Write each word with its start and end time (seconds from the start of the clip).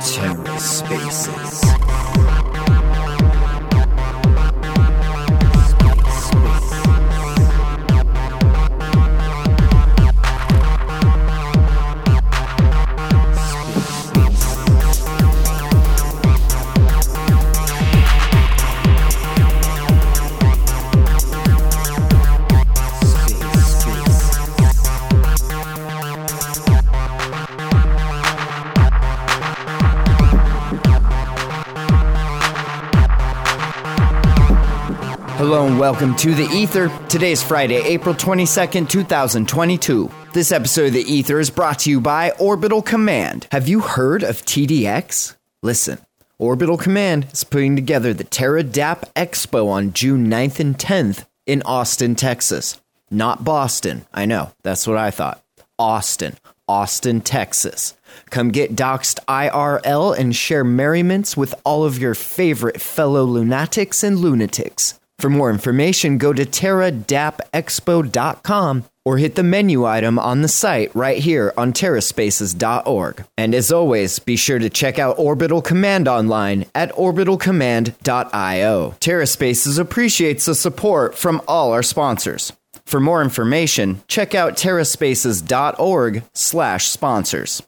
TerraSpaces. 0.00 1.60
Hello 1.64 2.35
welcome 35.78 36.16
to 36.16 36.34
The 36.34 36.48
Ether. 36.52 36.88
Today 37.08 37.32
is 37.32 37.42
Friday, 37.42 37.76
April 37.76 38.14
22nd, 38.14 38.88
2022. 38.88 40.10
This 40.32 40.50
episode 40.50 40.86
of 40.86 40.92
The 40.94 41.02
Ether 41.02 41.38
is 41.38 41.50
brought 41.50 41.80
to 41.80 41.90
you 41.90 42.00
by 42.00 42.30
Orbital 42.32 42.80
Command. 42.80 43.46
Have 43.52 43.68
you 43.68 43.80
heard 43.80 44.22
of 44.22 44.42
TDX? 44.42 45.36
Listen, 45.62 45.98
Orbital 46.38 46.78
Command 46.78 47.26
is 47.32 47.44
putting 47.44 47.76
together 47.76 48.14
the 48.14 48.24
Terra 48.24 48.64
DApp 48.64 49.12
Expo 49.14 49.68
on 49.68 49.92
June 49.92 50.28
9th 50.28 50.60
and 50.60 50.78
10th 50.78 51.26
in 51.44 51.62
Austin, 51.62 52.14
Texas. 52.14 52.80
Not 53.10 53.44
Boston. 53.44 54.06
I 54.14 54.24
know, 54.24 54.52
that's 54.62 54.86
what 54.86 54.96
I 54.96 55.10
thought. 55.10 55.44
Austin. 55.78 56.36
Austin, 56.68 57.20
Texas. 57.20 57.94
Come 58.30 58.50
get 58.50 58.74
doxed 58.74 59.18
IRL 59.26 60.18
and 60.18 60.34
share 60.34 60.64
merriments 60.64 61.36
with 61.36 61.54
all 61.64 61.84
of 61.84 61.98
your 61.98 62.14
favorite 62.14 62.80
fellow 62.80 63.24
lunatics 63.24 64.02
and 64.02 64.18
lunatics. 64.18 64.98
For 65.18 65.30
more 65.30 65.50
information, 65.50 66.18
go 66.18 66.34
to 66.34 66.44
terradapexpo.com 66.44 68.84
or 69.04 69.18
hit 69.18 69.34
the 69.36 69.42
menu 69.42 69.84
item 69.86 70.18
on 70.18 70.42
the 70.42 70.48
site 70.48 70.94
right 70.94 71.16
here 71.18 71.54
on 71.56 71.72
terraspaces.org. 71.72 73.24
And 73.38 73.54
as 73.54 73.72
always, 73.72 74.18
be 74.18 74.36
sure 74.36 74.58
to 74.58 74.68
check 74.68 74.98
out 74.98 75.18
Orbital 75.18 75.62
Command 75.62 76.06
online 76.06 76.66
at 76.74 76.92
orbitalcommand.io. 76.92 78.94
TerraSpaces 79.00 79.78
appreciates 79.78 80.44
the 80.44 80.54
support 80.54 81.14
from 81.14 81.40
all 81.48 81.72
our 81.72 81.82
sponsors. 81.82 82.52
For 82.84 83.00
more 83.00 83.22
information, 83.22 84.02
check 84.08 84.34
out 84.34 84.56
terraspaces.org 84.56 86.24
slash 86.34 86.88
sponsors. 86.88 87.62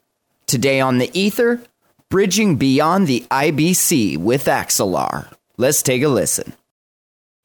Today 0.46 0.80
on 0.80 0.98
the 0.98 1.10
Ether, 1.18 1.62
Bridging 2.10 2.56
Beyond 2.56 3.06
the 3.06 3.24
IBC 3.30 4.18
with 4.18 4.44
Axelar. 4.46 5.32
Let's 5.56 5.80
take 5.82 6.02
a 6.02 6.08
listen 6.08 6.52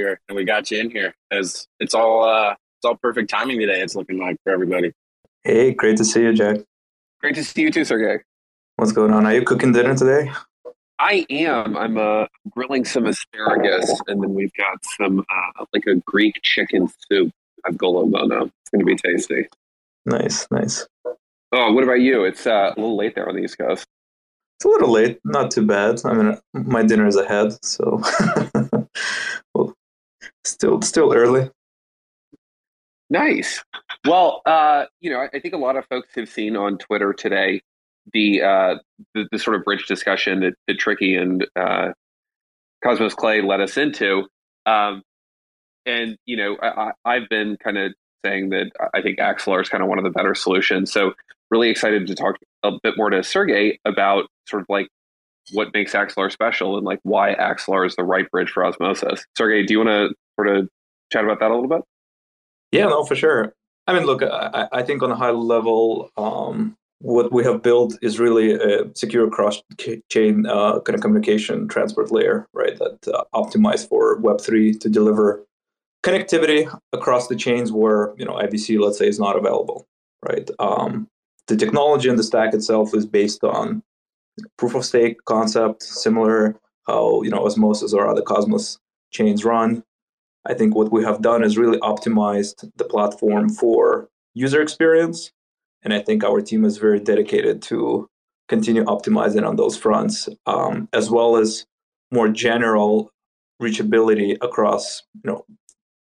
here, 0.04 0.20
and 0.28 0.36
we 0.36 0.44
got 0.44 0.70
you 0.72 0.80
in 0.80 0.92
here. 0.92 1.14
As 1.32 1.68
it's 1.80 1.94
all 1.94 2.24
uh, 2.24 2.52
it's 2.52 2.86
all 2.86 2.96
perfect 2.96 3.30
timing 3.30 3.60
today. 3.60 3.82
It's 3.82 3.96
looking 3.96 4.20
like 4.20 4.38
for 4.44 4.52
everybody. 4.52 4.92
Hey, 5.44 5.74
great 5.74 5.98
to 5.98 6.06
see 6.06 6.22
you, 6.22 6.34
Jack. 6.34 6.58
Great 7.22 7.36
to 7.36 7.44
see 7.44 7.62
you 7.62 7.72
too, 7.72 7.86
Sergey. 7.86 8.24
What's 8.76 8.92
going 8.92 9.14
on? 9.14 9.26
Are 9.26 9.34
you 9.34 9.44
cooking 9.44 9.72
dinner 9.72 9.96
today? 9.96 10.32
I 11.00 11.26
am. 11.30 11.78
I'm 11.78 11.98
uh, 11.98 12.26
grilling 12.50 12.86
some 12.86 13.06
asparagus, 13.06 14.02
and 14.08 14.22
then 14.22 14.34
we've 14.34 14.54
got 14.54 14.78
some 14.98 15.20
uh, 15.20 15.66
like 15.74 15.86
a 15.88 15.96
Greek 16.06 16.40
chicken 16.44 16.90
soup 17.10 17.32
avgolemono. 17.66 18.48
It's 18.48 18.70
going 18.72 18.80
to 18.80 18.86
be 18.86 18.96
tasty. 18.96 19.48
Nice, 20.06 20.48
nice. 20.52 20.88
Oh, 21.52 21.72
what 21.72 21.84
about 21.84 22.02
you? 22.02 22.24
It's 22.26 22.48
uh, 22.48 22.74
a 22.76 22.80
little 22.80 22.98
late 22.98 23.16
there 23.16 23.28
on 23.28 23.36
the 23.36 23.44
East 23.44 23.58
Coast. 23.58 23.86
It's 24.58 24.66
a 24.66 24.70
little 24.70 24.92
late, 24.92 25.20
not 25.24 25.52
too 25.52 25.66
bad. 25.66 26.02
I 26.06 26.14
mean, 26.14 26.38
my 26.54 26.84
dinner 26.84 27.06
is 27.06 27.16
ahead, 27.16 27.54
so 27.66 28.02
well, 29.54 29.74
still 30.46 30.82
still 30.82 31.14
early. 31.14 31.50
Nice. 33.10 33.64
Well, 34.06 34.42
uh, 34.46 34.86
you 35.00 35.12
know, 35.12 35.28
I 35.34 35.40
think 35.40 35.54
a 35.54 35.58
lot 35.58 35.76
of 35.76 35.86
folks 35.86 36.10
have 36.16 36.28
seen 36.28 36.56
on 36.56 36.78
Twitter 36.78 37.14
today 37.14 37.62
the 38.12 38.42
uh, 38.42 38.76
the, 39.14 39.28
the 39.32 39.40
sort 39.40 39.56
of 39.56 39.64
bridge 39.64 39.86
discussion 39.88 40.42
that, 40.42 40.54
that 40.68 40.80
Tricky 40.80 41.16
and 41.16 41.46
uh, 41.56 41.92
Cosmo 42.84 43.10
Clay 43.10 43.42
led 43.42 43.62
us 43.62 43.78
into. 43.78 44.28
Um, 44.66 45.04
and 45.86 46.18
you 46.26 46.38
know, 46.38 46.58
I, 46.62 46.92
I've 47.06 47.30
been 47.30 47.58
kind 47.58 47.78
of 47.78 47.94
saying 48.26 48.50
that 48.50 48.72
I 48.94 49.02
think 49.02 49.20
Axelar 49.20 49.62
is 49.62 49.70
kind 49.70 49.84
of 49.84 49.90
one 49.90 49.98
of 49.98 50.04
the 50.04 50.10
better 50.10 50.36
solutions. 50.36 50.92
So, 50.92 51.14
really 51.52 51.70
excited 51.70 52.08
to 52.08 52.16
talk 52.16 52.38
a 52.64 52.72
bit 52.82 52.98
more 52.98 53.10
to 53.10 53.24
Sergey 53.24 53.80
about 53.86 54.26
sort 54.48 54.62
of 54.62 54.66
like 54.70 54.88
what 55.52 55.74
makes 55.74 55.94
Axelar 55.94 56.32
special 56.32 56.78
and 56.78 56.86
like 56.86 57.00
why 57.04 57.36
Axelar 57.36 57.86
is 57.86 57.96
the 57.96 58.04
right 58.04 58.30
bridge 58.32 58.50
for 58.50 58.66
osmosis. 58.66 59.26
Sergey, 59.38 59.66
do 59.66 59.74
you 59.74 59.80
want 59.80 59.90
to 59.90 60.16
of 60.40 60.70
chat 61.12 61.24
about 61.24 61.40
that 61.40 61.52
a 61.52 61.54
little 61.54 61.70
bit? 61.70 61.82
Yeah, 62.72 62.86
no, 62.86 63.04
for 63.04 63.16
sure. 63.16 63.54
I 63.88 63.94
mean, 63.94 64.06
look, 64.06 64.24
I, 64.24 64.68
I 64.72 64.82
think 64.82 65.04
on 65.04 65.12
a 65.12 65.16
high 65.16 65.32
level, 65.32 66.10
um, 66.18 66.76
what 67.00 67.34
we 67.34 67.44
have 67.44 67.62
built 67.62 67.98
is 68.02 68.18
really 68.18 68.54
a 68.54 68.90
secure 68.96 69.30
cross-chain 69.30 70.46
uh, 70.46 70.80
kind 70.80 70.96
of 70.96 71.02
communication 71.02 71.68
transport 71.68 72.12
layer, 72.12 72.48
right? 72.54 72.78
That 72.80 73.14
uh, 73.14 73.24
optimized 73.36 73.90
for 73.90 74.20
Web3 74.22 74.80
to 74.80 74.90
deliver 74.90 75.46
connectivity 76.04 76.74
across 76.94 77.28
the 77.28 77.36
chains 77.36 77.72
where 77.72 78.14
you 78.18 78.26
know 78.26 78.34
IBC, 78.34 78.80
let's 78.80 78.98
say, 78.98 79.08
is 79.08 79.20
not 79.20 79.38
available, 79.38 79.86
right? 80.26 80.50
Um, 80.60 81.08
the 81.48 81.58
technology 81.58 82.10
and 82.10 82.18
the 82.18 82.24
stack 82.24 82.54
itself 82.54 82.96
is 82.96 83.06
based 83.06 83.44
on 83.44 83.84
proof 84.58 84.74
of 84.74 84.86
stake 84.86 85.18
concept, 85.26 85.84
similar 85.84 86.58
how 86.88 87.22
you 87.24 87.30
know 87.30 87.46
Osmosis 87.46 87.94
or 87.94 88.08
other 88.08 88.22
Cosmos 88.22 88.80
chains 89.12 89.44
run. 89.44 89.84
I 90.46 90.54
think 90.54 90.76
what 90.76 90.92
we 90.92 91.04
have 91.04 91.22
done 91.22 91.44
is 91.44 91.58
really 91.58 91.80
optimized 91.80 92.70
the 92.76 92.84
platform 92.84 93.50
for 93.50 94.10
user 94.34 94.62
experience, 94.62 95.32
and 95.84 95.94
I 95.94 96.02
think 96.02 96.24
our 96.24 96.42
team 96.42 96.66
is 96.66 96.78
very 96.78 97.00
dedicated 97.00 97.62
to 97.64 98.10
continue 98.50 98.84
optimizing 98.84 99.48
on 99.48 99.56
those 99.56 99.78
fronts, 99.78 100.28
um, 100.46 100.90
as 100.94 101.10
well 101.10 101.38
as 101.38 101.66
more 102.12 102.28
general 102.28 103.12
reachability 103.62 104.38
across 104.42 105.04
you 105.24 105.32
know 105.32 105.46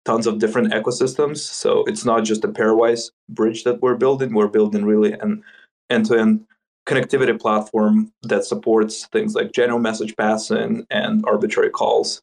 tons 0.04 0.26
of 0.26 0.38
different 0.38 0.72
ecosystems. 0.72 1.38
So 1.38 1.84
it's 1.86 2.04
not 2.04 2.24
just 2.24 2.44
a 2.44 2.48
pairwise 2.48 3.10
bridge 3.28 3.64
that 3.64 3.82
we're 3.82 3.96
building. 3.96 4.32
We're 4.32 4.48
building 4.48 4.84
really 4.84 5.12
an 5.12 5.42
end-to-end 5.90 6.46
connectivity 6.86 7.38
platform 7.38 8.10
that 8.22 8.44
supports 8.44 9.06
things 9.08 9.34
like 9.34 9.52
general 9.52 9.78
message 9.78 10.16
passing 10.16 10.86
and 10.90 11.22
arbitrary 11.26 11.68
calls. 11.68 12.22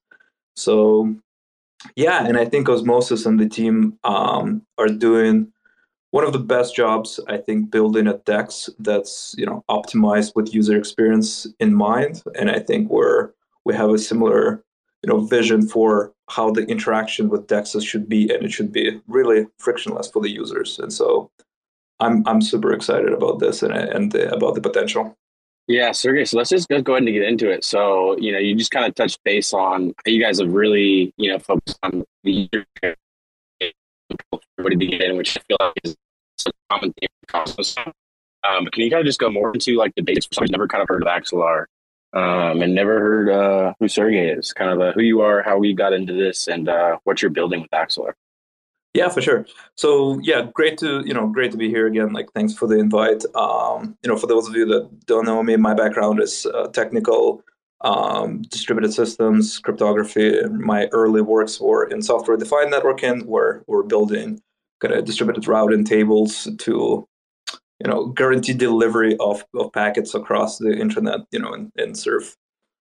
So, 0.56 1.16
yeah, 1.96 2.26
and 2.26 2.38
I 2.38 2.46
think 2.46 2.70
Osmosis 2.70 3.26
and 3.26 3.40
the 3.40 3.50
team 3.50 3.98
um, 4.04 4.62
are 4.78 4.88
doing 4.88 5.52
one 6.12 6.24
of 6.24 6.34
the 6.34 6.40
best 6.40 6.76
jobs. 6.76 7.20
I 7.28 7.38
think 7.38 7.72
building 7.72 8.08
a 8.08 8.18
DEX 8.20 8.70
that's 8.80 9.36
you 9.38 9.46
know 9.46 9.64
optimized 9.70 10.34
with 10.36 10.54
user 10.54 10.78
experience 10.78 11.48
in 11.60 11.74
mind, 11.74 12.24
and 12.36 12.50
I 12.50 12.60
think 12.60 12.90
we're 12.90 13.32
we 13.66 13.74
have 13.76 13.90
a 13.90 13.98
similar 13.98 14.64
you 15.06 15.14
know 15.14 15.20
vision 15.20 15.68
for 15.68 16.14
how 16.30 16.50
the 16.50 16.66
interaction 16.66 17.30
with 17.30 17.48
dexes 17.48 17.86
should 17.86 18.10
be 18.10 18.34
and 18.34 18.44
it 18.44 18.52
should 18.52 18.72
be 18.72 19.00
really 19.08 19.46
frictionless 19.60 20.10
for 20.10 20.22
the 20.22 20.32
users 20.32 20.80
and 20.80 20.92
so 20.92 21.30
i'm 22.00 22.24
i'm 22.28 22.42
super 22.42 22.74
excited 22.74 23.14
about 23.14 23.40
this 23.40 23.62
and 23.62 23.74
and 23.74 24.16
about 24.16 24.56
the 24.56 24.62
potential 24.62 25.16
yeah 25.68 25.92
sergey 25.92 26.26
so 26.26 26.38
let's 26.38 26.50
just 26.50 26.68
go 26.70 26.94
ahead 26.94 27.04
and 27.04 27.08
get 27.08 27.24
into 27.24 27.50
it. 27.50 27.64
So 27.64 28.18
you 28.18 28.32
know 28.32 28.40
you 28.40 28.56
just 28.56 28.72
kind 28.72 28.86
of 28.86 28.96
touched 28.96 29.20
base 29.24 29.54
on 29.54 29.94
you 30.06 30.22
guys 30.22 30.40
have 30.40 30.52
really 30.52 31.14
you 31.18 31.32
know 31.32 31.40
focused 31.40 31.80
on 31.84 32.04
the 32.24 32.50
user 32.54 32.96
everybody 34.58 34.78
to 34.78 34.98
get 34.98 35.10
in 35.10 35.18
which 35.18 35.38
i 35.38 35.42
feel 35.48 35.58
like 35.60 35.74
is 35.84 35.96
a 36.46 36.52
common 36.70 36.94
thing 36.94 37.10
um, 38.48 38.66
can 38.68 38.84
you 38.84 38.90
kind 38.90 39.02
of 39.02 39.06
just 39.06 39.20
go 39.20 39.30
more 39.30 39.54
into 39.54 39.76
like 39.76 39.94
the 39.96 40.02
basics? 40.02 40.38
Who's 40.38 40.52
never 40.52 40.68
kind 40.68 40.82
of 40.82 40.88
heard 40.88 41.02
of 41.02 41.08
axelar 41.08 41.66
um, 42.14 42.62
and 42.62 42.76
never 42.76 43.00
heard 43.00 43.30
uh, 43.30 43.74
who 43.80 43.88
Sergey 43.88 44.30
is, 44.30 44.54
kind 44.54 44.72
of 44.72 44.82
uh, 44.82 44.92
who 44.94 45.02
you 45.02 45.22
are, 45.22 45.42
how 45.42 45.58
we 45.58 45.74
got 45.74 45.94
into 45.94 46.14
this, 46.14 46.48
and 46.48 46.70
uh, 46.70 46.98
what 47.04 47.22
you're 47.22 47.32
building 47.32 47.62
with 47.62 47.72
Axelar. 47.72 48.14
Yeah, 48.96 49.10
for 49.10 49.22
sure. 49.22 49.46
So 49.76 50.18
yeah, 50.24 50.48
great 50.54 50.78
to 50.78 51.04
you 51.06 51.14
know 51.14 51.28
great 51.28 51.52
to 51.52 51.58
be 51.58 51.68
here 51.68 51.86
again. 51.86 52.14
Like 52.14 52.32
thanks 52.32 52.54
for 52.54 52.66
the 52.66 52.80
invite. 52.80 53.26
Um, 53.36 53.98
you 54.02 54.10
know, 54.10 54.18
for 54.18 54.26
those 54.26 54.48
of 54.48 54.56
you 54.56 54.66
that 54.68 55.06
don't 55.06 55.26
know 55.26 55.44
me, 55.44 55.58
my 55.58 55.74
background 55.74 56.22
is 56.22 56.46
uh, 56.46 56.68
technical, 56.70 57.44
um, 57.82 58.44
distributed 58.44 58.94
systems, 58.94 59.60
cryptography. 59.60 60.40
My 60.50 60.88
early 60.94 61.22
works 61.22 61.60
were 61.60 61.84
in 61.84 62.02
software 62.02 62.38
defined 62.38 62.72
networking, 62.72 63.26
where 63.26 63.66
we're 63.68 63.84
building 63.84 64.42
kind 64.80 64.94
of 64.94 65.04
distributed 65.04 65.46
routing 65.46 65.84
tables 65.84 66.48
to 66.60 67.06
you 67.84 67.90
know 67.90 68.06
guaranteed 68.08 68.60
delivery 68.60 69.18
of, 69.20 69.44
of 69.56 69.74
packets 69.74 70.16
across 70.16 70.58
the 70.58 70.72
internet 70.72 71.20
you 71.32 71.40
know 71.40 71.54
in, 71.54 71.70
in 71.76 71.96
sort 71.96 72.22
of 72.22 72.36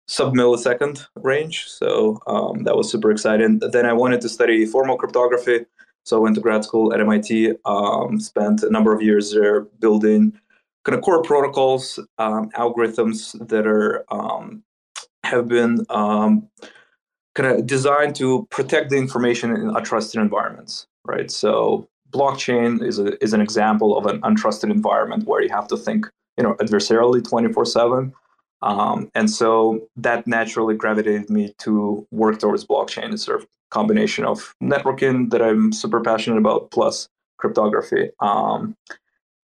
sub 0.08 0.36
millisecond 0.36 1.08
range 1.16 1.66
so 1.68 2.20
um, 2.28 2.64
that 2.64 2.76
was 2.76 2.92
super 2.92 3.10
exciting 3.12 3.60
then 3.72 3.86
i 3.86 3.94
wanted 3.94 4.22
to 4.22 4.30
study 4.30 4.66
formal 4.66 4.98
cryptography 4.98 5.66
So 6.06 6.18
I 6.18 6.20
went 6.20 6.36
to 6.36 6.42
grad 6.42 6.64
school 6.64 6.94
at 6.94 7.02
MIT, 7.02 7.54
um, 7.66 8.20
spent 8.20 8.62
a 8.62 8.70
number 8.70 8.94
of 8.94 9.02
years 9.02 9.34
there 9.34 9.62
building 9.62 10.40
kind 10.84 10.96
of 10.96 11.04
core 11.04 11.24
protocols, 11.24 12.00
um, 12.20 12.52
algorithms 12.52 13.36
that 13.48 13.66
are 13.66 14.06
um, 14.14 14.64
have 15.24 15.48
been 15.48 15.84
um, 15.90 16.48
kind 17.34 17.50
of 17.50 17.66
designed 17.66 18.16
to 18.18 18.48
protect 18.52 18.92
the 18.92 18.98
information 18.98 19.50
in 19.50 19.72
untrusted 19.72 20.22
environments, 20.22 20.86
right? 21.06 21.32
So 21.32 21.90
blockchain 22.12 22.84
is 22.84 23.00
a, 23.00 23.22
is 23.24 23.34
an 23.34 23.42
example 23.42 23.98
of 23.98 24.06
an 24.06 24.22
untrusted 24.22 24.70
environment 24.70 25.26
where 25.26 25.42
you 25.42 25.50
have 25.50 25.68
to 25.70 25.78
think, 25.78 26.06
you 26.38 26.44
know, 26.44 26.54
adversarially 26.56 27.28
twenty 27.28 27.52
four 27.52 27.66
seven. 27.66 28.14
Um, 28.62 29.12
and 29.16 29.30
so 29.30 29.88
that 29.98 30.26
naturally 30.28 30.76
gravitated 30.76 31.30
me 31.30 31.54
to 31.60 32.08
work 32.12 32.40
towards 32.40 32.66
blockchain. 32.66 33.12
It's 33.14 33.24
sort 33.24 33.42
of 33.42 33.48
combination 33.80 34.24
of 34.26 34.38
networking 34.74 35.30
that 35.32 35.42
I'm 35.42 35.72
super 35.72 36.02
passionate 36.02 36.38
about 36.38 36.72
plus 36.72 37.10
cryptography. 37.38 38.10
Um, 38.20 38.76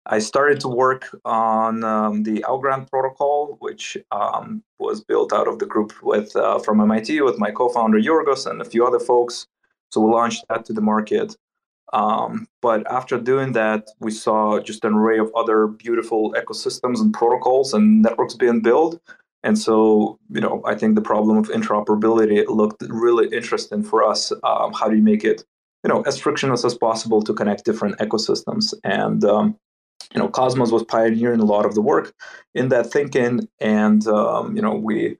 I 0.07 0.19
started 0.19 0.59
to 0.61 0.67
work 0.67 1.03
on 1.25 1.83
um, 1.83 2.23
the 2.23 2.37
Algorand 2.49 2.89
protocol, 2.89 3.57
which 3.59 3.97
um, 4.11 4.63
was 4.79 5.03
built 5.03 5.33
out 5.33 5.47
of 5.47 5.57
the 5.59 5.65
group 5.65 5.91
with 6.03 6.35
uh, 6.35 6.59
from 6.59 6.81
MIT 6.81 7.21
with 7.21 7.37
my 7.39 7.51
co-founder 7.51 7.99
Yorgos 7.99 8.45
and 8.49 8.61
a 8.61 8.65
few 8.73 8.85
other 8.85 8.99
folks. 8.99 9.47
So 9.91 10.01
we 10.01 10.11
launched 10.11 10.43
that 10.49 10.65
to 10.65 10.73
the 10.73 10.81
market. 10.93 11.35
Um, 11.93 12.47
but 12.61 12.79
after 12.91 13.15
doing 13.19 13.53
that, 13.53 13.81
we 13.99 14.11
saw 14.11 14.59
just 14.59 14.85
an 14.85 14.93
array 14.93 15.19
of 15.19 15.31
other 15.35 15.67
beautiful 15.67 16.33
ecosystems 16.33 16.99
and 17.01 17.13
protocols 17.13 17.73
and 17.73 18.01
networks 18.01 18.35
being 18.35 18.61
built. 18.61 18.99
And 19.45 19.59
so, 19.59 20.19
you 20.31 20.41
know, 20.41 20.63
I 20.65 20.73
think 20.73 20.95
the 20.95 21.01
problem 21.01 21.37
of 21.37 21.49
interoperability 21.49 22.43
looked 22.47 22.81
really 22.89 23.27
interesting 23.27 23.83
for 23.83 24.03
us. 24.03 24.31
Um, 24.43 24.73
how 24.73 24.89
do 24.89 24.95
you 24.95 25.03
make 25.03 25.23
it, 25.23 25.45
you 25.83 25.89
know, 25.89 26.01
as 26.01 26.17
frictionless 26.17 26.65
as 26.65 26.75
possible 26.75 27.21
to 27.21 27.33
connect 27.33 27.63
different 27.63 27.99
ecosystems? 27.99 28.73
And 28.83 29.23
um, 29.23 29.55
you 30.13 30.19
know, 30.19 30.27
Cosmos 30.27 30.71
was 30.71 30.83
pioneering 30.83 31.41
a 31.41 31.45
lot 31.45 31.65
of 31.65 31.75
the 31.75 31.81
work 31.81 32.13
in 32.55 32.69
that 32.69 32.91
thinking, 32.91 33.47
and 33.59 34.07
um, 34.07 34.55
you 34.55 34.63
know, 34.63 34.73
we 34.73 35.17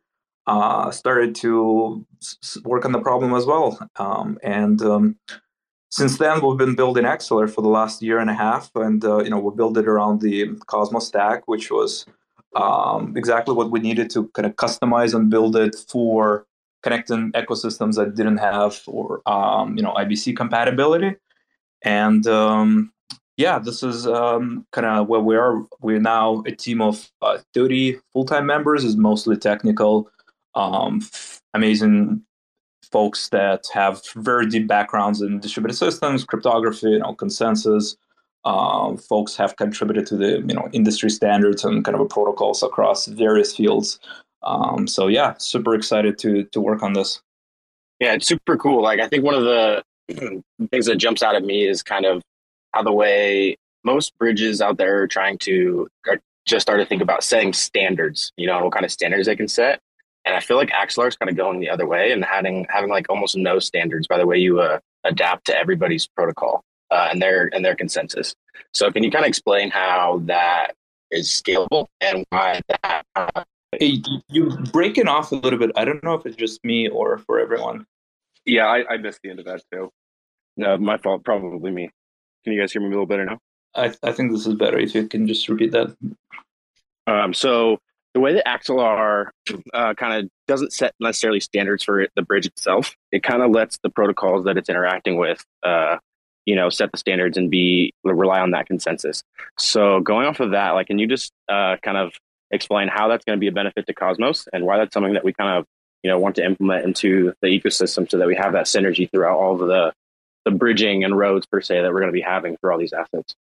uh, 0.47 0.89
started 0.89 1.35
to 1.35 2.03
s- 2.21 2.57
work 2.63 2.83
on 2.83 2.93
the 2.93 3.01
problem 3.01 3.33
as 3.33 3.45
well. 3.45 3.77
Um, 3.97 4.39
and 4.41 4.81
um, 4.81 5.17
since 5.91 6.17
then, 6.17 6.41
we've 6.43 6.57
been 6.57 6.75
building 6.75 7.03
Axelar 7.03 7.47
for 7.47 7.61
the 7.61 7.69
last 7.69 8.01
year 8.01 8.17
and 8.17 8.31
a 8.31 8.33
half, 8.33 8.71
and 8.75 9.05
uh, 9.05 9.19
you 9.23 9.29
know, 9.29 9.39
we 9.39 9.55
built 9.55 9.77
it 9.77 9.87
around 9.87 10.21
the 10.21 10.47
Cosmos 10.65 11.07
stack, 11.07 11.47
which 11.47 11.69
was 11.69 12.07
um, 12.55 13.15
exactly 13.15 13.53
what 13.53 13.71
we 13.71 13.79
needed 13.79 14.09
to 14.11 14.27
kind 14.29 14.45
of 14.45 14.55
customize 14.55 15.13
and 15.13 15.29
build 15.29 15.55
it 15.55 15.75
for 15.89 16.45
connecting 16.83 17.31
ecosystems 17.33 17.95
that 17.95 18.15
didn't 18.15 18.37
have 18.37 18.81
or 18.87 19.21
um, 19.27 19.75
you 19.77 19.83
know 19.83 19.93
IBC 19.93 20.35
compatibility. 20.35 21.15
And 21.83 22.25
um, 22.27 22.91
yeah, 23.37 23.59
this 23.59 23.83
is 23.83 24.07
um, 24.07 24.65
kind 24.71 24.87
of 24.87 25.07
where 25.07 25.19
we 25.19 25.35
are. 25.35 25.63
We're 25.81 25.99
now 25.99 26.43
a 26.45 26.51
team 26.51 26.81
of 26.81 27.11
uh, 27.21 27.39
30 27.53 27.99
full 28.13 28.25
time 28.25 28.45
members, 28.45 28.83
is 28.83 28.95
mostly 28.95 29.35
technical, 29.35 30.09
um, 30.55 31.01
amazing 31.53 32.23
folks 32.91 33.29
that 33.29 33.67
have 33.73 34.01
very 34.15 34.47
deep 34.47 34.67
backgrounds 34.67 35.21
in 35.21 35.39
distributed 35.39 35.75
systems, 35.75 36.23
cryptography, 36.23 36.91
you 36.91 36.99
know, 36.99 37.13
consensus. 37.13 37.97
Um, 38.45 38.97
folks 38.97 39.35
have 39.37 39.55
contributed 39.55 40.05
to 40.07 40.17
the 40.17 40.43
you 40.47 40.53
know 40.53 40.69
industry 40.71 41.09
standards 41.09 41.65
and 41.65 41.83
kind 41.83 41.99
of 41.99 42.07
protocols 42.09 42.61
across 42.61 43.07
various 43.07 43.55
fields. 43.55 43.99
Um, 44.43 44.87
so 44.87 45.07
yeah, 45.07 45.33
super 45.37 45.73
excited 45.73 46.17
to 46.19 46.43
to 46.45 46.61
work 46.61 46.83
on 46.83 46.93
this. 46.93 47.21
Yeah, 47.99 48.13
it's 48.13 48.27
super 48.27 48.57
cool. 48.57 48.83
Like 48.83 48.99
I 48.99 49.07
think 49.07 49.23
one 49.23 49.33
of 49.33 49.43
the 49.43 49.83
things 50.71 50.85
that 50.85 50.97
jumps 50.97 51.23
out 51.23 51.35
at 51.35 51.43
me 51.43 51.67
is 51.67 51.81
kind 51.81 52.05
of 52.05 52.21
how 52.73 52.83
the 52.83 52.91
way 52.91 53.55
most 53.83 54.15
bridges 54.17 54.61
out 54.61 54.77
there 54.77 55.01
are 55.01 55.07
trying 55.07 55.37
to 55.39 55.87
just 56.45 56.61
start 56.61 56.79
to 56.79 56.85
think 56.85 57.01
about 57.01 57.23
setting 57.23 57.53
standards, 57.53 58.31
you 58.37 58.45
know, 58.45 58.63
what 58.63 58.73
kind 58.73 58.85
of 58.85 58.91
standards 58.91 59.25
they 59.25 59.35
can 59.35 59.47
set. 59.47 59.79
And 60.25 60.35
I 60.35 60.39
feel 60.39 60.57
like 60.57 60.69
Axelar 60.69 61.07
is 61.07 61.15
kind 61.15 61.29
of 61.29 61.35
going 61.35 61.59
the 61.59 61.69
other 61.69 61.87
way 61.87 62.11
and 62.11 62.23
having 62.23 62.67
having 62.69 62.89
like 62.89 63.07
almost 63.09 63.35
no 63.35 63.57
standards 63.57 64.07
by 64.07 64.17
the 64.17 64.27
way 64.27 64.37
you 64.37 64.59
uh, 64.59 64.79
adapt 65.03 65.45
to 65.45 65.57
everybody's 65.57 66.07
protocol 66.07 66.63
uh, 66.95 67.09
and 67.11 67.21
their 67.21 67.49
and 67.53 67.63
their 67.63 67.75
consensus. 67.75 68.35
So 68.73 68.91
can 68.91 69.03
you 69.03 69.11
kind 69.11 69.25
of 69.25 69.29
explain 69.29 69.69
how 69.69 70.21
that 70.25 70.75
is 71.11 71.29
scalable 71.29 71.87
and 71.99 72.25
why 72.29 72.61
that? 72.69 73.05
Uh, 73.15 73.43
hey, 73.77 74.01
you 74.29 74.49
breaking 74.71 75.07
off 75.07 75.31
a 75.31 75.35
little 75.35 75.59
bit. 75.59 75.71
I 75.75 75.85
don't 75.85 76.03
know 76.03 76.13
if 76.13 76.25
it's 76.25 76.37
just 76.37 76.63
me 76.63 76.87
or 76.87 77.17
for 77.19 77.39
everyone. 77.39 77.85
Yeah, 78.45 78.65
I, 78.65 78.93
I 78.93 78.97
missed 78.97 79.19
the 79.23 79.29
end 79.29 79.39
of 79.39 79.45
that 79.45 79.61
too. 79.71 79.89
No, 80.57 80.77
my 80.77 80.97
fault. 80.97 81.23
Probably 81.23 81.71
me. 81.71 81.89
Can 82.43 82.53
you 82.53 82.59
guys 82.61 82.71
hear 82.71 82.81
me 82.81 82.87
a 82.87 82.91
little 82.91 83.05
better 83.05 83.25
now? 83.25 83.39
I, 83.75 83.93
I 84.03 84.11
think 84.13 84.31
this 84.31 84.47
is 84.47 84.55
better 84.55 84.79
if 84.79 84.95
you 84.95 85.07
can 85.07 85.27
just 85.27 85.49
repeat 85.49 85.73
that. 85.73 85.95
Um, 87.07 87.33
so 87.33 87.79
the 88.13 88.21
way 88.21 88.33
that 88.33 88.45
Axelar 88.45 89.27
uh, 89.73 89.93
kind 89.95 90.23
of 90.23 90.29
doesn't 90.47 90.71
set 90.71 90.93
necessarily 91.01 91.41
standards 91.41 91.83
for 91.83 91.99
it, 91.99 92.11
the 92.15 92.21
bridge 92.21 92.45
itself, 92.45 92.95
it 93.11 93.23
kind 93.23 93.41
of 93.41 93.51
lets 93.51 93.77
the 93.83 93.89
protocols 93.89 94.45
that 94.45 94.57
it's 94.57 94.69
interacting 94.69 95.17
with, 95.17 95.43
uh, 95.63 95.97
you 96.45 96.55
know, 96.55 96.69
set 96.69 96.91
the 96.91 96.97
standards 96.97 97.37
and 97.37 97.49
be 97.49 97.93
rely 98.03 98.39
on 98.39 98.51
that 98.51 98.67
consensus. 98.67 99.23
So 99.57 99.99
going 99.99 100.27
off 100.27 100.39
of 100.39 100.51
that, 100.51 100.71
like, 100.71 100.87
can 100.87 100.99
you 100.99 101.07
just 101.07 101.31
uh, 101.49 101.77
kind 101.83 101.97
of 101.97 102.13
explain 102.51 102.87
how 102.87 103.07
that's 103.07 103.25
going 103.25 103.37
to 103.37 103.39
be 103.39 103.47
a 103.47 103.51
benefit 103.51 103.87
to 103.87 103.93
Cosmos 103.93 104.47
and 104.53 104.65
why 104.65 104.77
that's 104.77 104.93
something 104.93 105.13
that 105.13 105.23
we 105.23 105.33
kind 105.33 105.57
of 105.57 105.65
you 106.03 106.09
know 106.09 106.19
want 106.19 106.35
to 106.35 106.45
implement 106.45 106.85
into 106.85 107.33
the 107.41 107.47
ecosystem 107.47 108.09
so 108.09 108.17
that 108.17 108.27
we 108.27 108.35
have 108.35 108.53
that 108.53 108.65
synergy 108.65 109.09
throughout 109.09 109.37
all 109.37 109.53
of 109.59 109.67
the 109.67 109.91
the 110.45 110.51
bridging 110.51 111.03
and 111.03 111.17
roads 111.17 111.45
per 111.47 111.59
se 111.59 111.81
that 111.81 111.91
we're 111.91 111.99
going 111.99 112.11
to 112.11 112.13
be 112.13 112.21
having 112.21 112.55
for 112.61 112.71
all 112.71 112.77
these 112.77 112.93
assets? 112.93 113.35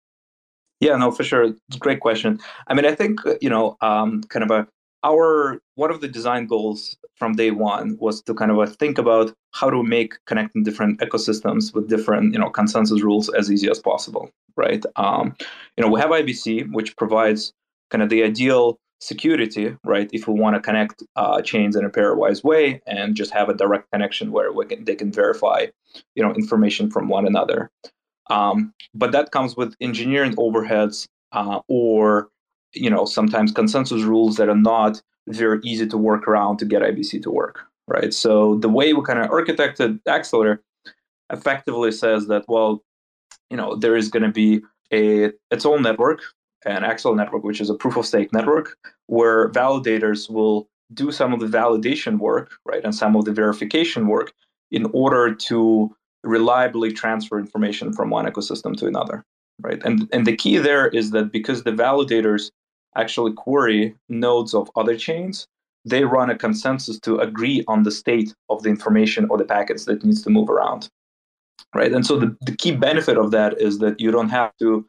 Yeah, 0.81 0.97
no, 0.97 1.11
for 1.11 1.25
sure. 1.25 1.45
It's 1.45 1.77
a 1.77 1.79
great 1.79 2.01
question. 2.01 2.41
I 2.67 2.75
mean, 2.75 2.87
I 2.87 2.95
think 2.95 3.21
you 3.41 3.51
know, 3.51 3.77
um, 3.81 4.23
kind 4.25 4.45
of 4.45 4.51
a 4.51 4.69
our 5.05 5.61
one 5.75 5.91
of 5.91 6.01
the 6.01 6.09
design 6.09 6.47
goals 6.47 6.97
from 7.17 7.35
day 7.35 7.51
one 7.51 7.97
was 8.01 8.23
to 8.23 8.35
kind 8.35 8.51
of 8.51 8.59
uh, 8.59 8.67
think 8.67 8.99
about 8.99 9.33
how 9.53 9.71
to 9.71 9.83
make 9.83 10.15
connecting 10.27 10.63
different 10.63 11.01
ecosystems 11.01 11.75
with 11.75 11.89
different 11.89 12.33
you 12.33 12.39
know 12.39 12.51
consensus 12.51 13.03
rules 13.03 13.29
as 13.31 13.51
easy 13.51 13.71
as 13.71 13.79
possible, 13.79 14.31
right? 14.57 14.85
Um, 14.97 15.35
you 15.77 15.85
know, 15.85 15.91
we 15.91 16.01
have 16.01 16.11
IBC, 16.11 16.73
which 16.73 16.97
provides 16.97 17.53
kind 17.91 18.03
of 18.03 18.09
the 18.09 18.23
ideal 18.23 18.79
security, 19.01 19.77
right? 19.85 20.09
If 20.13 20.29
we 20.29 20.35
want 20.35 20.57
to 20.57 20.61
connect 20.61 21.03
uh, 21.17 21.41
chains 21.43 21.75
in 21.75 21.85
a 21.85 21.91
pairwise 21.91 22.45
way 22.45 22.81
and 22.87 23.15
just 23.15 23.33
have 23.33 23.49
a 23.49 23.55
direct 23.55 23.91
connection 23.91 24.31
where 24.31 24.53
we 24.53 24.67
can, 24.67 24.85
they 24.85 24.95
can 24.95 25.11
verify, 25.11 25.67
you 26.15 26.23
know, 26.23 26.35
information 26.35 26.91
from 26.91 27.09
one 27.09 27.27
another. 27.27 27.71
Um, 28.29 28.73
but 28.95 29.13
that 29.13 29.33
comes 29.33 29.57
with 29.57 29.75
engineering 29.81 30.37
overheads 30.37 31.09
uh, 31.33 31.61
or, 31.69 32.29
you 32.75 32.91
know, 32.91 33.05
sometimes 33.05 33.53
consensus 33.53 34.03
rules 34.03 34.37
that 34.37 34.49
are 34.49 34.57
not 34.57 35.03
very 35.29 35.61
easy 35.65 35.87
to 35.87 35.97
work 35.97 36.27
around 36.27 36.59
to 36.59 36.65
get 36.65 36.83
IBC 36.83 37.23
to 37.23 37.31
work, 37.31 37.61
right? 37.87 38.13
So 38.13 38.57
the 38.57 38.69
way 38.69 38.93
we 38.93 39.03
kind 39.03 39.19
of 39.19 39.31
architected 39.31 40.01
Axelar 40.09 40.59
effectively 41.33 41.93
says 41.93 42.27
that, 42.27 42.45
well, 42.49 42.83
you 43.51 43.57
know, 43.57 43.77
there 43.77 43.97
is 43.97 44.09
going 44.09 44.23
to 44.23 44.33
be 44.33 44.61
a 44.93 45.33
its 45.51 45.67
own 45.67 45.83
network 45.83 46.21
an 46.65 46.83
Axelar 46.83 47.17
network, 47.17 47.45
which 47.45 47.61
is 47.61 47.71
a 47.71 47.75
proof 47.75 47.97
of 47.97 48.07
stake 48.07 48.33
network, 48.33 48.77
where 49.07 49.51
validators 49.51 50.29
will 50.31 50.69
do 50.93 51.13
some 51.13 51.33
of 51.33 51.41
the 51.41 51.47
validation 51.47 52.19
work, 52.19 52.53
right, 52.65 52.85
and 52.85 52.95
some 52.95 53.17
of 53.17 53.25
the 53.25 53.33
verification 53.33 54.09
work 54.09 54.33
in 54.71 54.87
order 54.93 55.35
to 55.35 55.95
reliably 56.23 56.93
transfer 56.93 57.39
information 57.39 57.93
from 57.93 58.11
one 58.11 58.27
ecosystem 58.27 58.77
to 58.77 58.87
another, 58.87 59.25
right? 59.61 59.81
And 59.85 60.09
and 60.13 60.27
the 60.27 60.37
key 60.37 60.59
there 60.59 60.89
is 60.89 61.13
that 61.13 61.33
because 61.33 61.63
the 61.63 61.73
validators 61.73 62.51
actually 62.97 63.33
query 63.33 63.95
nodes 64.09 64.55
of 64.55 64.71
other 64.77 64.97
chains, 64.97 65.47
they 65.85 66.05
run 66.05 66.31
a 66.31 66.37
consensus 66.37 66.99
to 67.01 67.19
agree 67.19 67.65
on 67.69 67.83
the 67.85 67.91
state 67.91 68.35
of 68.49 68.63
the 68.63 68.69
information 68.69 69.27
or 69.31 69.39
the 69.39 69.45
packets 69.45 69.85
that 69.87 70.05
needs 70.05 70.23
to 70.23 70.31
move 70.31 70.51
around, 70.51 70.89
right? 71.75 71.93
And 71.93 72.05
so 72.05 72.19
the, 72.19 72.37
the 72.43 72.55
key 72.55 72.73
benefit 72.73 73.17
of 73.17 73.31
that 73.31 73.61
is 73.61 73.79
that 73.79 74.01
you 74.01 74.11
don't 74.11 74.29
have 74.29 74.57
to 74.59 74.87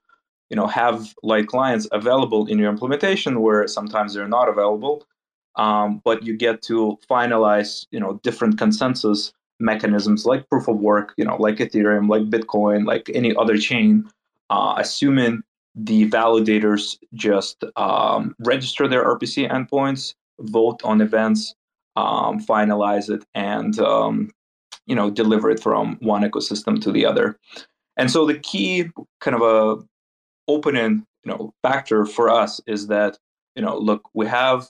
you 0.51 0.57
know 0.57 0.67
have 0.67 1.15
light 1.23 1.47
clients 1.47 1.87
available 1.91 2.45
in 2.45 2.59
your 2.59 2.69
implementation 2.69 3.41
where 3.41 3.67
sometimes 3.67 4.13
they're 4.13 4.27
not 4.27 4.49
available 4.49 5.07
um, 5.55 6.01
but 6.03 6.23
you 6.23 6.37
get 6.37 6.61
to 6.63 6.99
finalize 7.09 7.87
you 7.89 7.99
know 7.99 8.19
different 8.21 8.57
consensus 8.59 9.33
mechanisms 9.59 10.25
like 10.25 10.47
proof 10.49 10.67
of 10.67 10.77
work 10.77 11.13
you 11.17 11.25
know 11.25 11.37
like 11.37 11.55
ethereum 11.55 12.09
like 12.09 12.29
bitcoin 12.29 12.85
like 12.85 13.09
any 13.15 13.33
other 13.37 13.57
chain 13.57 14.07
uh, 14.49 14.75
assuming 14.77 15.41
the 15.75 16.09
validators 16.09 16.97
just 17.13 17.63
um, 17.75 18.35
register 18.39 18.87
their 18.87 19.05
rpc 19.05 19.49
endpoints 19.49 20.15
vote 20.39 20.81
on 20.83 21.01
events 21.01 21.55
um, 21.95 22.39
finalize 22.39 23.09
it 23.09 23.25
and 23.35 23.79
um, 23.79 24.31
you 24.85 24.95
know 24.95 25.09
deliver 25.09 25.49
it 25.49 25.61
from 25.61 25.97
one 26.01 26.23
ecosystem 26.23 26.81
to 26.81 26.91
the 26.91 27.05
other. 27.05 27.37
And 27.97 28.09
so 28.09 28.25
the 28.25 28.39
key 28.39 28.89
kind 29.19 29.35
of 29.35 29.41
a 29.41 29.83
opening 30.47 31.05
you 31.23 31.31
know 31.31 31.53
factor 31.61 32.05
for 32.05 32.29
us 32.29 32.61
is 32.67 32.87
that 32.87 33.17
you 33.55 33.61
know 33.61 33.77
look 33.77 34.09
we 34.13 34.27
have 34.27 34.69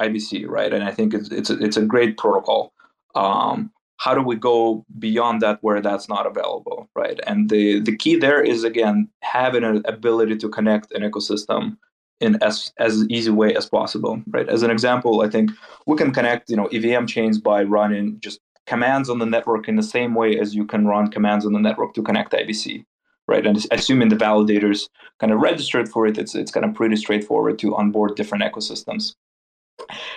IBC 0.00 0.48
right? 0.48 0.72
And 0.72 0.84
I 0.84 0.92
think 0.92 1.14
it's 1.14 1.30
it's 1.30 1.50
a, 1.50 1.58
it's 1.58 1.76
a 1.76 1.84
great 1.84 2.16
protocol. 2.16 2.72
Um, 3.14 3.72
how 3.98 4.14
do 4.14 4.22
we 4.22 4.36
go 4.36 4.84
beyond 4.98 5.42
that 5.42 5.58
where 5.60 5.80
that's 5.80 6.08
not 6.08 6.26
available, 6.26 6.88
right? 6.94 7.20
And 7.26 7.50
the 7.50 7.80
the 7.80 7.96
key 7.96 8.16
there 8.16 8.42
is 8.42 8.64
again 8.64 9.08
having 9.22 9.64
an 9.64 9.82
ability 9.84 10.36
to 10.38 10.48
connect 10.48 10.92
an 10.92 11.02
ecosystem 11.02 11.76
in 12.20 12.40
as 12.42 12.72
as 12.78 13.04
easy 13.08 13.30
way 13.30 13.54
as 13.54 13.66
possible, 13.66 14.22
right? 14.28 14.48
As 14.48 14.62
an 14.62 14.70
example, 14.70 15.20
I 15.20 15.28
think 15.28 15.50
we 15.86 15.96
can 15.96 16.12
connect 16.12 16.48
you 16.48 16.56
know 16.56 16.66
EVM 16.66 17.06
chains 17.06 17.38
by 17.38 17.62
running 17.64 18.18
just 18.20 18.40
commands 18.66 19.10
on 19.10 19.18
the 19.18 19.26
network 19.26 19.68
in 19.68 19.76
the 19.76 19.82
same 19.82 20.14
way 20.14 20.38
as 20.38 20.54
you 20.54 20.64
can 20.64 20.86
run 20.86 21.10
commands 21.10 21.44
on 21.44 21.52
the 21.52 21.60
network 21.60 21.94
to 21.94 22.02
connect 22.02 22.32
IBC, 22.32 22.84
right? 23.26 23.46
And 23.46 23.66
assuming 23.72 24.10
the 24.10 24.16
validators 24.16 24.88
kind 25.18 25.32
of 25.32 25.40
registered 25.40 25.88
for 25.88 26.06
it, 26.06 26.18
it's 26.18 26.36
it's 26.36 26.52
kind 26.52 26.64
of 26.64 26.74
pretty 26.74 26.96
straightforward 26.96 27.58
to 27.58 27.74
onboard 27.74 28.14
different 28.14 28.44
ecosystems. 28.44 29.14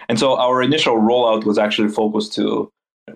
And 0.09 0.19
so 0.19 0.37
our 0.37 0.61
initial 0.61 0.97
rollout 0.97 1.45
was 1.45 1.57
actually 1.57 1.89
focused 1.89 2.33
to 2.33 2.71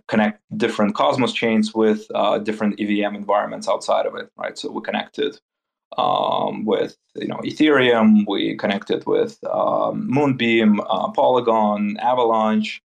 connect 0.07 0.41
different 0.57 0.95
Cosmos 0.95 1.33
chains 1.33 1.73
with 1.73 2.05
uh, 2.13 2.39
different 2.39 2.79
EVM 2.79 3.15
environments 3.15 3.67
outside 3.67 4.05
of 4.05 4.15
it, 4.15 4.29
right? 4.37 4.57
So 4.57 4.71
we 4.71 4.81
connected 4.81 5.39
um, 5.97 6.65
with 6.65 6.97
you 7.15 7.27
know 7.27 7.37
Ethereum, 7.37 8.25
we 8.27 8.55
connected 8.57 9.05
with 9.05 9.37
um, 9.45 10.07
Moonbeam, 10.09 10.79
uh, 10.81 11.11
Polygon, 11.11 11.97
Avalanche, 11.97 12.81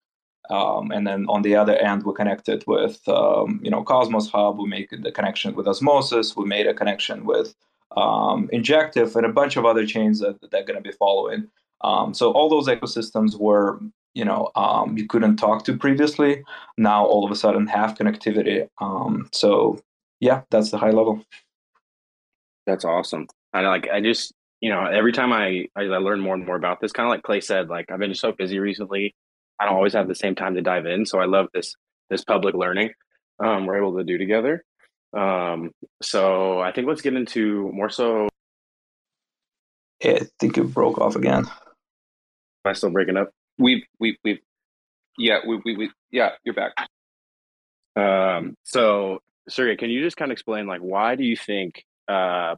um, 0.49 0.91
and 0.91 1.05
then 1.05 1.25
on 1.27 1.41
the 1.41 1.55
other 1.55 1.75
end 1.75 2.03
we 2.03 2.13
connected 2.13 2.63
with 2.67 3.07
um, 3.07 3.59
you 3.63 3.69
know 3.69 3.83
Cosmos 3.83 4.29
Hub. 4.29 4.57
We 4.57 4.67
made 4.67 4.89
the 4.91 5.11
connection 5.11 5.55
with 5.55 5.67
Osmosis. 5.67 6.35
We 6.35 6.45
made 6.45 6.67
a 6.67 6.73
connection 6.73 7.25
with 7.25 7.55
um, 7.95 8.49
Injective 8.51 9.15
and 9.15 9.25
a 9.25 9.31
bunch 9.31 9.57
of 9.57 9.65
other 9.65 9.85
chains 9.85 10.19
that 10.19 10.39
they're 10.51 10.65
going 10.65 10.81
to 10.81 10.89
be 10.89 10.95
following. 10.95 11.47
Um, 11.81 12.13
so 12.13 12.31
all 12.31 12.49
those 12.49 12.67
ecosystems 12.67 13.39
were 13.39 13.79
you 14.15 14.25
know 14.25 14.50
um, 14.55 14.98
you 14.98 15.05
couldn't 15.07 15.38
talk 15.38 15.63
to 15.65 15.77
previously. 15.77 16.43
Now 16.77 17.05
all 17.05 17.24
of 17.24 17.31
a 17.31 17.36
sudden 17.36 17.67
have 17.67 17.95
connectivity. 17.95 18.67
Um, 18.81 19.29
so 19.31 19.79
yeah 20.19 20.41
that's 20.50 20.72
the 20.72 20.77
high 20.77 20.91
level. 20.91 21.24
That's 22.65 22.84
awesome. 22.86 23.27
I 23.55 23.62
like 23.62 23.88
i 23.89 24.01
just 24.01 24.34
you 24.60 24.69
know 24.69 24.86
every 24.86 25.13
time 25.13 25.31
I, 25.31 25.65
I 25.75 25.84
i 25.84 25.98
learn 25.98 26.19
more 26.19 26.36
and 26.36 26.45
more 26.45 26.57
about 26.57 26.81
this 26.81 26.91
kind 26.91 27.07
of 27.07 27.12
like 27.12 27.24
clay 27.24 27.39
said 27.39 27.69
like 27.69 27.89
i've 27.89 28.00
been 28.00 28.13
so 28.13 28.34
busy 28.34 28.60
recently 28.60 29.15
i 29.60 29.65
don't 29.65 29.75
always 29.75 29.93
have 29.93 30.10
the 30.10 30.15
same 30.15 30.36
time 30.36 30.55
to 30.55 30.62
dive 30.62 30.86
in 30.86 31.05
so 31.05 31.19
i 31.19 31.25
love 31.25 31.48
this 31.53 31.74
this 32.10 32.24
public 32.24 32.53
learning 32.53 32.91
um, 33.43 33.65
we're 33.65 33.77
able 33.77 33.98
to 33.98 34.03
do 34.05 34.17
together. 34.17 34.63
Um, 35.15 35.72
so 36.01 36.60
i 36.60 36.72
think 36.72 36.88
let's 36.88 37.01
get 37.01 37.13
into 37.13 37.72
more 37.74 37.89
so 37.89 38.27
i 40.03 40.22
think 40.39 40.57
it 40.57 40.74
broke 40.74 40.98
off 40.98 41.15
again. 41.15 41.45
Am 41.45 42.72
i 42.72 42.74
still 42.74 42.89
breaking 42.89 43.17
up 43.17 43.29
We've 43.57 43.83
we've 44.00 44.15
we've 44.24 44.39
yeah 45.17 45.39
we 45.47 45.62
we, 45.63 45.77
we 45.77 45.91
yeah 46.12 46.31
you're 46.43 46.55
back. 46.55 46.74
Um. 47.95 48.55
So 48.63 49.19
Sergey, 49.47 49.77
can 49.77 49.89
you 49.89 50.01
just 50.01 50.17
kind 50.17 50.31
of 50.31 50.33
explain 50.33 50.67
like 50.67 50.81
why 50.81 51.15
do 51.15 51.24
you 51.24 51.38
think 51.38 51.83
uh 52.07 52.55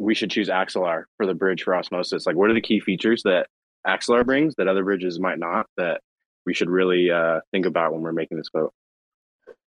we 0.00 0.14
should 0.14 0.30
choose 0.30 0.48
Axelar 0.48 1.04
for 1.16 1.26
the 1.26 1.34
bridge 1.34 1.62
for 1.62 1.76
osmosis? 1.76 2.26
Like, 2.26 2.34
what 2.34 2.50
are 2.50 2.54
the 2.54 2.60
key 2.60 2.80
features 2.80 3.22
that 3.24 3.46
Axelar 3.86 4.24
brings 4.24 4.54
that 4.56 4.66
other 4.66 4.82
bridges 4.82 5.20
might 5.20 5.38
not 5.38 5.66
that 5.76 6.00
we 6.46 6.54
should 6.54 6.70
really 6.70 7.10
uh, 7.10 7.40
think 7.52 7.66
about 7.66 7.92
when 7.92 8.00
we're 8.00 8.12
making 8.12 8.38
this 8.38 8.48
vote? 8.52 8.72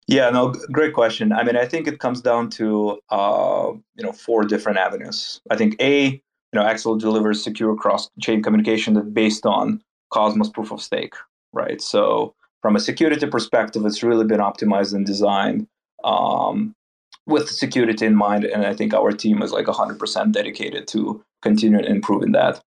Yeah, 0.07 0.29
no, 0.29 0.53
great 0.71 0.93
question. 0.93 1.33
I 1.33 1.43
mean, 1.43 1.57
I 1.57 1.65
think 1.65 1.87
it 1.87 1.99
comes 1.99 2.21
down 2.21 2.49
to 2.51 2.99
uh, 3.09 3.71
you 3.95 4.03
know 4.03 4.11
four 4.11 4.43
different 4.43 4.77
avenues. 4.77 5.41
I 5.49 5.55
think 5.55 5.75
a 5.81 6.09
you 6.09 6.21
know 6.53 6.63
Axelar 6.63 6.99
delivers 6.99 7.43
secure 7.43 7.75
cross-chain 7.75 8.41
communication 8.43 8.93
that 8.93 9.13
based 9.13 9.45
on 9.45 9.81
Cosmos 10.09 10.49
proof 10.49 10.71
of 10.71 10.81
stake, 10.81 11.13
right? 11.53 11.81
So 11.81 12.33
from 12.61 12.75
a 12.75 12.79
security 12.79 13.27
perspective, 13.27 13.85
it's 13.85 14.03
really 14.03 14.25
been 14.25 14.39
optimized 14.39 14.93
and 14.93 15.05
designed 15.05 15.67
um, 16.03 16.73
with 17.25 17.49
security 17.49 18.05
in 18.05 18.15
mind. 18.15 18.45
And 18.45 18.65
I 18.65 18.73
think 18.73 18.93
our 18.93 19.11
team 19.11 19.41
is 19.41 19.51
like 19.51 19.65
100% 19.65 20.31
dedicated 20.31 20.87
to 20.89 21.23
continuing 21.41 21.85
improving 21.85 22.31
that. 22.33 22.61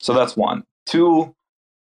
So 0.00 0.14
that's 0.14 0.36
one. 0.36 0.64
Two, 0.86 1.34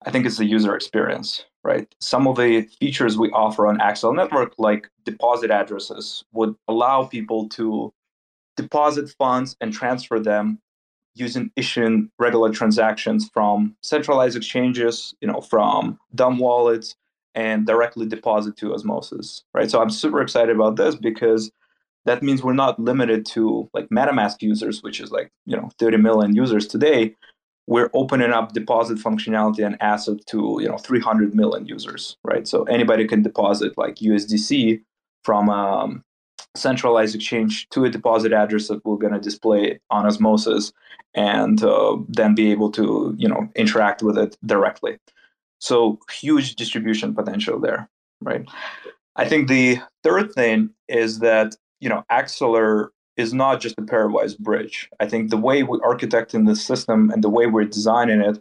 I 0.06 0.10
think 0.10 0.24
it's 0.24 0.38
the 0.38 0.46
user 0.46 0.74
experience, 0.74 1.44
right? 1.64 1.92
Some 2.00 2.26
of 2.26 2.36
the 2.36 2.62
features 2.80 3.18
we 3.18 3.30
offer 3.30 3.66
on 3.66 3.78
Axelar 3.78 4.14
Network, 4.14 4.54
like 4.58 4.88
deposit 5.04 5.50
addresses, 5.50 6.24
would 6.32 6.54
allow 6.68 7.04
people 7.04 7.48
to 7.50 7.92
deposit 8.56 9.10
funds 9.18 9.56
and 9.60 9.72
transfer 9.72 10.18
them 10.18 10.58
using 11.16 11.50
issuing 11.56 12.10
regular 12.18 12.50
transactions 12.50 13.28
from 13.32 13.74
centralized 13.80 14.36
exchanges, 14.36 15.14
you 15.20 15.28
know, 15.28 15.40
from 15.40 15.98
dumb 16.14 16.38
wallets 16.38 16.94
and 17.34 17.66
directly 17.66 18.06
deposit 18.06 18.56
to 18.58 18.74
Osmosis, 18.74 19.42
right? 19.52 19.70
So 19.70 19.80
I'm 19.80 19.90
super 19.90 20.20
excited 20.20 20.54
about 20.54 20.76
this 20.76 20.94
because 20.94 21.50
that 22.04 22.22
means 22.22 22.42
we're 22.42 22.52
not 22.52 22.78
limited 22.78 23.26
to 23.26 23.68
like 23.74 23.88
MetaMask 23.88 24.40
users, 24.40 24.82
which 24.82 25.00
is 25.00 25.10
like, 25.10 25.30
you 25.44 25.56
know, 25.56 25.70
30 25.78 25.96
million 25.98 26.36
users 26.36 26.66
today. 26.66 27.14
We're 27.66 27.90
opening 27.94 28.32
up 28.32 28.52
deposit 28.52 28.98
functionality 28.98 29.66
and 29.66 29.76
asset 29.82 30.18
to, 30.28 30.58
you 30.60 30.68
know, 30.68 30.78
300 30.78 31.34
million 31.34 31.66
users, 31.66 32.16
right? 32.22 32.46
So 32.46 32.62
anybody 32.64 33.08
can 33.08 33.22
deposit 33.22 33.76
like 33.76 33.96
USDC 33.96 34.82
from 35.24 35.50
um, 35.50 36.04
centralized 36.56 37.14
exchange 37.14 37.68
to 37.70 37.84
a 37.84 37.90
deposit 37.90 38.32
address 38.32 38.68
that 38.68 38.84
we're 38.84 38.96
going 38.96 39.12
to 39.12 39.20
display 39.20 39.78
on 39.90 40.06
Osmosis, 40.06 40.72
and 41.14 41.62
uh, 41.62 41.96
then 42.08 42.34
be 42.34 42.50
able 42.50 42.70
to 42.72 43.14
you 43.18 43.28
know 43.28 43.48
interact 43.54 44.02
with 44.02 44.18
it 44.18 44.36
directly. 44.44 44.98
So 45.58 45.98
huge 46.10 46.56
distribution 46.56 47.14
potential 47.14 47.58
there, 47.58 47.88
right? 48.20 48.46
I 49.16 49.26
think 49.26 49.48
the 49.48 49.78
third 50.02 50.32
thing 50.32 50.70
is 50.88 51.20
that 51.20 51.56
you 51.80 51.88
know 51.88 52.04
Axelar 52.10 52.88
is 53.16 53.32
not 53.32 53.60
just 53.60 53.78
a 53.78 53.82
pairwise 53.82 54.38
bridge. 54.38 54.90
I 55.00 55.06
think 55.08 55.30
the 55.30 55.38
way 55.38 55.62
we 55.62 55.78
architecting 55.78 56.46
the 56.46 56.54
system 56.54 57.10
and 57.10 57.24
the 57.24 57.30
way 57.30 57.46
we're 57.46 57.64
designing 57.64 58.20
it, 58.20 58.38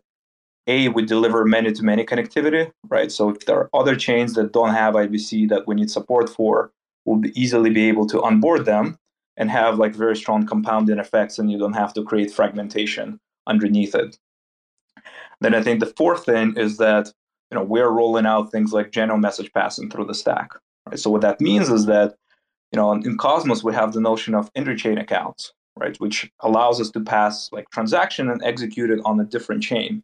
a 0.68 0.90
we 0.90 1.06
deliver 1.06 1.46
many-to-many 1.46 2.06
connectivity, 2.06 2.72
right? 2.90 3.12
So 3.12 3.30
if 3.30 3.46
there 3.46 3.58
are 3.58 3.70
other 3.74 3.96
chains 3.96 4.34
that 4.34 4.52
don't 4.52 4.74
have 4.74 4.96
IBC 4.96 5.48
that 5.50 5.68
we 5.68 5.76
need 5.76 5.90
support 5.90 6.30
for, 6.30 6.72
will 7.06 7.18
be 7.18 7.40
easily 7.40 7.70
be 7.70 7.88
able 7.88 8.08
to 8.08 8.22
onboard 8.22 8.66
them 8.66 8.98
and 9.38 9.50
have 9.50 9.78
like 9.78 9.96
very 9.96 10.16
strong 10.16 10.46
compounding 10.46 11.00
effects 11.00 11.40
and 11.40 11.52
you 11.52 11.58
don't 11.58 11.74
have 11.74 11.94
to 11.94 12.04
create 12.04 12.32
fragmentation 12.32 13.20
underneath 13.48 13.96
it. 13.96 14.18
Then 15.42 15.54
i 15.54 15.62
think 15.62 15.80
the 15.80 15.94
fourth 15.98 16.26
thing 16.26 16.56
is 16.58 16.78
that 16.78 17.12
you 17.52 17.56
know 17.56 17.64
we're 17.64 17.90
rolling 17.90 18.26
out 18.26 18.52
things 18.52 18.74
like 18.74 18.92
general 18.92 19.20
message 19.20 19.52
passing 19.54 19.90
through 19.90 20.06
the 20.06 20.14
stack 20.14 20.52
right? 20.88 21.00
So 21.00 21.10
what 21.10 21.22
that 21.22 21.42
means 21.42 21.70
is 21.70 21.86
that 21.86 22.16
you 22.72 22.78
know 22.78 22.94
in 22.94 23.18
cosmos 23.18 23.64
we 23.64 23.74
have 23.74 23.94
the 23.94 24.02
notion 24.02 24.34
of 24.34 24.52
interchain 24.54 25.00
accounts 25.00 25.54
right? 25.78 26.00
Which 26.00 26.32
allows 26.40 26.80
us 26.80 26.90
to 26.92 27.02
pass 27.02 27.50
like 27.52 27.70
transaction 27.70 28.30
and 28.30 28.42
execute 28.44 28.90
it 28.90 29.02
on 29.04 29.20
a 29.20 29.26
different 29.26 29.62
chain. 29.62 30.04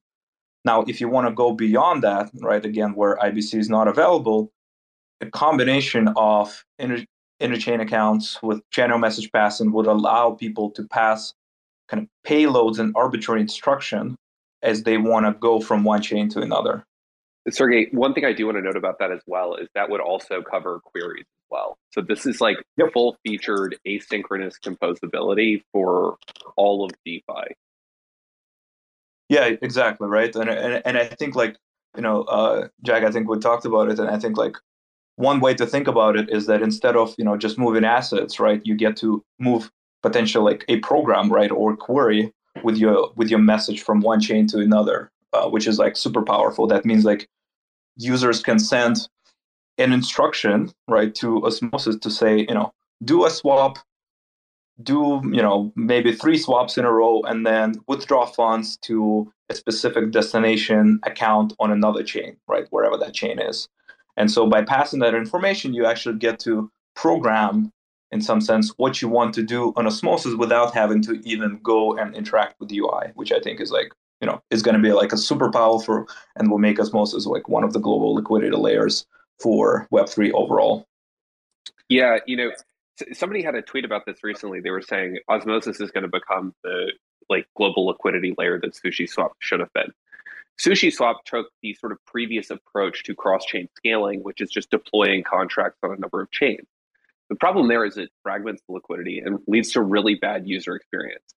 Now 0.65 0.83
if 0.85 0.99
you 0.99 1.07
want 1.07 1.27
to 1.27 1.33
go 1.33 1.53
beyond 1.53 2.03
that 2.03 2.29
right 2.41 2.65
again 2.65 2.93
where 2.93 3.17
ibc 3.17 3.53
is 3.57 3.69
not 3.69 3.87
available 3.87 4.51
a 5.21 5.29
combination 5.29 6.09
of 6.15 6.63
inter- 6.79 7.05
interchain 7.41 7.81
accounts 7.81 8.41
with 8.41 8.61
general 8.71 8.99
message 8.99 9.31
passing 9.31 9.71
would 9.71 9.87
allow 9.87 10.31
people 10.31 10.71
to 10.71 10.83
pass 10.83 11.33
kind 11.87 12.03
of 12.03 12.09
payloads 12.29 12.79
and 12.79 12.93
arbitrary 12.95 13.41
instruction 13.41 14.15
as 14.61 14.83
they 14.83 14.97
want 14.97 15.25
to 15.25 15.33
go 15.39 15.59
from 15.59 15.83
one 15.83 16.01
chain 16.01 16.29
to 16.29 16.41
another. 16.41 16.83
Sergey, 17.49 17.87
one 17.91 18.13
thing 18.13 18.23
I 18.23 18.33
do 18.33 18.45
want 18.45 18.57
to 18.57 18.61
note 18.61 18.77
about 18.77 18.99
that 18.99 19.11
as 19.11 19.21
well 19.25 19.55
is 19.55 19.67
that 19.73 19.89
would 19.89 20.01
also 20.01 20.43
cover 20.43 20.79
queries 20.79 21.25
as 21.25 21.47
well. 21.49 21.75
So 21.91 22.01
this 22.01 22.27
is 22.27 22.39
like 22.39 22.57
yep. 22.77 22.93
full 22.93 23.17
featured 23.25 23.77
asynchronous 23.87 24.59
composability 24.63 25.63
for 25.71 26.17
all 26.55 26.85
of 26.85 26.91
DeFi. 27.03 27.55
Yeah, 29.29 29.51
exactly, 29.61 30.07
right. 30.07 30.35
And 30.35 30.49
and, 30.49 30.81
and 30.85 30.97
I 30.97 31.05
think 31.05 31.35
like 31.35 31.57
you 31.95 32.03
know, 32.03 32.23
uh, 32.23 32.67
Jack, 32.83 33.03
I 33.03 33.11
think 33.11 33.27
we 33.27 33.39
talked 33.39 33.65
about 33.65 33.89
it, 33.89 33.97
and 33.97 34.09
I 34.09 34.19
think 34.19 34.37
like 34.37 34.55
one 35.15 35.39
way 35.39 35.53
to 35.53 35.65
think 35.65 35.87
about 35.87 36.17
it 36.17 36.29
is 36.29 36.45
that 36.47 36.61
instead 36.61 36.95
of 36.95 37.13
you 37.17 37.25
know 37.25 37.37
just 37.37 37.57
moving 37.57 37.85
assets 37.85 38.39
right 38.39 38.61
you 38.63 38.75
get 38.75 38.95
to 38.97 39.23
move 39.39 39.71
potentially 40.01 40.43
like 40.43 40.65
a 40.67 40.77
program 40.79 41.31
right 41.31 41.51
or 41.51 41.75
query 41.75 42.33
with 42.63 42.77
your 42.77 43.11
with 43.15 43.29
your 43.29 43.39
message 43.39 43.81
from 43.81 44.01
one 44.01 44.19
chain 44.19 44.47
to 44.47 44.57
another 44.57 45.11
uh, 45.33 45.47
which 45.47 45.67
is 45.67 45.79
like 45.79 45.95
super 45.95 46.21
powerful. 46.21 46.67
That 46.67 46.85
means 46.85 47.05
like 47.05 47.29
users 47.97 48.41
can 48.41 48.59
send 48.59 49.07
an 49.77 49.93
instruction 49.93 50.71
right 50.87 51.15
to 51.15 51.45
osmosis 51.45 51.95
to 51.97 52.11
say 52.11 52.39
you 52.39 52.53
know 52.53 52.73
do 53.03 53.25
a 53.25 53.29
swap 53.29 53.79
do 54.83 55.21
you 55.25 55.41
know 55.41 55.71
maybe 55.75 56.13
three 56.13 56.37
swaps 56.37 56.77
in 56.77 56.85
a 56.85 56.91
row 56.91 57.21
and 57.23 57.45
then 57.45 57.75
withdraw 57.87 58.25
funds 58.25 58.77
to 58.77 59.31
a 59.49 59.55
specific 59.55 60.11
destination 60.11 60.99
account 61.03 61.53
on 61.59 61.71
another 61.71 62.03
chain 62.03 62.35
right 62.47 62.67
wherever 62.69 62.97
that 62.97 63.13
chain 63.13 63.39
is 63.39 63.69
and 64.17 64.29
so 64.31 64.47
by 64.47 64.63
passing 64.63 64.99
that 64.99 65.15
information, 65.15 65.73
you 65.73 65.85
actually 65.85 66.17
get 66.17 66.39
to 66.39 66.69
program, 66.95 67.71
in 68.11 68.21
some 68.21 68.41
sense, 68.41 68.73
what 68.77 69.01
you 69.01 69.07
want 69.07 69.33
to 69.35 69.43
do 69.43 69.73
on 69.75 69.87
Osmosis 69.87 70.35
without 70.35 70.73
having 70.73 71.01
to 71.03 71.21
even 71.23 71.59
go 71.63 71.97
and 71.97 72.15
interact 72.15 72.59
with 72.59 72.69
the 72.69 72.79
UI, 72.79 73.11
which 73.15 73.31
I 73.31 73.39
think 73.39 73.59
is 73.59 73.71
like, 73.71 73.91
you 74.19 74.27
know, 74.27 74.41
is 74.51 74.61
going 74.61 74.75
to 74.75 74.81
be 74.81 74.91
like 74.91 75.13
a 75.13 75.17
super 75.17 75.49
powerful 75.49 76.05
and 76.35 76.51
will 76.51 76.59
make 76.59 76.79
Osmosis 76.79 77.25
like 77.25 77.47
one 77.47 77.63
of 77.63 77.73
the 77.73 77.79
global 77.79 78.13
liquidity 78.13 78.55
layers 78.55 79.05
for 79.39 79.87
Web3 79.91 80.31
overall. 80.33 80.85
Yeah, 81.89 82.19
you 82.27 82.37
know, 82.37 82.51
somebody 83.13 83.41
had 83.41 83.55
a 83.55 83.61
tweet 83.61 83.85
about 83.85 84.05
this 84.05 84.23
recently. 84.23 84.61
They 84.61 84.69
were 84.69 84.81
saying 84.81 85.19
Osmosis 85.29 85.79
is 85.79 85.91
going 85.91 86.03
to 86.03 86.09
become 86.09 86.53
the 86.63 86.91
like 87.29 87.47
global 87.55 87.85
liquidity 87.85 88.35
layer 88.37 88.59
that 88.59 88.73
Sushi 88.73 89.09
Swap 89.09 89.33
should 89.39 89.59
have 89.59 89.73
been. 89.73 89.91
Sushi 90.61 90.93
Swap 90.93 91.25
took 91.25 91.47
the 91.63 91.73
sort 91.73 91.91
of 91.91 91.97
previous 92.05 92.51
approach 92.51 93.03
to 93.05 93.15
cross-chain 93.15 93.67
scaling, 93.75 94.21
which 94.21 94.41
is 94.41 94.51
just 94.51 94.69
deploying 94.69 95.23
contracts 95.23 95.79
on 95.81 95.91
a 95.91 95.97
number 95.97 96.21
of 96.21 96.29
chains. 96.29 96.67
The 97.29 97.35
problem 97.35 97.67
there 97.67 97.83
is 97.83 97.97
it 97.97 98.11
fragments 98.21 98.61
the 98.67 98.73
liquidity 98.73 99.23
and 99.25 99.39
leads 99.47 99.71
to 99.71 99.81
really 99.81 100.13
bad 100.13 100.47
user 100.47 100.75
experience. 100.75 101.33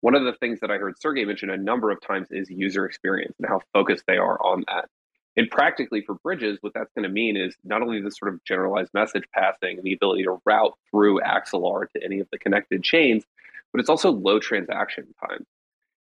One 0.00 0.14
of 0.14 0.22
the 0.22 0.34
things 0.34 0.60
that 0.60 0.70
I 0.70 0.76
heard 0.76 0.94
Sergey 1.00 1.24
mention 1.24 1.50
a 1.50 1.56
number 1.56 1.90
of 1.90 2.00
times 2.00 2.28
is 2.30 2.48
user 2.50 2.86
experience 2.86 3.34
and 3.40 3.48
how 3.48 3.62
focused 3.72 4.04
they 4.06 4.16
are 4.16 4.40
on 4.40 4.62
that. 4.68 4.88
And 5.36 5.50
practically 5.50 6.02
for 6.02 6.14
bridges, 6.14 6.58
what 6.60 6.72
that's 6.72 6.92
going 6.94 7.02
to 7.02 7.08
mean 7.08 7.36
is 7.36 7.56
not 7.64 7.82
only 7.82 8.00
the 8.00 8.12
sort 8.12 8.32
of 8.32 8.44
generalized 8.44 8.94
message 8.94 9.24
passing 9.34 9.78
and 9.78 9.82
the 9.82 9.94
ability 9.94 10.22
to 10.22 10.40
route 10.44 10.78
through 10.92 11.20
Axelar 11.22 11.90
to 11.90 12.04
any 12.04 12.20
of 12.20 12.28
the 12.30 12.38
connected 12.38 12.84
chains, 12.84 13.24
but 13.72 13.80
it's 13.80 13.90
also 13.90 14.12
low 14.12 14.38
transaction 14.38 15.12
time. 15.26 15.44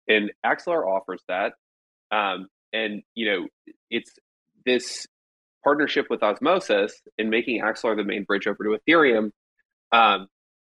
And 0.09 0.33
Axelar 0.45 0.85
offers 0.85 1.21
that. 1.29 1.53
Um, 2.11 2.47
and, 2.75 3.01
you 3.15 3.25
know, 3.25 3.47
it's 3.89 4.11
this 4.65 5.07
partnership 5.63 6.07
with 6.09 6.21
Osmosis 6.21 7.01
and 7.17 7.29
making 7.29 7.61
Axelar 7.61 7.95
the 7.95 8.03
main 8.03 8.23
bridge 8.23 8.47
over 8.47 8.63
to 8.63 8.77
Ethereum, 8.77 9.31
um, 9.91 10.27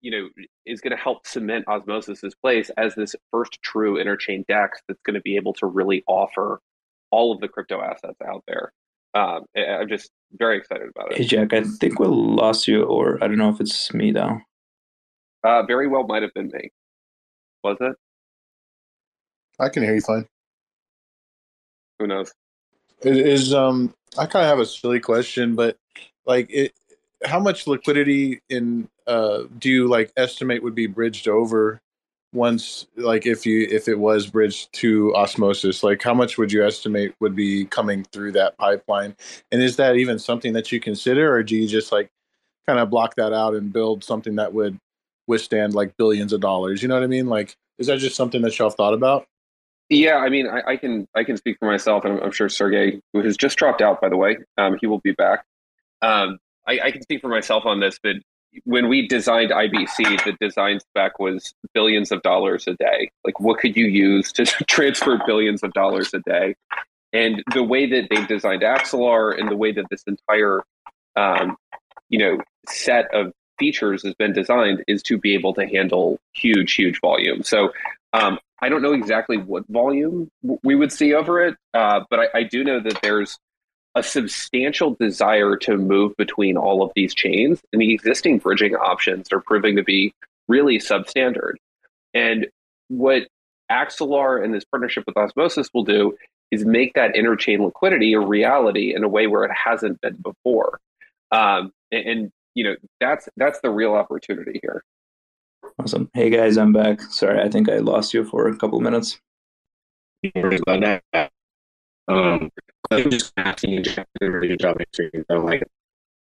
you 0.01 0.11
know, 0.11 0.29
is 0.65 0.79
going 0.79 0.95
to 0.95 1.01
help 1.01 1.27
cement 1.27 1.65
Osmosis's 1.67 2.33
place 2.35 2.71
as 2.77 2.95
this 2.95 3.15
first 3.31 3.61
true 3.61 4.01
interchain 4.01 4.45
DEX 4.47 4.79
that's 4.87 5.01
going 5.05 5.15
to 5.15 5.21
be 5.21 5.35
able 5.35 5.53
to 5.53 5.65
really 5.65 6.03
offer 6.07 6.61
all 7.11 7.33
of 7.33 7.41
the 7.41 7.47
crypto 7.49 7.81
assets 7.81 8.17
out 8.25 8.43
there. 8.47 8.71
Um, 9.13 9.45
I'm 9.57 9.89
just 9.89 10.11
very 10.33 10.57
excited 10.57 10.87
about 10.87 11.11
it. 11.11 11.17
Hey, 11.17 11.25
Jack, 11.25 11.53
I 11.53 11.63
think 11.63 11.99
we 11.99 12.07
lost 12.07 12.67
you, 12.67 12.83
or 12.83 13.21
I 13.21 13.27
don't 13.27 13.37
know 13.37 13.49
if 13.49 13.59
it's 13.59 13.93
me 13.93 14.11
though. 14.11 14.39
Uh, 15.43 15.63
very 15.63 15.87
well 15.87 16.05
might 16.05 16.21
have 16.21 16.33
been 16.33 16.51
me. 16.53 16.69
Was 17.63 17.77
it? 17.81 17.95
I 19.59 19.69
can 19.69 19.83
hear 19.83 19.95
you 19.95 20.01
fine. 20.01 20.27
Who 21.99 22.07
knows? 22.07 22.31
It 23.01 23.17
is 23.17 23.53
um 23.53 23.93
I 24.17 24.25
kind 24.25 24.45
of 24.45 24.49
have 24.49 24.59
a 24.59 24.65
silly 24.65 24.99
question, 24.99 25.55
but 25.55 25.77
like 26.25 26.47
it 26.49 26.73
how 27.25 27.39
much 27.39 27.67
liquidity 27.67 28.41
in 28.49 28.89
uh 29.07 29.43
do 29.57 29.69
you 29.69 29.87
like 29.87 30.11
estimate 30.17 30.63
would 30.63 30.75
be 30.75 30.87
bridged 30.87 31.27
over 31.27 31.81
once 32.31 32.87
like 32.95 33.25
if 33.25 33.45
you 33.45 33.67
if 33.69 33.87
it 33.87 33.99
was 33.99 34.27
bridged 34.27 34.71
to 34.73 35.13
osmosis? 35.15 35.83
Like 35.83 36.01
how 36.01 36.13
much 36.13 36.37
would 36.37 36.51
you 36.51 36.65
estimate 36.65 37.13
would 37.19 37.35
be 37.35 37.65
coming 37.65 38.05
through 38.05 38.33
that 38.33 38.57
pipeline? 38.57 39.15
And 39.51 39.61
is 39.61 39.75
that 39.77 39.97
even 39.97 40.19
something 40.19 40.53
that 40.53 40.71
you 40.71 40.79
consider 40.79 41.33
or 41.33 41.43
do 41.43 41.55
you 41.55 41.67
just 41.67 41.91
like 41.91 42.09
kind 42.67 42.79
of 42.79 42.89
block 42.89 43.15
that 43.15 43.33
out 43.33 43.55
and 43.55 43.73
build 43.73 44.03
something 44.03 44.35
that 44.35 44.53
would 44.53 44.77
withstand 45.27 45.73
like 45.73 45.97
billions 45.97 46.33
of 46.33 46.41
dollars? 46.41 46.81
You 46.81 46.87
know 46.87 46.95
what 46.95 47.03
i 47.03 47.07
mean? 47.07 47.27
Like 47.27 47.55
is 47.77 47.87
that 47.87 47.99
just 47.99 48.15
something 48.15 48.41
that 48.41 48.57
y'all 48.59 48.69
thought 48.69 48.93
about 48.93 49.27
yeah 49.89 50.17
i 50.17 50.29
mean 50.29 50.47
i, 50.47 50.71
I 50.71 50.77
can 50.77 51.07
i 51.15 51.23
can 51.23 51.37
speak 51.37 51.57
for 51.59 51.65
myself 51.65 52.05
and 52.05 52.15
I'm, 52.15 52.23
I'm, 52.25 52.31
sure 52.31 52.49
sergey 52.49 53.01
who 53.13 53.21
has 53.21 53.37
just 53.37 53.57
dropped 53.57 53.81
out 53.81 54.01
by 54.01 54.09
the 54.09 54.17
way 54.17 54.37
um, 54.57 54.77
he 54.79 54.87
will 54.87 54.99
be 54.99 55.11
back 55.11 55.45
um, 56.01 56.39
I, 56.67 56.79
I 56.85 56.91
can 56.91 57.01
speak 57.01 57.21
for 57.21 57.27
myself 57.27 57.65
on 57.65 57.79
this 57.79 57.99
but 58.01 58.17
when 58.63 58.89
we 58.89 59.07
designed 59.07 59.51
IBC, 59.51 60.23
the 60.23 60.35
design 60.39 60.79
spec 60.79 61.19
was 61.19 61.53
billions 61.73 62.11
of 62.11 62.21
dollars 62.21 62.67
a 62.67 62.73
day. 62.73 63.11
Like, 63.23 63.39
what 63.39 63.59
could 63.59 63.75
you 63.75 63.85
use 63.85 64.31
to 64.33 64.45
transfer 64.67 65.19
billions 65.25 65.63
of 65.63 65.73
dollars 65.73 66.13
a 66.13 66.19
day? 66.19 66.55
And 67.11 67.43
the 67.53 67.63
way 67.63 67.87
that 67.87 68.07
they 68.09 68.25
designed 68.25 68.61
Axelar 68.61 69.37
and 69.37 69.49
the 69.49 69.55
way 69.55 69.71
that 69.71 69.85
this 69.89 70.03
entire, 70.05 70.61
um, 71.15 71.57
you 72.09 72.19
know, 72.19 72.37
set 72.67 73.13
of 73.13 73.33
features 73.57 74.03
has 74.03 74.13
been 74.13 74.33
designed 74.33 74.83
is 74.87 75.03
to 75.03 75.17
be 75.17 75.33
able 75.33 75.53
to 75.55 75.65
handle 75.65 76.19
huge, 76.33 76.73
huge 76.73 76.99
volume. 77.01 77.43
So 77.43 77.73
um, 78.13 78.39
I 78.61 78.69
don't 78.69 78.81
know 78.81 78.93
exactly 78.93 79.37
what 79.37 79.63
volume 79.69 80.29
we 80.63 80.75
would 80.75 80.91
see 80.91 81.13
over 81.13 81.41
it, 81.45 81.55
uh, 81.73 82.01
but 82.09 82.19
I, 82.19 82.39
I 82.39 82.43
do 82.43 82.63
know 82.63 82.79
that 82.79 83.01
there's 83.01 83.37
a 83.95 84.03
substantial 84.03 84.95
desire 84.99 85.55
to 85.57 85.77
move 85.77 86.15
between 86.17 86.57
all 86.57 86.83
of 86.83 86.91
these 86.95 87.13
chains, 87.13 87.61
and 87.73 87.81
the 87.81 87.93
existing 87.93 88.39
bridging 88.39 88.75
options 88.75 89.31
are 89.31 89.41
proving 89.41 89.75
to 89.75 89.83
be 89.83 90.13
really 90.47 90.77
substandard. 90.77 91.53
And 92.13 92.47
what 92.89 93.27
Axelar 93.71 94.43
and 94.43 94.53
this 94.53 94.65
partnership 94.65 95.03
with 95.07 95.17
Osmosis 95.17 95.69
will 95.73 95.83
do 95.83 96.17
is 96.51 96.65
make 96.65 96.93
that 96.93 97.13
interchain 97.13 97.63
liquidity 97.63 98.13
a 98.13 98.19
reality 98.19 98.93
in 98.95 99.03
a 99.03 99.07
way 99.07 99.27
where 99.27 99.43
it 99.43 99.51
hasn't 99.51 100.01
been 100.01 100.15
before. 100.15 100.79
Um, 101.31 101.71
and, 101.91 102.07
and 102.07 102.31
you 102.55 102.63
know 102.63 102.75
that's 102.99 103.29
that's 103.37 103.59
the 103.61 103.69
real 103.69 103.93
opportunity 103.93 104.59
here. 104.61 104.83
Awesome. 105.79 106.09
Hey 106.13 106.29
guys, 106.29 106.57
I'm 106.57 106.73
back. 106.73 107.01
Sorry, 107.03 107.39
I 107.39 107.47
think 107.47 107.69
I 107.69 107.77
lost 107.77 108.13
you 108.13 108.25
for 108.25 108.49
a 108.49 108.57
couple 108.57 108.81
minutes. 108.81 109.17
Um, 112.09 112.51
I'm 112.91 113.09
just 113.09 113.31
asking 113.37 113.71
you 113.71 113.83
to 113.83 114.05
do 114.19 114.39
good 114.41 114.59
job 114.59 114.77
answering. 114.77 115.23
So, 115.31 115.37
like, 115.37 115.63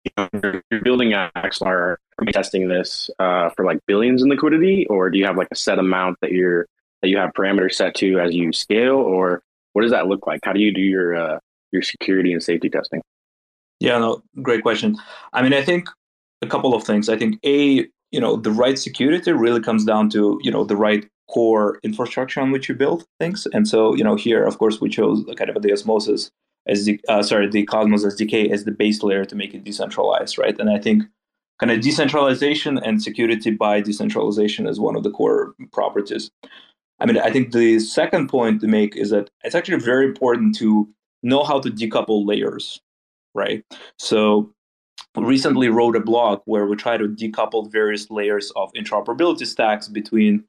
you 0.04 0.12
know, 0.16 0.62
you're 0.70 0.82
building 0.82 1.10
Axelar, 1.10 1.96
are 1.96 2.00
you 2.22 2.32
testing 2.32 2.68
this 2.68 3.10
uh, 3.18 3.50
for 3.50 3.66
like 3.66 3.80
billions 3.88 4.22
in 4.22 4.30
liquidity, 4.30 4.86
or 4.92 5.10
do 5.10 5.18
you 5.18 5.26
have 5.26 5.38
like 5.38 5.48
a 5.50 5.56
set 5.56 5.80
amount 5.80 6.20
that 6.22 6.34
you're 6.34 6.68
that 7.02 7.10
you 7.10 7.18
have 7.18 7.32
parameters 7.34 7.74
set 7.74 7.96
to 7.96 8.20
as 8.20 8.36
you 8.36 8.54
scale, 8.54 8.98
or 8.98 9.42
what 9.74 9.82
does 9.82 9.92
that 9.92 10.06
look 10.06 10.28
like? 10.28 10.42
How 10.44 10.54
do 10.54 10.60
you 10.60 10.72
do 10.72 10.82
your 10.82 11.16
uh, 11.16 11.40
your 11.72 11.82
security 11.82 12.32
and 12.32 12.44
safety 12.44 12.70
testing? 12.70 13.02
Yeah, 13.80 13.98
no, 13.98 14.22
great 14.44 14.62
question. 14.62 14.98
I 15.34 15.42
mean, 15.42 15.54
I 15.54 15.64
think 15.64 15.90
a 16.44 16.48
couple 16.48 16.76
of 16.76 16.84
things. 16.84 17.10
I 17.10 17.18
think 17.18 17.40
a 17.44 17.88
you 18.12 18.20
know 18.20 18.36
the 18.36 18.52
right 18.52 18.80
security 18.80 19.32
really 19.32 19.62
comes 19.62 19.86
down 19.86 20.10
to 20.10 20.40
you 20.42 20.52
know 20.52 20.64
the 20.64 20.76
right 20.76 21.08
core 21.28 21.80
infrastructure 21.84 22.42
on 22.42 22.52
which 22.52 22.70
you 22.70 22.76
build 22.76 23.06
things. 23.20 23.48
And 23.54 23.68
so, 23.68 23.94
you 23.96 24.04
know, 24.04 24.16
here, 24.16 24.46
of 24.46 24.58
course, 24.58 24.80
we 24.80 24.90
chose 24.90 25.26
kind 25.36 25.50
of 25.50 25.62
the 25.62 25.74
osmosis 25.74 26.32
as 26.68 26.86
the 26.86 27.00
uh, 27.08 27.24
sorry, 27.24 27.50
the 27.50 27.64
Cosmos 27.64 28.06
SDK 28.06 28.52
as 28.52 28.66
the 28.66 28.72
base 28.72 29.04
layer 29.04 29.26
to 29.26 29.36
make 29.36 29.54
it 29.54 29.64
decentralized, 29.64 30.38
right? 30.38 30.58
And 30.60 30.70
I 30.70 30.80
think 30.80 31.04
kind 31.60 31.72
of 31.72 31.82
decentralization 31.82 32.78
and 32.78 33.02
security 33.02 33.52
by 33.52 33.82
decentralization 33.82 34.68
is 34.68 34.80
one 34.80 34.96
of 34.96 35.04
the 35.04 35.12
core 35.12 35.54
properties. 35.72 36.30
I 37.00 37.06
mean, 37.06 37.18
I 37.18 37.32
think 37.32 37.52
the 37.52 37.80
second 37.80 38.28
point 38.28 38.62
to 38.62 38.68
make 38.68 38.96
is 38.96 39.12
that 39.12 39.30
it's 39.44 39.56
actually 39.56 39.80
very 39.80 40.06
important 40.06 40.56
to 40.56 40.88
know 41.24 41.44
how 41.44 41.60
to 41.60 41.70
decouple 41.70 42.28
layers, 42.28 42.80
right? 43.34 43.64
So 43.98 44.52
recently 45.24 45.70
wrote 45.70 45.96
a 45.96 46.00
blog 46.00 46.42
where 46.46 46.66
we 46.66 46.76
try 46.76 46.98
to 46.98 47.08
decouple 47.08 47.72
various 47.72 48.10
layers 48.10 48.52
of 48.56 48.72
interoperability 48.74 49.46
stacks 49.46 49.88
between 49.88 50.44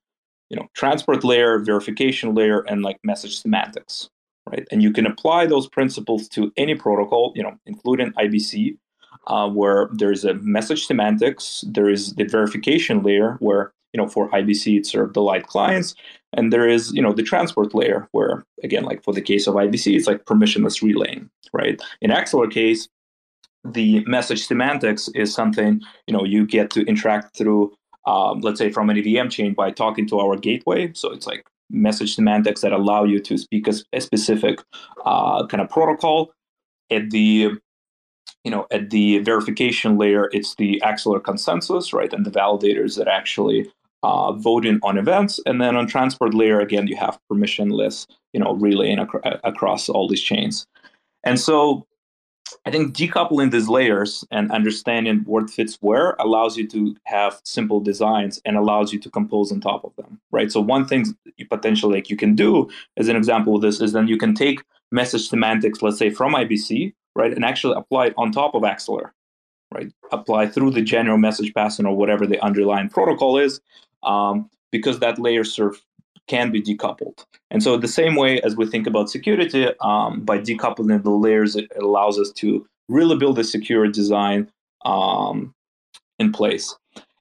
you 0.51 0.57
know 0.57 0.69
transport 0.75 1.25
layer 1.25 1.59
verification 1.59 2.35
layer 2.35 2.61
and 2.61 2.83
like 2.83 2.99
message 3.05 3.41
semantics 3.41 4.11
right? 4.51 4.67
And 4.73 4.83
you 4.83 4.93
can 4.93 5.05
apply 5.05 5.45
those 5.45 5.69
principles 5.69 6.29
to 6.31 6.53
any 6.57 6.75
protocol 6.75 7.33
you 7.37 7.43
know 7.43 7.57
including 7.67 8.13
ibc 8.13 8.77
uh, 9.27 9.49
where 9.49 9.89
there's 9.93 10.25
a 10.25 10.35
message 10.35 10.87
semantics 10.87 11.65
there 11.67 11.89
is 11.89 12.15
the 12.15 12.25
verification 12.25 13.03
layer 13.03 13.37
where 13.41 13.73
you 13.93 13.99
know 13.99 14.09
for 14.09 14.31
ibc 14.31 14.79
it's 14.79 14.91
served 14.91 15.15
the 15.15 15.23
light 15.23 15.47
clients 15.47 15.95
and 16.33 16.53
there 16.53 16.69
is 16.69 16.93
you 16.93 17.03
know 17.03 17.13
the 17.13 17.23
transport 17.23 17.75
layer 17.75 18.09
where 18.13 18.45
again 18.63 18.85
like 18.85 19.03
for 19.05 19.13
the 19.13 19.21
case 19.21 19.47
of 19.47 19.55
ibc 19.55 19.95
it's 19.95 20.07
like 20.07 20.25
permissionless 20.25 20.83
relaying 20.83 21.29
right? 21.53 21.81
In 22.01 22.11
axelar 22.11 22.51
case 22.51 22.89
the 23.65 24.05
message 24.07 24.47
semantics 24.47 25.09
is 25.15 25.35
something 25.35 25.81
you 26.07 26.15
know 26.15 26.25
you 26.25 26.47
get 26.47 26.71
to 26.71 26.83
interact 26.83 27.37
through 27.37 27.73
um, 28.07 28.41
let's 28.41 28.59
say 28.59 28.71
from 28.71 28.89
an 28.91 28.97
EVM 28.97 29.29
chain 29.29 29.53
by 29.53 29.71
talking 29.71 30.07
to 30.09 30.19
our 30.19 30.37
gateway. 30.37 30.91
So 30.95 31.13
it's 31.13 31.27
like 31.27 31.45
message 31.71 32.15
semantics 32.15 32.63
that 32.63 32.73
allow 32.73 33.05
you 33.05 33.21
to 33.21 33.37
speak 33.37 33.69
a, 33.69 33.75
a 33.93 34.01
specific 34.01 34.61
uh, 35.05 35.47
kind 35.47 35.61
of 35.61 35.69
protocol. 35.69 36.33
At 36.91 37.11
the 37.11 37.51
you 38.45 38.51
know 38.51 38.67
at 38.71 38.91
the 38.91 39.19
verification 39.19 39.99
layer, 39.99 40.31
it's 40.33 40.55
the 40.55 40.81
Axelar 40.85 41.23
consensus, 41.23 41.93
right, 41.93 42.13
and 42.13 42.25
the 42.25 42.31
validators 42.31 42.97
that 42.97 43.09
actually 43.09 43.71
uh, 44.03 44.33
voting 44.33 44.79
on 44.83 44.97
events. 44.97 45.41
And 45.45 45.61
then 45.61 45.77
on 45.77 45.87
transport 45.87 46.33
layer, 46.33 46.61
again, 46.61 46.87
you 46.87 46.97
have 46.97 47.19
permissionless, 47.31 48.07
you 48.33 48.41
know, 48.41 48.55
relaying 48.55 49.01
ac- 49.01 49.39
across 49.45 49.89
all 49.89 50.09
these 50.09 50.23
chains. 50.23 50.67
And 51.25 51.39
so 51.39 51.85
I 52.67 52.71
think 52.71 52.95
decoupling 52.95 53.51
these 53.51 53.69
layers 53.69 54.25
and 54.31 54.51
understanding 54.51 55.23
what 55.25 55.51
fits 55.51 55.79
where 55.81 56.15
allows 56.19 56.57
you 56.57 56.67
to 56.69 56.97
have 57.05 57.41
simple 57.45 57.81
designs 57.81 58.41
and 58.45 58.57
allows 58.57 58.93
you 58.93 58.99
to 59.01 59.11
compose 59.11 59.51
on 59.53 59.61
top 59.61 59.85
of 59.85 59.95
them, 59.97 60.21
right? 60.31 60.53
So 60.53 60.61
one 60.61 60.87
thing 60.87 61.07
you 61.37 61.47
potentially 61.47 61.95
like 61.95 62.11
you 62.11 62.17
can 62.17 62.35
do 62.35 62.69
as 62.97 63.09
an 63.09 63.17
example 63.17 63.57
of 63.57 63.63
this 63.63 63.81
is 63.81 63.93
then 63.93 64.09
you 64.09 64.19
can 64.19 64.35
take 64.35 64.61
message 64.91 65.29
semantics, 65.29 65.83
let's 65.83 65.99
say 65.99 66.11
from 66.11 66.35
IBC, 66.35 66.93
right, 67.15 67.33
and 67.33 67.45
actually 67.45 67.77
apply 67.77 68.07
it 68.07 68.15
on 68.17 68.33
top 68.33 68.55
of 68.55 68.63
Axelar, 68.63 69.11
right? 69.73 69.93
Apply 70.13 70.47
through 70.47 70.73
the 70.73 70.83
general 70.83 71.19
message 71.19 71.53
passing 71.55 71.87
or 71.87 71.97
whatever 71.97 72.27
the 72.27 72.43
underlying 72.45 72.89
protocol 72.89 73.39
is, 73.39 73.61
um, 74.03 74.51
because 74.71 74.99
that 75.01 75.19
layer 75.19 75.45
serve 75.45 75.81
can 76.29 76.51
be 76.53 76.63
decoupled. 76.63 77.25
And 77.51 77.63
so, 77.63 77.77
the 77.77 77.89
same 77.89 78.15
way 78.15 78.41
as 78.43 78.57
we 78.57 78.67
think 78.67 78.87
about 78.87 79.11
security, 79.11 79.69
um, 79.81 80.21
by 80.21 80.39
decoupling 80.39 81.03
the 81.03 81.11
layers, 81.11 81.57
it 81.57 81.71
allows 81.81 82.19
us 82.19 82.31
to 82.33 82.67
really 82.89 83.17
build 83.17 83.39
a 83.39 83.45
secure 83.45 83.87
design 83.89 84.51
um, 84.85 85.55
in 86.19 86.33
place. 86.33 86.77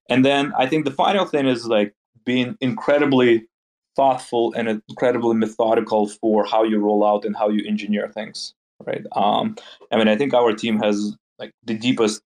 And 0.09 0.23
then 0.23 0.53
I 0.57 0.67
think 0.67 0.85
the 0.85 0.91
final 0.91 1.25
thing 1.25 1.47
is 1.47 1.65
like 1.65 1.93
being 2.25 2.57
incredibly 2.61 3.47
thoughtful 3.95 4.53
and 4.53 4.81
incredibly 4.89 5.35
methodical 5.35 6.07
for 6.07 6.45
how 6.45 6.63
you 6.63 6.79
roll 6.79 7.05
out 7.05 7.25
and 7.25 7.35
how 7.35 7.49
you 7.49 7.67
engineer 7.67 8.07
things. 8.09 8.53
Right. 8.85 9.03
Um, 9.13 9.55
I 9.91 9.97
mean, 9.97 10.07
I 10.07 10.15
think 10.15 10.33
our 10.33 10.53
team 10.53 10.79
has 10.79 11.17
like 11.39 11.51
the 11.63 11.73
deepest 11.73 12.21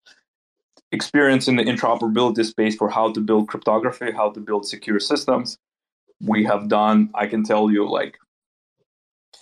experience 0.92 1.48
in 1.48 1.58
the 1.58 1.63
interoperability 1.63 2.46
space 2.46 2.76
for 2.76 2.90
how 2.90 3.12
to 3.12 3.20
build 3.20 3.50
cryptography, 3.50 4.12
how 4.12 4.30
to 4.32 4.40
build 4.40 4.66
secure 4.66 5.00
systems. 5.00 5.58
We 6.21 6.43
have 6.45 6.67
done, 6.67 7.10
I 7.13 7.27
can 7.27 7.43
tell 7.43 7.69
you, 7.69 7.89
like 7.89 8.17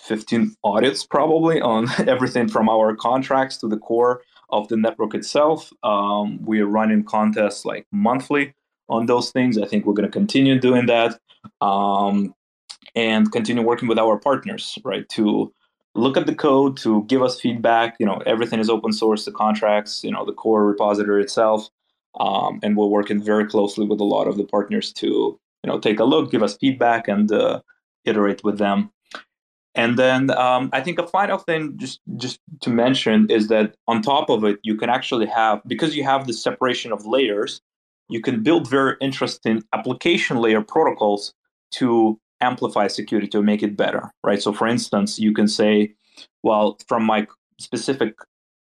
15 0.06 0.56
audits 0.64 1.06
probably 1.06 1.62
on 1.62 1.88
everything 2.08 2.48
from 2.48 2.70
our 2.70 2.96
contracts 2.96 3.58
to 3.58 3.68
the 3.68 3.78
core 3.78 4.22
of 4.50 4.68
the 4.68 4.78
network 4.78 5.16
itself. 5.16 5.72
Um, 5.84 6.44
we 6.44 6.60
are 6.60 6.68
running 6.68 7.04
contests 7.04 7.66
like 7.66 7.88
monthly 7.92 8.54
on 8.90 9.08
those 9.08 9.32
things. 9.32 9.58
I 9.58 9.66
think 9.66 9.86
we're 9.86 9.94
going 9.94 10.08
to 10.08 10.12
continue 10.12 10.60
doing 10.60 10.86
that 10.88 11.20
um, 11.62 12.34
and 12.96 13.32
continue 13.32 13.64
working 13.64 13.88
with 13.88 13.98
our 13.98 14.18
partners, 14.18 14.78
right, 14.84 15.08
to 15.10 15.52
look 15.96 16.18
at 16.18 16.28
the 16.28 16.36
code, 16.36 16.78
to 16.78 17.04
give 17.06 17.24
us 17.24 17.40
feedback. 17.40 17.96
You 18.00 18.06
know, 18.06 18.22
everything 18.26 18.60
is 18.60 18.70
open 18.70 18.94
source, 18.94 19.26
the 19.26 19.32
contracts, 19.32 20.04
you 20.04 20.12
know, 20.12 20.26
the 20.26 20.34
core 20.34 20.66
repository 20.66 21.24
itself. 21.24 21.70
Um, 22.20 22.60
and 22.64 22.78
we're 22.78 22.86
working 22.86 23.22
very 23.22 23.46
closely 23.46 23.86
with 23.86 24.00
a 24.00 24.06
lot 24.06 24.28
of 24.28 24.38
the 24.38 24.46
partners 24.46 24.94
to, 24.94 25.40
you 25.66 25.72
know, 25.72 25.80
take 25.80 26.00
a 26.00 26.04
look, 26.04 26.30
give 26.30 26.44
us 26.44 26.56
feedback, 26.58 27.08
and 27.08 27.32
uh, 27.32 27.60
iterate 28.06 28.44
with 28.44 28.60
them. 28.60 28.92
And 29.74 29.98
then 29.98 30.30
um, 30.30 30.70
I 30.74 30.82
think 30.82 31.00
a 31.00 31.08
final 31.08 31.40
thing, 31.40 31.74
just 31.78 32.00
just 32.18 32.40
to 32.62 32.70
mention, 32.70 33.28
is 33.32 33.48
that 33.48 33.76
on 33.88 34.04
top 34.04 34.30
of 34.30 34.44
it, 34.44 34.60
you 34.62 34.76
can 34.76 34.90
actually 34.92 35.26
have 35.26 35.62
because 35.66 35.96
you 35.96 36.04
have 36.04 36.28
the 36.28 36.34
separation 36.34 36.92
of 36.92 37.06
layers, 37.08 37.62
you 38.10 38.22
can 38.22 38.44
build 38.44 38.70
very 38.70 38.96
interesting 39.02 39.64
application 39.74 40.38
layer 40.38 40.62
protocols 40.62 41.34
to 41.72 42.20
amplify 42.42 42.88
security 42.88 43.28
to 43.30 43.42
make 43.42 43.64
it 43.64 43.76
better, 43.76 44.14
right? 44.24 44.42
So, 44.42 44.54
for 44.54 44.68
instance, 44.68 45.18
you 45.18 45.34
can 45.34 45.48
say, 45.48 45.96
well, 46.44 46.78
from 46.88 47.04
my 47.04 47.26
specific 47.60 48.14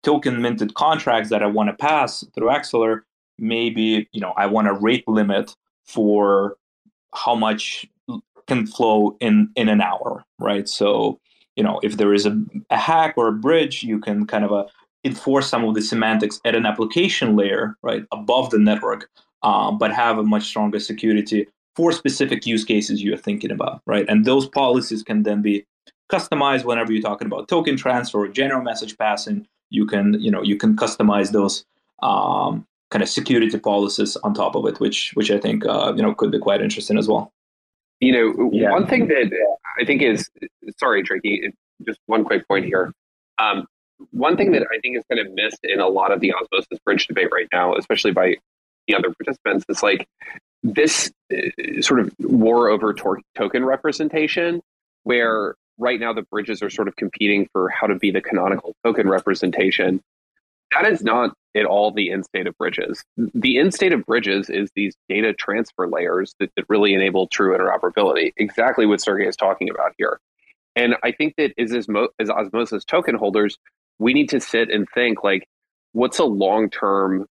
token 0.02 0.42
minted 0.42 0.74
contracts 0.74 1.30
that 1.30 1.44
I 1.44 1.46
want 1.46 1.70
to 1.70 1.76
pass 1.76 2.24
through 2.34 2.48
Axelar, 2.48 3.02
maybe 3.38 4.08
you 4.10 4.20
know 4.20 4.34
I 4.36 4.46
want 4.46 4.66
a 4.66 4.74
rate 4.74 5.06
limit 5.06 5.54
for 5.86 6.56
how 7.14 7.34
much 7.34 7.86
can 8.46 8.66
flow 8.66 9.16
in 9.20 9.50
in 9.56 9.68
an 9.68 9.80
hour, 9.80 10.24
right? 10.38 10.68
So 10.68 11.18
you 11.56 11.62
know 11.62 11.80
if 11.82 11.96
there 11.96 12.14
is 12.14 12.26
a, 12.26 12.40
a 12.70 12.76
hack 12.76 13.14
or 13.16 13.28
a 13.28 13.32
bridge, 13.32 13.82
you 13.82 13.98
can 13.98 14.26
kind 14.26 14.44
of 14.44 14.52
uh, 14.52 14.64
enforce 15.04 15.48
some 15.48 15.64
of 15.64 15.74
the 15.74 15.82
semantics 15.82 16.40
at 16.44 16.54
an 16.54 16.66
application 16.66 17.36
layer, 17.36 17.76
right, 17.82 18.04
above 18.12 18.50
the 18.50 18.58
network, 18.58 19.08
um, 19.42 19.78
but 19.78 19.92
have 19.92 20.18
a 20.18 20.22
much 20.22 20.44
stronger 20.44 20.80
security 20.80 21.46
for 21.76 21.92
specific 21.92 22.44
use 22.44 22.64
cases 22.64 23.02
you're 23.02 23.16
thinking 23.16 23.52
about, 23.52 23.80
right? 23.86 24.04
And 24.08 24.24
those 24.24 24.48
policies 24.48 25.02
can 25.04 25.22
then 25.22 25.42
be 25.42 25.64
customized 26.10 26.64
whenever 26.64 26.92
you're 26.92 27.02
talking 27.02 27.26
about 27.26 27.48
token 27.48 27.76
transfer 27.76 28.24
or 28.24 28.28
general 28.28 28.62
message 28.62 28.98
passing. 28.98 29.46
You 29.70 29.86
can, 29.86 30.20
you 30.20 30.30
know, 30.30 30.42
you 30.42 30.56
can 30.56 30.74
customize 30.74 31.30
those 31.30 31.64
um, 32.02 32.66
kind 32.90 33.02
of 33.02 33.08
security 33.08 33.58
policies 33.58 34.16
on 34.16 34.34
top 34.34 34.54
of 34.54 34.66
it, 34.66 34.80
which 34.80 35.12
which 35.14 35.30
I 35.30 35.38
think 35.38 35.66
uh, 35.66 35.92
you 35.96 36.02
know 36.02 36.14
could 36.14 36.30
be 36.30 36.38
quite 36.38 36.60
interesting 36.60 36.98
as 36.98 37.08
well. 37.08 37.32
You 38.00 38.12
know, 38.12 38.50
yeah. 38.52 38.70
one 38.70 38.86
thing 38.86 39.08
that 39.08 39.30
I 39.80 39.84
think 39.84 40.02
is 40.02 40.30
sorry, 40.78 41.02
Tricky, 41.02 41.52
just 41.86 41.98
one 42.06 42.24
quick 42.24 42.46
point 42.48 42.64
here. 42.64 42.92
Um, 43.38 43.66
one 44.10 44.36
thing 44.36 44.52
that 44.52 44.62
I 44.62 44.78
think 44.80 44.96
is 44.96 45.04
kind 45.10 45.24
of 45.24 45.32
missed 45.34 45.60
in 45.64 45.80
a 45.80 45.88
lot 45.88 46.12
of 46.12 46.20
the 46.20 46.32
osmosis 46.32 46.78
bridge 46.84 47.06
debate 47.06 47.28
right 47.32 47.48
now, 47.52 47.74
especially 47.74 48.12
by 48.12 48.36
the 48.86 48.94
other 48.94 49.12
participants, 49.12 49.64
is 49.68 49.82
like 49.82 50.06
this 50.62 51.10
uh, 51.32 51.80
sort 51.82 52.00
of 52.00 52.12
war 52.20 52.68
over 52.68 52.94
tor- 52.94 53.20
token 53.34 53.64
representation, 53.64 54.60
where 55.02 55.56
right 55.78 56.00
now 56.00 56.12
the 56.12 56.22
bridges 56.22 56.62
are 56.62 56.70
sort 56.70 56.88
of 56.88 56.96
competing 56.96 57.48
for 57.52 57.68
how 57.68 57.86
to 57.86 57.96
be 57.96 58.10
the 58.10 58.20
canonical 58.20 58.74
token 58.84 59.08
representation. 59.08 60.00
That 60.72 60.90
is 60.90 61.02
not 61.02 61.34
at 61.56 61.64
all 61.64 61.90
the 61.90 62.10
end 62.10 62.24
state 62.24 62.46
of 62.46 62.56
bridges. 62.58 63.02
The 63.16 63.58
end 63.58 63.74
state 63.74 63.92
of 63.92 64.04
bridges 64.04 64.50
is 64.50 64.70
these 64.74 64.94
data 65.08 65.32
transfer 65.32 65.88
layers 65.88 66.34
that, 66.40 66.50
that 66.56 66.64
really 66.68 66.94
enable 66.94 67.26
true 67.26 67.56
interoperability. 67.56 68.32
Exactly 68.36 68.86
what 68.86 69.00
Sergey 69.00 69.26
is 69.26 69.36
talking 69.36 69.70
about 69.70 69.94
here. 69.98 70.20
And 70.76 70.94
I 71.02 71.12
think 71.12 71.34
that 71.38 71.52
as, 71.58 71.72
as, 71.72 72.30
Osmosis 72.30 72.84
token 72.84 73.16
holders, 73.16 73.58
we 73.98 74.12
need 74.12 74.28
to 74.30 74.40
sit 74.40 74.70
and 74.70 74.86
think 74.94 75.24
like, 75.24 75.48
what's 75.92 76.18
a 76.18 76.24
long 76.24 76.70
term 76.70 77.26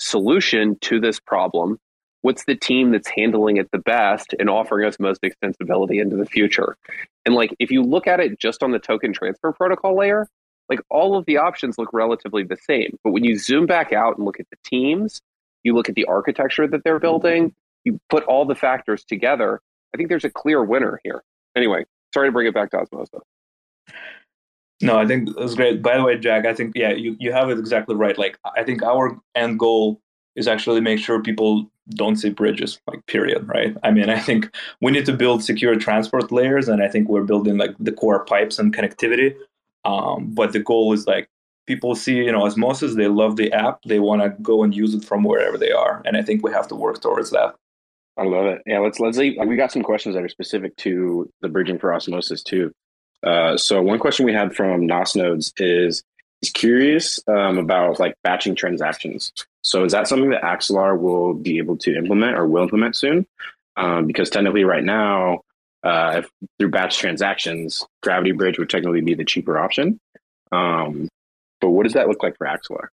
solution 0.00 0.76
to 0.80 0.98
this 0.98 1.20
problem? 1.20 1.78
What's 2.22 2.44
the 2.46 2.56
team 2.56 2.90
that's 2.90 3.08
handling 3.08 3.58
it 3.58 3.70
the 3.70 3.78
best 3.78 4.34
and 4.40 4.50
offering 4.50 4.84
us 4.86 4.98
most 4.98 5.22
extensibility 5.22 6.00
into 6.00 6.16
the 6.16 6.26
future? 6.26 6.76
And 7.24 7.36
like, 7.36 7.54
if 7.60 7.70
you 7.70 7.82
look 7.82 8.08
at 8.08 8.18
it 8.18 8.40
just 8.40 8.64
on 8.64 8.72
the 8.72 8.80
token 8.80 9.12
transfer 9.12 9.52
protocol 9.52 9.96
layer, 9.96 10.26
like 10.68 10.80
all 10.90 11.16
of 11.16 11.24
the 11.26 11.36
options 11.36 11.78
look 11.78 11.90
relatively 11.92 12.42
the 12.42 12.56
same. 12.56 12.98
But 13.02 13.12
when 13.12 13.24
you 13.24 13.38
zoom 13.38 13.66
back 13.66 13.92
out 13.92 14.16
and 14.16 14.24
look 14.24 14.40
at 14.40 14.46
the 14.50 14.56
teams, 14.64 15.20
you 15.64 15.74
look 15.74 15.88
at 15.88 15.94
the 15.94 16.04
architecture 16.04 16.66
that 16.66 16.84
they're 16.84 16.98
building, 16.98 17.54
you 17.84 18.00
put 18.10 18.24
all 18.24 18.44
the 18.44 18.54
factors 18.54 19.04
together, 19.04 19.60
I 19.94 19.96
think 19.96 20.08
there's 20.08 20.24
a 20.24 20.30
clear 20.30 20.62
winner 20.62 21.00
here. 21.04 21.22
Anyway, 21.56 21.84
sorry 22.12 22.28
to 22.28 22.32
bring 22.32 22.46
it 22.46 22.54
back 22.54 22.70
to 22.70 22.78
Osmosis. 22.78 23.20
No, 24.80 24.96
I 24.96 25.06
think 25.06 25.30
that's 25.36 25.54
great. 25.54 25.82
By 25.82 25.96
the 25.96 26.04
way, 26.04 26.16
Jack, 26.18 26.46
I 26.46 26.54
think 26.54 26.76
yeah, 26.76 26.92
you, 26.92 27.16
you 27.18 27.32
have 27.32 27.50
it 27.50 27.58
exactly 27.58 27.96
right. 27.96 28.16
Like 28.16 28.38
I 28.56 28.62
think 28.62 28.82
our 28.82 29.18
end 29.34 29.58
goal 29.58 30.00
is 30.36 30.46
actually 30.46 30.80
make 30.80 31.00
sure 31.00 31.20
people 31.20 31.68
don't 31.90 32.16
see 32.16 32.30
bridges, 32.30 32.80
like 32.86 33.04
period, 33.06 33.48
right? 33.48 33.76
I 33.82 33.90
mean, 33.90 34.08
I 34.08 34.20
think 34.20 34.54
we 34.80 34.92
need 34.92 35.06
to 35.06 35.12
build 35.12 35.42
secure 35.42 35.74
transport 35.76 36.30
layers, 36.30 36.68
and 36.68 36.82
I 36.82 36.88
think 36.88 37.08
we're 37.08 37.24
building 37.24 37.56
like 37.56 37.74
the 37.80 37.92
core 37.92 38.24
pipes 38.24 38.58
and 38.58 38.74
connectivity. 38.74 39.34
Um, 39.88 40.34
but 40.34 40.52
the 40.52 40.60
goal 40.60 40.92
is 40.92 41.06
like 41.06 41.28
people 41.66 41.94
see, 41.94 42.16
you 42.16 42.32
know, 42.32 42.44
Osmosis, 42.44 42.94
they 42.94 43.08
love 43.08 43.36
the 43.36 43.50
app, 43.52 43.80
they 43.84 44.00
want 44.00 44.20
to 44.22 44.30
go 44.42 44.62
and 44.62 44.74
use 44.74 44.94
it 44.94 45.02
from 45.02 45.24
wherever 45.24 45.56
they 45.56 45.72
are, 45.72 46.02
and 46.04 46.16
I 46.16 46.22
think 46.22 46.44
we 46.44 46.52
have 46.52 46.68
to 46.68 46.74
work 46.74 47.00
towards 47.00 47.30
that. 47.30 47.54
I 48.18 48.24
love 48.24 48.46
it. 48.46 48.62
Yeah, 48.66 48.80
let's 48.80 49.00
let's 49.00 49.16
leave. 49.16 49.38
We 49.46 49.56
got 49.56 49.72
some 49.72 49.82
questions 49.82 50.14
that 50.14 50.24
are 50.24 50.28
specific 50.28 50.76
to 50.78 51.30
the 51.40 51.48
bridging 51.48 51.78
for 51.78 51.94
Osmosis 51.94 52.42
too. 52.42 52.72
Uh, 53.22 53.56
so 53.56 53.80
one 53.80 53.98
question 53.98 54.26
we 54.26 54.32
had 54.32 54.54
from 54.54 54.86
Nos 54.86 55.16
Nodes 55.16 55.52
is 55.56 56.02
he's 56.40 56.50
curious 56.50 57.20
um, 57.28 57.58
about 57.58 57.98
like 57.98 58.14
batching 58.24 58.56
transactions. 58.56 59.32
So 59.62 59.84
is 59.84 59.92
that 59.92 60.08
something 60.08 60.30
that 60.30 60.42
Axelar 60.42 60.98
will 60.98 61.34
be 61.34 61.58
able 61.58 61.76
to 61.78 61.96
implement 61.96 62.36
or 62.36 62.46
will 62.46 62.62
implement 62.62 62.96
soon? 62.96 63.26
Um, 63.76 64.06
because 64.06 64.30
technically, 64.30 64.64
right 64.64 64.84
now, 64.84 65.42
uh, 65.84 66.22
if 66.22 66.30
through 66.58 66.70
batch 66.70 66.98
transactions, 66.98 67.86
Gravity 68.02 68.32
Bridge 68.32 68.58
would 68.58 68.70
technically 68.70 69.00
be 69.00 69.14
the 69.14 69.24
cheaper 69.24 69.58
option. 69.58 69.98
Um, 70.52 71.08
but 71.60 71.70
what 71.70 71.84
does 71.84 71.92
that 71.92 72.08
look 72.08 72.22
like 72.22 72.36
for 72.36 72.46
Axelar? 72.46 72.88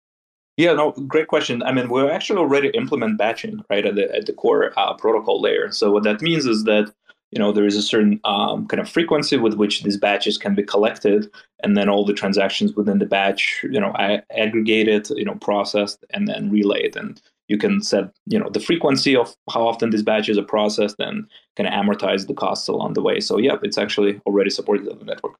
Yeah, 0.57 0.73
no, 0.73 0.91
great 0.91 1.27
question. 1.27 1.63
I 1.63 1.71
mean, 1.71 1.89
we're 1.89 2.11
actually 2.11 2.39
already 2.39 2.69
implement 2.69 3.17
batching 3.17 3.63
right 3.69 3.85
at 3.85 3.95
the 3.95 4.13
at 4.15 4.27
the 4.27 4.33
core 4.33 4.71
uh, 4.77 4.93
protocol 4.93 5.41
layer. 5.41 5.71
So 5.71 5.91
what 5.91 6.03
that 6.03 6.21
means 6.21 6.45
is 6.45 6.63
that 6.65 6.93
you 7.31 7.39
know 7.39 7.51
there 7.51 7.65
is 7.65 7.75
a 7.75 7.81
certain 7.81 8.19
um, 8.23 8.67
kind 8.67 8.79
of 8.79 8.87
frequency 8.87 9.37
with 9.37 9.55
which 9.55 9.81
these 9.81 9.97
batches 9.97 10.37
can 10.37 10.53
be 10.53 10.61
collected, 10.61 11.31
and 11.63 11.75
then 11.75 11.89
all 11.89 12.05
the 12.05 12.13
transactions 12.13 12.75
within 12.75 12.99
the 12.99 13.07
batch, 13.07 13.61
you 13.63 13.79
know, 13.79 13.93
aggregated, 14.29 15.09
you 15.11 15.25
know, 15.25 15.35
processed, 15.35 16.05
and 16.11 16.27
then 16.27 16.51
relayed. 16.51 16.95
And 16.95 17.19
you 17.53 17.59
can 17.63 17.81
set 17.91 18.05
you 18.33 18.39
know 18.39 18.49
the 18.57 18.63
frequency 18.69 19.13
of 19.15 19.27
how 19.53 19.63
often 19.71 19.91
these 19.91 20.05
batches 20.11 20.37
are 20.41 20.49
processed 20.55 20.99
and 21.07 21.15
kind 21.55 21.67
of 21.69 21.73
amortize 21.79 22.25
the 22.27 22.33
costs 22.43 22.67
along 22.67 22.93
the 22.93 23.03
way. 23.07 23.17
So 23.19 23.33
yeah 23.37 23.57
it's 23.67 23.77
actually 23.77 24.13
already 24.25 24.51
supported 24.57 24.89
on 24.93 24.97
the 25.01 25.05
network. 25.11 25.35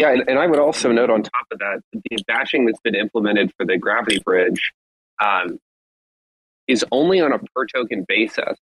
Yeah 0.00 0.10
and, 0.14 0.22
and 0.28 0.38
i 0.38 0.46
would 0.50 0.62
also 0.66 0.92
note 0.92 1.10
on 1.16 1.22
top 1.22 1.46
of 1.52 1.58
that 1.64 1.78
the 1.92 2.16
batching 2.30 2.66
that's 2.66 2.84
been 2.88 2.98
implemented 3.04 3.52
for 3.56 3.64
the 3.70 3.76
gravity 3.86 4.20
bridge 4.28 4.62
um, 5.26 5.58
is 6.74 6.84
only 6.92 7.18
on 7.20 7.32
a 7.32 7.38
per 7.38 7.66
token 7.66 8.04
basis. 8.14 8.56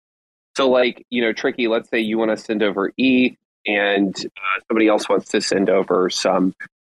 So 0.57 0.69
like 0.69 1.05
you 1.09 1.21
know 1.23 1.33
tricky 1.33 1.67
let's 1.67 1.89
say 1.89 1.99
you 1.99 2.17
want 2.17 2.31
to 2.31 2.37
send 2.37 2.61
over 2.61 2.91
e 2.97 3.35
and 3.65 4.13
uh, 4.17 4.57
somebody 4.67 4.87
else 4.87 5.07
wants 5.07 5.29
to 5.29 5.41
send 5.41 5.69
over 5.69 6.09
some 6.09 6.53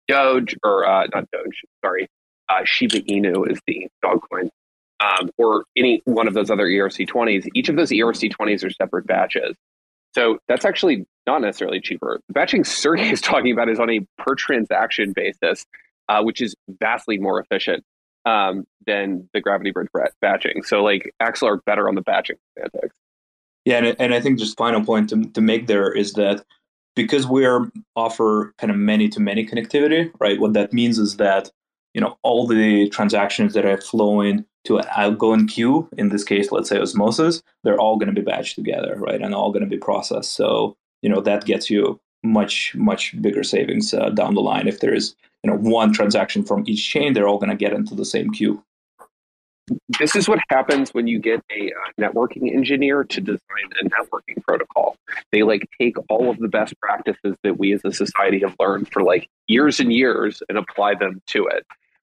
doge 0.07 0.55
or 0.63 0.75
uh, 0.87 1.07
not 1.13 1.25
doge 1.31 1.57
sorry 1.83 2.07
uh, 2.49 2.63
shiba 2.65 2.99
inu 3.15 3.49
is 3.51 3.59
the 3.67 3.87
dog 4.03 4.19
coin 4.29 4.49
um, 4.99 5.29
or 5.37 5.65
any 5.75 6.01
one 6.05 6.27
of 6.27 6.33
those 6.33 6.49
other 6.49 6.67
ERC20s, 6.67 7.47
each 7.53 7.69
of 7.69 7.75
those 7.75 7.89
ERC20s 7.89 8.63
are 8.63 8.69
separate 8.69 9.05
batches. 9.07 9.55
So 10.13 10.37
that's 10.47 10.63
actually 10.63 11.05
not 11.27 11.41
necessarily 11.41 11.81
cheaper. 11.81 12.21
The 12.27 12.33
batching 12.33 12.63
Sergey 12.63 13.09
is 13.09 13.21
talking 13.21 13.51
about 13.51 13.69
is 13.69 13.79
on 13.79 13.89
a 13.89 13.99
per 14.17 14.35
transaction 14.35 15.13
basis, 15.13 15.65
uh, 16.07 16.23
which 16.23 16.41
is 16.41 16.55
vastly 16.79 17.17
more 17.17 17.39
efficient 17.39 17.83
um, 18.25 18.65
than 18.87 19.29
the 19.33 19.41
Gravity 19.41 19.71
Bridge 19.71 19.89
batching. 20.21 20.63
So 20.63 20.83
like 20.83 21.13
Axelar 21.21 21.59
better 21.65 21.87
on 21.89 21.95
the 21.95 22.01
batching 22.01 22.37
semantics. 22.53 22.95
Yeah, 23.65 23.77
and, 23.77 23.95
and 23.99 24.13
I 24.13 24.21
think 24.21 24.39
just 24.39 24.57
final 24.57 24.83
point 24.85 25.09
to, 25.09 25.25
to 25.31 25.41
make 25.41 25.67
there 25.67 25.91
is 25.91 26.13
that 26.13 26.45
because 26.95 27.27
we're 27.27 27.69
offer 27.95 28.53
kind 28.57 28.71
of 28.71 28.77
many 28.77 29.09
to 29.09 29.19
many 29.19 29.45
connectivity, 29.45 30.11
right? 30.19 30.39
What 30.39 30.53
that 30.53 30.71
means 30.71 30.97
is 30.97 31.17
that 31.17 31.51
you 31.95 32.01
know 32.01 32.19
all 32.21 32.45
the 32.45 32.87
transactions 32.89 33.53
that 33.53 33.65
are 33.65 33.79
flowing 33.79 34.45
to 34.65 34.77
an 34.77 34.85
outgoing 34.95 35.47
queue 35.47 35.89
in 35.97 36.09
this 36.09 36.23
case 36.23 36.51
let's 36.51 36.69
say 36.69 36.79
osmosis 36.79 37.41
they're 37.63 37.79
all 37.79 37.97
going 37.97 38.13
to 38.13 38.21
be 38.21 38.29
batched 38.29 38.53
together 38.53 38.95
right 38.97 39.21
and 39.21 39.33
all 39.33 39.51
going 39.51 39.63
to 39.63 39.69
be 39.69 39.77
processed 39.77 40.33
so 40.33 40.75
you 41.01 41.09
know 41.09 41.21
that 41.21 41.45
gets 41.45 41.69
you 41.69 41.99
much 42.23 42.75
much 42.75 43.19
bigger 43.21 43.43
savings 43.43 43.93
uh, 43.93 44.09
down 44.09 44.35
the 44.35 44.41
line 44.41 44.67
if 44.67 44.81
there 44.81 44.93
is 44.93 45.15
you 45.43 45.49
know 45.49 45.57
one 45.57 45.93
transaction 45.93 46.43
from 46.43 46.63
each 46.67 46.87
chain 46.87 47.13
they're 47.13 47.27
all 47.27 47.39
going 47.39 47.49
to 47.49 47.55
get 47.55 47.73
into 47.73 47.95
the 47.95 48.05
same 48.05 48.29
queue 48.29 48.61
this 49.99 50.15
is 50.15 50.29
what 50.29 50.37
happens 50.49 50.93
when 50.93 51.07
you 51.07 51.17
get 51.17 51.41
a 51.51 51.71
uh, 51.71 51.91
networking 51.99 52.53
engineer 52.53 53.03
to 53.03 53.19
design 53.19 53.39
a 53.81 53.89
networking 53.89 54.43
protocol. 54.43 54.95
They 55.31 55.41
like 55.41 55.67
take 55.81 55.95
all 56.07 56.29
of 56.29 56.37
the 56.37 56.47
best 56.47 56.79
practices 56.79 57.35
that 57.41 57.57
we 57.57 57.73
as 57.73 57.81
a 57.83 57.91
society 57.91 58.41
have 58.41 58.55
learned 58.59 58.91
for 58.91 59.01
like 59.01 59.27
years 59.47 59.79
and 59.79 59.91
years 59.91 60.43
and 60.49 60.59
apply 60.59 60.95
them 60.95 61.19
to 61.29 61.47
it. 61.47 61.65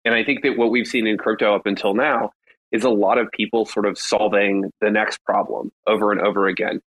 And 0.05 0.15
I 0.15 0.23
think 0.23 0.43
that 0.43 0.57
what 0.57 0.71
we've 0.71 0.87
seen 0.87 1.07
in 1.07 1.17
crypto 1.17 1.55
up 1.55 1.65
until 1.65 1.93
now 1.93 2.31
is 2.71 2.83
a 2.83 2.89
lot 2.89 3.17
of 3.17 3.31
people 3.31 3.65
sort 3.65 3.85
of 3.85 3.97
solving 3.97 4.71
the 4.81 4.91
next 4.91 5.23
problem 5.23 5.71
over 5.85 6.11
and 6.11 6.21
over 6.21 6.47
again. 6.47 6.81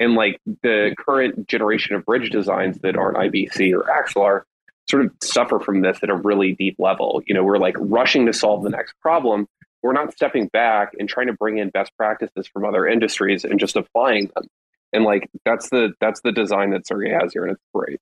And 0.00 0.14
like 0.14 0.40
the 0.62 0.94
current 0.98 1.46
generation 1.48 1.94
of 1.94 2.04
bridge 2.04 2.30
designs 2.30 2.78
that 2.78 2.96
aren't 2.96 3.16
IBC 3.16 3.72
or 3.72 3.84
Axelar 3.84 4.42
sort 4.90 5.04
of 5.04 5.12
suffer 5.22 5.60
from 5.60 5.80
this 5.80 5.98
at 6.02 6.10
a 6.10 6.14
really 6.14 6.54
deep 6.54 6.76
level. 6.78 7.22
You 7.26 7.34
know, 7.34 7.44
we're 7.44 7.58
like 7.58 7.76
rushing 7.78 8.26
to 8.26 8.32
solve 8.32 8.64
the 8.64 8.70
next 8.70 8.94
problem 9.00 9.46
we're 9.82 9.92
not 9.92 10.12
stepping 10.12 10.46
back 10.48 10.92
and 10.98 11.08
trying 11.08 11.26
to 11.26 11.32
bring 11.32 11.58
in 11.58 11.70
best 11.70 11.92
practices 11.96 12.46
from 12.46 12.64
other 12.64 12.86
industries 12.86 13.44
and 13.44 13.58
just 13.58 13.76
applying 13.76 14.30
them. 14.34 14.46
And 14.92 15.04
like 15.04 15.28
that's 15.44 15.70
the 15.70 15.92
that's 16.00 16.20
the 16.20 16.32
design 16.32 16.70
that 16.70 16.86
Sergey 16.86 17.10
has 17.10 17.32
here, 17.32 17.44
and 17.44 17.52
it's 17.52 17.62
great. 17.74 17.98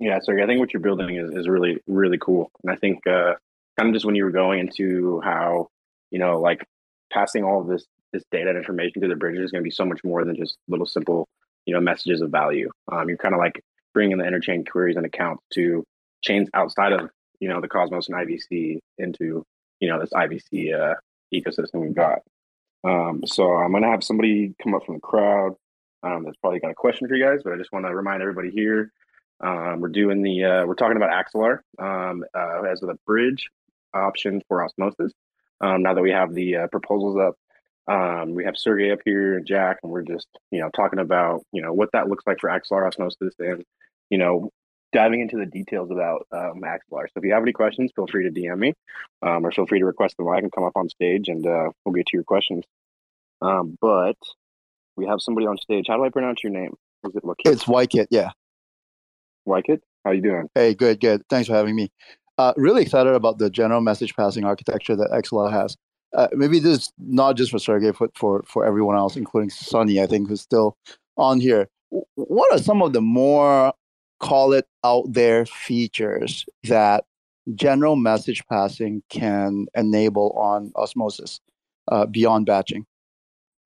Yeah, 0.00 0.18
so 0.22 0.32
I 0.32 0.46
think 0.46 0.60
what 0.60 0.72
you're 0.72 0.80
building 0.80 1.16
is, 1.16 1.30
is 1.30 1.48
really 1.48 1.78
really 1.86 2.18
cool, 2.18 2.50
and 2.62 2.70
I 2.70 2.76
think 2.76 3.06
uh, 3.06 3.34
kind 3.76 3.88
of 3.88 3.94
just 3.94 4.06
when 4.06 4.14
you 4.14 4.24
were 4.24 4.30
going 4.30 4.60
into 4.60 5.20
how 5.22 5.68
you 6.10 6.18
know 6.18 6.40
like 6.40 6.64
passing 7.12 7.44
all 7.44 7.64
this 7.64 7.84
this 8.12 8.24
data 8.30 8.50
and 8.50 8.58
information 8.58 9.00
through 9.00 9.08
the 9.08 9.16
bridges 9.16 9.44
is 9.44 9.50
going 9.50 9.62
to 9.62 9.68
be 9.68 9.70
so 9.70 9.84
much 9.84 10.02
more 10.04 10.24
than 10.24 10.36
just 10.36 10.56
little 10.68 10.86
simple 10.86 11.28
you 11.66 11.74
know 11.74 11.80
messages 11.80 12.20
of 12.20 12.30
value. 12.30 12.70
Um, 12.90 13.08
you're 13.08 13.18
kind 13.18 13.34
of 13.34 13.40
like 13.40 13.62
bringing 13.92 14.18
the 14.18 14.24
interchain 14.24 14.68
queries 14.68 14.96
and 14.96 15.04
accounts 15.04 15.42
to 15.54 15.84
chains 16.22 16.48
outside 16.54 16.92
of 16.92 17.10
you 17.40 17.48
know 17.48 17.60
the 17.60 17.68
Cosmos 17.68 18.08
and 18.08 18.16
IBC 18.16 18.78
into 18.98 19.44
you 19.80 19.88
know 19.88 19.98
this 19.98 20.10
IBC 20.10 20.74
uh, 20.74 20.94
ecosystem 21.34 21.80
we've 21.80 21.94
got. 21.94 22.20
Um, 22.84 23.22
so 23.26 23.52
I'm 23.52 23.72
gonna 23.72 23.90
have 23.90 24.04
somebody 24.04 24.54
come 24.62 24.74
up 24.74 24.84
from 24.86 24.94
the 24.94 25.00
crowd 25.00 25.56
um, 26.04 26.22
that's 26.24 26.36
probably 26.36 26.60
got 26.60 26.70
a 26.70 26.74
question 26.74 27.08
for 27.08 27.16
you 27.16 27.24
guys, 27.24 27.40
but 27.42 27.52
I 27.52 27.56
just 27.56 27.72
want 27.72 27.84
to 27.86 27.94
remind 27.94 28.22
everybody 28.22 28.50
here 28.50 28.92
um, 29.40 29.80
we're 29.80 29.88
doing 29.88 30.22
the 30.22 30.44
uh, 30.44 30.66
we're 30.66 30.74
talking 30.74 30.96
about 30.96 31.10
Axelar 31.10 31.60
um, 31.78 32.24
uh, 32.34 32.62
as 32.62 32.82
a 32.82 32.94
bridge 33.06 33.48
option 33.94 34.42
for 34.48 34.64
osmosis. 34.64 35.12
Um, 35.60 35.82
now 35.82 35.94
that 35.94 36.02
we 36.02 36.10
have 36.10 36.34
the 36.34 36.56
uh, 36.56 36.66
proposals 36.68 37.18
up, 37.18 37.34
um, 37.92 38.34
we 38.34 38.44
have 38.44 38.56
Sergey 38.56 38.90
up 38.90 39.00
here 39.04 39.36
and 39.36 39.46
Jack, 39.46 39.78
and 39.82 39.92
we're 39.92 40.02
just 40.02 40.26
you 40.50 40.60
know 40.60 40.70
talking 40.74 40.98
about 40.98 41.42
you 41.52 41.62
know 41.62 41.72
what 41.72 41.90
that 41.92 42.08
looks 42.08 42.24
like 42.26 42.38
for 42.40 42.50
Axelar 42.50 42.86
osmosis 42.86 43.34
and 43.38 43.64
you 44.10 44.18
know 44.18 44.50
diving 44.92 45.20
into 45.20 45.36
the 45.36 45.46
details 45.46 45.90
about 45.90 46.26
um, 46.32 46.62
Axelar. 46.62 47.04
So 47.04 47.16
if 47.16 47.24
you 47.24 47.32
have 47.32 47.42
any 47.42 47.52
questions, 47.52 47.92
feel 47.94 48.06
free 48.06 48.24
to 48.24 48.30
DM 48.30 48.58
me 48.58 48.74
um, 49.22 49.44
or 49.44 49.52
feel 49.52 49.66
free 49.66 49.80
to 49.80 49.84
request 49.84 50.16
them. 50.16 50.28
I 50.28 50.40
can 50.40 50.50
come 50.50 50.64
up 50.64 50.76
on 50.76 50.88
stage 50.88 51.28
and 51.28 51.46
uh, 51.46 51.70
we'll 51.84 51.94
get 51.94 52.06
to 52.06 52.16
your 52.16 52.24
questions. 52.24 52.64
Um, 53.42 53.76
but 53.80 54.16
we 54.96 55.06
have 55.06 55.18
somebody 55.20 55.46
on 55.46 55.58
stage. 55.58 55.86
How 55.88 55.96
do 55.96 56.04
I 56.04 56.08
pronounce 56.08 56.42
your 56.42 56.52
name? 56.52 56.74
Is 57.04 57.14
it 57.14 57.22
Wakit? 57.22 57.52
It's 57.52 57.64
Wykit, 57.64 58.06
yeah. 58.10 58.30
Wykit, 59.48 59.80
how 60.04 60.10
are 60.10 60.14
you 60.14 60.22
doing? 60.22 60.48
Hey, 60.54 60.74
good, 60.74 61.00
good. 61.00 61.22
Thanks 61.28 61.48
for 61.48 61.54
having 61.54 61.74
me. 61.74 61.90
Uh, 62.36 62.52
really 62.56 62.82
excited 62.82 63.14
about 63.14 63.38
the 63.38 63.50
general 63.50 63.80
message 63.80 64.14
passing 64.14 64.44
architecture 64.44 64.94
that 64.94 65.10
Axelar 65.10 65.50
has. 65.50 65.76
Uh, 66.16 66.28
maybe 66.32 66.58
this 66.58 66.78
is 66.78 66.92
not 66.98 67.36
just 67.36 67.50
for 67.50 67.58
Sergey, 67.58 67.92
but 67.98 68.16
for, 68.16 68.44
for 68.46 68.64
everyone 68.64 68.96
else, 68.96 69.16
including 69.16 69.50
Sunny, 69.50 70.00
I 70.00 70.06
think, 70.06 70.28
who's 70.28 70.40
still 70.40 70.76
on 71.16 71.40
here. 71.40 71.68
What 72.14 72.52
are 72.52 72.58
some 72.58 72.82
of 72.82 72.92
the 72.92 73.00
more 73.00 73.72
call 74.20 74.52
it 74.52 74.66
out 74.84 75.04
there 75.12 75.46
features 75.46 76.46
that 76.64 77.04
general 77.54 77.96
message 77.96 78.42
passing 78.50 79.02
can 79.08 79.66
enable 79.74 80.32
on 80.32 80.72
osmosis 80.76 81.40
uh, 81.88 82.04
beyond 82.06 82.46
batching 82.46 82.84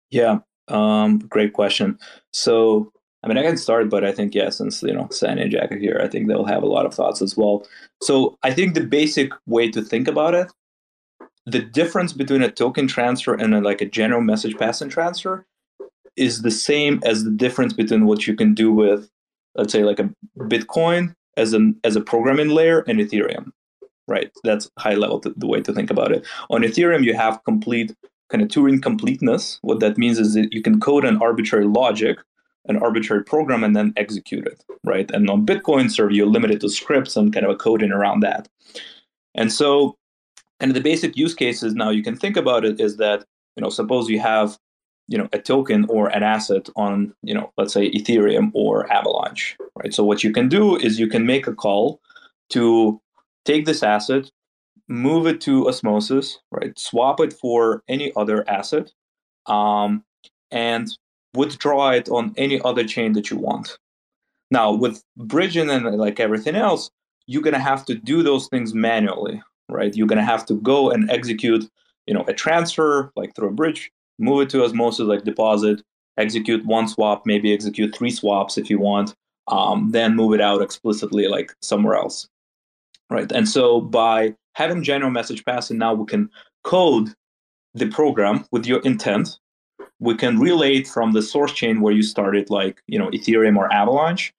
yeah 0.09 0.39
um, 0.69 1.19
great 1.19 1.53
question 1.53 1.97
so 2.31 2.91
i 3.27 3.29
mean 3.29 3.37
i 3.37 3.43
can 3.43 3.57
start 3.57 3.89
but 3.89 4.05
i 4.05 4.11
think 4.11 4.33
yeah 4.33 4.49
since 4.49 4.81
you 4.81 4.93
know 4.93 5.07
San 5.11 5.37
and 5.37 5.51
jack 5.51 5.71
are 5.71 5.77
here 5.77 5.99
i 6.01 6.07
think 6.07 6.27
they'll 6.27 6.45
have 6.45 6.63
a 6.63 6.67
lot 6.67 6.85
of 6.85 6.93
thoughts 6.93 7.21
as 7.21 7.35
well 7.35 7.67
so 8.01 8.37
i 8.43 8.53
think 8.53 8.73
the 8.73 8.81
basic 8.81 9.31
way 9.45 9.69
to 9.69 9.81
think 9.81 10.07
about 10.07 10.33
it 10.33 10.51
the 11.45 11.61
difference 11.61 12.13
between 12.13 12.41
a 12.41 12.51
token 12.51 12.87
transfer 12.87 13.33
and 13.33 13.53
a, 13.53 13.61
like 13.61 13.81
a 13.81 13.85
general 13.85 14.21
message 14.21 14.57
passing 14.57 14.89
transfer 14.89 15.45
is 16.15 16.41
the 16.41 16.51
same 16.51 16.99
as 17.03 17.23
the 17.23 17.31
difference 17.31 17.73
between 17.73 18.05
what 18.05 18.25
you 18.25 18.35
can 18.35 18.53
do 18.53 18.71
with 18.71 19.09
let's 19.55 19.73
say 19.73 19.83
like 19.83 19.99
a 19.99 20.09
Bitcoin 20.37 21.13
as 21.35 21.53
an 21.53 21.79
as 21.83 21.95
a 21.95 22.01
programming 22.01 22.49
layer 22.49 22.83
and 22.87 22.99
Ethereum, 22.99 23.51
right? 24.07 24.31
That's 24.43 24.69
high 24.77 24.95
level 24.95 25.19
to, 25.21 25.33
the 25.35 25.47
way 25.47 25.61
to 25.61 25.73
think 25.73 25.89
about 25.89 26.11
it. 26.11 26.25
On 26.49 26.61
Ethereum, 26.61 27.03
you 27.03 27.13
have 27.13 27.43
complete 27.43 27.93
kind 28.29 28.41
of 28.43 28.49
Turing 28.49 28.81
completeness. 28.81 29.59
What 29.61 29.79
that 29.79 29.97
means 29.97 30.19
is 30.19 30.33
that 30.33 30.51
you 30.51 30.61
can 30.61 30.79
code 30.79 31.05
an 31.05 31.17
arbitrary 31.21 31.65
logic, 31.65 32.17
an 32.67 32.77
arbitrary 32.77 33.23
program, 33.23 33.63
and 33.63 33.75
then 33.75 33.93
execute 33.97 34.45
it, 34.45 34.63
right? 34.83 35.09
And 35.11 35.29
on 35.29 35.45
Bitcoin 35.45 35.91
server, 35.91 36.11
you're 36.11 36.27
limited 36.27 36.61
to 36.61 36.69
scripts 36.69 37.15
and 37.15 37.33
kind 37.33 37.45
of 37.45 37.51
a 37.51 37.55
coding 37.55 37.91
around 37.91 38.21
that. 38.21 38.47
And 39.35 39.51
so, 39.53 39.97
kind 40.59 40.69
of 40.69 40.75
the 40.75 40.81
basic 40.81 41.15
use 41.15 41.33
cases 41.33 41.73
now 41.73 41.89
you 41.89 42.03
can 42.03 42.15
think 42.15 42.37
about 42.37 42.65
it 42.65 42.79
is 42.79 42.97
that 42.97 43.25
you 43.55 43.61
know 43.61 43.69
suppose 43.69 44.09
you 44.09 44.19
have 44.19 44.57
you 45.07 45.17
know 45.17 45.27
a 45.33 45.39
token 45.39 45.85
or 45.89 46.07
an 46.09 46.23
asset 46.23 46.69
on 46.75 47.13
you 47.21 47.33
know 47.33 47.51
let's 47.57 47.73
say 47.73 47.91
ethereum 47.91 48.51
or 48.53 48.91
avalanche 48.91 49.57
right 49.75 49.93
so 49.93 50.03
what 50.03 50.23
you 50.23 50.31
can 50.31 50.49
do 50.49 50.75
is 50.77 50.99
you 50.99 51.07
can 51.07 51.25
make 51.25 51.47
a 51.47 51.53
call 51.53 51.99
to 52.49 52.99
take 53.45 53.65
this 53.65 53.83
asset 53.83 54.29
move 54.87 55.27
it 55.27 55.41
to 55.41 55.67
osmosis 55.67 56.39
right 56.51 56.77
swap 56.77 57.19
it 57.19 57.33
for 57.33 57.83
any 57.87 58.11
other 58.15 58.47
asset 58.49 58.91
um, 59.45 60.03
and 60.51 60.89
withdraw 61.37 61.91
it 61.91 62.09
on 62.09 62.33
any 62.37 62.59
other 62.61 62.83
chain 62.83 63.13
that 63.13 63.29
you 63.29 63.37
want 63.37 63.77
now 64.51 64.71
with 64.71 65.03
bridging 65.15 65.69
and 65.69 65.85
like 65.97 66.19
everything 66.19 66.55
else 66.55 66.89
you're 67.27 67.43
going 67.43 67.53
to 67.53 67.59
have 67.59 67.85
to 67.85 67.95
do 67.95 68.23
those 68.23 68.47
things 68.47 68.73
manually 68.73 69.41
right 69.69 69.95
you're 69.95 70.07
going 70.07 70.17
to 70.17 70.23
have 70.33 70.45
to 70.45 70.55
go 70.55 70.89
and 70.89 71.09
execute 71.09 71.69
you 72.07 72.13
know 72.13 72.23
a 72.27 72.33
transfer 72.33 73.11
like 73.15 73.35
through 73.35 73.49
a 73.49 73.53
bridge 73.53 73.91
move 74.19 74.41
it 74.41 74.49
to 74.49 74.63
osmosis 74.63 75.05
like 75.05 75.23
deposit, 75.23 75.81
execute 76.17 76.65
one 76.65 76.87
swap, 76.87 77.23
maybe 77.25 77.53
execute 77.53 77.95
three 77.95 78.09
swaps 78.09 78.57
if 78.57 78.69
you 78.69 78.79
want, 78.79 79.13
um, 79.47 79.91
then 79.91 80.15
move 80.15 80.33
it 80.33 80.41
out 80.41 80.61
explicitly 80.61 81.27
like 81.27 81.53
somewhere 81.61 81.95
else. 81.95 82.27
Right. 83.09 83.31
And 83.31 83.47
so 83.47 83.79
by 83.79 84.35
having 84.53 84.83
general 84.83 85.11
message 85.11 85.45
passing, 85.45 85.77
now 85.77 85.93
we 85.93 86.05
can 86.05 86.29
code 86.63 87.13
the 87.73 87.87
program 87.87 88.45
with 88.51 88.65
your 88.65 88.81
intent. 88.81 89.39
We 89.99 90.15
can 90.15 90.39
relay 90.39 90.77
it 90.77 90.87
from 90.87 91.13
the 91.13 91.21
source 91.21 91.53
chain 91.53 91.81
where 91.81 91.93
you 91.93 92.03
started, 92.03 92.49
like 92.49 92.81
you 92.87 92.99
know 92.99 93.09
Ethereum 93.09 93.57
or 93.57 93.71
Avalanche, 93.73 94.33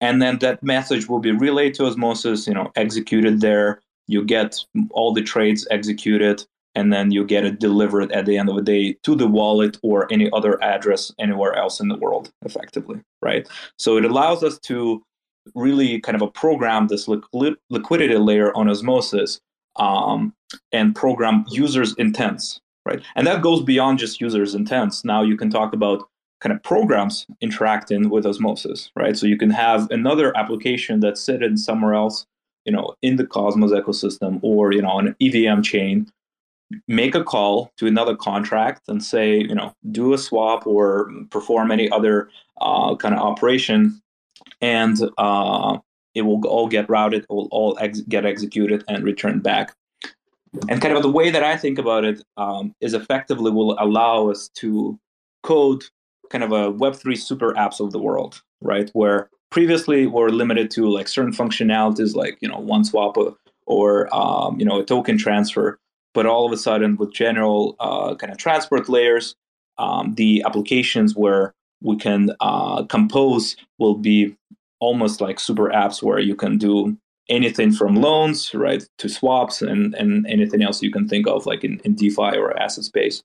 and 0.00 0.20
then 0.22 0.38
that 0.38 0.62
message 0.62 1.08
will 1.08 1.20
be 1.20 1.32
relayed 1.32 1.74
to 1.74 1.86
Osmosis. 1.86 2.46
You 2.46 2.54
know, 2.54 2.70
executed 2.76 3.40
there. 3.40 3.82
You 4.06 4.24
get 4.24 4.58
all 4.90 5.12
the 5.12 5.22
trades 5.22 5.66
executed 5.70 6.44
and 6.74 6.92
then 6.92 7.10
you 7.10 7.24
get 7.24 7.44
it 7.44 7.58
delivered 7.58 8.12
at 8.12 8.26
the 8.26 8.36
end 8.36 8.48
of 8.48 8.56
the 8.56 8.62
day 8.62 8.92
to 9.02 9.14
the 9.14 9.26
wallet 9.26 9.78
or 9.82 10.06
any 10.12 10.30
other 10.32 10.62
address 10.62 11.12
anywhere 11.18 11.54
else 11.54 11.80
in 11.80 11.88
the 11.88 11.96
world 11.96 12.32
effectively 12.44 13.00
right 13.22 13.48
so 13.78 13.96
it 13.96 14.04
allows 14.04 14.42
us 14.42 14.58
to 14.58 15.02
really 15.54 16.00
kind 16.00 16.14
of 16.14 16.22
a 16.22 16.30
program 16.30 16.86
this 16.86 17.08
liquid, 17.08 17.56
liquidity 17.70 18.16
layer 18.16 18.54
on 18.56 18.68
osmosis 18.68 19.40
um, 19.76 20.32
and 20.72 20.94
program 20.94 21.44
users 21.48 21.94
intents 21.94 22.60
right? 22.86 23.02
And 23.14 23.26
that 23.26 23.42
goes 23.42 23.62
beyond 23.62 23.98
just 23.98 24.20
users 24.20 24.54
intents. 24.54 25.04
Now 25.04 25.22
you 25.22 25.36
can 25.36 25.50
talk 25.50 25.72
about 25.72 26.08
kind 26.40 26.54
of 26.54 26.62
programs 26.62 27.26
interacting 27.42 28.08
with 28.08 28.24
osmosis 28.24 28.90
right? 28.96 29.16
So 29.16 29.26
you 29.26 29.36
can 29.36 29.50
have 29.50 29.90
another 29.90 30.36
application 30.36 31.00
that's 31.00 31.20
sitting 31.20 31.56
somewhere 31.56 31.94
else 31.94 32.26
you 32.64 32.72
know 32.72 32.94
in 33.02 33.16
the 33.16 33.26
cosmos 33.26 33.72
ecosystem 33.72 34.38
or 34.42 34.72
you 34.72 34.82
know 34.82 34.90
on 34.90 35.08
an 35.08 35.16
evm 35.20 35.64
chain. 35.64 36.10
Make 36.86 37.16
a 37.16 37.24
call 37.24 37.72
to 37.78 37.88
another 37.88 38.14
contract 38.14 38.82
and 38.86 39.02
say, 39.02 39.38
you 39.38 39.56
know, 39.56 39.74
do 39.90 40.12
a 40.12 40.18
swap 40.18 40.68
or 40.68 41.10
perform 41.30 41.72
any 41.72 41.90
other 41.90 42.30
uh, 42.60 42.94
kind 42.94 43.12
of 43.12 43.20
operation, 43.20 44.00
and 44.60 44.96
uh, 45.18 45.78
it 46.14 46.22
will 46.22 46.46
all 46.46 46.68
get 46.68 46.88
routed, 46.88 47.24
it 47.24 47.28
will 47.28 47.48
all 47.50 47.76
ex- 47.80 48.02
get 48.02 48.24
executed 48.24 48.84
and 48.86 49.02
returned 49.02 49.42
back. 49.42 49.74
And 50.68 50.80
kind 50.80 50.96
of 50.96 51.02
the 51.02 51.10
way 51.10 51.30
that 51.30 51.44
I 51.44 51.56
think 51.56 51.78
about 51.78 52.04
it 52.04 52.22
um, 52.36 52.74
is 52.80 52.94
effectively 52.94 53.50
will 53.50 53.76
allow 53.78 54.30
us 54.30 54.48
to 54.56 54.98
code 55.42 55.84
kind 56.30 56.44
of 56.44 56.52
a 56.52 56.72
Web3 56.72 57.16
super 57.16 57.52
apps 57.54 57.80
of 57.80 57.92
the 57.92 57.98
world, 57.98 58.42
right? 58.60 58.90
Where 58.92 59.30
previously 59.50 60.06
we're 60.06 60.28
limited 60.30 60.70
to 60.72 60.88
like 60.88 61.08
certain 61.08 61.32
functionalities 61.32 62.14
like, 62.14 62.38
you 62.40 62.48
know, 62.48 62.58
one 62.58 62.84
swap 62.84 63.16
or 63.70 64.12
um, 64.14 64.58
you 64.58 64.66
know 64.66 64.80
a 64.80 64.84
token 64.84 65.16
transfer. 65.16 65.78
But 66.12 66.26
all 66.26 66.44
of 66.44 66.52
a 66.52 66.56
sudden, 66.56 66.96
with 66.96 67.12
general 67.12 67.76
uh, 67.78 68.16
kind 68.16 68.32
of 68.32 68.38
transport 68.38 68.88
layers, 68.88 69.36
um, 69.78 70.14
the 70.16 70.42
applications 70.44 71.14
where 71.14 71.54
we 71.80 71.96
can 71.96 72.32
uh, 72.40 72.82
compose 72.84 73.56
will 73.78 73.94
be 73.94 74.36
almost 74.80 75.20
like 75.20 75.38
super 75.38 75.70
apps 75.70 76.02
where 76.02 76.18
you 76.18 76.34
can 76.34 76.58
do 76.58 76.96
anything 77.30 77.72
from 77.72 77.94
loans 77.94 78.52
right 78.54 78.86
to 78.98 79.08
swaps 79.08 79.62
and 79.62 79.94
and 79.94 80.26
anything 80.26 80.62
else 80.62 80.82
you 80.82 80.90
can 80.90 81.08
think 81.08 81.26
of 81.26 81.46
like 81.46 81.64
in, 81.64 81.80
in 81.84 81.94
defi 81.94 82.36
or 82.36 82.58
asset 82.60 82.84
space. 82.84 83.22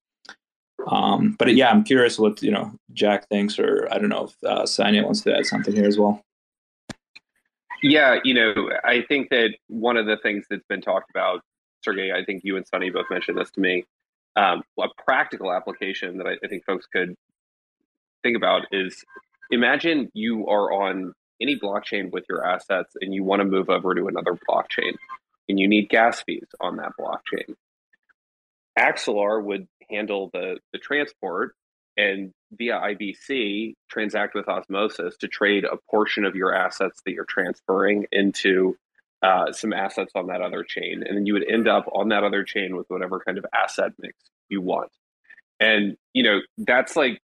Um, 0.87 1.35
but 1.39 1.55
yeah 1.55 1.69
i'm 1.71 1.83
curious 1.83 2.19
what 2.19 2.41
you 2.43 2.51
know 2.51 2.71
jack 2.93 3.27
thinks 3.29 3.57
or 3.57 3.87
i 3.91 3.97
don't 3.97 4.09
know 4.09 4.25
if 4.25 4.35
uh, 4.43 4.65
Sunny 4.65 5.01
wants 5.01 5.21
to 5.21 5.35
add 5.35 5.45
something 5.45 5.75
here 5.75 5.87
as 5.87 5.97
well. 5.97 6.21
Yeah 7.81 8.19
you 8.23 8.33
know 8.33 8.69
i 8.83 9.01
think 9.01 9.29
that 9.29 9.55
one 9.67 9.97
of 9.97 10.05
the 10.05 10.17
things 10.17 10.45
that's 10.49 10.65
been 10.69 10.81
talked 10.81 11.09
about 11.09 11.41
sergey 11.83 12.11
i 12.11 12.23
think 12.23 12.43
you 12.43 12.55
and 12.57 12.67
sunny 12.67 12.89
both 12.89 13.05
mentioned 13.09 13.37
this 13.37 13.51
to 13.51 13.61
me 13.61 13.83
um, 14.35 14.63
a 14.79 14.87
practical 15.03 15.51
application 15.51 16.17
that 16.17 16.27
I, 16.27 16.33
I 16.43 16.47
think 16.47 16.65
folks 16.65 16.85
could 16.91 17.15
think 18.23 18.35
about 18.35 18.63
is 18.71 19.03
imagine 19.51 20.09
you 20.13 20.47
are 20.47 20.73
on 20.73 21.13
any 21.41 21.59
blockchain 21.59 22.11
with 22.11 22.25
your 22.29 22.45
assets 22.45 22.95
and 23.01 23.13
you 23.13 23.23
want 23.23 23.41
to 23.41 23.45
move 23.45 23.69
over 23.69 23.93
to 23.93 24.07
another 24.07 24.37
blockchain 24.49 24.93
and 25.47 25.59
you 25.59 25.67
need 25.67 25.89
gas 25.89 26.21
fees 26.21 26.47
on 26.59 26.77
that 26.77 26.93
blockchain. 26.99 27.55
Axelar 28.77 29.43
would 29.43 29.67
handle 29.89 30.29
the, 30.33 30.59
the 30.73 30.79
transport 30.79 31.55
and 31.97 32.33
via 32.51 32.73
IBC 32.73 33.75
transact 33.89 34.35
with 34.35 34.47
Osmosis 34.47 35.15
to 35.17 35.27
trade 35.27 35.63
a 35.63 35.77
portion 35.89 36.25
of 36.25 36.35
your 36.35 36.53
assets 36.53 37.01
that 37.05 37.13
you're 37.13 37.25
transferring 37.25 38.05
into 38.11 38.75
uh, 39.21 39.51
some 39.51 39.73
assets 39.73 40.11
on 40.15 40.27
that 40.27 40.41
other 40.41 40.63
chain. 40.63 41.03
And 41.07 41.17
then 41.17 41.25
you 41.25 41.33
would 41.33 41.49
end 41.49 41.67
up 41.67 41.85
on 41.93 42.09
that 42.09 42.23
other 42.23 42.43
chain 42.43 42.75
with 42.75 42.87
whatever 42.89 43.19
kind 43.19 43.37
of 43.37 43.45
asset 43.53 43.91
mix 43.97 44.15
you 44.49 44.61
want. 44.61 44.91
And, 45.59 45.95
you 46.13 46.23
know, 46.23 46.39
that's 46.57 46.95
like 46.95 47.21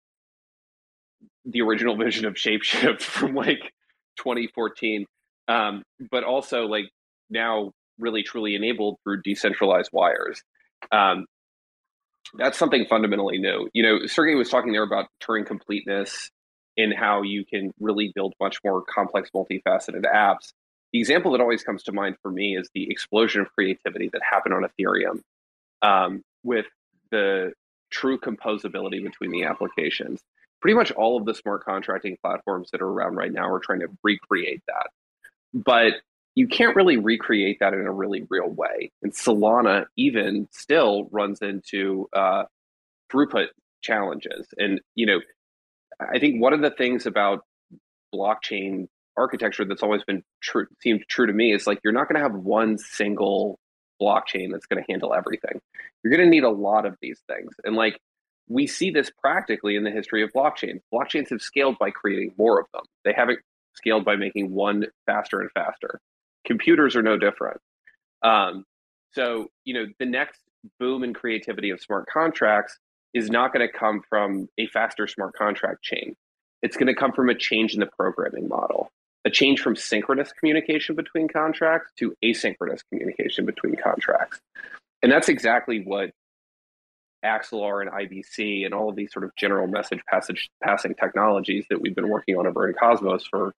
the 1.46 1.62
original 1.62 1.96
vision 1.96 2.26
of 2.26 2.34
Shapeshift 2.34 3.02
from 3.02 3.36
like 3.36 3.74
2014, 4.18 5.06
um, 5.48 5.84
but 6.12 6.24
also 6.24 6.64
like 6.64 6.90
now 7.30 7.72
really 8.00 8.24
truly 8.24 8.56
enabled 8.56 8.98
through 9.04 9.22
decentralized 9.22 9.90
wires. 9.92 10.42
Um, 10.92 11.26
that's 12.38 12.58
something 12.58 12.86
fundamentally 12.90 13.38
new. 13.40 13.70
You 13.74 13.84
know, 13.84 14.06
Sergey 14.06 14.36
was 14.36 14.50
talking 14.50 14.74
there 14.74 14.84
about 14.84 15.08
Turing 15.22 15.46
completeness 15.46 16.30
and 16.78 16.94
how 16.94 17.24
you 17.24 17.46
can 17.46 17.72
really 17.80 18.12
build 18.14 18.34
much 18.40 18.60
more 18.64 18.84
complex, 18.84 19.30
multifaceted 19.34 20.04
apps. 20.04 20.54
The 20.94 21.00
example 21.00 21.32
that 21.32 21.42
always 21.42 21.64
comes 21.64 21.84
to 21.84 21.92
mind 21.92 22.16
for 22.22 22.32
me 22.32 22.56
is 22.56 22.70
the 22.74 22.90
explosion 22.90 23.42
of 23.42 23.52
creativity 23.54 24.10
that 24.14 24.22
happened 24.30 24.54
on 24.54 24.64
Ethereum 24.64 25.22
um, 25.82 26.22
with 26.44 26.66
the 27.12 27.54
true 27.90 28.20
composability 28.20 29.04
between 29.04 29.32
the 29.32 29.44
applications 29.44 30.22
pretty 30.62 30.76
much 30.76 30.92
all 30.92 31.18
of 31.18 31.26
the 31.26 31.34
smart 31.34 31.64
contracting 31.64 32.18
platforms 32.22 32.70
that 32.72 32.82
are 32.82 32.88
around 32.88 33.16
right 33.16 33.32
now 33.32 33.50
are 33.50 33.60
trying 33.60 33.80
to 33.82 33.88
recreate 34.04 34.62
that. 34.68 34.90
But 35.54 35.94
you 36.36 36.48
can't 36.48 36.76
really 36.76 36.98
recreate 36.98 37.58
that 37.62 37.74
in 37.74 37.88
a 37.88 37.92
really 37.92 38.26
real 38.30 38.50
way. 38.50 38.92
And 39.02 39.12
Solana 39.12 39.86
even 39.96 40.48
still 40.52 41.10
runs 41.12 41.42
into 41.42 42.08
uh, 42.14 42.44
throughput 43.12 43.48
challenges. 43.82 44.48
And, 44.58 44.82
you 44.96 45.06
know, 45.06 45.20
I 46.00 46.20
think 46.20 46.42
one 46.42 46.54
of 46.54 46.62
the 46.62 46.70
things 46.70 47.06
about 47.06 47.44
blockchain 48.14 48.88
architecture 49.18 49.66
that's 49.66 49.82
always 49.82 50.04
been 50.04 50.24
true, 50.42 50.68
seemed 50.82 51.04
true 51.10 51.26
to 51.26 51.34
me 51.34 51.54
is 51.54 51.66
like 51.66 51.80
you're 51.84 51.94
not 51.94 52.08
going 52.08 52.22
to 52.22 52.22
have 52.22 52.36
one 52.36 52.78
single 52.78 53.58
blockchain 54.00 54.52
that's 54.52 54.68
going 54.68 54.84
to 54.84 54.92
handle 54.92 55.14
everything. 55.14 55.60
You're 56.04 56.14
going 56.14 56.26
to 56.26 56.30
need 56.30 56.44
a 56.44 56.52
lot 56.52 56.86
of 56.86 56.96
these 57.02 57.20
things. 57.28 57.52
And 57.64 57.76
like 57.76 58.00
we 58.48 58.68
see 58.68 58.92
this 58.92 59.12
practically 59.22 59.76
in 59.76 59.84
the 59.84 59.92
history 59.92 60.24
of 60.24 60.32
blockchains. 60.34 60.82
Blockchains 60.94 61.30
have 61.30 61.42
scaled 61.42 61.78
by 61.78 61.92
creating 61.92 62.34
more 62.38 62.60
of 62.60 62.68
them. 62.74 62.84
They 63.04 63.14
haven't 63.14 63.40
scaled 63.74 64.06
by 64.06 64.16
making 64.16 64.52
one 64.54 64.86
faster 65.06 65.42
and 65.42 65.52
faster. 65.52 66.00
Computers 66.46 66.96
are 66.96 67.04
no 67.04 67.18
different. 67.18 67.60
Um, 68.24 68.66
so, 69.14 69.48
you 69.66 69.74
know, 69.74 69.86
the 70.00 70.06
next 70.06 70.40
boom 70.80 71.04
in 71.04 71.14
creativity 71.14 71.70
of 71.70 71.82
smart 71.82 72.08
contracts 72.12 72.78
is 73.14 73.30
not 73.30 73.54
going 73.54 73.68
to 73.68 73.72
come 73.72 74.02
from 74.10 74.48
a 74.58 74.68
faster 74.68 75.08
smart 75.08 75.34
contract 75.34 75.84
chain. 75.84 76.16
It's 76.62 76.78
going 76.78 76.88
to 76.88 76.96
come 76.96 77.12
from 77.12 77.30
a 77.30 77.36
change 77.36 77.74
in 77.74 77.80
the 77.80 77.90
programming 77.98 78.48
model, 78.48 78.90
a 79.26 79.30
change 79.30 79.62
from 79.62 79.76
synchronous 79.76 80.32
communication 80.32 80.96
between 80.96 81.28
contracts 81.28 81.92
to 82.00 82.16
asynchronous 82.24 82.82
communication 82.90 83.46
between 83.46 83.76
contracts. 83.76 84.40
And 85.04 85.12
that's 85.12 85.30
exactly 85.30 85.84
what 85.84 86.12
Axelar 87.26 87.82
and 87.82 87.92
IBC 87.92 88.66
and 88.66 88.74
all 88.74 88.90
of 88.90 88.96
these 88.96 89.12
sort 89.12 89.26
of 89.26 89.32
general 89.36 89.68
message 89.68 90.00
passage 90.10 90.50
passing 90.64 90.94
technologies 90.96 91.66
that 91.70 91.82
we've 91.82 91.96
been 91.96 92.10
working 92.10 92.36
on 92.38 92.48
over 92.48 92.68
in 92.68 92.76
Cosmos 92.76 93.26
for 93.26 93.54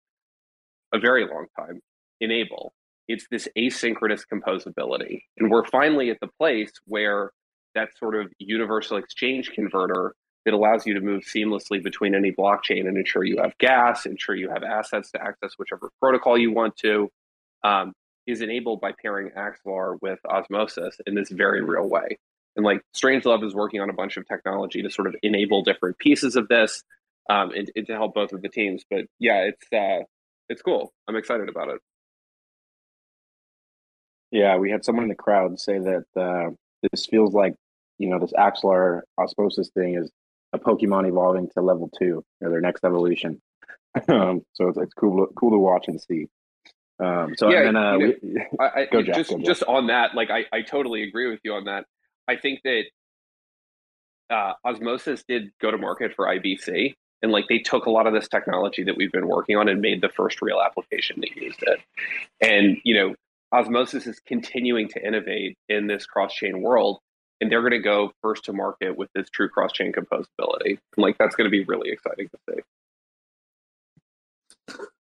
a 0.93 0.99
very 0.99 1.27
long 1.27 1.47
time 1.57 1.81
enable. 2.21 2.73
It's 3.09 3.27
this 3.31 3.49
asynchronous 3.57 4.23
composability. 4.33 5.23
And 5.39 5.51
we're 5.51 5.65
finally 5.65 6.11
at 6.11 6.19
the 6.21 6.29
place 6.39 6.71
where 6.87 7.33
that 7.75 7.97
sort 7.99 8.17
of 8.17 8.33
universal 8.39 8.97
exchange 8.97 9.51
converter 9.51 10.15
that 10.45 10.55
allows 10.55 10.87
you 10.87 10.95
to 10.95 11.01
move 11.01 11.23
seamlessly 11.25 11.83
between 11.83 12.15
any 12.15 12.33
blockchain 12.33 12.87
and 12.87 12.97
ensure 12.97 13.25
you 13.25 13.39
have 13.43 13.57
gas, 13.59 14.07
ensure 14.07 14.35
you 14.35 14.49
have 14.51 14.63
assets 14.63 15.11
to 15.13 15.23
access 15.23 15.53
whichever 15.59 15.91
protocol 16.01 16.39
you 16.39 16.53
want 16.53 16.77
to, 16.77 17.09
um, 17.65 17.93
is 18.27 18.41
enabled 18.41 18.81
by 18.81 18.93
pairing 19.03 19.31
Axelar 19.37 19.97
with 20.03 20.19
Osmosis 20.27 20.97
in 21.07 21.15
this 21.15 21.31
very 21.31 21.63
real 21.63 21.89
way. 21.89 22.19
And 22.57 22.65
like 22.65 22.83
Strangelove 22.97 23.45
is 23.45 23.55
working 23.55 23.81
on 23.81 23.91
a 23.91 23.93
bunch 23.93 24.17
of 24.17 24.27
technology 24.27 24.83
to 24.83 24.91
sort 24.91 25.07
of 25.07 25.15
enable 25.23 25.63
different 25.63 25.99
pieces 25.99 26.37
of 26.37 26.49
this 26.49 26.83
um, 27.29 27.53
and, 27.53 27.71
and 27.77 27.87
to 27.87 27.93
help 27.93 28.15
both 28.15 28.33
of 28.33 28.43
the 28.43 28.49
teams. 28.49 28.83
But 28.91 29.07
yeah, 29.19 29.49
it's 29.49 29.73
uh, 29.73 30.05
it's 30.49 30.63
cool. 30.63 30.93
I'm 31.07 31.17
excited 31.17 31.49
about 31.49 31.69
it. 31.69 31.81
Yeah, 34.31 34.57
we 34.57 34.71
had 34.71 34.85
someone 34.85 35.05
in 35.05 35.09
the 35.09 35.15
crowd 35.15 35.59
say 35.59 35.79
that 35.79 36.05
uh, 36.17 36.51
this 36.91 37.07
feels 37.07 37.33
like 37.33 37.55
you 37.99 38.09
know 38.09 38.19
this 38.19 38.33
Axelar 38.33 39.03
osmosis 39.17 39.71
thing 39.71 39.95
is 39.95 40.11
a 40.53 40.59
Pokemon 40.59 41.09
evolving 41.09 41.49
to 41.51 41.63
level 41.63 41.91
two 41.99 42.25
or 42.41 42.51
their 42.51 42.61
next 42.61 42.85
evolution. 42.85 43.41
um, 44.09 44.43
so 44.55 44.69
it's, 44.69 44.79
it's 44.79 44.95
cool 44.95 45.27
cool 45.39 45.51
to 45.51 45.59
watch 45.59 45.87
and 45.89 46.01
see. 46.01 46.27
Um, 47.01 47.35
so 47.37 47.49
yeah, 47.51 47.63
then, 47.65 47.77
uh, 47.77 47.93
you 47.97 47.99
know, 47.99 48.15
we, 48.23 48.43
I, 48.59 48.65
I, 48.65 48.87
go 48.93 49.03
Jack, 49.03 49.17
just 49.17 49.31
go 49.31 49.39
just 49.39 49.63
on 49.65 49.87
that, 49.87 50.15
like 50.15 50.31
I, 50.31 50.45
I 50.53 50.63
totally 50.63 51.05
agree 51.05 51.31
with 51.31 51.41
you 51.45 51.55
on 51.55 51.65
that. 51.65 51.85
I 52.29 52.37
think 52.37 52.61
that 52.65 52.85
uh, 54.31 54.53
Osmosis 54.65 55.25
did 55.27 55.51
go 55.61 55.71
to 55.71 55.79
market 55.79 56.15
for 56.15 56.27
IBC, 56.27 56.95
and 57.23 57.33
like 57.33 57.47
they 57.49 57.59
took 57.59 57.87
a 57.87 57.91
lot 57.91 58.07
of 58.07 58.13
this 58.13 58.29
technology 58.29 58.85
that 58.85 58.97
we've 58.97 59.13
been 59.13 59.27
working 59.27 59.57
on 59.57 59.69
and 59.69 59.81
made 59.81 60.03
the 60.03 60.11
first 60.11 60.43
real 60.43 60.61
application 60.61 61.21
that 61.21 61.35
used 61.35 61.63
it. 61.63 61.81
And 62.41 62.77
you 62.85 62.95
know, 62.95 63.15
Osmosis 63.53 64.07
is 64.07 64.21
continuing 64.27 64.89
to 64.91 65.05
innovate 65.05 65.57
in 65.69 65.87
this 65.87 66.07
cross-chain 66.07 66.61
world, 66.61 67.01
and 67.41 67.51
they're 67.51 67.63
going 67.63 67.73
to 67.73 67.79
go 67.79 68.13
first 68.23 68.45
to 68.45 68.53
market 68.53 68.97
with 68.97 69.09
this 69.15 69.31
true 69.31 69.49
cross-chain 69.49 69.93
composability. 69.93 70.79
And 70.97 70.99
like 70.99 71.17
that's 71.19 71.35
going 71.35 71.47
to 71.47 71.51
be 71.51 71.65
really 71.65 71.91
exciting 71.91 72.29
to 72.29 72.39
see. 72.49 72.61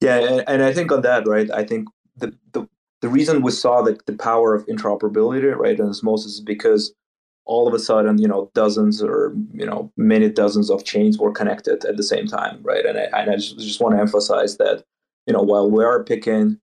Yeah, 0.03 0.43
and 0.47 0.63
I 0.63 0.75
think 0.75 0.93
on 0.93 1.01
that, 1.03 1.27
right? 1.27 1.51
I 1.51 1.65
think 1.65 1.89
the 2.17 2.37
the, 2.53 2.69
the 3.01 3.09
reason 3.09 3.43
we 3.43 3.51
saw 3.51 3.83
the, 3.83 3.99
the 4.07 4.15
power 4.15 4.55
of 4.55 4.67
interoperability, 4.67 5.57
right, 5.57 5.79
in 5.79 5.89
Osmosis 5.89 6.35
is 6.35 6.41
because 6.41 6.93
all 7.47 7.67
of 7.67 7.75
a 7.75 7.79
sudden, 7.79 8.19
you 8.19 8.29
know, 8.29 8.51
dozens 8.55 9.03
or 9.03 9.35
you 9.53 9.65
know, 9.65 9.91
many 9.97 10.29
dozens 10.29 10.71
of 10.71 10.85
chains 10.85 11.19
were 11.19 11.33
connected 11.33 11.85
at 11.85 11.97
the 11.97 12.03
same 12.03 12.27
time, 12.27 12.61
right? 12.63 12.85
And 12.85 12.99
I, 12.99 13.21
and 13.21 13.31
I 13.31 13.37
just, 13.37 13.59
just 13.59 13.81
want 13.81 13.95
to 13.95 14.01
emphasize 14.01 14.57
that, 14.59 14.85
you 15.27 15.33
know, 15.33 15.43
while 15.43 15.71
we 15.71 15.85
are 15.85 16.05
picking, 16.05 16.61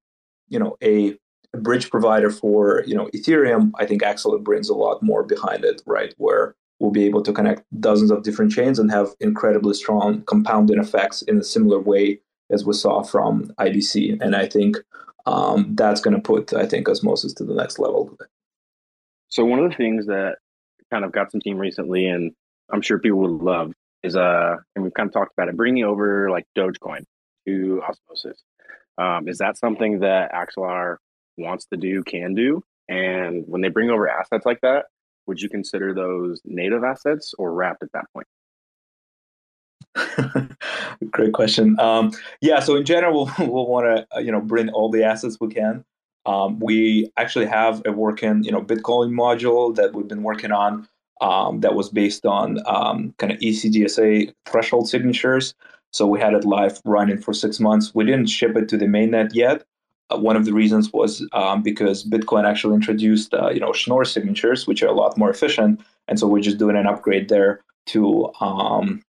you 0.49 0.59
know, 0.59 0.77
a, 0.83 1.17
a 1.53 1.57
bridge 1.57 1.89
provider 1.89 2.29
for 2.29 2.83
you 2.85 2.95
know 2.95 3.09
Ethereum, 3.15 3.71
I 3.79 3.85
think 3.85 4.01
Axelar 4.01 4.43
brings 4.43 4.69
a 4.69 4.75
lot 4.75 5.01
more 5.01 5.23
behind 5.23 5.63
it, 5.65 5.81
right? 5.85 6.13
Where 6.17 6.55
we'll 6.79 6.91
be 6.91 7.05
able 7.05 7.21
to 7.23 7.33
connect 7.33 7.63
dozens 7.79 8.11
of 8.11 8.23
different 8.23 8.51
chains 8.51 8.77
and 8.77 8.91
have 8.91 9.09
incredibly 9.19 9.73
strong 9.73 10.21
compounding 10.23 10.79
effects 10.79 11.21
in 11.23 11.37
a 11.37 11.43
similar 11.43 11.79
way 11.79 12.19
as 12.51 12.65
we 12.65 12.73
saw 12.73 13.01
from 13.03 13.45
IBC. 13.59 14.21
And 14.21 14.35
I 14.35 14.47
think 14.47 14.77
um, 15.25 15.75
that's 15.75 16.01
going 16.01 16.15
to 16.15 16.21
put, 16.21 16.53
I 16.53 16.65
think, 16.65 16.89
osmosis 16.89 17.33
to 17.35 17.45
the 17.45 17.53
next 17.53 17.79
level. 17.79 18.17
So 19.29 19.45
one 19.45 19.59
of 19.59 19.69
the 19.69 19.77
things 19.77 20.05
that 20.07 20.37
kind 20.93 21.03
of 21.03 21.11
got 21.11 21.31
some 21.31 21.41
team 21.41 21.57
recently, 21.57 22.05
and 22.05 22.31
I'm 22.71 22.81
sure 22.81 22.99
people 22.99 23.19
would 23.19 23.43
love 23.43 23.73
is 24.03 24.15
uh, 24.15 24.57
and 24.75 24.83
we've 24.83 24.93
kind 24.93 25.07
of 25.07 25.13
talked 25.13 25.33
about 25.35 25.49
it, 25.49 25.57
bringing 25.57 25.83
over 25.83 26.29
like 26.29 26.45
Dogecoin 26.55 27.05
to 27.47 27.81
Osmosis. 27.81 28.41
Um, 28.97 29.27
is 29.27 29.39
that 29.39 29.57
something 29.57 29.99
that 30.01 30.31
Axelar 30.31 30.97
wants 31.37 31.65
to 31.67 31.77
do, 31.77 32.03
can 32.03 32.35
do? 32.35 32.63
And 32.87 33.43
when 33.47 33.61
they 33.61 33.69
bring 33.69 33.89
over 33.89 34.07
assets 34.07 34.45
like 34.45 34.61
that, 34.61 34.85
would 35.25 35.41
you 35.41 35.49
consider 35.49 35.93
those 35.93 36.41
native 36.45 36.83
assets 36.83 37.33
or 37.39 37.53
wrapped 37.53 37.81
at 37.81 37.89
that 37.93 38.05
point? 38.13 38.27
Great 41.11 41.33
question. 41.33 41.79
Um, 41.79 42.11
yeah, 42.41 42.59
so 42.59 42.75
in 42.75 42.85
general, 42.85 43.31
we'll, 43.39 43.51
we'll 43.51 43.67
want 43.67 43.85
to 43.85 44.17
uh, 44.17 44.19
you 44.19 44.31
know 44.31 44.41
bring 44.41 44.69
all 44.69 44.91
the 44.91 45.03
assets 45.03 45.37
we 45.39 45.47
can. 45.47 45.85
Um, 46.25 46.59
we 46.59 47.11
actually 47.17 47.45
have 47.47 47.81
a 47.85 47.91
working, 47.91 48.43
you 48.43 48.51
know, 48.51 48.61
Bitcoin 48.61 49.11
module 49.11 49.75
that 49.75 49.93
we've 49.93 50.07
been 50.07 50.23
working 50.23 50.51
on 50.51 50.87
um, 51.21 51.61
that 51.61 51.75
was 51.75 51.89
based 51.89 52.25
on 52.25 52.59
um, 52.65 53.13
kind 53.17 53.31
of 53.31 53.39
ECDSA 53.39 54.33
threshold 54.45 54.87
signatures. 54.87 55.53
So 55.91 56.07
we 56.07 56.19
had 56.19 56.33
it 56.33 56.43
live 56.43 56.81
running 56.85 57.19
for 57.19 57.33
six 57.33 57.59
months. 57.59 57.93
We 57.93 58.03
didn't 58.05 58.27
ship 58.27 58.55
it 58.55 58.67
to 58.69 58.77
the 58.77 58.85
mainnet 58.85 59.31
yet. 59.33 59.63
Uh, 60.09 60.17
one 60.17 60.35
of 60.35 60.45
the 60.45 60.53
reasons 60.53 60.91
was 60.91 61.25
um, 61.33 61.61
because 61.61 62.03
Bitcoin 62.03 62.45
actually 62.45 62.75
introduced, 62.75 63.33
uh, 63.33 63.49
you 63.49 63.59
know, 63.59 63.71
Schnorr 63.73 64.05
signatures, 64.05 64.67
which 64.67 64.81
are 64.83 64.87
a 64.87 64.93
lot 64.93 65.17
more 65.17 65.29
efficient, 65.29 65.81
and 66.07 66.19
so 66.19 66.27
we're 66.27 66.41
just 66.41 66.57
doing 66.57 66.75
an 66.75 66.87
upgrade 66.87 67.29
there 67.29 67.61
to 67.87 68.31
um, 68.41 69.01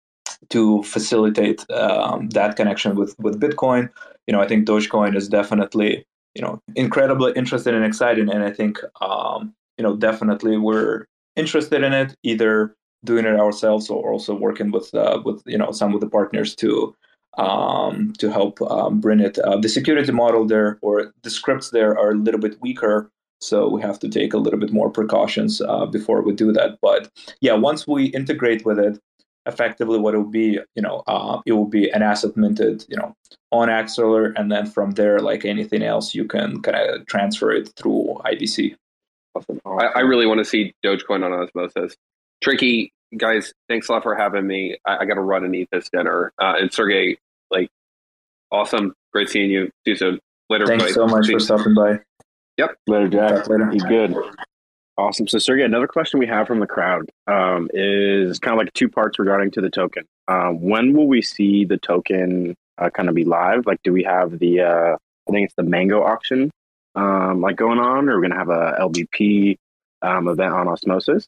to 0.51 0.83
facilitate 0.83 1.69
um, 1.71 2.29
that 2.31 2.57
connection 2.57 2.95
with 2.95 3.19
with 3.19 3.41
Bitcoin. 3.41 3.89
You 4.27 4.33
know, 4.33 4.41
I 4.41 4.49
think 4.49 4.67
Dogecoin 4.67 5.17
is 5.17 5.29
definitely 5.29 6.05
you 6.35 6.43
know 6.43 6.61
incredibly 6.77 7.33
interested 7.33 7.75
and 7.75 7.85
excited, 7.85 8.29
and 8.29 8.45
I 8.45 8.51
think 8.51 8.79
um, 9.01 9.55
you 9.79 9.83
know 9.83 9.97
definitely 9.97 10.57
we're 10.57 11.07
interested 11.37 11.83
in 11.83 11.93
it, 11.93 12.15
either 12.23 12.75
doing 13.05 13.25
it 13.25 13.39
ourselves 13.39 13.91
or 13.91 14.13
also 14.13 14.35
working 14.35 14.71
with 14.71 14.95
uh, 14.95 15.21
with 15.25 15.43
you 15.47 15.59
know 15.59 15.73
some 15.73 15.95
of 15.95 16.01
the 16.01 16.09
partners 16.09 16.55
to 16.57 16.95
um, 17.39 18.13
to 18.19 18.31
help 18.31 18.61
um, 18.63 19.01
bring 19.01 19.21
it. 19.21 19.39
Uh, 19.39 19.57
the 19.57 19.69
security 19.69 20.13
model 20.13 20.47
there 20.47 20.79
or 20.83 21.13
the 21.23 21.31
scripts 21.31 21.71
there 21.71 21.99
are 21.99 22.11
a 22.11 22.17
little 22.17 22.41
bit 22.41 22.61
weaker, 22.61 23.11
so 23.41 23.69
we 23.69 23.83
have 23.83 23.99
to 24.01 24.09
take 24.09 24.35
a 24.35 24.39
little 24.39 24.61
bit 24.61 24.73
more 24.73 24.91
precautions 24.91 25.61
uh, 25.63 25.87
before 25.87 26.23
we 26.23 26.33
do 26.33 26.53
that. 26.53 26.79
But 26.81 27.11
yeah, 27.41 27.55
once 27.55 27.87
we 27.87 28.07
integrate 28.07 28.65
with 28.65 28.79
it, 28.79 28.99
effectively 29.47 29.99
what 29.99 30.15
it 30.15 30.19
will 30.19 30.25
be, 30.25 30.59
you 30.75 30.83
know, 30.83 31.03
uh, 31.07 31.41
it 31.47 31.53
will 31.53 31.67
be 31.67 31.91
an 31.91 32.03
asset 32.03 32.37
minted, 32.37 32.85
you 32.89 32.97
know, 32.97 33.15
on 33.51 33.69
Axelar, 33.69 34.33
and 34.37 34.51
then 34.51 34.67
from 34.67 34.93
there, 34.93 35.19
like 35.19 35.45
anything 35.45 35.83
else, 35.83 36.15
you 36.15 36.25
can 36.25 36.63
kind 36.63 36.77
of 36.77 37.07
transfer 37.07 37.51
it 37.53 37.73
through 37.77 38.21
IBC. 38.25 38.77
Awesome. 39.35 39.61
I, 39.65 39.87
I, 39.87 40.01
really 40.01 40.27
want 40.27 40.39
to 40.39 40.45
see 40.45 40.75
Dogecoin 40.85 41.25
on 41.25 41.33
Osmosis. 41.33 41.97
Tricky 42.43 42.93
guys, 43.17 43.53
thanks 43.69 43.89
a 43.89 43.93
lot 43.93 44.03
for 44.03 44.15
having 44.15 44.47
me. 44.47 44.77
I, 44.87 44.99
I 44.99 45.05
got 45.05 45.15
to 45.15 45.21
run 45.21 45.45
and 45.45 45.55
eat 45.55 45.69
this 45.73 45.89
dinner. 45.91 46.33
Uh, 46.39 46.55
and 46.59 46.73
Sergey, 46.73 47.19
like, 47.51 47.69
awesome, 48.51 48.95
great 49.13 49.29
seeing 49.29 49.51
you. 49.51 49.67
See 49.85 49.93
you 49.93 49.97
soon. 49.97 50.21
Later. 50.51 50.67
Thanks 50.67 50.85
buddy. 50.85 50.95
so 50.95 51.07
much 51.07 51.27
See 51.27 51.33
for 51.33 51.41
stopping 51.41 51.75
by. 51.75 52.01
Yep. 52.59 52.77
Later, 52.87 53.09
Jack. 53.09 53.49
Later. 53.49 53.71
He's 53.71 53.85
good. 53.85 54.15
Awesome. 54.99 55.27
So, 55.27 55.39
Sergey, 55.39 55.63
another 55.63 55.87
question 55.87 56.21
we 56.21 56.27
have 56.27 56.47
from 56.47 56.61
the 56.61 56.67
crowd 56.67 57.11
um, 57.27 57.71
is 57.73 58.39
kind 58.39 58.53
of 58.53 58.59
like 58.59 58.73
two 58.75 58.91
parts 58.91 59.19
regarding 59.19 59.51
to 59.53 59.61
the 59.63 59.71
token. 59.71 60.05
Um, 60.29 60.61
when 60.61 60.93
will 60.93 61.09
we 61.09 61.23
see 61.23 61.65
the 61.65 61.79
token 61.79 62.55
uh, 62.77 62.91
kind 62.91 63.09
of 63.09 63.15
be 63.15 63.25
live? 63.25 63.67
Like, 63.67 63.83
do 63.83 63.93
we 63.93 64.05
have 64.05 64.39
the, 64.39 64.61
uh, 64.61 64.97
I 65.29 65.33
think 65.33 65.47
it's 65.47 65.55
the 65.55 65.63
Mango 65.63 66.03
auction 66.03 66.51
um, 66.95 67.41
like 67.41 67.57
going 67.57 67.79
on, 67.79 68.09
or 68.09 68.17
we're 68.17 68.29
going 68.29 68.33
to 68.33 68.37
have 68.37 68.51
a 68.51 68.77
LBP 68.81 69.57
um, 70.03 70.29
event 70.29 70.53
on 70.53 70.69
Osmosis? 70.69 71.27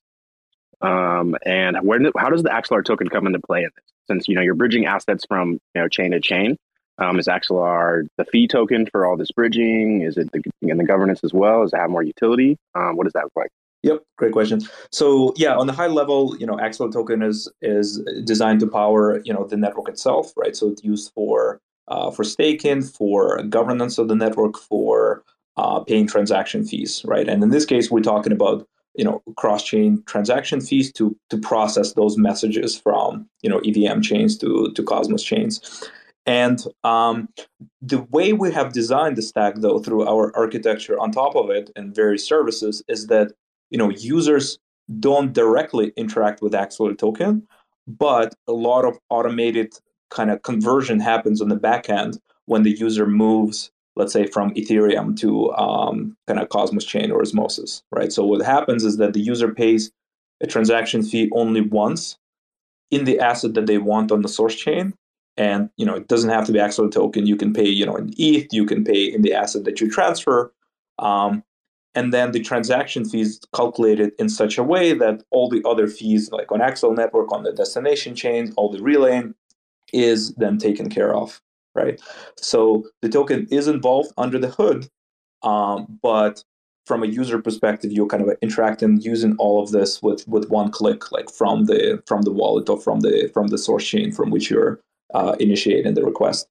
Um, 0.82 1.34
and 1.46 1.78
where, 1.78 2.00
how 2.16 2.28
does 2.28 2.42
the 2.42 2.50
Axelar 2.50 2.84
token 2.84 3.08
come 3.08 3.26
into 3.26 3.40
play 3.40 3.60
in 3.60 3.70
this? 3.74 3.84
Since 4.08 4.28
you 4.28 4.34
know 4.34 4.42
you're 4.42 4.54
bridging 4.54 4.84
assets 4.84 5.24
from 5.26 5.52
you 5.52 5.80
know 5.80 5.88
chain 5.88 6.10
to 6.10 6.20
chain, 6.20 6.58
um, 6.98 7.18
is 7.18 7.26
Axelar 7.26 8.06
the 8.16 8.24
fee 8.24 8.46
token 8.46 8.86
for 8.86 9.06
all 9.06 9.16
this 9.16 9.30
bridging? 9.30 10.02
Is 10.02 10.16
it 10.16 10.30
the, 10.32 10.42
in 10.62 10.76
the 10.78 10.84
governance 10.84 11.20
as 11.24 11.32
well? 11.32 11.62
Does 11.62 11.72
it 11.72 11.78
have 11.78 11.90
more 11.90 12.02
utility? 12.02 12.56
Um, 12.74 12.96
what 12.96 13.04
does 13.04 13.12
that 13.14 13.24
look 13.24 13.36
like? 13.36 13.50
Yep, 13.82 14.02
great 14.16 14.32
question. 14.32 14.62
So 14.92 15.34
yeah, 15.36 15.54
on 15.56 15.66
the 15.66 15.72
high 15.72 15.88
level, 15.88 16.36
you 16.38 16.46
know, 16.46 16.56
Axelar 16.56 16.90
token 16.90 17.22
is 17.22 17.50
is 17.60 17.98
designed 18.24 18.60
to 18.60 18.66
power 18.66 19.20
you 19.24 19.32
know 19.32 19.44
the 19.44 19.58
network 19.58 19.88
itself, 19.88 20.32
right? 20.36 20.56
So 20.56 20.68
it's 20.68 20.82
used 20.82 21.12
for 21.14 21.60
uh, 21.88 22.10
for 22.10 22.24
staking, 22.24 22.82
for 22.82 23.42
governance 23.42 23.98
of 23.98 24.08
the 24.08 24.14
network, 24.14 24.56
for 24.56 25.22
uh, 25.58 25.80
paying 25.80 26.06
transaction 26.06 26.64
fees, 26.64 27.02
right? 27.04 27.28
And 27.28 27.42
in 27.42 27.50
this 27.50 27.66
case, 27.66 27.90
we're 27.90 28.00
talking 28.00 28.32
about 28.32 28.66
you 28.94 29.04
know 29.04 29.22
cross-chain 29.36 30.02
transaction 30.06 30.62
fees 30.62 30.90
to 30.92 31.14
to 31.28 31.36
process 31.36 31.92
those 31.92 32.16
messages 32.16 32.78
from 32.78 33.28
you 33.42 33.50
know 33.50 33.60
EVM 33.66 34.00
chains 34.00 34.38
to 34.38 34.72
to 34.72 34.82
Cosmos 34.82 35.22
chains. 35.22 35.60
And 36.26 36.64
um, 36.84 37.28
the 37.82 38.02
way 38.10 38.32
we 38.32 38.50
have 38.52 38.72
designed 38.72 39.16
the 39.16 39.22
stack, 39.22 39.56
though, 39.56 39.78
through 39.78 40.06
our 40.08 40.34
architecture 40.36 40.98
on 40.98 41.12
top 41.12 41.36
of 41.36 41.50
it 41.50 41.70
and 41.76 41.94
various 41.94 42.26
services, 42.26 42.82
is 42.88 43.08
that 43.08 43.32
you 43.70 43.78
know 43.78 43.90
users 43.90 44.58
don't 45.00 45.32
directly 45.32 45.92
interact 45.96 46.40
with 46.40 46.52
Axelar 46.52 46.96
token, 46.96 47.46
but 47.86 48.34
a 48.48 48.52
lot 48.52 48.84
of 48.84 48.98
automated 49.10 49.74
kind 50.10 50.30
of 50.30 50.42
conversion 50.42 51.00
happens 51.00 51.42
on 51.42 51.48
the 51.48 51.56
back 51.56 51.90
end 51.90 52.18
when 52.46 52.62
the 52.62 52.76
user 52.76 53.06
moves 53.06 53.70
let's 53.96 54.12
say 54.12 54.26
from 54.26 54.52
Ethereum 54.54 55.16
to 55.18 55.52
um, 55.52 56.16
kind 56.26 56.40
of 56.40 56.48
Cosmos 56.48 56.84
chain 56.84 57.10
or 57.10 57.20
Osmosis, 57.20 57.82
right? 57.92 58.12
So 58.12 58.24
what 58.24 58.44
happens 58.44 58.84
is 58.84 58.96
that 58.96 59.12
the 59.12 59.20
user 59.20 59.52
pays 59.52 59.90
a 60.40 60.46
transaction 60.46 61.02
fee 61.02 61.30
only 61.32 61.60
once 61.60 62.18
in 62.90 63.04
the 63.04 63.20
asset 63.20 63.54
that 63.54 63.66
they 63.66 63.78
want 63.78 64.10
on 64.10 64.22
the 64.22 64.28
source 64.28 64.54
chain. 64.54 64.94
And 65.36 65.68
you 65.76 65.84
know, 65.84 65.94
it 65.94 66.08
doesn't 66.08 66.30
have 66.30 66.46
to 66.46 66.52
be 66.52 66.58
Axelar 66.58 66.90
token. 66.90 67.26
You 67.26 67.36
can 67.36 67.52
pay, 67.52 67.68
you 67.68 67.84
know, 67.84 67.96
in 67.96 68.12
ETH. 68.16 68.52
You 68.52 68.66
can 68.66 68.84
pay 68.84 69.04
in 69.12 69.22
the 69.22 69.34
asset 69.34 69.64
that 69.64 69.80
you 69.80 69.90
transfer, 69.90 70.52
um, 70.98 71.42
and 71.96 72.12
then 72.12 72.32
the 72.32 72.40
transaction 72.40 73.04
fees 73.04 73.40
calculated 73.54 74.12
in 74.18 74.28
such 74.28 74.58
a 74.58 74.62
way 74.62 74.92
that 74.94 75.22
all 75.30 75.48
the 75.48 75.62
other 75.64 75.88
fees, 75.88 76.30
like 76.30 76.52
on 76.52 76.60
Axelar 76.60 76.96
network, 76.96 77.32
on 77.32 77.42
the 77.42 77.52
destination 77.52 78.14
chain, 78.14 78.52
all 78.56 78.70
the 78.70 78.82
relaying, 78.82 79.34
is 79.92 80.34
then 80.34 80.58
taken 80.58 80.88
care 80.88 81.14
of 81.14 81.40
right? 81.74 82.00
So 82.36 82.84
the 83.02 83.08
token 83.08 83.46
is 83.50 83.68
involved 83.68 84.12
under 84.16 84.38
the 84.38 84.48
hood, 84.48 84.88
um, 85.42 85.98
but 86.02 86.44
from 86.86 87.02
a 87.02 87.06
user 87.06 87.40
perspective, 87.40 87.92
you're 87.92 88.06
kind 88.06 88.22
of 88.22 88.36
interacting 88.42 89.00
using 89.00 89.36
all 89.38 89.62
of 89.62 89.70
this 89.70 90.02
with 90.02 90.26
with 90.28 90.50
one 90.50 90.70
click, 90.70 91.10
like 91.12 91.30
from 91.30 91.64
the 91.64 92.02
from 92.06 92.22
the 92.22 92.32
wallet 92.32 92.68
or 92.68 92.80
from 92.80 93.00
the 93.00 93.30
from 93.32 93.48
the 93.48 93.58
source 93.58 93.86
chain 93.86 94.12
from 94.12 94.30
which 94.30 94.50
you're 94.50 94.80
uh, 95.12 95.36
the 95.36 96.02
request. 96.04 96.46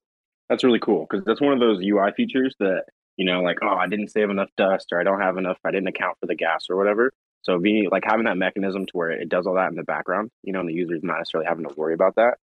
That's 0.48 0.62
really 0.62 0.78
cool 0.78 1.06
because 1.08 1.24
that's 1.24 1.40
one 1.40 1.52
of 1.52 1.60
those 1.60 1.82
UI 1.82 2.12
features 2.16 2.54
that 2.60 2.84
you 3.16 3.24
know, 3.24 3.42
like 3.42 3.58
oh, 3.62 3.76
I 3.76 3.86
didn't 3.86 4.08
save 4.08 4.30
enough 4.30 4.50
dust, 4.56 4.88
or 4.92 5.00
I 5.00 5.04
don't 5.04 5.20
have 5.20 5.36
enough, 5.36 5.58
I 5.64 5.70
didn't 5.70 5.88
account 5.88 6.18
for 6.20 6.26
the 6.26 6.34
gas 6.34 6.66
or 6.68 6.76
whatever. 6.76 7.12
So 7.42 7.58
being 7.58 7.88
like 7.90 8.04
having 8.04 8.24
that 8.24 8.38
mechanism 8.38 8.86
to 8.86 8.92
where 8.92 9.10
it 9.10 9.28
does 9.28 9.46
all 9.46 9.54
that 9.54 9.70
in 9.70 9.76
the 9.76 9.84
background, 9.84 10.30
you 10.42 10.52
know, 10.52 10.60
and 10.60 10.68
the 10.68 10.74
user's 10.74 11.02
not 11.02 11.18
necessarily 11.18 11.46
having 11.46 11.64
to 11.64 11.74
worry 11.76 11.94
about 11.94 12.16
that. 12.16 12.38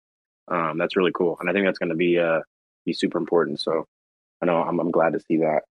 Um, 0.47 0.77
that's 0.77 0.95
really 0.95 1.11
cool, 1.13 1.37
and 1.39 1.49
I 1.49 1.53
think 1.53 1.65
that's 1.65 1.79
going 1.79 1.89
to 1.89 1.95
be 1.95 2.17
a 2.17 2.41
be 2.85 2.93
super 2.93 3.17
important. 3.17 3.59
So 3.59 3.85
I 4.41 4.45
know 4.45 4.61
I'm, 4.61 4.79
I'm 4.79 4.91
glad 4.91 5.13
to 5.13 5.19
see 5.19 5.37
that. 5.37 5.63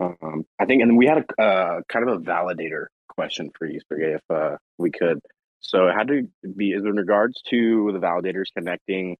Um, 0.00 0.44
I 0.58 0.64
think, 0.64 0.82
and 0.82 0.96
we 0.96 1.06
had 1.06 1.24
a 1.38 1.42
uh, 1.42 1.80
kind 1.88 2.08
of 2.08 2.20
a 2.20 2.22
validator 2.22 2.86
question 3.08 3.50
for 3.56 3.66
you, 3.66 3.80
Sergey, 3.88 4.14
if 4.14 4.22
uh, 4.30 4.56
we 4.78 4.90
could. 4.90 5.20
So 5.60 5.86
it 5.88 5.94
had 5.94 6.08
to 6.08 6.28
be 6.56 6.72
is 6.72 6.84
in 6.84 6.96
regards 6.96 7.40
to 7.50 7.90
the 7.92 7.98
validators 7.98 8.46
connecting 8.56 9.16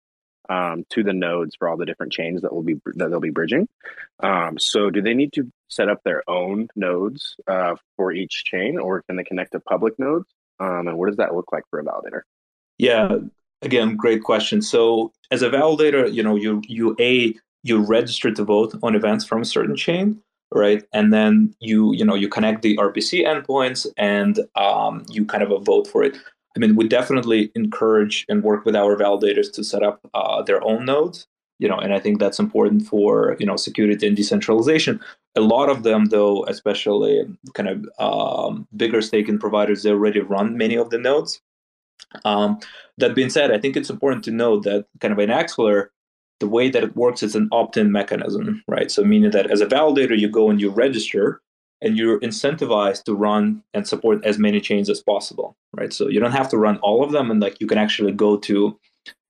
um, 0.49 0.85
to 0.91 1.03
the 1.03 1.13
nodes 1.13 1.57
for 1.57 1.69
all 1.69 1.77
the 1.77 1.87
different 1.87 2.13
chains 2.13 2.43
that 2.43 2.53
will 2.53 2.63
be 2.63 2.75
that 2.95 3.11
they'll 3.11 3.21
be 3.21 3.31
bridging. 3.31 3.69
Um, 4.21 4.59
so 4.59 4.91
do 4.91 5.03
they 5.03 5.15
need 5.15 5.33
to 5.35 5.51
set 5.69 5.89
up 5.89 6.03
their 6.05 6.23
own 6.29 6.69
nodes 6.77 7.37
uh, 7.47 7.77
for 7.97 8.13
each 8.13 8.45
chain, 8.45 8.79
or 8.79 9.03
can 9.03 9.17
they 9.17 9.25
connect 9.25 9.53
to 9.53 9.61
public 9.61 9.99
nodes? 9.99 10.27
Um, 10.61 10.89
and 10.89 10.99
what 10.99 11.09
does 11.09 11.17
that 11.17 11.35
look 11.35 11.53
like 11.53 11.65
for 11.71 11.81
a 11.81 11.85
validator? 11.85 12.23
Yeah, 12.79 13.17
again, 13.63 13.97
great 13.97 14.23
question. 14.23 14.63
So 14.63 15.13
as 15.31 15.43
a 15.43 15.51
validator, 15.51 16.13
you 16.13 16.23
know, 16.23 16.37
you 16.37 16.63
you 16.67 16.97
a 17.01 17.35
you 17.63 17.79
register 17.79 18.31
to 18.33 18.45
vote 18.45 18.75
on 18.83 18.95
events 18.95 19.25
from 19.25 19.43
a 19.43 19.45
certain 19.45 19.77
chain, 19.77 20.21
right? 20.53 20.85
And 20.93 21.13
then 21.13 21.55
you 21.61 21.93
you 21.95 22.05
know 22.05 22.15
you 22.15 22.29
connect 22.29 22.63
the 22.63 22.77
RPC 22.77 23.27
endpoints 23.27 23.87
and 23.97 24.39
um, 24.55 25.05
you 25.09 25.25
kind 25.25 25.43
of 25.43 25.51
a 25.51 25.59
vote 25.59 25.87
for 25.89 26.05
it. 26.05 26.17
I 26.57 26.61
mean, 26.61 26.77
we 26.77 26.87
definitely 26.89 27.51
encourage 27.55 28.25
and 28.29 28.43
work 28.43 28.65
with 28.65 28.77
our 28.77 28.97
validators 28.97 29.53
to 29.55 29.65
set 29.65 29.83
up 29.83 30.01
uh, 30.15 30.43
their 30.43 30.63
own 30.63 30.85
nodes. 30.85 31.27
You 31.61 31.69
know, 31.69 31.79
and 31.79 31.95
I 31.95 32.01
think 32.01 32.19
that's 32.19 32.41
important 32.41 32.87
for 32.87 33.37
you 33.39 33.47
know 33.47 33.57
security 33.57 34.07
and 34.07 34.17
decentralization. 34.17 35.01
A 35.37 35.41
lot 35.41 35.71
of 35.71 35.85
them, 35.85 36.07
though, 36.07 36.45
especially 36.47 37.25
kind 37.55 37.69
of 37.69 37.87
um, 37.99 38.67
bigger 38.77 39.01
staking 39.01 39.39
providers, 39.39 39.83
they 39.83 39.91
already 39.91 40.21
run 40.21 40.57
many 40.57 40.77
of 40.77 40.91
the 40.91 40.99
nodes. 40.99 41.41
Um, 42.25 42.59
that 42.99 43.15
being 43.15 43.31
said, 43.31 43.53
I 43.53 43.59
think 43.59 43.77
it's 43.77 43.91
important 43.91 44.25
to 44.25 44.31
note 44.31 44.65
that 44.65 44.87
kind 45.01 45.13
of 45.13 45.19
in 45.19 45.31
Axelar, 45.31 45.89
the 46.41 46.49
way 46.49 46.71
that 46.71 46.83
it 46.83 46.97
works 46.97 47.23
is 47.23 47.35
an 47.35 47.49
opt-in 47.53 47.93
mechanism, 47.93 48.63
right? 48.69 48.91
So 48.91 49.05
meaning 49.05 49.31
that 49.31 49.51
as 49.51 49.61
a 49.61 49.67
validator, 49.67 50.19
you 50.19 50.29
go 50.29 50.51
and 50.51 50.61
you 50.61 50.71
register 50.71 51.41
and 51.85 51.97
you're 51.99 52.19
incentivized 52.21 53.05
to 53.05 53.15
run 53.15 53.63
and 53.75 53.87
support 53.87 54.25
as 54.25 54.39
many 54.39 54.61
chains 54.61 54.89
as 54.89 55.03
possible, 55.03 55.57
right? 55.75 55.93
So 55.93 56.09
you 56.09 56.19
don't 56.19 56.33
have 56.33 56.49
to 56.49 56.59
run 56.59 56.79
all 56.79 57.05
of 57.05 57.13
them 57.13 57.31
and 57.31 57.41
like 57.41 57.61
you 57.61 57.67
can 57.67 57.79
actually 57.79 58.13
go 58.13 58.37
to, 58.39 58.79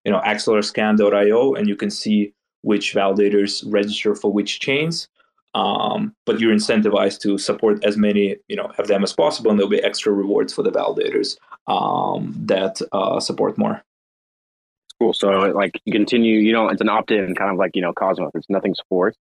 you 0.04 0.12
know, 0.12 0.20
axelarscan.io 0.20 1.54
and 1.54 1.68
you 1.68 1.76
can 1.76 1.90
see 1.90 2.32
which 2.62 2.94
validators 2.94 3.64
register 3.66 4.14
for 4.14 4.32
which 4.32 4.60
chains. 4.60 5.08
Um, 5.54 6.14
but 6.26 6.40
you're 6.40 6.54
incentivized 6.54 7.20
to 7.20 7.38
support 7.38 7.84
as 7.84 7.96
many, 7.96 8.36
you 8.48 8.56
know, 8.56 8.72
of 8.78 8.88
them 8.88 9.04
as 9.04 9.12
possible, 9.12 9.50
and 9.52 9.58
there'll 9.58 9.70
be 9.70 9.82
extra 9.84 10.12
rewards 10.12 10.52
for 10.52 10.64
the 10.64 10.72
validators 10.72 11.36
um, 11.68 12.34
that 12.46 12.80
uh, 12.90 13.20
support 13.20 13.56
more. 13.56 13.80
Cool. 15.00 15.12
So 15.12 15.28
like 15.28 15.80
you 15.84 15.92
continue, 15.92 16.40
you 16.40 16.52
know, 16.52 16.68
it's 16.68 16.80
an 16.80 16.88
opt-in 16.88 17.36
kind 17.36 17.52
of 17.52 17.56
like, 17.56 17.72
you 17.74 17.82
know, 17.82 17.92
Cosmos. 17.92 18.32
It's 18.34 18.50
nothing's 18.50 18.80
forced. 18.88 19.18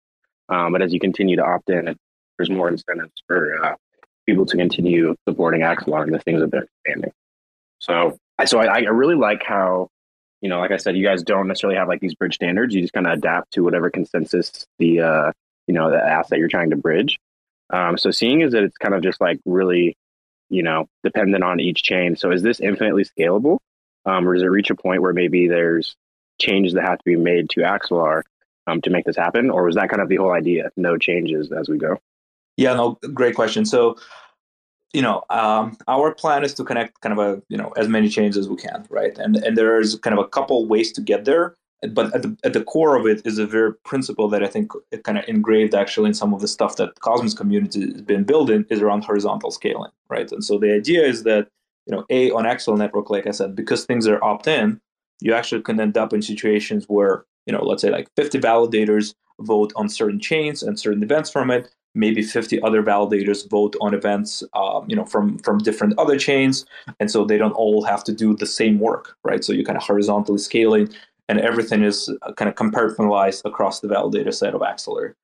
Um, 0.48 0.72
but 0.72 0.82
as 0.82 0.92
you 0.92 1.00
continue 1.00 1.36
to 1.36 1.44
opt 1.44 1.68
in, 1.70 1.88
it 1.88 1.98
there's 2.40 2.48
more 2.48 2.68
incentives 2.68 3.22
for 3.26 3.62
uh, 3.62 3.74
people 4.24 4.46
to 4.46 4.56
continue 4.56 5.14
supporting 5.28 5.60
Axelar 5.60 6.04
and 6.04 6.14
the 6.14 6.18
things 6.20 6.40
that 6.40 6.50
they're 6.50 6.66
expanding. 6.86 7.12
So, 7.80 8.16
so 8.46 8.60
I, 8.60 8.76
I 8.76 8.78
really 8.78 9.14
like 9.14 9.42
how, 9.42 9.88
you 10.40 10.48
know, 10.48 10.58
like 10.58 10.70
I 10.70 10.78
said, 10.78 10.96
you 10.96 11.04
guys 11.04 11.22
don't 11.22 11.48
necessarily 11.48 11.78
have 11.78 11.86
like 11.86 12.00
these 12.00 12.14
bridge 12.14 12.36
standards. 12.36 12.74
You 12.74 12.80
just 12.80 12.94
kind 12.94 13.06
of 13.06 13.12
adapt 13.12 13.52
to 13.52 13.62
whatever 13.62 13.90
consensus 13.90 14.66
the, 14.78 15.00
uh, 15.00 15.32
you 15.66 15.74
know, 15.74 15.90
the 15.90 15.98
asset 15.98 16.38
you're 16.38 16.48
trying 16.48 16.70
to 16.70 16.76
bridge. 16.76 17.18
Um, 17.68 17.98
so 17.98 18.10
seeing 18.10 18.40
is 18.40 18.52
that 18.52 18.64
it's 18.64 18.78
kind 18.78 18.94
of 18.94 19.02
just 19.02 19.20
like 19.20 19.38
really, 19.44 19.98
you 20.48 20.62
know, 20.62 20.86
dependent 21.04 21.44
on 21.44 21.60
each 21.60 21.82
chain. 21.82 22.16
So 22.16 22.30
is 22.30 22.42
this 22.42 22.58
infinitely 22.58 23.04
scalable? 23.04 23.58
Um, 24.06 24.26
or 24.26 24.32
does 24.32 24.42
it 24.42 24.46
reach 24.46 24.70
a 24.70 24.74
point 24.74 25.02
where 25.02 25.12
maybe 25.12 25.46
there's 25.46 25.94
changes 26.40 26.72
that 26.72 26.84
have 26.84 26.98
to 26.98 27.04
be 27.04 27.16
made 27.16 27.50
to 27.50 27.60
Axelar 27.60 28.22
um, 28.66 28.80
to 28.80 28.90
make 28.90 29.04
this 29.04 29.16
happen? 29.16 29.50
Or 29.50 29.64
was 29.64 29.74
that 29.74 29.90
kind 29.90 30.00
of 30.00 30.08
the 30.08 30.16
whole 30.16 30.32
idea? 30.32 30.70
No 30.74 30.96
changes 30.96 31.52
as 31.52 31.68
we 31.68 31.76
go? 31.76 31.98
Yeah, 32.60 32.74
no, 32.74 32.98
great 33.14 33.34
question. 33.34 33.64
So, 33.64 33.96
you 34.92 35.02
know, 35.02 35.24
um, 35.30 35.76
our 35.88 36.14
plan 36.14 36.44
is 36.44 36.54
to 36.54 36.64
connect 36.64 37.00
kind 37.00 37.12
of 37.12 37.18
a, 37.18 37.42
you 37.48 37.56
know, 37.56 37.70
as 37.76 37.88
many 37.88 38.08
chains 38.08 38.36
as 38.36 38.48
we 38.48 38.56
can, 38.56 38.86
right? 38.90 39.16
And 39.18 39.36
and 39.36 39.56
there's 39.56 39.98
kind 39.98 40.16
of 40.16 40.24
a 40.24 40.28
couple 40.28 40.66
ways 40.66 40.92
to 40.92 41.00
get 41.00 41.24
there 41.24 41.56
but 41.88 42.14
at 42.14 42.22
the, 42.22 42.36
at 42.44 42.52
the 42.52 42.62
core 42.62 42.96
of 42.96 43.06
it 43.06 43.22
is 43.24 43.38
a 43.38 43.46
very 43.46 43.74
principle 43.84 44.28
that 44.28 44.42
I 44.42 44.46
think 44.46 44.72
kind 45.04 45.18
of 45.18 45.24
engraved 45.26 45.74
actually 45.74 46.08
in 46.08 46.14
some 46.14 46.34
of 46.34 46.40
the 46.40 46.48
stuff 46.48 46.76
that 46.76 47.00
Cosmos 47.00 47.34
community 47.34 47.92
has 47.92 48.02
been 48.02 48.24
building 48.24 48.66
is 48.68 48.80
around 48.80 49.04
horizontal 49.04 49.50
scaling, 49.50 49.90
right? 50.08 50.30
And 50.30 50.44
so 50.44 50.58
the 50.58 50.74
idea 50.74 51.06
is 51.06 51.22
that 51.24 51.48
you 51.86 51.96
know, 51.96 52.04
a 52.10 52.30
on 52.32 52.44
Axelar 52.44 52.76
network, 52.76 53.08
like 53.08 53.26
I 53.26 53.30
said, 53.30 53.56
because 53.56 53.84
things 53.84 54.06
are 54.06 54.22
opt-in, 54.22 54.80
you 55.20 55.32
actually 55.32 55.62
can 55.62 55.80
end 55.80 55.96
up 55.96 56.12
in 56.12 56.20
situations 56.20 56.84
where 56.86 57.24
you 57.46 57.52
know, 57.52 57.64
let's 57.64 57.80
say 57.80 57.90
like 57.90 58.08
50 58.16 58.38
validators 58.38 59.14
vote 59.40 59.72
on 59.74 59.88
certain 59.88 60.20
chains 60.20 60.62
and 60.62 60.78
certain 60.78 61.02
events 61.02 61.30
from 61.30 61.50
it. 61.50 61.70
Maybe 61.94 62.22
50 62.22 62.62
other 62.62 62.82
validators 62.82 63.48
vote 63.50 63.74
on 63.80 63.94
events, 63.94 64.44
um, 64.54 64.84
you 64.88 64.94
know, 64.94 65.04
from 65.04 65.38
from 65.38 65.58
different 65.58 65.98
other 65.98 66.18
chains, 66.18 66.64
and 67.00 67.10
so 67.10 67.24
they 67.24 67.36
don't 67.36 67.52
all 67.52 67.82
have 67.84 68.04
to 68.04 68.12
do 68.12 68.36
the 68.36 68.46
same 68.46 68.78
work, 68.78 69.16
right? 69.24 69.42
So 69.42 69.52
you 69.52 69.64
kind 69.64 69.76
of 69.76 69.82
horizontally 69.82 70.38
scaling 70.38 70.88
and 71.30 71.38
everything 71.38 71.84
is 71.84 72.12
uh, 72.22 72.32
kind 72.32 72.48
of 72.48 72.56
compartmentalized 72.56 73.42
across 73.44 73.78
the 73.78 73.86
validator 73.86 74.34
set 74.34 74.52
of 74.52 74.62
Axelar. 74.62 75.14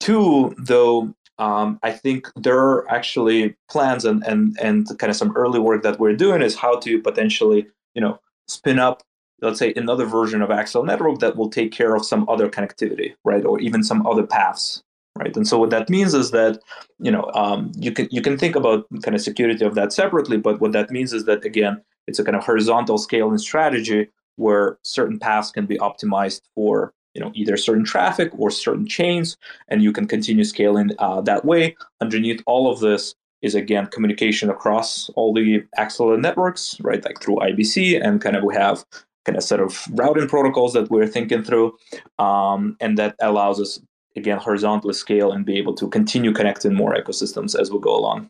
Two, 0.00 0.54
though, 0.56 1.14
um, 1.38 1.78
I 1.82 1.92
think 1.92 2.28
there 2.36 2.58
are 2.58 2.90
actually 2.90 3.54
plans 3.70 4.06
and, 4.06 4.26
and 4.26 4.56
and 4.60 4.86
kind 4.98 5.10
of 5.10 5.16
some 5.16 5.36
early 5.36 5.60
work 5.60 5.82
that 5.82 6.00
we're 6.00 6.16
doing 6.16 6.40
is 6.40 6.56
how 6.56 6.78
to 6.80 7.02
potentially, 7.02 7.66
you 7.94 8.00
know, 8.00 8.18
spin 8.48 8.78
up, 8.78 9.02
let's 9.42 9.58
say, 9.58 9.74
another 9.76 10.06
version 10.06 10.40
of 10.40 10.48
Axelar 10.48 10.86
Network 10.86 11.18
that 11.18 11.36
will 11.36 11.50
take 11.50 11.70
care 11.70 11.94
of 11.94 12.06
some 12.06 12.26
other 12.30 12.48
connectivity, 12.48 13.14
right, 13.22 13.44
or 13.44 13.60
even 13.60 13.84
some 13.84 14.06
other 14.06 14.26
paths, 14.26 14.82
right. 15.16 15.36
And 15.36 15.46
so 15.46 15.58
what 15.58 15.70
that 15.70 15.90
means 15.90 16.14
is 16.14 16.30
that, 16.30 16.60
you 16.98 17.10
know, 17.10 17.30
um, 17.34 17.72
you 17.76 17.92
can 17.92 18.08
you 18.10 18.20
can 18.20 18.38
think 18.38 18.56
about 18.56 18.86
kind 19.02 19.14
of 19.14 19.20
security 19.20 19.64
of 19.64 19.74
that 19.74 19.92
separately, 19.92 20.36
but 20.36 20.60
what 20.60 20.72
that 20.72 20.90
means 20.90 21.12
is 21.12 21.24
that 21.24 21.44
again, 21.44 21.82
it's 22.06 22.18
a 22.18 22.24
kind 22.24 22.36
of 22.36 22.44
horizontal 22.44 22.98
scaling 22.98 23.38
strategy 23.38 24.08
where 24.36 24.78
certain 24.82 25.18
paths 25.18 25.50
can 25.50 25.66
be 25.66 25.78
optimized 25.78 26.42
for 26.54 26.92
you 27.14 27.20
know 27.20 27.32
either 27.34 27.56
certain 27.56 27.84
traffic 27.84 28.30
or 28.38 28.50
certain 28.50 28.86
chains 28.86 29.36
and 29.68 29.82
you 29.82 29.92
can 29.92 30.06
continue 30.06 30.44
scaling 30.44 30.90
uh, 30.98 31.20
that 31.22 31.44
way 31.44 31.74
underneath 32.00 32.42
all 32.46 32.70
of 32.70 32.80
this 32.80 33.14
is 33.40 33.54
again 33.54 33.86
communication 33.86 34.50
across 34.50 35.08
all 35.16 35.32
the 35.32 35.64
Axelar 35.78 36.20
networks 36.20 36.78
right 36.80 37.02
like 37.04 37.20
through 37.22 37.36
ibc 37.36 38.04
and 38.04 38.20
kind 38.20 38.36
of 38.36 38.44
we 38.44 38.54
have 38.54 38.84
kind 39.24 39.38
of 39.38 39.42
set 39.42 39.60
of 39.60 39.82
routing 39.92 40.28
protocols 40.28 40.74
that 40.74 40.90
we're 40.90 41.06
thinking 41.06 41.42
through 41.42 41.74
um, 42.18 42.76
and 42.80 42.98
that 42.98 43.16
allows 43.20 43.58
us 43.60 43.80
again 44.16 44.38
horizontally 44.38 44.94
scale 44.94 45.32
and 45.32 45.44
be 45.44 45.58
able 45.58 45.74
to 45.74 45.88
continue 45.88 46.32
connecting 46.32 46.74
more 46.74 46.94
ecosystems 46.94 47.58
as 47.58 47.70
we 47.70 47.78
go 47.80 47.94
along 47.96 48.28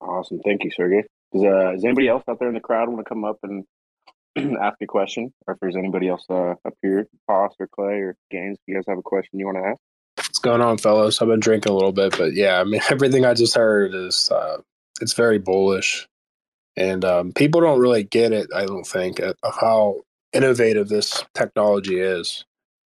awesome 0.00 0.40
thank 0.44 0.64
you 0.64 0.70
sergey 0.70 1.02
does, 1.32 1.42
uh, 1.42 1.72
does 1.72 1.84
anybody 1.84 2.08
else 2.08 2.22
out 2.28 2.38
there 2.38 2.48
in 2.48 2.54
the 2.54 2.60
crowd 2.60 2.88
want 2.88 3.04
to 3.04 3.08
come 3.08 3.24
up 3.24 3.38
and 3.42 3.64
ask 4.60 4.76
a 4.82 4.86
question, 4.86 5.32
or 5.46 5.54
if 5.54 5.60
there's 5.60 5.76
anybody 5.76 6.08
else 6.08 6.24
uh, 6.28 6.54
up 6.64 6.74
here, 6.82 7.06
Hoss 7.28 7.54
or 7.58 7.68
Clay 7.68 8.00
or 8.00 8.16
Gainzz, 8.32 8.54
if 8.54 8.60
you 8.66 8.74
guys 8.74 8.84
have 8.88 8.98
a 8.98 9.02
question 9.02 9.38
you 9.38 9.46
want 9.46 9.58
to 9.58 9.64
ask. 9.70 9.80
What's 10.16 10.38
going 10.38 10.60
on, 10.60 10.78
fellows? 10.78 11.20
I've 11.20 11.28
been 11.28 11.40
drinking 11.40 11.72
a 11.72 11.74
little 11.74 11.92
bit, 11.92 12.16
but 12.16 12.34
yeah, 12.34 12.60
I 12.60 12.64
mean, 12.64 12.80
everything 12.90 13.24
I 13.24 13.34
just 13.34 13.56
heard 13.56 13.94
is 13.94 14.30
uh, 14.30 14.58
it's 15.00 15.14
very 15.14 15.38
bullish, 15.38 16.06
and 16.76 17.04
um, 17.04 17.32
people 17.32 17.60
don't 17.60 17.80
really 17.80 18.04
get 18.04 18.32
it. 18.32 18.48
I 18.54 18.66
don't 18.66 18.86
think 18.86 19.18
of 19.20 19.36
how 19.42 20.02
innovative 20.32 20.88
this 20.88 21.24
technology 21.34 21.98
is. 21.98 22.44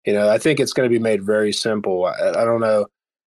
You 0.04 0.12
know, 0.12 0.28
I 0.28 0.38
think 0.38 0.60
it's 0.60 0.72
going 0.72 0.88
to 0.88 0.94
be 0.94 1.02
made 1.02 1.22
very 1.22 1.52
simple. 1.52 2.06
I, 2.06 2.30
I 2.30 2.44
don't 2.44 2.60
know. 2.60 2.86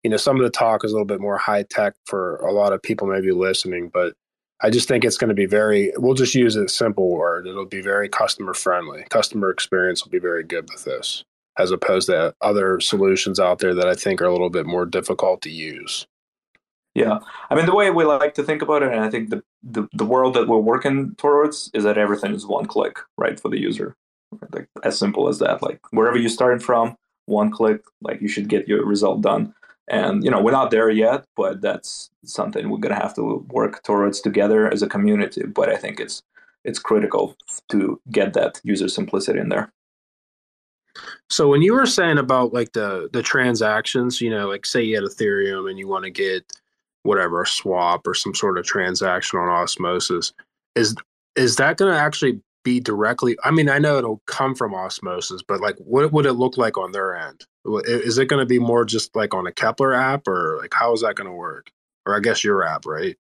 You 0.03 0.11
know, 0.11 0.17
some 0.17 0.37
of 0.37 0.43
the 0.43 0.49
talk 0.49 0.83
is 0.85 0.91
a 0.91 0.93
little 0.93 1.05
bit 1.05 1.21
more 1.21 1.37
high 1.37 1.63
tech 1.63 1.93
for 2.05 2.37
a 2.37 2.51
lot 2.51 2.71
of 2.73 2.81
people 2.81 3.07
maybe 3.07 3.31
listening, 3.31 3.89
but 3.93 4.13
I 4.61 4.69
just 4.69 4.87
think 4.87 5.03
it's 5.03 5.17
going 5.17 5.29
to 5.29 5.35
be 5.35 5.45
very, 5.45 5.91
we'll 5.97 6.13
just 6.13 6.35
use 6.35 6.55
a 6.55 6.67
simple 6.67 7.09
word. 7.09 7.47
It'll 7.47 7.65
be 7.65 7.81
very 7.81 8.09
customer 8.09 8.53
friendly. 8.53 9.05
Customer 9.09 9.49
experience 9.49 10.03
will 10.03 10.11
be 10.11 10.19
very 10.19 10.43
good 10.43 10.67
with 10.71 10.83
this, 10.83 11.23
as 11.57 11.71
opposed 11.71 12.07
to 12.07 12.33
other 12.41 12.79
solutions 12.79 13.39
out 13.39 13.59
there 13.59 13.75
that 13.75 13.87
I 13.87 13.95
think 13.95 14.21
are 14.21 14.25
a 14.25 14.31
little 14.31 14.49
bit 14.49 14.65
more 14.65 14.85
difficult 14.85 15.41
to 15.43 15.49
use. 15.49 16.07
Yeah. 16.95 17.19
I 17.51 17.55
mean, 17.55 17.67
the 17.67 17.75
way 17.75 17.91
we 17.91 18.03
like 18.05 18.33
to 18.35 18.43
think 18.43 18.63
about 18.63 18.81
it, 18.81 18.91
and 18.91 19.01
I 19.01 19.09
think 19.09 19.29
the, 19.29 19.43
the, 19.61 19.87
the 19.93 20.05
world 20.05 20.33
that 20.33 20.47
we're 20.47 20.57
working 20.57 21.13
towards 21.15 21.69
is 21.75 21.83
that 21.83 21.99
everything 21.99 22.33
is 22.33 22.47
one 22.47 22.65
click, 22.65 22.97
right, 23.17 23.39
for 23.39 23.49
the 23.49 23.59
user. 23.59 23.95
Like 24.51 24.67
as 24.83 24.97
simple 24.97 25.27
as 25.27 25.39
that. 25.39 25.61
Like 25.61 25.79
wherever 25.91 26.17
you're 26.17 26.29
starting 26.29 26.59
from, 26.59 26.95
one 27.25 27.51
click, 27.51 27.81
like 28.01 28.21
you 28.21 28.27
should 28.27 28.49
get 28.49 28.67
your 28.67 28.85
result 28.85 29.21
done. 29.21 29.53
And 29.89 30.23
you 30.23 30.29
know 30.29 30.41
we're 30.41 30.51
not 30.51 30.69
there 30.69 30.89
yet 30.89 31.23
but 31.37 31.61
that's 31.61 32.09
something 32.25 32.69
we're 32.69 32.77
going 32.77 32.93
to 32.93 33.01
have 33.01 33.15
to 33.15 33.45
work 33.47 33.83
towards 33.83 34.19
together 34.19 34.71
as 34.71 34.81
a 34.81 34.89
community. 34.89 35.43
But 35.45 35.69
i 35.69 35.77
think 35.77 36.01
it's 36.01 36.21
it's 36.65 36.79
critical 36.79 37.37
to 37.69 37.99
get 38.11 38.33
that 38.33 38.59
user 38.63 38.89
simplicity 38.89 39.39
in 39.39 39.47
there. 39.47 39.71
So 41.29 41.47
when 41.47 41.61
you 41.61 41.73
were 41.73 41.85
saying 41.85 42.17
about 42.17 42.53
like 42.53 42.73
the 42.73 43.09
the 43.13 43.23
transactions 43.23 44.19
you 44.19 44.29
know 44.29 44.47
like 44.47 44.65
say 44.65 44.83
you 44.83 44.95
had 44.95 45.05
ethereum 45.05 45.69
and 45.69 45.79
you 45.79 45.87
want 45.87 46.03
to 46.03 46.11
get 46.11 46.51
whatever 47.03 47.41
a 47.41 47.47
swap 47.47 48.05
or 48.05 48.13
some 48.13 48.35
sort 48.35 48.57
of 48.57 48.65
transaction 48.65 49.39
on 49.39 49.47
osmosis 49.47 50.33
is 50.75 50.95
is 51.35 51.55
that 51.55 51.77
going 51.77 51.93
to 51.93 51.99
actually 51.99 52.41
be 52.67 52.79
directly 52.79 53.37
i 53.43 53.51
mean 53.51 53.69
i 53.69 53.79
know 53.79 53.97
it'll 53.97 54.21
come 54.25 54.53
from 54.53 54.73
osmosis 54.73 55.41
but 55.47 55.61
like 55.61 55.75
what 55.77 56.11
would 56.11 56.25
it 56.25 56.33
look 56.33 56.57
like 56.57 56.77
on 56.77 56.91
their 56.91 57.15
end 57.15 57.45
is 57.67 58.17
it 58.17 58.27
going 58.27 58.39
to 58.39 58.45
be 58.45 58.59
more 58.59 58.85
just 58.85 59.15
like 59.15 59.33
on 59.33 59.47
a 59.47 59.51
Keplr 59.51 59.97
app, 59.97 60.27
or 60.27 60.57
like 60.61 60.73
how 60.73 60.93
is 60.93 61.01
that 61.01 61.15
going 61.15 61.27
to 61.27 61.33
work? 61.33 61.71
Or 62.05 62.15
I 62.15 62.19
guess 62.19 62.43
your 62.43 62.63
app, 62.63 62.85
right? 62.85 63.17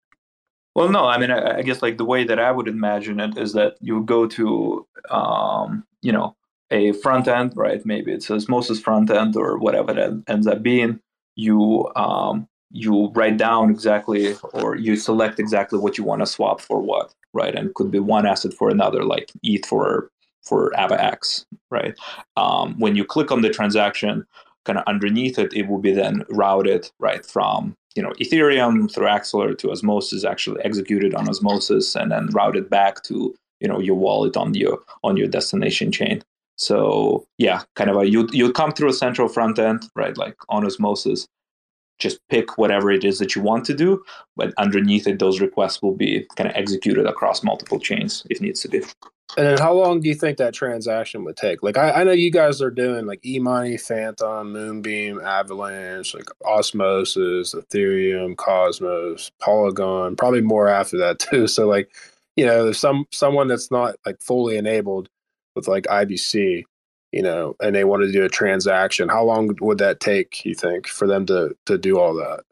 Well, 0.75 0.89
no, 0.89 1.05
I 1.05 1.17
mean, 1.17 1.31
I, 1.31 1.63
guess 1.63 1.81
like 1.81 1.97
the 1.97 2.05
way 2.05 2.23
that 2.23 2.39
I 2.39 2.51
would 2.51 2.67
imagine 2.67 3.19
it 3.19 3.37
is 3.37 3.53
that 3.53 3.77
you 3.81 4.03
go 4.03 4.27
to, 4.27 4.87
um, 5.09 5.83
you 6.01 6.11
know, 6.11 6.35
a 6.69 6.91
front 6.93 7.27
end, 7.27 7.53
right? 7.55 7.83
Maybe 7.83 8.13
it's 8.13 8.29
Osmosis 8.29 8.79
front 8.79 9.09
end 9.09 9.35
or 9.35 9.57
whatever 9.57 9.93
that 9.93 10.23
ends 10.27 10.45
up 10.45 10.61
being. 10.61 10.99
You 11.35 11.89
um, 11.95 12.47
you 12.71 13.09
write 13.15 13.37
down 13.37 13.69
exactly, 13.69 14.35
or 14.53 14.75
you 14.75 14.95
select 14.95 15.39
exactly 15.39 15.79
what 15.79 15.97
you 15.97 16.03
want 16.03 16.21
to 16.21 16.25
swap 16.25 16.59
for 16.59 16.81
what, 16.81 17.13
right? 17.33 17.55
And 17.55 17.73
could 17.75 17.91
be 17.91 17.99
one 17.99 18.25
asset 18.25 18.53
for 18.53 18.69
another, 18.69 19.03
like 19.03 19.31
ETH 19.43 19.65
for 19.65 20.09
for 20.43 20.71
AVAX, 20.77 21.45
right? 21.71 21.93
Um, 22.37 22.79
when 22.79 22.95
you 22.95 23.03
click 23.03 23.31
on 23.31 23.41
the 23.41 23.49
transaction, 23.49 24.25
kind 24.65 24.79
of 24.79 24.85
underneath 24.87 25.37
it, 25.37 25.53
it 25.53 25.67
will 25.67 25.79
be 25.79 25.91
then 25.91 26.23
routed 26.29 26.89
right 26.99 27.25
from 27.25 27.75
you 27.95 28.03
know 28.03 28.11
Ethereum 28.21 28.93
through 28.93 29.07
Axelar 29.07 29.57
to 29.57 29.71
Osmosis, 29.71 30.23
actually 30.23 30.61
executed 30.63 31.15
on 31.15 31.27
Osmosis, 31.29 31.95
and 31.95 32.11
then 32.11 32.27
routed 32.27 32.69
back 32.69 33.03
to 33.03 33.33
you 33.59 33.67
know 33.67 33.79
your 33.79 33.95
wallet 33.95 34.37
on 34.37 34.53
your 34.53 34.79
on 35.03 35.17
your 35.17 35.27
destination 35.27 35.91
chain. 35.91 36.21
So 36.57 37.25
yeah, 37.37 37.63
kind 37.75 37.89
of 37.89 37.97
a 37.97 38.09
you 38.09 38.27
you 38.31 38.51
come 38.51 38.71
through 38.71 38.89
a 38.89 38.93
central 38.93 39.27
front 39.27 39.57
end, 39.57 39.89
right? 39.95 40.17
Like 40.17 40.35
on 40.49 40.65
Osmosis, 40.65 41.27
just 41.99 42.19
pick 42.29 42.57
whatever 42.57 42.91
it 42.91 43.03
is 43.03 43.19
that 43.19 43.35
you 43.35 43.41
want 43.41 43.65
to 43.65 43.73
do, 43.73 44.03
but 44.35 44.53
underneath 44.57 45.07
it, 45.07 45.19
those 45.19 45.41
requests 45.41 45.81
will 45.81 45.95
be 45.95 46.27
kind 46.35 46.49
of 46.49 46.55
executed 46.55 47.05
across 47.05 47.43
multiple 47.43 47.79
chains 47.79 48.25
if 48.29 48.41
needs 48.41 48.61
to 48.61 48.69
be. 48.69 48.83
And 49.35 49.45
then 49.45 49.57
how 49.57 49.73
long 49.73 49.99
do 49.99 50.07
you 50.07 50.15
think 50.15 50.37
that 50.37 50.53
transaction 50.53 51.23
would 51.25 51.35
take? 51.35 51.61
Like 51.61 51.77
I, 51.77 51.91
I 51.91 52.03
know 52.03 52.11
you 52.11 52.31
guys 52.31 52.61
are 52.61 52.71
doing 52.71 53.05
like 53.05 53.25
e-money, 53.25 53.77
Fantom, 53.77 54.53
Moonbeam, 54.53 55.19
Avalanche, 55.19 56.13
like 56.13 56.29
Osmosis, 56.45 57.53
Ethereum, 57.53 58.37
Cosmos, 58.37 59.31
Polygon, 59.41 60.15
probably 60.15 60.41
more 60.41 60.69
after 60.69 60.97
that 60.99 61.19
too. 61.19 61.47
So 61.47 61.67
like, 61.67 61.93
you 62.35 62.45
know, 62.45 62.63
there's 62.63 62.79
some 62.79 63.05
someone 63.11 63.47
that's 63.47 63.69
not 63.69 63.95
like 64.05 64.21
fully 64.21 64.57
enabled 64.57 65.09
with 65.55 65.67
like 65.67 65.83
IBC, 65.83 66.63
you 67.11 67.21
know, 67.21 67.55
and 67.61 67.75
they 67.75 67.83
want 67.83 68.03
to 68.03 68.11
do 68.11 68.23
a 68.25 68.29
transaction. 68.29 69.09
How 69.09 69.23
long 69.23 69.55
would 69.61 69.77
that 69.77 69.99
take, 69.99 70.45
you 70.45 70.55
think, 70.55 70.87
for 70.87 71.07
them 71.07 71.25
to 71.27 71.55
to 71.65 71.77
do 71.77 71.99
all 71.99 72.13
that? 72.15 72.43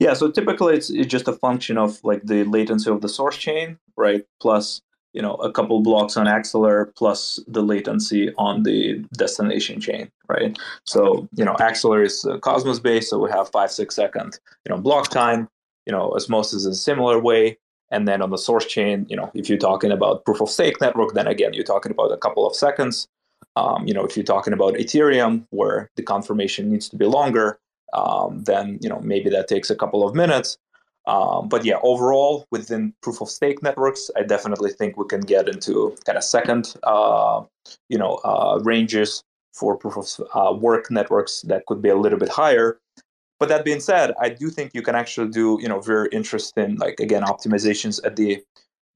Yeah, 0.00 0.14
so 0.14 0.30
typically 0.30 0.74
it's, 0.76 0.90
it's 0.90 1.06
just 1.06 1.28
a 1.28 1.32
function 1.32 1.78
of 1.78 2.02
like 2.02 2.22
the 2.24 2.44
latency 2.44 2.90
of 2.90 3.00
the 3.00 3.08
source 3.08 3.36
chain, 3.36 3.78
right? 3.96 4.24
Plus 4.40 4.82
you 5.12 5.22
know 5.22 5.34
a 5.36 5.50
couple 5.50 5.80
blocks 5.80 6.16
on 6.16 6.26
Axelar 6.26 6.94
plus 6.96 7.38
the 7.46 7.62
latency 7.62 8.32
on 8.36 8.64
the 8.64 8.98
destination 9.16 9.80
chain, 9.80 10.10
right? 10.28 10.58
So 10.84 11.28
you 11.36 11.44
know 11.44 11.54
Axelar 11.54 12.04
is 12.04 12.24
uh, 12.24 12.38
Cosmos 12.38 12.80
based, 12.80 13.10
so 13.10 13.18
we 13.18 13.30
have 13.30 13.48
five 13.50 13.70
six 13.70 13.94
second 13.94 14.38
you 14.66 14.74
know 14.74 14.80
block 14.80 15.08
time. 15.08 15.48
You 15.86 15.92
know 15.92 16.12
Osmosis 16.14 16.60
is 16.60 16.66
a 16.66 16.74
similar 16.74 17.20
way, 17.20 17.58
and 17.94 18.08
then 18.08 18.20
on 18.22 18.30
the 18.30 18.42
source 18.48 18.66
chain, 18.66 19.06
you 19.08 19.16
know 19.16 19.30
if 19.34 19.48
you're 19.48 19.66
talking 19.70 19.92
about 19.92 20.24
proof 20.24 20.40
of 20.40 20.50
stake 20.50 20.80
network, 20.80 21.14
then 21.14 21.26
again 21.26 21.52
you're 21.54 21.72
talking 21.74 21.92
about 21.92 22.12
a 22.12 22.16
couple 22.24 22.46
of 22.46 22.54
seconds. 22.54 23.08
Um, 23.56 23.86
you 23.88 23.94
know 23.94 24.04
if 24.04 24.16
you're 24.16 24.32
talking 24.34 24.52
about 24.52 24.74
Ethereum, 24.74 25.46
where 25.50 25.90
the 25.96 26.02
confirmation 26.02 26.70
needs 26.72 26.88
to 26.90 26.96
be 26.96 27.06
longer, 27.06 27.58
um, 27.92 28.42
then 28.50 28.78
you 28.82 28.88
know 28.90 29.00
maybe 29.00 29.30
that 29.30 29.48
takes 29.48 29.70
a 29.70 29.76
couple 29.76 30.06
of 30.06 30.14
minutes. 30.14 30.58
Um, 31.06 31.48
but 31.48 31.64
yeah, 31.64 31.78
overall, 31.82 32.46
within 32.50 32.94
proof 33.02 33.20
of 33.20 33.28
stake 33.28 33.62
networks, 33.62 34.10
I 34.16 34.22
definitely 34.22 34.72
think 34.72 34.96
we 34.96 35.06
can 35.06 35.20
get 35.20 35.48
into 35.48 35.94
kind 36.06 36.16
of 36.16 36.24
second, 36.24 36.74
uh, 36.82 37.42
you 37.90 37.98
know, 37.98 38.14
uh, 38.24 38.58
ranges 38.62 39.22
for 39.52 39.76
proof 39.76 39.96
of 39.96 40.08
uh, 40.34 40.52
work 40.54 40.90
networks 40.90 41.42
that 41.42 41.66
could 41.66 41.82
be 41.82 41.90
a 41.90 41.96
little 41.96 42.18
bit 42.18 42.30
higher. 42.30 42.78
But 43.40 43.48
that 43.48 43.64
being 43.64 43.80
said, 43.80 44.12
I 44.20 44.28
do 44.28 44.48
think 44.48 44.72
you 44.74 44.82
can 44.82 44.94
actually 44.94 45.28
do, 45.28 45.58
you 45.60 45.68
know, 45.68 45.80
very 45.80 46.08
interesting, 46.12 46.76
like 46.76 47.00
again, 47.00 47.22
optimizations 47.22 48.00
at 48.04 48.16
the 48.16 48.42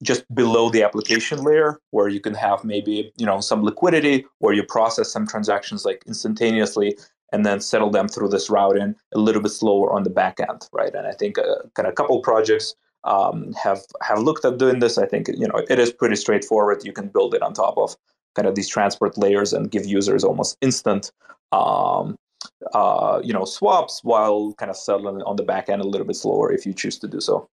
just 0.02 0.32
below 0.32 0.70
the 0.70 0.84
application 0.84 1.42
layer, 1.42 1.80
where 1.90 2.08
you 2.08 2.20
can 2.20 2.34
have 2.34 2.64
maybe, 2.64 3.12
you 3.16 3.26
know, 3.26 3.40
some 3.40 3.64
liquidity, 3.64 4.24
or 4.40 4.52
you 4.52 4.62
process 4.62 5.10
some 5.10 5.26
transactions 5.26 5.84
like 5.84 6.04
instantaneously, 6.06 6.96
and 7.32 7.44
then 7.44 7.60
settle 7.60 7.90
them 7.90 8.08
through 8.08 8.28
this 8.28 8.48
routing 8.48 8.94
a 9.12 9.18
little 9.18 9.42
bit 9.42 9.50
slower 9.50 9.92
on 9.92 10.04
the 10.04 10.10
back 10.10 10.38
end, 10.40 10.68
right? 10.72 10.94
And 10.94 11.06
I 11.06 11.12
think 11.12 11.36
uh, 11.38 11.66
kind 11.74 11.86
of 11.86 11.92
a 11.92 11.96
couple 11.96 12.20
projects 12.20 12.74
um, 13.04 13.52
have 13.54 13.80
have 14.02 14.20
looked 14.20 14.44
at 14.44 14.58
doing 14.58 14.78
this. 14.78 14.98
I 14.98 15.06
think 15.06 15.28
you 15.28 15.46
know 15.48 15.62
it 15.68 15.78
is 15.78 15.92
pretty 15.92 16.16
straightforward. 16.16 16.84
You 16.84 16.92
can 16.92 17.08
build 17.08 17.34
it 17.34 17.42
on 17.42 17.52
top 17.52 17.76
of 17.76 17.96
kind 18.34 18.46
of 18.46 18.54
these 18.54 18.68
transport 18.68 19.18
layers 19.18 19.52
and 19.52 19.70
give 19.70 19.84
users 19.84 20.24
almost 20.24 20.56
instant, 20.60 21.12
um, 21.52 22.16
uh, 22.74 23.20
you 23.22 23.32
know, 23.32 23.44
swaps 23.44 24.02
while 24.02 24.52
kind 24.54 24.70
of 24.70 24.76
settling 24.76 25.22
on 25.22 25.36
the 25.36 25.42
back 25.42 25.68
end 25.68 25.80
a 25.80 25.86
little 25.86 26.06
bit 26.06 26.16
slower 26.16 26.52
if 26.52 26.66
you 26.66 26.72
choose 26.72 26.98
to 26.98 27.08
do 27.08 27.20
so. 27.20 27.48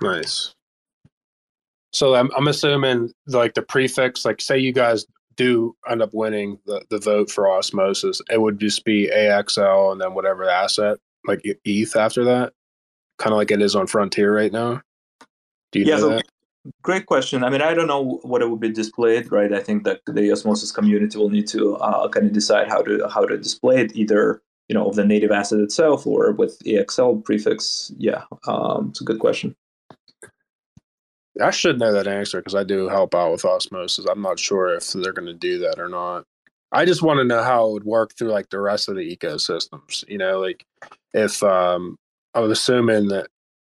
Nice. 0.00 0.54
So 1.92 2.14
I'm, 2.14 2.30
I'm 2.36 2.48
assuming 2.48 3.12
like 3.26 3.54
the 3.54 3.62
prefix, 3.62 4.24
like 4.24 4.40
say 4.40 4.58
you 4.58 4.72
guys 4.72 5.06
do 5.36 5.74
end 5.88 6.02
up 6.02 6.10
winning 6.12 6.58
the, 6.66 6.84
the 6.90 6.98
vote 6.98 7.30
for 7.30 7.50
osmosis, 7.50 8.20
it 8.30 8.40
would 8.40 8.60
just 8.60 8.84
be 8.84 9.10
AXL 9.14 9.92
and 9.92 10.00
then 10.00 10.14
whatever 10.14 10.44
the 10.44 10.52
asset, 10.52 10.98
like 11.26 11.40
ETH 11.64 11.96
after 11.96 12.24
that, 12.24 12.52
kind 13.18 13.32
of 13.32 13.38
like 13.38 13.50
it 13.50 13.62
is 13.62 13.74
on 13.74 13.86
Frontier 13.86 14.34
right 14.34 14.52
now. 14.52 14.82
Do 15.72 15.80
you 15.80 15.86
yeah, 15.86 15.94
know 15.94 16.00
so, 16.00 16.08
that? 16.10 16.26
Great 16.82 17.06
question. 17.06 17.44
I 17.44 17.50
mean, 17.50 17.62
I 17.62 17.74
don't 17.74 17.86
know 17.86 18.18
what 18.22 18.42
it 18.42 18.50
would 18.50 18.60
be 18.60 18.70
displayed, 18.70 19.30
right? 19.30 19.52
I 19.52 19.60
think 19.60 19.84
that 19.84 20.00
the 20.06 20.32
osmosis 20.32 20.72
community 20.72 21.18
will 21.18 21.30
need 21.30 21.46
to 21.48 21.76
uh, 21.76 22.08
kind 22.08 22.26
of 22.26 22.32
decide 22.32 22.68
how 22.68 22.82
to 22.82 23.08
how 23.12 23.24
to 23.24 23.36
display 23.36 23.80
it, 23.80 23.96
either 23.96 24.42
you 24.68 24.74
know 24.74 24.88
of 24.88 24.96
the 24.96 25.04
native 25.04 25.30
asset 25.30 25.60
itself 25.60 26.06
or 26.06 26.32
with 26.32 26.58
AXL 26.64 27.24
prefix. 27.24 27.92
Yeah, 27.96 28.24
um, 28.46 28.88
it's 28.90 29.00
a 29.00 29.04
good 29.04 29.18
question. 29.18 29.54
I 31.40 31.50
should 31.50 31.78
know 31.78 31.92
that 31.92 32.08
answer 32.08 32.38
because 32.40 32.54
I 32.54 32.64
do 32.64 32.88
help 32.88 33.14
out 33.14 33.32
with 33.32 33.44
osmosis. 33.44 34.06
I'm 34.06 34.22
not 34.22 34.40
sure 34.40 34.74
if 34.74 34.92
they're 34.92 35.12
going 35.12 35.26
to 35.26 35.34
do 35.34 35.58
that 35.60 35.78
or 35.78 35.88
not. 35.88 36.24
I 36.72 36.84
just 36.84 37.02
want 37.02 37.18
to 37.18 37.24
know 37.24 37.42
how 37.42 37.68
it 37.68 37.72
would 37.72 37.84
work 37.84 38.14
through 38.16 38.30
like 38.30 38.50
the 38.50 38.60
rest 38.60 38.88
of 38.88 38.96
the 38.96 39.16
ecosystems. 39.16 40.04
You 40.08 40.18
know, 40.18 40.40
like 40.40 40.66
if 41.14 41.42
um, 41.42 41.96
I 42.34 42.40
was 42.40 42.50
assuming 42.50 43.08
that 43.08 43.28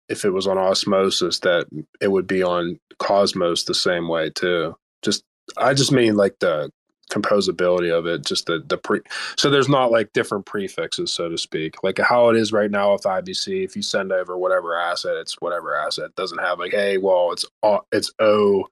if 0.10 0.26
it 0.26 0.32
was 0.32 0.48
on 0.48 0.58
osmosis, 0.58 1.40
that 1.40 1.68
it 2.02 2.12
would 2.12 2.28
be 2.28 2.44
on 2.44 2.80
Cosmos 3.00 3.64
the 3.64 3.74
same 3.74 4.08
way 4.08 4.30
too. 4.30 4.76
Just 5.02 5.24
I 5.58 5.74
just 5.74 5.92
mean 5.92 6.16
like 6.16 6.40
the 6.40 6.72
composability 7.12 7.98
of 7.98 8.06
it 8.06 8.26
just 8.26 8.48
the 8.48 8.62
the 8.68 8.78
pre 8.78 9.00
so 9.38 9.50
there's 9.50 9.70
not 9.70 9.92
like 9.92 10.12
different 10.12 10.46
prefixes 10.46 11.12
so 11.12 11.30
to 11.30 11.38
speak. 11.38 11.82
Like 11.84 12.00
how 12.00 12.30
it 12.30 12.36
is 12.36 12.52
right 12.52 12.70
now 12.72 12.94
with 12.94 13.04
ibc 13.04 13.64
if 13.64 13.76
you 13.76 13.82
send 13.82 14.12
over 14.12 14.38
whatever 14.38 14.78
asset 14.78 15.16
it's 15.18 15.36
whatever 15.40 15.76
asset. 15.76 16.16
Doesn't 16.16 16.40
have 16.40 16.60
like 16.60 16.72
hey 16.72 16.98
well 16.98 17.32
it's 17.32 17.46
it's 17.92 18.12
o 18.20 18.68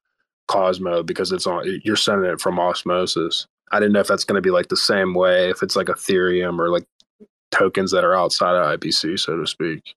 cosmo 0.48 1.02
because 1.04 1.32
it's 1.32 1.48
on 1.48 1.82
you're 1.84 1.96
sending 1.96 2.30
it 2.30 2.42
from 2.42 2.60
osmosis. 2.60 3.48
I 3.72 3.80
didn't 3.80 3.94
know 3.94 4.02
if 4.02 4.08
that's 4.08 4.26
going 4.26 4.36
to 4.36 4.42
be 4.42 4.52
like 4.52 4.70
the 4.70 4.78
same 4.78 5.14
way 5.14 5.50
if 5.50 5.64
it's 5.64 5.76
like 5.76 5.88
ethereum 5.88 6.60
or 6.60 6.70
like 6.70 6.86
tokens 7.52 7.92
that 7.92 8.04
are 8.04 8.16
outside 8.16 8.56
of 8.56 8.80
ibc 8.80 9.20
so 9.20 9.38
to 9.38 9.48
speak 9.48 9.96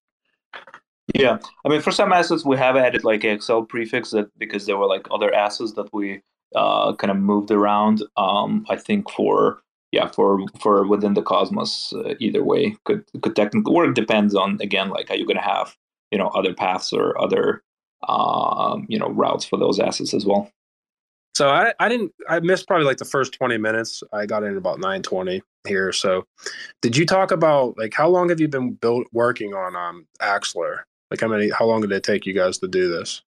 yeah 1.15 1.39
i 1.65 1.69
mean 1.69 1.81
for 1.81 1.91
some 1.91 2.13
assets 2.13 2.45
we 2.45 2.57
have 2.57 2.77
added 2.77 3.05
like 3.05 3.23
AXL 3.23 3.69
prefix 3.69 4.11
that 4.11 4.31
because 4.39 4.67
there 4.67 4.77
were 4.77 4.87
like 4.87 5.07
other 5.11 5.33
assets 5.35 5.73
that 5.73 5.93
we 5.93 6.21
uh, 6.55 6.95
kind 6.95 7.11
of 7.11 7.17
moved 7.17 7.51
around. 7.51 8.03
Um, 8.17 8.65
I 8.69 8.77
think 8.77 9.11
for 9.11 9.61
yeah 9.93 10.09
for 10.09 10.41
for 10.61 10.87
within 10.87 11.15
the 11.15 11.23
cosmos 11.23 11.93
uh, 11.95 12.15
either 12.21 12.45
way 12.45 12.77
could 12.85 13.05
could 13.23 13.37
technically 13.37 13.73
work. 13.73 13.95
Depends 13.95 14.35
on 14.35 14.59
again 14.61 14.91
like 14.91 15.11
are 15.11 15.17
you're 15.17 15.27
going 15.27 15.37
to 15.37 15.43
have 15.43 15.77
you 16.11 16.19
know 16.19 16.29
other 16.29 16.55
paths 16.55 16.93
or 16.93 17.21
other 17.21 17.63
um, 18.09 18.87
you 18.89 18.99
know 18.99 19.09
routes 19.11 19.45
for 19.45 19.59
those 19.59 19.79
assets 19.79 20.15
as 20.15 20.25
well. 20.25 20.51
So 21.35 21.51
I, 21.51 21.73
I 21.79 21.89
didn't 21.89 22.13
I 22.29 22.41
missed 22.41 22.67
probably 22.67 22.87
like 22.87 22.99
the 22.99 23.05
first 23.05 23.33
20 23.35 23.59
minutes. 23.59 24.03
I 24.13 24.27
got 24.27 24.43
in 24.43 24.57
about 24.57 24.81
920 24.81 25.43
here. 25.67 25.93
So 25.93 26.27
did 26.83 26.97
you 26.97 27.07
talk 27.07 27.31
about 27.31 27.79
like 27.79 27.95
how 27.95 28.09
long 28.09 28.29
have 28.31 28.41
you 28.41 28.49
been 28.49 28.73
built 28.73 29.07
working 29.13 29.55
on 29.55 29.77
um 29.77 30.07
Axelar? 30.21 30.81
Like 31.11 31.21
how 31.21 31.29
many 31.29 31.51
how 31.51 31.67
long 31.67 31.81
did 31.81 31.93
it 31.93 32.03
take 32.03 32.27
you 32.27 32.35
guys 32.35 32.59
to 32.59 32.69
do 32.69 32.91
this? 32.91 33.23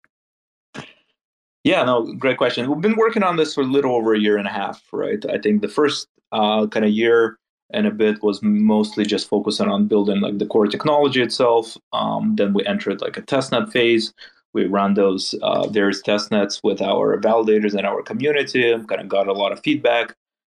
Yeah, 1.64 1.84
no, 1.84 2.12
great 2.14 2.38
question. 2.38 2.70
We've 2.70 2.80
been 2.80 2.96
working 2.96 3.22
on 3.22 3.36
this 3.36 3.54
for 3.54 3.62
a 3.62 3.66
little 3.66 3.94
over 3.94 4.14
a 4.14 4.18
year 4.18 4.36
and 4.38 4.46
a 4.46 4.52
half, 4.52 4.82
right? 4.92 5.22
I 5.28 5.38
think 5.38 5.60
the 5.60 5.68
first 5.68 6.08
uh, 6.32 6.66
kind 6.68 6.84
of 6.84 6.92
year 6.92 7.38
and 7.70 7.86
a 7.86 7.90
bit 7.90 8.22
was 8.22 8.42
mostly 8.42 9.04
just 9.04 9.28
focusing 9.28 9.68
on 9.68 9.86
building 9.86 10.20
like 10.20 10.38
the 10.38 10.46
core 10.46 10.66
technology 10.66 11.20
itself. 11.20 11.76
Um, 11.92 12.36
then 12.36 12.54
we 12.54 12.64
entered 12.64 13.00
like 13.00 13.16
a 13.16 13.22
testnet 13.22 13.70
phase. 13.70 14.14
We 14.54 14.66
ran 14.66 14.94
those 14.94 15.34
uh, 15.42 15.68
various 15.68 16.00
testnets 16.02 16.60
with 16.64 16.80
our 16.80 17.18
validators 17.20 17.74
and 17.74 17.86
our 17.86 18.02
community, 18.02 18.72
kind 18.86 19.00
of 19.00 19.08
got 19.08 19.28
a 19.28 19.32
lot 19.32 19.52
of 19.52 19.60
feedback. 19.60 20.14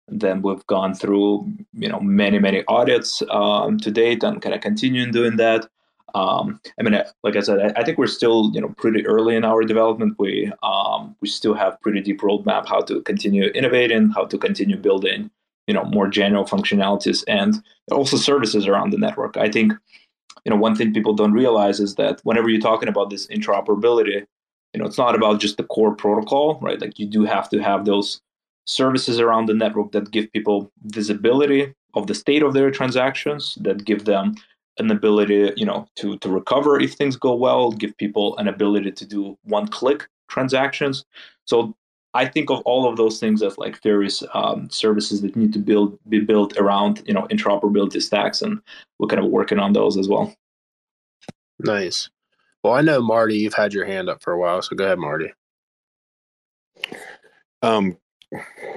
then 0.08 0.42
we've 0.42 0.66
gone 0.66 0.94
through, 0.94 1.50
you 1.72 1.88
know, 1.88 2.00
many 2.00 2.38
many 2.38 2.64
audits 2.68 3.22
um, 3.30 3.78
to 3.78 3.90
date, 3.90 4.22
and 4.22 4.42
kind 4.42 4.54
of 4.54 4.60
continuing 4.60 5.12
doing 5.12 5.36
that. 5.36 5.68
Um, 6.14 6.60
I 6.78 6.82
mean, 6.82 7.00
like 7.22 7.36
I 7.36 7.40
said, 7.40 7.58
I, 7.60 7.80
I, 7.80 7.84
think 7.84 7.98
we're 7.98 8.06
still 8.06 8.50
you 8.52 8.60
know 8.60 8.68
pretty 8.76 9.06
early 9.06 9.36
in 9.36 9.44
our 9.44 9.62
development. 9.62 10.16
We 10.18 10.52
um, 10.62 11.16
we 11.20 11.28
still 11.28 11.54
have 11.54 11.80
pretty 11.80 12.00
deep 12.00 12.20
roadmap 12.20 12.68
how 12.68 12.80
to 12.82 13.00
continue 13.02 13.46
innovating, 13.46 14.10
how 14.10 14.24
to 14.26 14.38
continue 14.38 14.76
building 14.76 15.30
you 15.66 15.74
know 15.74 15.84
more 15.84 16.08
general 16.08 16.44
functionalities 16.44 17.22
and 17.28 17.62
also 17.92 18.16
services 18.16 18.66
around 18.66 18.90
the 18.90 18.98
network. 18.98 19.36
I 19.36 19.48
think 19.48 19.72
you 20.44 20.50
know 20.50 20.56
one 20.56 20.74
thing 20.74 20.92
people 20.92 21.14
don't 21.14 21.32
realize 21.32 21.80
is 21.80 21.94
that 21.94 22.20
whenever 22.24 22.48
you're 22.48 22.60
talking 22.60 22.88
about 22.88 23.10
this 23.10 23.26
interoperability, 23.28 24.26
you 24.72 24.80
know 24.80 24.86
it's 24.86 24.98
not 24.98 25.14
about 25.14 25.40
just 25.40 25.56
the 25.56 25.64
core 25.64 25.94
protocol, 25.94 26.58
right? 26.60 26.80
Like 26.80 26.98
you 26.98 27.06
do 27.06 27.24
have 27.24 27.48
to 27.50 27.62
have 27.62 27.84
those 27.84 28.20
services 28.66 29.20
around 29.20 29.46
the 29.46 29.54
network 29.54 29.92
that 29.92 30.10
give 30.10 30.30
people 30.32 30.70
visibility 30.84 31.74
of 31.94 32.06
the 32.06 32.14
state 32.14 32.42
of 32.42 32.54
their 32.54 32.70
transactions, 32.70 33.56
that 33.60 33.84
give 33.84 34.04
them 34.04 34.34
an 34.78 34.90
ability, 34.90 35.52
you 35.56 35.66
know, 35.66 35.86
to 35.96 36.16
to 36.18 36.28
recover 36.28 36.80
if 36.80 36.94
things 36.94 37.16
go 37.16 37.34
well, 37.34 37.72
give 37.72 37.96
people 37.96 38.36
an 38.38 38.48
ability 38.48 38.92
to 38.92 39.06
do 39.06 39.36
one 39.44 39.68
click 39.68 40.08
transactions. 40.28 41.04
So 41.44 41.74
I 42.14 42.26
think 42.26 42.50
of 42.50 42.60
all 42.60 42.88
of 42.88 42.96
those 42.96 43.20
things 43.20 43.42
as 43.42 43.56
like 43.58 43.82
various 43.82 44.22
um, 44.34 44.68
services 44.70 45.22
that 45.22 45.36
need 45.36 45.52
to 45.52 45.58
build 45.58 45.98
be 46.08 46.20
built 46.20 46.56
around 46.56 47.02
you 47.06 47.14
know 47.14 47.26
interoperability 47.28 48.02
stacks, 48.02 48.42
and 48.42 48.60
we're 48.98 49.08
kind 49.08 49.24
of 49.24 49.30
working 49.30 49.58
on 49.58 49.72
those 49.72 49.96
as 49.96 50.08
well. 50.08 50.34
Nice. 51.60 52.08
Well, 52.62 52.74
I 52.74 52.80
know 52.82 53.00
Marty, 53.00 53.38
you've 53.38 53.54
had 53.54 53.72
your 53.72 53.86
hand 53.86 54.08
up 54.08 54.22
for 54.22 54.32
a 54.32 54.38
while, 54.38 54.60
so 54.60 54.76
go 54.76 54.84
ahead, 54.84 54.98
Marty. 54.98 55.32
Um, 57.62 57.96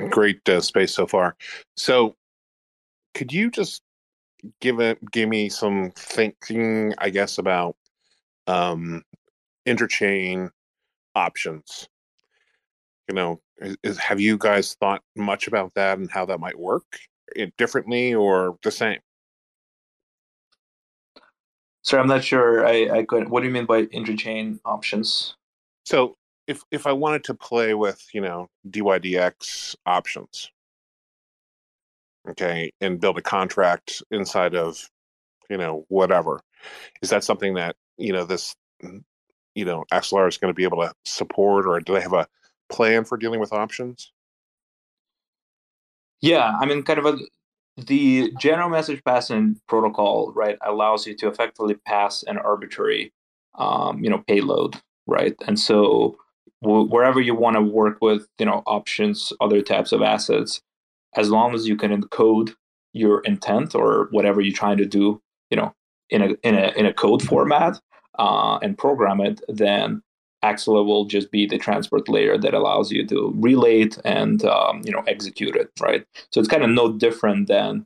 great 0.10 0.48
uh, 0.48 0.62
space 0.62 0.94
so 0.94 1.06
far. 1.08 1.36
So, 1.76 2.16
could 3.14 3.32
you 3.32 3.52
just 3.52 3.82
give 4.60 4.80
it 4.80 5.00
give 5.12 5.30
me 5.30 5.50
some 5.50 5.92
thinking 5.96 6.94
i 6.98 7.10
guess 7.10 7.38
about 7.38 7.76
um 8.48 9.04
interchain 9.66 10.50
options 11.16 11.88
you 13.08 13.16
know 13.16 13.40
is, 13.60 13.78
is, 13.84 13.98
have 13.98 14.20
you 14.20 14.38
guys 14.38 14.76
thought 14.80 15.02
much 15.16 15.48
about 15.48 15.74
that 15.76 15.98
and 15.98 16.12
how 16.12 16.26
that 16.26 16.40
might 16.40 16.58
work 16.58 16.86
it 17.36 17.56
differently 17.58 18.14
or 18.14 18.58
the 18.64 18.72
same 18.72 19.00
Sorry, 21.84 22.02
I'm 22.02 22.08
not 22.08 22.24
sure. 22.24 22.66
I, 22.66 23.00
I 23.00 23.04
could. 23.04 23.28
What 23.30 23.42
do 23.42 23.48
you 23.48 23.54
mean 23.54 23.66
by 23.66 23.86
interchain 23.88 24.60
options? 24.64 25.36
So, 25.86 26.16
if 26.48 26.64
if 26.72 26.88
I 26.88 26.94
wanted 26.94 27.26
to 27.26 27.34
play 27.34 27.74
with, 27.74 28.02
you 28.14 28.22
know, 28.22 28.48
DYDX 28.70 29.76
options, 29.86 30.50
okay, 32.30 32.72
and 32.82 33.00
build 33.00 33.18
a 33.18 33.22
contract 33.22 34.02
inside 34.12 34.56
of, 34.56 34.90
you 35.50 35.58
know, 35.58 35.86
whatever. 35.90 36.42
Is 37.02 37.10
that 37.10 37.24
something 37.24 37.56
that, 37.56 37.76
you 37.98 38.14
know, 38.14 38.26
this, 38.26 38.56
mm, 38.84 39.04
you 39.56 39.66
know, 39.66 39.86
Axelar 39.92 40.28
is 40.28 40.38
going 40.38 40.52
to 40.52 40.56
be 40.56 40.64
able 40.64 40.82
to 40.82 40.94
support, 41.06 41.66
or 41.66 41.80
do 41.80 41.94
they 41.94 42.02
have 42.02 42.14
a 42.14 42.28
plan 42.70 43.04
for 43.04 43.18
dealing 43.18 43.40
with 43.40 43.54
options? 43.54 44.12
Yeah, 46.22 46.54
I 46.60 46.66
mean, 46.66 46.84
kind 46.84 47.00
of 47.00 47.06
a 47.06 47.18
the 47.76 48.32
general 48.40 48.70
message 48.70 49.04
passing 49.04 49.60
protocol, 49.68 50.32
right, 50.34 50.58
allows 50.62 51.08
you 51.08 51.16
to 51.18 51.28
effectively 51.28 51.74
pass 51.74 52.24
an 52.24 52.38
arbitrary, 52.38 53.12
um, 53.56 54.04
you 54.04 54.10
know, 54.10 54.24
payload, 54.28 54.76
right, 55.08 55.36
and 55.48 55.60
so 55.60 56.18
wherever 56.62 57.20
you 57.20 57.36
want 57.36 57.58
to 57.58 57.62
work 57.62 57.98
with, 58.02 58.28
you 58.40 58.46
know, 58.46 58.64
options, 58.66 59.34
other 59.42 59.62
types 59.62 59.92
of 59.92 60.02
assets, 60.02 60.62
as 61.16 61.30
long 61.30 61.54
as 61.54 61.68
you 61.68 61.76
can 61.76 61.92
encode 61.92 62.54
your 62.94 63.22
intent 63.22 63.76
or 63.76 64.08
whatever 64.12 64.42
you're 64.42 64.56
trying 64.56 64.78
to 64.78 64.86
do, 64.86 65.22
you 65.50 65.58
know, 65.58 65.74
in 66.10 66.22
a 66.22 66.28
in 66.44 66.56
a 66.56 66.72
in 66.78 66.86
a 66.86 66.94
code 66.94 67.24
format 67.24 67.80
uh, 68.20 68.58
and 68.62 68.78
program 68.78 69.20
it, 69.20 69.42
then 69.48 70.02
Axelar 70.44 70.86
will 70.86 71.06
just 71.06 71.32
be 71.32 71.46
the 71.46 71.58
transport 71.58 72.08
layer 72.10 72.38
that 72.38 72.54
allows 72.54 72.92
you 72.92 73.08
to 73.08 73.34
relay 73.38 73.82
it 73.82 73.98
and 74.06 74.44
um, 74.46 74.82
you 74.86 74.92
know 74.92 75.04
execute 75.08 75.56
it, 75.56 75.72
right? 75.82 76.06
So 76.32 76.40
it's 76.40 76.50
kind 76.50 76.64
of 76.64 76.70
no 76.70 76.92
different 76.92 77.48
than 77.48 77.86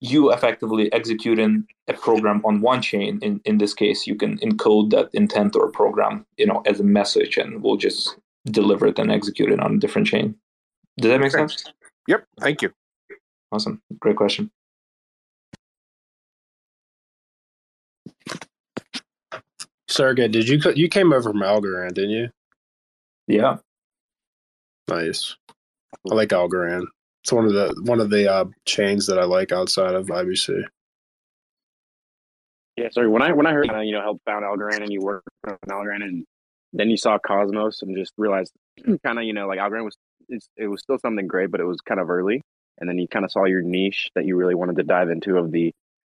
you 0.00 0.32
effectively 0.32 0.90
executing 0.92 1.66
a 1.88 1.92
program 1.92 2.40
on 2.44 2.62
one 2.62 2.80
chain. 2.80 3.18
In 3.20 3.40
in 3.44 3.58
this 3.58 3.74
case, 3.74 4.06
you 4.06 4.14
can 4.14 4.38
encode 4.38 4.90
that 4.90 5.10
intent 5.12 5.56
or 5.56 5.70
program, 5.70 6.24
you 6.38 6.46
know, 6.46 6.62
as 6.66 6.80
a 6.80 6.84
message, 6.84 7.36
and 7.36 7.62
we'll 7.62 7.76
just 7.76 8.16
deliver 8.46 8.86
it 8.86 8.98
and 8.98 9.10
execute 9.10 9.52
it 9.52 9.60
on 9.60 9.74
a 9.74 9.78
different 9.78 10.06
chain. 10.06 10.34
Does 10.98 11.10
that 11.10 11.20
make 11.20 11.32
sense? 11.32 11.64
Yep. 12.08 12.26
Thank 12.40 12.62
you. 12.62 12.72
Awesome. 13.52 13.82
Great 13.98 14.16
question. 14.16 14.50
Sergey, 19.88 20.28
did 20.28 20.48
you 20.48 20.60
you 20.76 20.88
came 20.88 21.12
over 21.12 21.30
from 21.30 21.40
Algorand, 21.40 21.94
didn't 21.94 22.10
you? 22.10 22.28
Yeah. 23.26 23.56
Nice. 24.88 25.36
I 26.10 26.14
like 26.14 26.28
Algorand. 26.28 26.86
It's 27.22 27.32
one 27.32 27.44
of 27.44 27.52
the 27.52 27.74
one 27.84 28.00
of 28.00 28.08
the 28.10 28.32
uh, 28.32 28.44
chains 28.64 29.06
that 29.08 29.18
I 29.18 29.24
like 29.24 29.52
outside 29.52 29.94
of 29.94 30.06
IBC. 30.06 30.62
Yeah, 32.76 32.88
sorry. 32.92 33.08
When 33.08 33.20
I 33.20 33.32
when 33.32 33.46
I 33.46 33.52
heard 33.52 33.68
uh, 33.68 33.80
you 33.80 33.92
know 33.92 34.00
help 34.00 34.22
found 34.24 34.44
Algorand 34.44 34.82
and 34.82 34.92
you 34.92 35.00
worked 35.00 35.28
on 35.46 35.58
Algorand 35.68 36.02
and 36.02 36.24
then 36.72 36.88
you 36.88 36.96
saw 36.96 37.18
Cosmos 37.18 37.82
and 37.82 37.96
just 37.96 38.12
realized 38.16 38.52
kind 39.04 39.18
of 39.18 39.24
you 39.24 39.32
know 39.32 39.46
like 39.48 39.58
Algorand 39.58 39.84
was 39.84 39.96
it 40.56 40.68
was 40.68 40.80
still 40.80 40.98
something 40.98 41.26
great, 41.26 41.50
but 41.50 41.60
it 41.60 41.66
was 41.66 41.80
kind 41.80 42.00
of 42.00 42.10
early. 42.10 42.42
And 42.78 42.88
then 42.88 42.98
you 42.98 43.08
kind 43.08 43.24
of 43.24 43.30
saw 43.30 43.44
your 43.44 43.62
niche 43.62 44.10
that 44.14 44.24
you 44.24 44.36
really 44.36 44.54
wanted 44.54 44.76
to 44.76 44.82
dive 44.84 45.10
into 45.10 45.36
of 45.36 45.50
the 45.50 45.72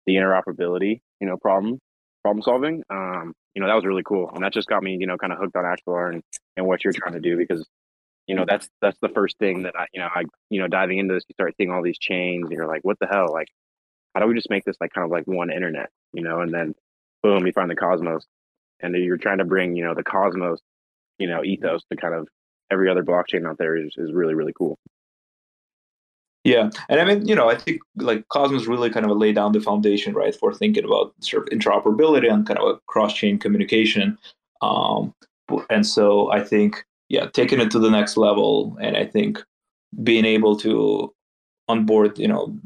the 0.07 0.15
interoperability 0.15 1.01
you 1.21 1.27
know 1.27 1.37
problem 1.37 1.79
problem 2.23 2.43
solving. 2.43 2.83
Um, 2.91 3.35
you 3.55 3.61
know, 3.61 3.69
that 3.69 3.75
was 3.75 3.85
really 3.85 4.03
cool. 4.05 4.31
And 4.35 4.45
that 4.45 4.53
just 4.53 4.69
got 4.69 4.83
me, 4.83 4.97
you 4.99 5.07
know, 5.07 5.17
kind 5.17 5.33
of 5.33 5.39
hooked 5.39 5.57
on 5.57 5.65
Axelar 5.65 6.13
and, 6.13 6.23
and 6.57 6.67
what 6.67 6.85
you're 6.85 6.93
trying 6.93 7.15
to 7.15 7.21
do 7.21 7.37
because, 7.37 7.67
you 8.27 8.35
know, 8.35 8.45
that's 8.47 8.69
that's 8.81 8.99
the 9.01 9.09
first 9.09 9.39
thing 9.39 9.63
that 9.65 9.75
I, 9.77 9.87
you 9.93 10.01
know, 10.01 10.09
I, 10.15 10.25
you 10.51 10.61
know, 10.61 10.69
diving 10.69 10.99
into 10.99 11.15
this, 11.15 11.25
you 11.29 11.35
start 11.35 11.55
seeing 11.57 11.71
all 11.71 11.83
these 11.83 11.99
chains 11.99 12.45
and 12.45 12.53
you're 12.53 12.69
like, 12.69 12.83
what 12.83 12.99
the 13.01 13.07
hell? 13.07 13.27
Like, 13.33 13.49
how 14.15 14.21
do 14.21 14.27
we 14.27 14.35
just 14.35 14.51
make 14.51 14.65
this 14.65 14.77
like 14.81 14.93
kind 14.93 15.05
of 15.05 15.11
like 15.11 15.27
one 15.27 15.51
internet, 15.51 15.91
you 16.13 16.23
know? 16.23 16.41
And 16.41 16.53
then 16.53 16.75
boom, 17.23 17.47
you 17.47 17.53
find 17.53 17.71
the 17.71 17.77
Cosmos 17.77 18.25
and 18.81 18.95
you're 18.95 19.17
trying 19.17 19.39
to 19.39 19.45
bring, 19.45 19.75
you 19.77 19.85
know, 19.85 19.95
the 19.95 20.05
Cosmos, 20.05 20.61
you 21.19 21.27
know, 21.27 21.43
ethos 21.43 21.83
to 21.91 21.97
kind 21.97 22.15
of 22.15 22.29
every 22.71 22.89
other 22.91 23.03
blockchain 23.03 23.49
out 23.49 23.59
there 23.59 23.77
is, 23.77 23.95
is 23.97 24.13
really, 24.13 24.35
really 24.35 24.53
cool. 24.57 24.79
Yeah, 26.43 26.71
and 26.89 27.01
I 27.01 27.05
mean, 27.05 27.29
you 27.29 27.35
know, 27.35 27.51
I 27.51 27.55
think 27.55 27.81
like 27.97 28.27
Cosmos 28.29 28.67
really 28.67 28.89
kind 28.89 29.05
of 29.05 29.17
lay 29.17 29.33
down 29.33 29.53
the 29.53 29.61
foundation, 29.61 30.15
right, 30.15 30.35
for 30.35 30.55
thinking 30.55 30.85
about 30.85 31.13
sort 31.21 31.43
of 31.43 31.59
interoperability 31.59 32.33
and 32.33 32.47
kind 32.47 32.59
of 32.59 32.67
a 32.67 32.79
cross-chain 32.87 33.39
communication. 33.39 34.17
Um, 34.63 35.15
and 35.69 35.87
so 35.87 36.33
I 36.33 36.43
think, 36.43 36.85
yeah, 37.11 37.27
taking 37.27 37.61
it 37.61 37.71
to 37.73 37.79
the 37.79 37.91
next 37.91 38.17
level, 38.17 38.77
and 38.81 38.97
I 38.97 39.05
think 39.05 39.43
being 40.03 40.25
able 40.25 40.57
to 40.61 41.13
onboard, 41.69 42.19
you 42.19 42.29
know, 42.29 42.57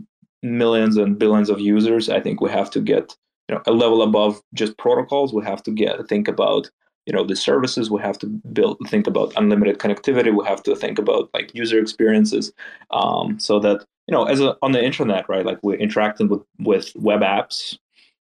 millions 0.42 0.96
and 0.96 1.18
billions 1.18 1.50
of 1.50 1.58
users, 1.58 2.08
I 2.08 2.20
think 2.20 2.40
we 2.40 2.50
have 2.50 2.70
to 2.70 2.80
get, 2.80 3.16
you 3.48 3.56
know, 3.56 3.62
a 3.66 3.72
level 3.72 4.02
above 4.02 4.40
just 4.52 4.78
protocols. 4.78 5.32
We 5.32 5.44
have 5.44 5.62
to 5.64 5.72
get 5.72 6.06
think 6.08 6.28
about 6.28 6.70
you 7.06 7.12
know 7.12 7.24
the 7.24 7.36
services 7.36 7.90
we 7.90 8.00
have 8.00 8.18
to 8.18 8.26
build 8.26 8.78
think 8.88 9.06
about 9.06 9.32
unlimited 9.36 9.78
connectivity 9.78 10.34
we 10.36 10.44
have 10.46 10.62
to 10.62 10.74
think 10.74 10.98
about 10.98 11.28
like 11.34 11.54
user 11.54 11.78
experiences 11.78 12.52
um, 12.90 13.38
so 13.38 13.58
that 13.58 13.84
you 14.06 14.12
know 14.12 14.24
as 14.24 14.40
a, 14.40 14.56
on 14.62 14.72
the 14.72 14.82
internet 14.82 15.28
right 15.28 15.46
like 15.46 15.58
we're 15.62 15.74
interacting 15.76 16.28
with 16.28 16.42
with 16.58 16.92
web 16.96 17.20
apps 17.20 17.78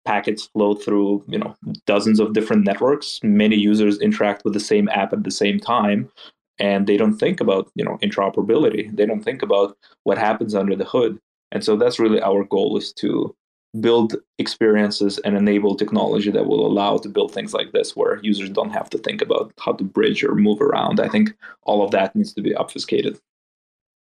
packets 0.05 0.47
flow 0.53 0.75
through 0.75 1.25
you 1.29 1.39
know 1.39 1.55
dozens 1.87 2.21
of 2.21 2.33
different 2.33 2.65
networks. 2.65 3.21
Many 3.23 3.57
users 3.57 3.99
interact 4.01 4.45
with 4.45 4.55
the 4.55 4.61
same 4.61 4.89
app 4.89 5.13
at 5.13 5.25
the 5.25 5.31
same 5.31 5.59
time 5.59 6.11
and 6.59 6.87
they 6.87 6.97
don't 6.97 7.19
think 7.19 7.41
about 7.41 7.71
you 7.75 7.85
know 7.85 7.99
interoperability. 8.03 8.95
They 8.97 9.07
don't 9.07 9.23
think 9.23 9.43
about 9.43 9.77
what 10.05 10.19
happens 10.19 10.55
under 10.55 10.77
the 10.77 10.85
hood. 10.85 11.19
And 11.51 11.63
so 11.63 11.77
that's 11.77 11.99
really 11.99 12.21
our 12.23 12.45
goal 12.45 12.77
is 12.77 12.93
to 12.95 13.35
build 13.81 14.17
experiences 14.39 15.19
and 15.21 15.37
enable 15.37 15.75
technology 15.75 16.31
that 16.31 16.47
will 16.47 16.67
allow 16.67 16.99
to 16.99 17.09
build 17.09 17.33
things 17.33 17.55
like 17.55 17.73
this 17.73 17.97
where 17.97 18.21
users 18.23 18.51
don't 18.51 18.71
have 18.71 18.91
to 18.91 18.99
think 18.99 19.23
about 19.23 19.53
how 19.59 19.73
to 19.73 19.85
bridge 19.85 20.23
or 20.23 20.35
move 20.35 20.61
around. 20.61 21.01
I 21.01 21.09
think 21.09 21.33
all 21.63 21.83
of 21.83 21.91
that 21.93 22.15
needs 22.15 22.35
to 22.35 22.43
be 22.43 22.55
obfuscated. 22.55 23.19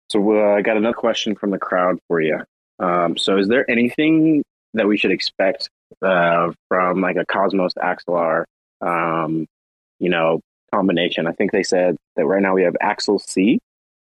So 0.09 0.37
uh, 0.37 0.55
i 0.55 0.61
got 0.61 0.77
another 0.77 0.93
question 0.93 1.35
from 1.35 1.51
the 1.51 1.57
crowd 1.57 1.97
for 2.07 2.21
you. 2.21 2.39
Um, 2.79 3.15
so 3.17 3.37
is 3.37 3.47
there 3.47 3.69
anything 3.71 4.43
that 4.73 4.87
we 4.87 4.97
should 4.97 5.11
expect 5.11 5.69
uh, 6.01 6.51
from 6.67 6.99
like 6.99 7.15
a 7.15 7.25
cosmos 7.25 7.73
axelar 7.75 8.43
um, 8.81 9.47
you 9.99 10.09
know 10.09 10.41
combination? 10.73 11.25
I 11.25 11.31
think 11.31 11.51
they 11.51 11.63
said 11.63 11.95
that 12.17 12.25
right 12.25 12.41
now 12.41 12.53
we 12.53 12.63
have 12.63 12.75
axel 12.81 13.17
c. 13.17 13.59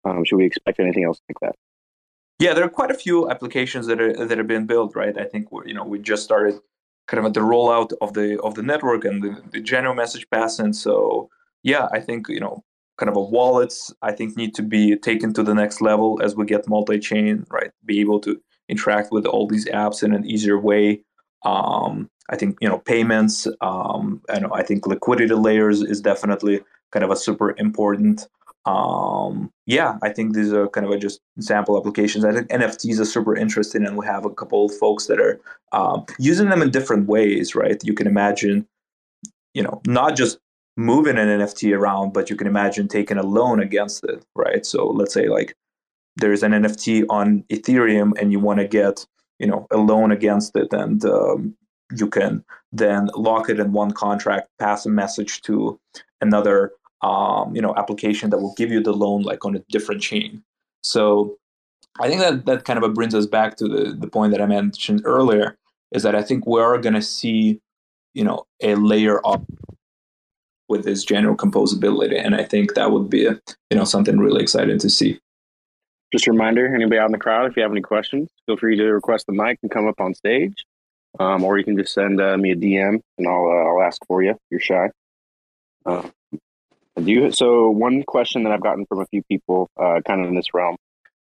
Um, 0.04 0.26
should 0.26 0.36
we 0.36 0.46
expect 0.46 0.80
anything 0.80 1.06
else 1.06 1.20
like 1.30 1.40
that 1.40 1.56
yeah, 2.40 2.54
there 2.54 2.66
are 2.66 2.70
quite 2.70 2.92
a 2.92 2.96
few 2.96 3.30
applications 3.30 3.88
that 3.88 4.02
are 4.02 4.26
that 4.26 4.40
are 4.40 4.44
being 4.44 4.66
built, 4.66 4.96
right? 4.96 5.18
I 5.18 5.24
think 5.24 5.48
you 5.66 5.74
know 5.74 5.86
we 5.86 6.00
just 6.00 6.24
started 6.24 6.60
kind 7.08 7.20
of 7.20 7.26
at 7.26 7.34
the 7.34 7.40
rollout 7.42 7.94
of 8.02 8.14
the 8.14 8.40
of 8.42 8.56
the 8.56 8.64
network 8.64 9.06
and 9.06 9.24
the, 9.24 9.42
the 9.52 9.62
general 9.62 9.96
message 9.96 10.28
passing. 10.30 10.74
So 10.74 11.30
yeah, 11.64 11.88
I 11.92 12.00
think 12.00 12.28
you 12.28 12.40
know 12.40 12.64
kind 12.98 13.10
of 13.10 13.16
a 13.16 13.22
wallets 13.22 13.94
I 14.02 14.12
think 14.12 14.38
need 14.38 14.54
to 14.56 14.64
be 14.64 14.96
taken 14.98 15.34
to 15.34 15.44
the 15.44 15.54
next 15.54 15.82
level 15.82 16.22
as 16.24 16.36
we 16.36 16.46
get 16.46 16.68
multi-chain, 16.68 17.46
right? 17.50 17.72
Be 17.86 18.00
able 18.00 18.20
to 18.22 18.40
interact 18.70 19.12
with 19.12 19.26
all 19.26 19.48
these 19.48 19.66
apps 19.66 20.04
in 20.04 20.14
an 20.14 20.26
easier 20.26 20.60
way. 20.60 21.02
Um, 21.44 22.10
I 22.30 22.36
think 22.36 22.58
you 22.60 22.68
know 22.68 22.80
payments. 22.80 23.48
Um, 23.62 24.22
and 24.28 24.48
I 24.54 24.64
think 24.64 24.88
liquidity 24.88 25.36
layers 25.36 25.82
is 25.82 26.02
definitely 26.02 26.62
kind 26.92 27.06
of 27.06 27.12
a 27.12 27.16
super 27.16 27.56
important 27.58 28.28
um, 28.66 29.52
yeah, 29.68 29.98
I 30.02 30.10
think 30.10 30.34
these 30.34 30.52
are 30.52 30.68
kind 30.68 30.92
of 30.92 31.00
just 31.00 31.22
sample 31.40 31.78
applications. 31.78 32.26
I 32.26 32.34
think 32.34 32.48
NFTs 32.48 33.00
are 33.00 33.06
super 33.06 33.36
interesting, 33.36 33.86
and 33.86 33.98
we 33.98 34.06
have 34.06 34.26
a 34.26 34.30
couple 34.30 34.66
of 34.66 34.78
folks 34.78 35.06
that 35.06 35.20
are 35.20 35.40
um, 35.72 36.06
using 36.18 36.50
them 36.50 36.62
in 36.62 36.72
different 36.72 37.08
ways, 37.08 37.54
right? 37.54 37.80
You 37.84 37.94
can 37.94 38.08
imagine, 38.08 38.68
you 39.54 39.62
know, 39.62 39.82
not 39.86 40.16
just 40.16 40.40
moving 40.78 41.18
an 41.18 41.28
NFT 41.28 41.78
around, 41.78 42.14
but 42.14 42.30
you 42.30 42.36
can 42.36 42.48
imagine 42.48 42.88
taking 42.88 43.18
a 43.18 43.24
loan 43.24 43.60
against 43.60 44.04
it, 44.04 44.26
right? 44.36 44.66
So 44.66 44.88
let's 44.88 45.14
say 45.14 45.28
like 45.28 45.56
there's 46.18 46.44
an 46.44 46.52
NFT 46.52 47.06
on 47.10 47.44
Ethereum, 47.52 48.14
and 48.20 48.32
you 48.32 48.40
want 48.40 48.60
to 48.60 48.68
get, 48.68 49.06
you 49.38 49.46
know, 49.46 49.68
a 49.70 49.78
loan 49.78 50.12
against 50.12 50.56
it, 50.56 50.74
and 50.74 51.06
um, 51.06 51.56
you 51.96 52.08
can 52.08 52.44
then 52.72 53.10
lock 53.16 53.48
it 53.50 53.60
in 53.60 53.74
one 53.74 53.92
contract, 53.92 54.50
pass 54.58 54.88
a 54.88 54.90
message 54.90 55.42
to 55.44 55.80
another 56.20 56.72
um, 57.06 57.56
you 57.56 57.62
know 57.62 57.74
application 57.78 58.32
that 58.32 58.40
will 58.40 58.56
give 58.56 58.72
you 58.72 58.82
the 58.82 58.94
loan 58.94 59.22
like 59.22 59.46
on 59.46 59.56
a 59.56 59.60
different 59.70 60.02
chain. 60.02 60.44
So 60.84 61.38
I 62.00 62.08
think 62.08 62.22
that 62.22 62.46
that 62.46 62.66
kind 62.66 62.84
of 62.84 62.94
brings 62.94 63.14
us 63.14 63.28
back 63.28 63.58
to 63.58 63.68
the 63.68 63.94
the 63.94 64.08
point 64.08 64.32
that 64.32 64.42
I 64.42 64.48
mentioned 64.48 65.02
earlier 65.06 65.58
is 65.92 66.04
that 66.04 66.16
I 66.16 66.24
think 66.24 66.48
we 66.48 66.60
are 66.60 66.78
going 66.80 66.96
to 66.96 67.02
see 67.02 67.62
you 68.14 68.24
know 68.24 68.46
a 68.64 68.76
layer 68.76 69.22
up 69.26 69.44
with 70.68 70.84
this 70.84 71.04
general 71.04 71.38
composability, 71.38 72.20
and 72.20 72.34
I 72.34 72.44
think 72.44 72.74
that 72.74 72.92
would 72.92 73.10
be 73.10 73.26
a, 73.28 73.40
you 73.70 73.78
know 73.78 73.86
something 73.86 74.18
really 74.18 74.42
exciting 74.42 74.80
to 74.80 74.90
see. 74.90 75.20
Just 76.12 76.28
a 76.28 76.32
reminder, 76.32 76.74
anybody 76.74 76.98
out 76.98 77.08
in 77.08 77.12
the 77.12 77.18
crowd, 77.18 77.50
if 77.50 77.58
you 77.58 77.62
have 77.62 77.72
any 77.72 77.82
questions, 77.82 78.30
feel 78.46 78.58
free 78.58 78.78
to 78.78 78.86
request 78.86 79.26
the 79.28 79.34
mic 79.34 79.60
and 79.62 79.72
come 79.72 79.88
up 79.88 80.00
on 80.00 80.14
stage, 80.16 80.66
um, 81.20 81.44
or 81.44 81.58
you 81.58 81.64
can 81.64 81.78
just 81.78 81.94
send 81.94 82.20
uh, 82.20 82.38
me 82.38 82.52
a 82.52 82.56
DM 82.56 83.00
and 83.18 83.28
I'll 83.28 83.46
uh, 83.46 83.70
I'll 83.70 83.84
ask 83.84 84.02
for 84.08 84.24
you. 84.24 84.36
You're 84.50 84.60
shy. 84.60 84.90
Uh, 85.86 86.10
do 87.04 87.12
you, 87.12 87.32
so 87.32 87.70
one 87.70 88.04
question 88.04 88.44
that 88.44 88.54
I've 88.54 88.64
gotten 88.64 88.86
from 88.86 89.02
a 89.02 89.06
few 89.08 89.22
people, 89.24 89.70
uh, 89.78 90.02
kind 90.06 90.22
of 90.22 90.30
in 90.30 90.36
this 90.36 90.54
realm, 90.54 90.78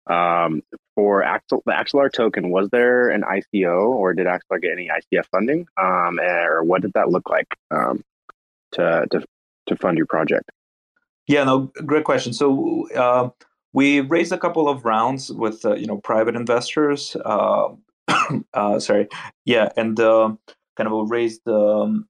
um, 0.08 0.62
for 0.96 1.24
Axel, 1.24 1.64
the 1.66 1.72
Axelar 1.72 2.12
token, 2.12 2.50
was 2.50 2.70
there 2.70 3.10
an 3.10 3.24
ICO 3.24 3.88
or 3.88 4.14
did 4.14 4.28
Axelar 4.28 4.62
get 4.62 4.72
any 4.72 4.90
ICF 4.90 5.26
funding, 5.32 5.68
um, 5.82 6.20
or 6.20 6.64
what 6.64 6.82
did 6.82 6.92
that 6.94 7.10
look 7.10 7.30
like 7.30 7.48
um, 7.72 8.04
to 8.74 9.06
to 9.12 9.24
to 9.68 9.76
fund 9.78 9.98
your 9.98 10.08
project? 10.08 10.50
Yeah, 11.28 11.44
no, 11.44 11.72
great 11.86 12.04
question. 12.04 12.34
So 12.34 12.90
uh, 12.96 13.30
we 13.74 14.02
raised 14.02 14.34
a 14.34 14.38
couple 14.38 14.68
of 14.68 14.84
rounds 14.84 15.32
with 15.32 15.64
uh, 15.66 15.76
you 15.76 15.86
know 15.86 15.98
private 15.98 16.36
investors. 16.36 17.16
Uh, 17.24 17.70
uh 18.54 18.80
sorry, 18.80 19.08
yeah, 19.46 19.70
and 19.78 20.00
uh, 20.00 20.34
kind 20.76 20.92
of 20.92 21.10
raised 21.10 21.48
um, 21.48 22.08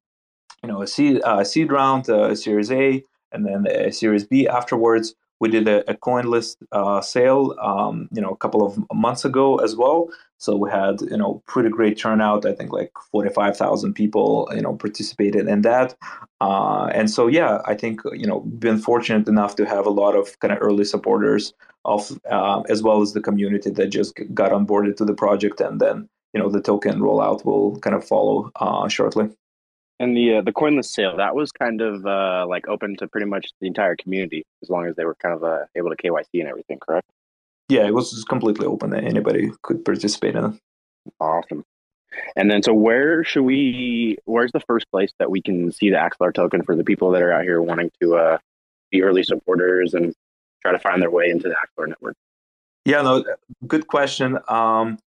you 0.63 0.69
know 0.69 0.81
a 0.81 0.87
seed, 0.87 1.21
uh, 1.23 1.43
seed 1.43 1.71
round, 1.71 2.09
a 2.09 2.35
Series 2.35 2.71
A 2.71 3.03
and 3.31 3.45
then 3.45 3.67
a 3.67 3.91
Series 3.91 4.25
B 4.25 4.47
afterwards. 4.47 5.15
We 5.39 5.49
did 5.49 5.67
a, 5.67 5.89
a 5.89 5.95
CoinList 5.95 6.57
uh, 6.71 7.01
sale, 7.01 7.55
um, 7.59 8.07
you 8.11 8.21
know, 8.21 8.29
a 8.29 8.37
couple 8.37 8.63
of 8.63 8.77
months 8.93 9.25
ago 9.25 9.57
as 9.57 9.75
well. 9.75 10.09
So 10.37 10.55
we 10.55 10.69
had, 10.69 11.01
you 11.01 11.17
know, 11.17 11.41
pretty 11.47 11.69
great 11.69 11.97
turnout. 11.97 12.45
I 12.45 12.53
think 12.53 12.71
like 12.71 12.91
forty-five 13.11 13.57
thousand 13.57 13.95
people, 13.95 14.47
you 14.53 14.61
know, 14.61 14.75
participated 14.75 15.47
in 15.47 15.63
that. 15.63 15.95
Uh, 16.41 16.91
and 16.93 17.09
so, 17.09 17.25
yeah, 17.25 17.59
I 17.65 17.73
think 17.73 18.01
you 18.13 18.27
know, 18.27 18.41
been 18.41 18.77
fortunate 18.77 19.27
enough 19.27 19.55
to 19.55 19.65
have 19.65 19.87
a 19.87 19.89
lot 19.89 20.15
of 20.15 20.39
kind 20.41 20.51
of 20.51 20.59
early 20.61 20.85
supporters 20.85 21.53
of, 21.85 22.11
uh, 22.29 22.61
as 22.69 22.83
well 22.83 23.01
as 23.01 23.13
the 23.13 23.21
community 23.21 23.71
that 23.71 23.87
just 23.87 24.13
got 24.35 24.51
onboarded 24.51 24.95
to 24.97 25.05
the 25.05 25.15
project, 25.15 25.59
and 25.59 25.81
then 25.81 26.07
you 26.33 26.39
know, 26.39 26.49
the 26.49 26.61
token 26.61 26.99
rollout 26.99 27.43
will 27.45 27.79
kind 27.79 27.95
of 27.95 28.07
follow 28.07 28.51
uh, 28.57 28.87
shortly. 28.87 29.29
And 30.01 30.17
the 30.17 30.37
uh, 30.37 30.41
the 30.41 30.51
CoinList 30.51 30.85
sale 30.85 31.15
that 31.17 31.35
was 31.35 31.51
kind 31.51 31.79
of 31.79 32.03
uh, 32.07 32.47
like 32.49 32.67
open 32.67 32.95
to 32.97 33.07
pretty 33.07 33.27
much 33.27 33.51
the 33.61 33.67
entire 33.67 33.95
community, 33.95 34.43
as 34.63 34.69
long 34.71 34.87
as 34.87 34.95
they 34.95 35.05
were 35.05 35.13
kind 35.13 35.35
of 35.35 35.43
uh, 35.43 35.65
able 35.75 35.91
to 35.91 35.95
KYC 35.95 36.25
and 36.41 36.47
everything. 36.47 36.79
Correct? 36.79 37.07
Yeah, 37.69 37.85
it 37.85 37.93
was 37.93 38.25
completely 38.27 38.65
open. 38.65 38.89
That 38.89 39.03
anybody 39.03 39.51
could 39.61 39.85
participate 39.85 40.35
in 40.35 40.45
it. 40.45 40.53
Awesome. 41.19 41.63
And 42.35 42.49
then, 42.49 42.63
so 42.63 42.73
where 42.73 43.23
should 43.23 43.43
we? 43.43 44.17
Where's 44.25 44.51
the 44.51 44.59
first 44.61 44.89
place 44.89 45.11
that 45.19 45.29
we 45.29 45.39
can 45.39 45.71
see 45.71 45.91
the 45.91 45.97
Axelar 45.97 46.33
token 46.33 46.63
for 46.63 46.75
the 46.75 46.83
people 46.83 47.11
that 47.11 47.21
are 47.21 47.31
out 47.31 47.43
here 47.43 47.61
wanting 47.61 47.91
to 48.01 48.15
uh, 48.15 48.37
be 48.89 49.03
early 49.03 49.21
supporters 49.21 49.93
and 49.93 50.15
try 50.63 50.71
to 50.71 50.79
find 50.79 50.99
their 50.99 51.11
way 51.11 51.29
into 51.29 51.47
the 51.47 51.55
Axelar 51.55 51.89
network? 51.89 52.15
Yeah, 52.85 53.03
no, 53.03 53.23
good 53.67 53.85
question. 53.85 54.39
Um, 54.47 54.97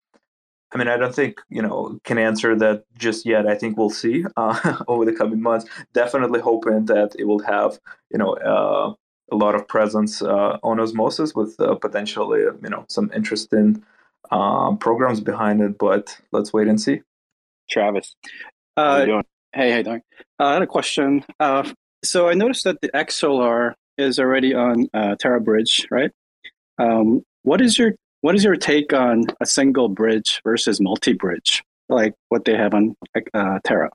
I 0.75 0.79
mean, 0.79 0.89
I 0.89 0.97
don't 0.97 1.14
think 1.14 1.41
you 1.49 1.62
know 1.62 1.99
can 2.05 2.18
answer 2.18 2.57
that 2.57 2.85
just 2.99 3.25
yet. 3.25 3.47
I 3.47 3.55
think 3.55 3.79
we'll 3.79 3.91
see 3.91 4.25
uh, 4.37 4.79
over 4.89 5.05
the 5.05 5.12
coming 5.12 5.41
months. 5.41 5.66
Definitely 5.93 6.41
hoping 6.41 6.87
that 6.87 7.14
it 7.18 7.25
will 7.25 7.41
have 7.41 7.79
you 8.11 8.18
know 8.18 8.35
uh, 8.35 8.93
a 9.31 9.37
lot 9.37 9.55
of 9.55 9.68
presence 9.68 10.20
uh, 10.20 10.59
on 10.62 10.81
Osmosis 10.81 11.35
with 11.35 11.59
uh, 11.61 11.77
potentially 11.77 12.41
you 12.41 12.68
know 12.68 12.85
some 12.89 13.11
interesting 13.14 13.83
um, 14.33 14.77
programs 14.79 15.20
behind 15.20 15.61
it. 15.61 15.79
But 15.79 16.18
let's 16.33 16.53
wait 16.53 16.66
and 16.66 16.81
see. 16.81 17.03
Travis, 17.70 18.16
how 18.77 18.99
you 18.99 19.07
doing? 19.07 19.25
Hey, 19.53 19.70
hey, 19.70 19.83
doing? 19.85 20.03
Uh, 20.41 20.45
I 20.47 20.53
had 20.55 20.62
a 20.62 20.66
question. 20.66 21.25
Uh, 21.39 21.70
so 22.03 22.29
I 22.29 22.35
noticed 22.35 22.64
that 22.64 22.81
the 22.83 22.89
Axelar 22.89 23.75
is 23.97 24.18
already 24.18 24.53
on 24.53 24.89
Terra 25.20 25.41
Bridge, 25.41 25.87
right? 25.91 26.11
Um, 26.79 27.22
what 27.45 27.61
is 27.61 27.79
your 27.79 27.93
what 28.25 28.35
is 28.35 28.43
your 28.43 28.57
take 28.57 28.95
on 28.95 29.27
a 29.43 29.45
single 29.45 29.91
bridge 29.91 30.41
versus 30.45 30.81
multi-bridge, 30.81 31.62
like 31.91 32.14
what 32.31 32.47
they 32.47 32.57
have 32.57 32.72
on 32.72 32.97
uh, 33.35 33.59
Terra? 33.64 33.91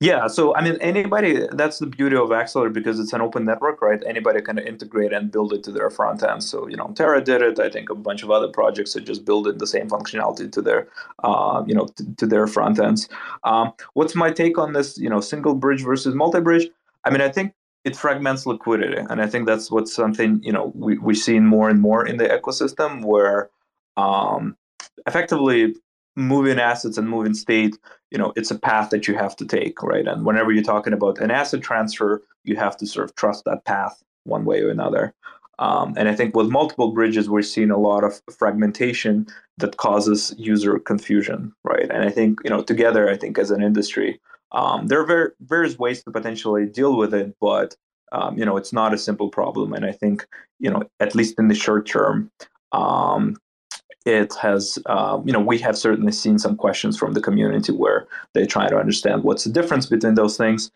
Yeah, 0.00 0.26
so 0.26 0.52
I 0.56 0.64
mean, 0.64 0.78
anybody, 0.80 1.46
that's 1.52 1.78
the 1.78 1.86
beauty 1.86 2.16
of 2.16 2.30
Axelar 2.30 2.72
because 2.72 2.98
it's 2.98 3.12
an 3.12 3.20
open 3.20 3.44
network, 3.44 3.80
right? 3.80 4.02
Anybody 4.04 4.40
can 4.40 4.58
integrate 4.58 5.12
and 5.12 5.30
build 5.30 5.52
it 5.52 5.62
to 5.62 5.70
their 5.70 5.90
front 5.90 6.24
end. 6.24 6.42
So, 6.42 6.66
you 6.66 6.76
know, 6.76 6.88
Terra 6.96 7.22
did 7.22 7.40
it. 7.40 7.60
I 7.60 7.68
think 7.70 7.88
a 7.88 7.94
bunch 7.94 8.24
of 8.24 8.32
other 8.32 8.48
projects 8.48 8.96
are 8.96 9.00
just 9.00 9.24
building 9.24 9.58
the 9.58 9.66
same 9.66 9.88
functionality 9.88 10.50
to 10.50 10.60
their, 10.60 10.88
uh, 11.22 11.62
you 11.64 11.74
know, 11.74 11.86
to, 11.86 12.16
to 12.16 12.26
their 12.26 12.48
front 12.48 12.80
ends. 12.80 13.08
Um, 13.44 13.72
what's 13.94 14.16
my 14.16 14.32
take 14.32 14.58
on 14.58 14.72
this, 14.72 14.98
you 14.98 15.08
know, 15.08 15.20
single 15.20 15.54
bridge 15.54 15.84
versus 15.84 16.16
multi 16.16 16.40
bridge? 16.40 16.68
I 17.04 17.10
mean, 17.10 17.20
I 17.20 17.28
think 17.28 17.52
it 17.84 17.94
fragments 17.94 18.44
liquidity. 18.44 18.98
And 19.08 19.22
I 19.22 19.28
think 19.28 19.46
that's 19.46 19.70
what's 19.70 19.94
something, 19.94 20.42
you 20.42 20.52
know, 20.52 20.72
we, 20.74 20.98
we're 20.98 21.14
seeing 21.14 21.46
more 21.46 21.70
and 21.70 21.80
more 21.80 22.04
in 22.04 22.16
the 22.16 22.26
ecosystem 22.26 23.04
where 23.04 23.50
um, 23.98 24.56
effectively 25.06 25.74
moving 26.16 26.58
assets 26.58 26.98
and 26.98 27.08
moving 27.08 27.34
state 27.34 27.78
you 28.10 28.18
know 28.18 28.32
it's 28.34 28.50
a 28.50 28.58
path 28.58 28.90
that 28.90 29.06
you 29.06 29.14
have 29.14 29.36
to 29.36 29.44
take 29.44 29.82
right? 29.82 30.08
And 30.08 30.24
whenever 30.24 30.50
you're 30.52 30.64
talking 30.64 30.92
about 30.92 31.18
an 31.18 31.30
asset 31.30 31.62
transfer 31.62 32.22
you 32.44 32.56
have 32.56 32.76
to 32.78 32.86
sort 32.86 33.04
of 33.04 33.14
trust 33.14 33.44
that 33.44 33.64
path 33.64 34.02
one 34.24 34.44
way 34.44 34.62
or 34.62 34.70
another. 34.70 35.14
Um, 35.60 35.94
and 35.96 36.08
i 36.08 36.14
think 36.14 36.36
with 36.36 36.48
multiple 36.48 36.92
bridges 36.92 37.28
we're 37.28 37.42
seeing 37.42 37.72
a 37.72 37.78
lot 37.78 38.04
of 38.04 38.20
fragmentation 38.30 39.26
that 39.58 39.76
causes 39.76 40.34
user 40.38 40.78
confusion 40.78 41.52
right? 41.64 41.88
And 41.90 42.02
i 42.04 42.10
think 42.10 42.38
you 42.44 42.50
know 42.50 42.62
together 42.62 43.08
i 43.10 43.16
think 43.16 43.38
as 43.38 43.50
an 43.50 43.62
industry 43.62 44.20
um, 44.52 44.86
there 44.86 45.00
are 45.00 45.06
ver- 45.06 45.34
various 45.40 45.78
ways 45.78 46.02
to 46.02 46.10
potentially 46.10 46.66
deal 46.66 46.96
with 46.96 47.12
it 47.12 47.34
but 47.40 47.76
um, 48.12 48.38
you 48.38 48.44
know 48.44 48.56
it's 48.56 48.72
not 48.72 48.94
a 48.94 48.98
simple 48.98 49.28
problem. 49.28 49.72
And 49.72 49.84
i 49.84 49.92
think 49.92 50.26
you 50.58 50.70
know 50.70 50.82
at 51.00 51.14
least 51.14 51.34
in 51.38 51.48
the 51.48 51.60
short 51.64 51.86
term 51.86 52.30
um, 52.72 53.36
it 54.08 54.34
has, 54.36 54.78
um, 54.86 55.22
you 55.26 55.32
know, 55.32 55.40
we 55.40 55.58
have 55.58 55.76
certainly 55.76 56.12
seen 56.12 56.38
some 56.38 56.56
questions 56.56 56.96
from 56.96 57.12
the 57.12 57.20
community 57.20 57.72
where 57.72 58.08
they 58.32 58.46
try 58.46 58.68
to 58.68 58.76
understand 58.76 59.22
what's 59.22 59.44
the 59.44 59.50
difference 59.50 59.86
between 59.86 60.14
those 60.14 60.36
things. 60.36 60.70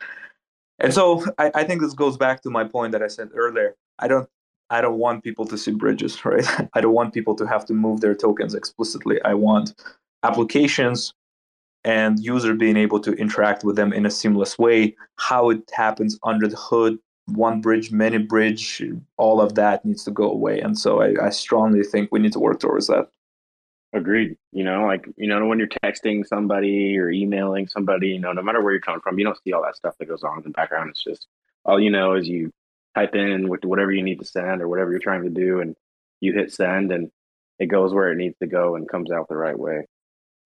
And 0.78 0.92
so 0.92 1.24
I, 1.38 1.50
I 1.54 1.64
think 1.64 1.80
this 1.80 1.94
goes 1.94 2.18
back 2.18 2.42
to 2.42 2.50
my 2.50 2.64
point 2.64 2.92
that 2.92 3.02
I 3.02 3.08
said 3.08 3.30
earlier. 3.34 3.74
I 3.98 4.08
don't 4.08 4.28
I 4.68 4.80
don't 4.80 4.98
want 4.98 5.22
people 5.24 5.44
to 5.46 5.58
see 5.58 5.70
bridges, 5.70 6.24
right? 6.24 6.46
I 6.74 6.80
don't 6.82 6.94
want 6.94 7.14
people 7.14 7.34
to 7.36 7.46
have 7.46 7.64
to 7.66 7.74
move 7.74 8.00
their 8.00 8.14
tokens 8.14 8.54
explicitly. 8.54 9.18
I 9.24 9.34
want 9.34 9.74
applications 10.22 11.14
and 11.84 12.18
user 12.20 12.54
being 12.54 12.76
able 12.76 13.00
to 13.00 13.12
interact 13.14 13.64
with 13.64 13.76
them 13.76 13.92
in 13.92 14.06
a 14.06 14.10
seamless 14.10 14.58
way. 14.58 14.94
How 15.16 15.50
it 15.50 15.62
happens 15.72 16.18
under 16.22 16.48
the 16.48 16.56
hood, 16.56 16.98
one 17.26 17.60
bridge, 17.60 17.90
many 17.90 18.18
bridge, 18.18 18.82
all 19.16 19.40
of 19.40 19.54
that 19.54 19.84
needs 19.84 20.04
to 20.04 20.10
go 20.10 20.30
away. 20.30 20.60
And 20.60 20.78
so 20.78 21.00
I, 21.00 21.14
I 21.26 21.30
strongly 21.30 21.82
think 21.82 22.10
we 22.12 22.20
need 22.20 22.32
to 22.32 22.40
work 22.40 22.60
towards 22.60 22.88
that. 22.88 23.08
Agreed. 23.92 24.36
You 24.52 24.64
know, 24.64 24.86
like, 24.86 25.06
you 25.16 25.28
know, 25.28 25.44
when 25.46 25.58
you're 25.58 25.68
texting 25.68 26.26
somebody 26.26 26.98
or 26.98 27.10
emailing 27.10 27.68
somebody, 27.68 28.08
you 28.08 28.20
know, 28.20 28.32
no 28.32 28.42
matter 28.42 28.62
where 28.62 28.72
you're 28.72 28.80
coming 28.80 29.02
from, 29.02 29.18
you 29.18 29.24
don't 29.24 29.38
see 29.44 29.52
all 29.52 29.62
that 29.64 29.76
stuff 29.76 29.94
that 29.98 30.08
goes 30.08 30.22
on 30.24 30.38
in 30.38 30.44
the 30.44 30.50
background. 30.50 30.90
It's 30.90 31.04
just 31.04 31.26
all 31.64 31.78
you 31.78 31.90
know 31.90 32.14
is 32.14 32.26
you 32.26 32.50
type 32.94 33.14
in 33.14 33.48
with 33.48 33.64
whatever 33.64 33.92
you 33.92 34.02
need 34.02 34.20
to 34.20 34.24
send 34.24 34.62
or 34.62 34.68
whatever 34.68 34.90
you're 34.90 35.00
trying 35.00 35.24
to 35.24 35.30
do, 35.30 35.60
and 35.60 35.76
you 36.20 36.32
hit 36.32 36.52
send, 36.52 36.90
and 36.90 37.10
it 37.58 37.66
goes 37.66 37.92
where 37.92 38.10
it 38.10 38.16
needs 38.16 38.36
to 38.40 38.46
go 38.46 38.76
and 38.76 38.88
comes 38.88 39.10
out 39.10 39.28
the 39.28 39.36
right 39.36 39.58
way. 39.58 39.86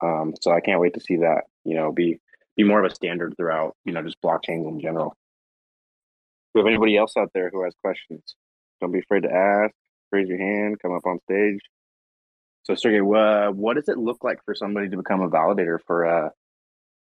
Um, 0.02 0.34
so 0.40 0.50
I 0.50 0.60
can't 0.60 0.80
wait 0.80 0.94
to 0.94 1.00
see 1.00 1.16
that, 1.18 1.44
you 1.64 1.74
know, 1.76 1.92
be 1.92 2.18
be 2.56 2.64
more 2.64 2.84
of 2.84 2.90
a 2.90 2.94
standard 2.94 3.34
throughout, 3.36 3.76
you 3.84 3.92
know, 3.92 4.02
just 4.02 4.20
blockchains 4.22 4.68
in 4.68 4.80
general. 4.80 5.14
We 6.54 6.60
have 6.60 6.66
anybody 6.66 6.96
else 6.96 7.16
out 7.16 7.30
there 7.34 7.50
who 7.50 7.64
has 7.64 7.74
questions? 7.82 8.34
Don't 8.80 8.92
be 8.92 9.00
afraid 9.00 9.22
to 9.22 9.32
ask. 9.32 9.74
Raise 10.10 10.28
your 10.28 10.38
hand. 10.38 10.78
Come 10.80 10.94
up 10.94 11.06
on 11.06 11.20
stage. 11.30 11.60
So 12.66 12.74
Sergey, 12.74 12.98
uh, 12.98 13.52
what 13.52 13.74
does 13.74 13.88
it 13.88 13.96
look 13.96 14.24
like 14.24 14.44
for 14.44 14.52
somebody 14.52 14.88
to 14.88 14.96
become 14.96 15.20
a 15.20 15.30
validator 15.30 15.78
for 15.86 16.04
uh, 16.04 16.30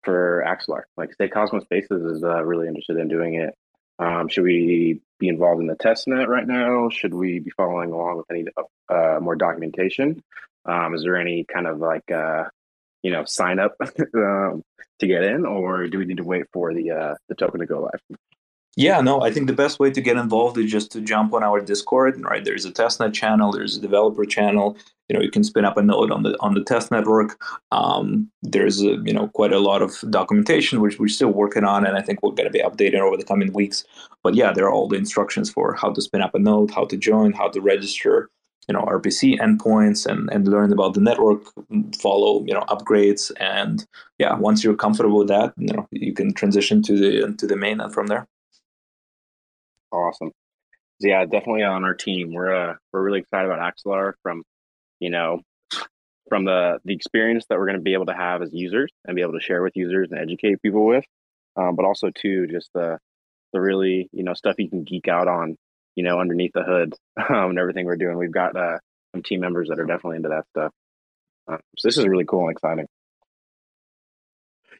for 0.04 0.44
Axelar? 0.46 0.82
Like, 0.96 1.12
say 1.14 1.26
Cosmos 1.26 1.64
Spaces 1.64 2.04
is 2.04 2.22
uh, 2.22 2.44
really 2.44 2.68
interested 2.68 2.98
in 2.98 3.08
doing 3.08 3.34
it. 3.34 3.52
Um, 3.98 4.28
should 4.28 4.44
we 4.44 5.00
be 5.18 5.28
involved 5.28 5.60
in 5.60 5.66
the 5.66 5.74
test 5.74 6.06
net 6.06 6.28
right 6.28 6.46
now? 6.46 6.88
Should 6.90 7.12
we 7.12 7.40
be 7.40 7.50
following 7.50 7.90
along 7.90 8.18
with 8.18 8.26
any 8.30 8.44
uh, 8.88 9.18
more 9.20 9.34
documentation? 9.34 10.22
Um, 10.66 10.94
is 10.94 11.02
there 11.02 11.16
any 11.16 11.44
kind 11.44 11.66
of 11.66 11.78
like 11.78 12.08
uh, 12.12 12.44
you 13.02 13.10
know 13.10 13.24
sign 13.24 13.58
up 13.58 13.74
um, 14.14 14.62
to 15.00 15.06
get 15.08 15.24
in, 15.24 15.44
or 15.44 15.88
do 15.88 15.98
we 15.98 16.04
need 16.04 16.18
to 16.18 16.24
wait 16.24 16.44
for 16.52 16.74
the 16.74 16.92
uh, 16.92 17.14
the 17.28 17.34
token 17.34 17.58
to 17.58 17.66
go 17.66 17.80
live? 17.80 18.18
Yeah, 18.78 19.00
no, 19.00 19.22
I 19.22 19.30
think 19.30 19.46
the 19.46 19.54
best 19.54 19.78
way 19.80 19.90
to 19.90 20.02
get 20.02 20.18
involved 20.18 20.58
is 20.58 20.70
just 20.70 20.92
to 20.92 21.00
jump 21.00 21.32
on 21.32 21.42
our 21.42 21.60
Discord. 21.62 22.22
Right, 22.22 22.44
there's 22.44 22.66
a 22.66 22.70
testnet 22.70 23.14
channel, 23.14 23.50
there's 23.50 23.76
a 23.76 23.80
developer 23.80 24.26
channel. 24.26 24.76
You 25.08 25.16
know, 25.16 25.22
you 25.22 25.30
can 25.30 25.44
spin 25.44 25.64
up 25.64 25.78
a 25.78 25.82
node 25.82 26.10
on 26.10 26.24
the 26.24 26.36
on 26.40 26.52
the 26.52 26.62
test 26.62 26.90
network. 26.90 27.40
Um, 27.72 28.30
there's 28.42 28.82
a, 28.82 28.98
you 29.04 29.14
know 29.14 29.28
quite 29.28 29.54
a 29.54 29.60
lot 29.60 29.80
of 29.80 29.98
documentation 30.10 30.82
which 30.82 30.98
we're 30.98 31.08
still 31.08 31.30
working 31.30 31.64
on, 31.64 31.86
and 31.86 31.96
I 31.96 32.02
think 32.02 32.22
we're 32.22 32.32
going 32.32 32.52
to 32.52 32.58
be 32.58 32.60
updating 32.60 33.00
over 33.00 33.16
the 33.16 33.24
coming 33.24 33.50
weeks. 33.54 33.82
But 34.22 34.34
yeah, 34.34 34.52
there 34.52 34.66
are 34.66 34.72
all 34.72 34.88
the 34.88 34.96
instructions 34.96 35.50
for 35.50 35.74
how 35.74 35.92
to 35.92 36.02
spin 36.02 36.20
up 36.20 36.34
a 36.34 36.38
node, 36.38 36.70
how 36.70 36.84
to 36.84 36.96
join, 36.98 37.32
how 37.32 37.48
to 37.48 37.60
register, 37.62 38.28
you 38.68 38.74
know 38.74 38.82
RPC 38.82 39.40
endpoints 39.40 40.04
and 40.04 40.28
and 40.30 40.48
learn 40.48 40.70
about 40.70 40.92
the 40.92 41.00
network, 41.00 41.44
follow 41.98 42.44
you 42.44 42.52
know 42.52 42.64
upgrades, 42.68 43.32
and 43.40 43.86
yeah, 44.18 44.34
once 44.34 44.62
you're 44.62 44.76
comfortable 44.76 45.18
with 45.18 45.28
that, 45.28 45.54
you 45.56 45.72
know 45.72 45.88
you 45.92 46.12
can 46.12 46.34
transition 46.34 46.82
to 46.82 46.98
the 46.98 47.34
to 47.38 47.46
the 47.46 47.54
mainnet 47.54 47.94
from 47.94 48.08
there. 48.08 48.26
Awesome. 49.92 50.32
Yeah, 51.00 51.24
definitely 51.24 51.62
on 51.62 51.84
our 51.84 51.94
team. 51.94 52.32
We're 52.32 52.54
uh, 52.54 52.74
we're 52.92 53.02
really 53.02 53.20
excited 53.20 53.50
about 53.50 53.60
Axelar 53.60 54.14
from, 54.22 54.42
you 54.98 55.10
know, 55.10 55.42
from 56.28 56.44
the 56.44 56.78
the 56.84 56.94
experience 56.94 57.44
that 57.48 57.58
we're 57.58 57.66
going 57.66 57.78
to 57.78 57.82
be 57.82 57.92
able 57.92 58.06
to 58.06 58.14
have 58.14 58.42
as 58.42 58.52
users 58.52 58.90
and 59.04 59.14
be 59.14 59.22
able 59.22 59.34
to 59.34 59.40
share 59.40 59.62
with 59.62 59.76
users 59.76 60.08
and 60.10 60.20
educate 60.20 60.62
people 60.62 60.86
with, 60.86 61.04
um, 61.56 61.76
but 61.76 61.84
also 61.84 62.10
too 62.10 62.46
just 62.46 62.70
the 62.74 62.98
the 63.52 63.60
really 63.60 64.08
you 64.12 64.24
know 64.24 64.34
stuff 64.34 64.56
you 64.58 64.70
can 64.70 64.84
geek 64.84 65.06
out 65.06 65.28
on, 65.28 65.56
you 65.94 66.02
know, 66.02 66.18
underneath 66.18 66.52
the 66.54 66.62
hood 66.62 66.94
um, 67.28 67.50
and 67.50 67.58
everything 67.58 67.86
we're 67.86 67.96
doing. 67.96 68.16
We've 68.16 68.32
got 68.32 68.56
uh, 68.56 68.78
some 69.12 69.22
team 69.22 69.40
members 69.40 69.68
that 69.68 69.78
are 69.78 69.86
definitely 69.86 70.16
into 70.16 70.30
that 70.30 70.46
stuff. 70.48 70.72
Um, 71.48 71.60
so 71.76 71.88
this 71.88 71.98
is 71.98 72.06
really 72.06 72.24
cool 72.24 72.48
and 72.48 72.52
exciting. 72.52 72.86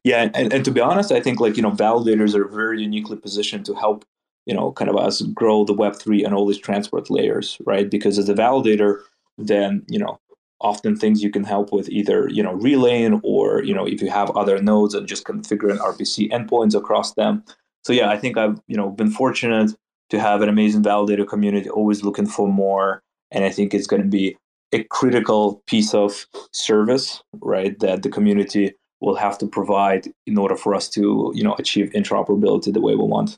Yeah, 0.03 0.31
and, 0.35 0.53
and 0.53 0.65
to 0.65 0.71
be 0.71 0.81
honest, 0.81 1.13
I 1.13 1.21
think 1.21 1.41
like 1.41 1.57
you 1.57 1.63
know 1.63 1.73
validators 1.73 2.35
are 2.35 2.49
very 2.49 2.81
uniquely 2.81 3.17
positioned 3.17 3.67
to 3.67 3.75
help 3.75 4.05
you 4.47 4.55
know, 4.55 4.73
kind 4.73 4.89
of 4.89 4.97
us 4.97 5.23
grow 5.23 5.65
the 5.65 5.75
Web3 5.75 6.25
and 6.25 6.35
all 6.35 6.47
these 6.47 6.59
transport 6.59 7.11
layers, 7.11 7.59
right? 7.67 7.91
Because 7.91 8.19
as 8.19 8.29
a 8.29 8.35
validator, 8.35 9.01
then, 9.37 9.85
you 9.89 9.99
know, 9.99 10.19
often 10.61 10.97
things 10.97 11.23
you 11.23 11.31
can 11.31 11.45
help 11.45 11.73
with 11.73 11.89
either, 11.91 12.29
you 12.29 12.43
know, 12.43 12.55
relaying 12.55 13.21
or, 13.23 13.63
you 13.63 13.75
know, 13.75 13.87
if 13.87 14.01
you 14.01 14.09
have 14.09 14.31
other 14.31 14.63
nodes 14.63 14.95
and 14.95 15.07
just 15.07 15.25
configuring 15.25 15.79
RPC 15.79 16.31
endpoints 16.31 16.75
across 16.75 17.13
them. 17.15 17.45
So 17.85 17.93
yeah, 17.93 18.09
I 18.09 18.17
think 18.17 18.39
I've, 18.39 18.59
you 18.67 18.77
know, 18.77 18.91
been 18.91 19.11
fortunate 19.11 19.73
to 20.11 20.21
have 20.21 20.41
an 20.41 20.49
amazing 20.49 20.83
validator 20.83 21.29
community, 21.29 21.69
always 21.69 22.03
looking 22.03 22.27
for 22.27 22.49
more. 22.49 23.03
And 23.31 23.45
I 23.45 23.51
think 23.51 23.75
it's 23.75 23.87
going 23.87 24.03
to 24.03 24.09
be 24.09 24.37
a 24.73 24.85
critical 24.85 25.63
piece 25.67 25.93
of 25.93 26.27
service, 26.53 27.23
right, 27.41 27.79
that 27.81 28.03
the 28.03 28.09
community 28.09 28.73
will 29.01 29.17
have 29.17 29.37
to 29.39 29.47
provide 29.47 30.09
in 30.27 30.39
order 30.39 30.57
for 30.57 30.75
us 30.75 30.89
to, 30.91 31.33
you 31.35 31.45
know, 31.45 31.55
achieve 31.59 31.91
interoperability 31.91 32.73
the 32.73 32.81
way 32.81 32.95
we 32.95 33.05
want. 33.05 33.37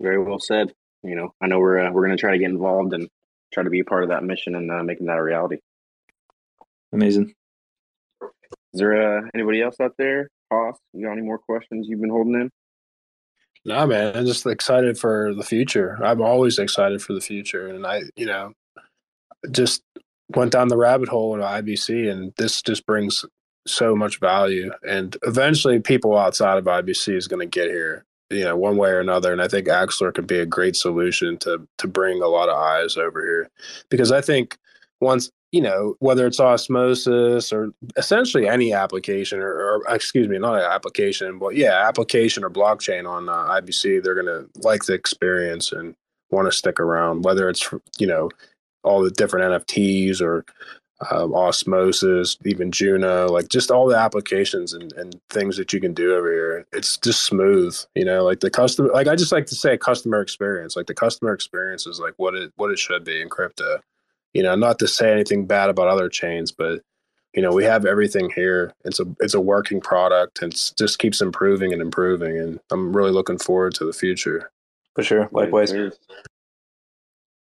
Very 0.00 0.22
well 0.22 0.38
said. 0.38 0.72
You 1.02 1.14
know, 1.14 1.34
I 1.40 1.46
know 1.46 1.58
we're 1.58 1.78
uh, 1.78 1.92
we're 1.92 2.04
going 2.04 2.16
to 2.16 2.20
try 2.20 2.32
to 2.32 2.38
get 2.38 2.50
involved 2.50 2.92
and 2.92 3.08
try 3.52 3.62
to 3.62 3.70
be 3.70 3.80
a 3.80 3.84
part 3.84 4.02
of 4.02 4.10
that 4.10 4.24
mission 4.24 4.54
and 4.54 4.70
uh, 4.70 4.82
making 4.82 5.06
that 5.06 5.18
a 5.18 5.22
reality. 5.22 5.58
Amazing. 6.92 7.34
Is 8.22 8.80
there 8.80 9.18
uh, 9.18 9.28
anybody 9.34 9.62
else 9.62 9.76
out 9.80 9.94
there? 9.98 10.28
Hoss, 10.52 10.78
you 10.92 11.06
got 11.06 11.12
any 11.12 11.22
more 11.22 11.38
questions 11.38 11.86
you've 11.88 12.00
been 12.00 12.10
holding 12.10 12.34
in? 12.34 12.50
No, 13.64 13.86
man, 13.86 14.16
I'm 14.16 14.26
just 14.26 14.46
excited 14.46 14.98
for 14.98 15.34
the 15.34 15.42
future. 15.42 15.98
I'm 16.02 16.22
always 16.22 16.58
excited 16.58 17.02
for 17.02 17.14
the 17.14 17.20
future, 17.20 17.66
and 17.66 17.84
I, 17.84 18.02
you 18.14 18.26
know, 18.26 18.52
just 19.50 19.82
went 20.34 20.52
down 20.52 20.68
the 20.68 20.76
rabbit 20.76 21.08
hole 21.08 21.34
in 21.34 21.40
IBC, 21.40 22.10
and 22.10 22.32
this 22.36 22.62
just 22.62 22.86
brings 22.86 23.24
so 23.66 23.96
much 23.96 24.20
value. 24.20 24.70
And 24.86 25.16
eventually, 25.22 25.80
people 25.80 26.16
outside 26.16 26.58
of 26.58 26.64
IBC 26.64 27.16
is 27.16 27.26
going 27.26 27.40
to 27.40 27.46
get 27.46 27.68
here, 27.68 28.04
you 28.30 28.44
know, 28.44 28.56
one 28.56 28.76
way 28.76 28.90
or 28.90 29.00
another. 29.00 29.32
And 29.32 29.40
I 29.40 29.48
think 29.48 29.68
Axelar 29.68 30.14
could 30.14 30.26
be 30.26 30.38
a 30.38 30.46
great 30.46 30.76
solution 30.76 31.38
to 31.38 31.66
to 31.78 31.86
bring 31.86 32.22
a 32.22 32.28
lot 32.28 32.48
of 32.48 32.56
eyes 32.56 32.96
over 32.96 33.20
here, 33.22 33.50
because 33.88 34.12
I 34.12 34.20
think 34.20 34.58
once 35.00 35.30
you 35.52 35.60
know, 35.60 35.94
whether 36.00 36.26
it's 36.26 36.40
osmosis 36.40 37.52
or 37.52 37.70
essentially 37.96 38.48
any 38.48 38.72
application 38.72 39.38
or, 39.38 39.52
or 39.52 39.82
excuse 39.88 40.28
me, 40.28 40.38
not 40.38 40.56
an 40.56 40.70
application, 40.70 41.38
but 41.38 41.56
yeah, 41.56 41.88
application 41.88 42.44
or 42.44 42.50
blockchain 42.50 43.08
on 43.08 43.28
uh, 43.28 43.60
IBC, 43.60 44.02
they're 44.02 44.20
going 44.20 44.26
to 44.26 44.46
like 44.60 44.84
the 44.84 44.92
experience 44.92 45.72
and 45.72 45.94
want 46.30 46.46
to 46.46 46.52
stick 46.52 46.80
around, 46.80 47.24
whether 47.24 47.48
it's, 47.48 47.72
you 47.98 48.06
know, 48.06 48.28
all 48.82 49.02
the 49.02 49.10
different 49.10 49.50
NFTs 49.50 50.20
or 50.20 50.44
um, 51.10 51.34
osmosis, 51.34 52.36
even 52.44 52.72
Juno, 52.72 53.28
like 53.28 53.48
just 53.48 53.70
all 53.70 53.86
the 53.86 53.96
applications 53.96 54.72
and, 54.72 54.92
and 54.94 55.20
things 55.30 55.56
that 55.56 55.72
you 55.72 55.80
can 55.80 55.92
do 55.92 56.14
over 56.14 56.32
here. 56.32 56.66
It's 56.72 56.96
just 56.96 57.24
smooth, 57.24 57.78
you 57.94 58.04
know, 58.04 58.24
like 58.24 58.40
the 58.40 58.50
customer, 58.50 58.90
like 58.92 59.06
I 59.06 59.16
just 59.16 59.32
like 59.32 59.46
to 59.46 59.54
say 59.54 59.76
customer 59.76 60.20
experience, 60.20 60.76
like 60.76 60.86
the 60.86 60.94
customer 60.94 61.32
experience 61.32 61.86
is 61.86 62.00
like 62.00 62.14
what 62.16 62.34
it, 62.34 62.52
what 62.56 62.70
it 62.70 62.78
should 62.78 63.04
be 63.04 63.20
in 63.20 63.28
crypto 63.28 63.80
you 64.36 64.42
know, 64.42 64.54
not 64.54 64.78
to 64.80 64.86
say 64.86 65.10
anything 65.10 65.46
bad 65.46 65.70
about 65.70 65.88
other 65.88 66.10
chains, 66.10 66.52
but 66.52 66.82
you 67.32 67.40
know, 67.40 67.52
we 67.52 67.64
have 67.64 67.86
everything 67.86 68.30
here. 68.34 68.74
It's 68.84 69.00
a 69.00 69.06
it's 69.18 69.32
a 69.32 69.40
working 69.40 69.80
product 69.80 70.42
and 70.42 70.52
it 70.52 70.72
just 70.76 70.98
keeps 70.98 71.22
improving 71.22 71.72
and 71.72 71.80
improving. 71.80 72.38
And 72.38 72.60
I'm 72.70 72.94
really 72.94 73.12
looking 73.12 73.38
forward 73.38 73.74
to 73.76 73.86
the 73.86 73.94
future. 73.94 74.50
For 74.94 75.02
sure. 75.02 75.28
Likewise. 75.32 75.72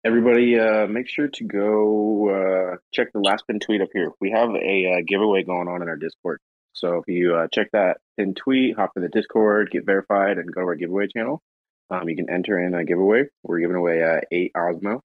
Everybody, 0.06 0.58
uh, 0.58 0.88
make 0.88 1.10
sure 1.10 1.28
to 1.28 1.44
go 1.44 2.30
uh, 2.30 2.78
check 2.94 3.12
the 3.14 3.20
last 3.20 3.46
pin 3.48 3.60
tweet 3.60 3.82
up 3.82 3.90
here. 3.94 4.12
We 4.22 4.32
have 4.32 4.50
a 4.50 4.94
uh, 4.94 5.02
giveaway 5.06 5.44
going 5.44 5.68
on 5.68 5.82
in 5.82 5.90
our 5.90 5.98
Discord. 5.98 6.40
So 6.72 6.98
if 6.98 7.08
you 7.08 7.36
uh, 7.36 7.48
check 7.52 7.68
that 7.74 7.98
pin 8.18 8.34
tweet, 8.34 8.78
hop 8.78 8.92
in 8.96 9.02
the 9.02 9.10
Discord, 9.10 9.72
get 9.72 9.86
verified, 9.86 10.38
and 10.38 10.54
go 10.54 10.62
to 10.62 10.68
our 10.68 10.76
giveaway 10.76 11.08
channel, 11.08 11.42
um, 11.90 12.08
you 12.08 12.16
can 12.16 12.30
enter 12.30 12.58
in 12.58 12.74
a 12.74 12.86
giveaway. 12.86 13.24
We're 13.44 13.60
giving 13.60 13.76
away 13.76 14.02
uh, 14.02 14.22
eight 14.32 14.54
Osmo 14.56 15.02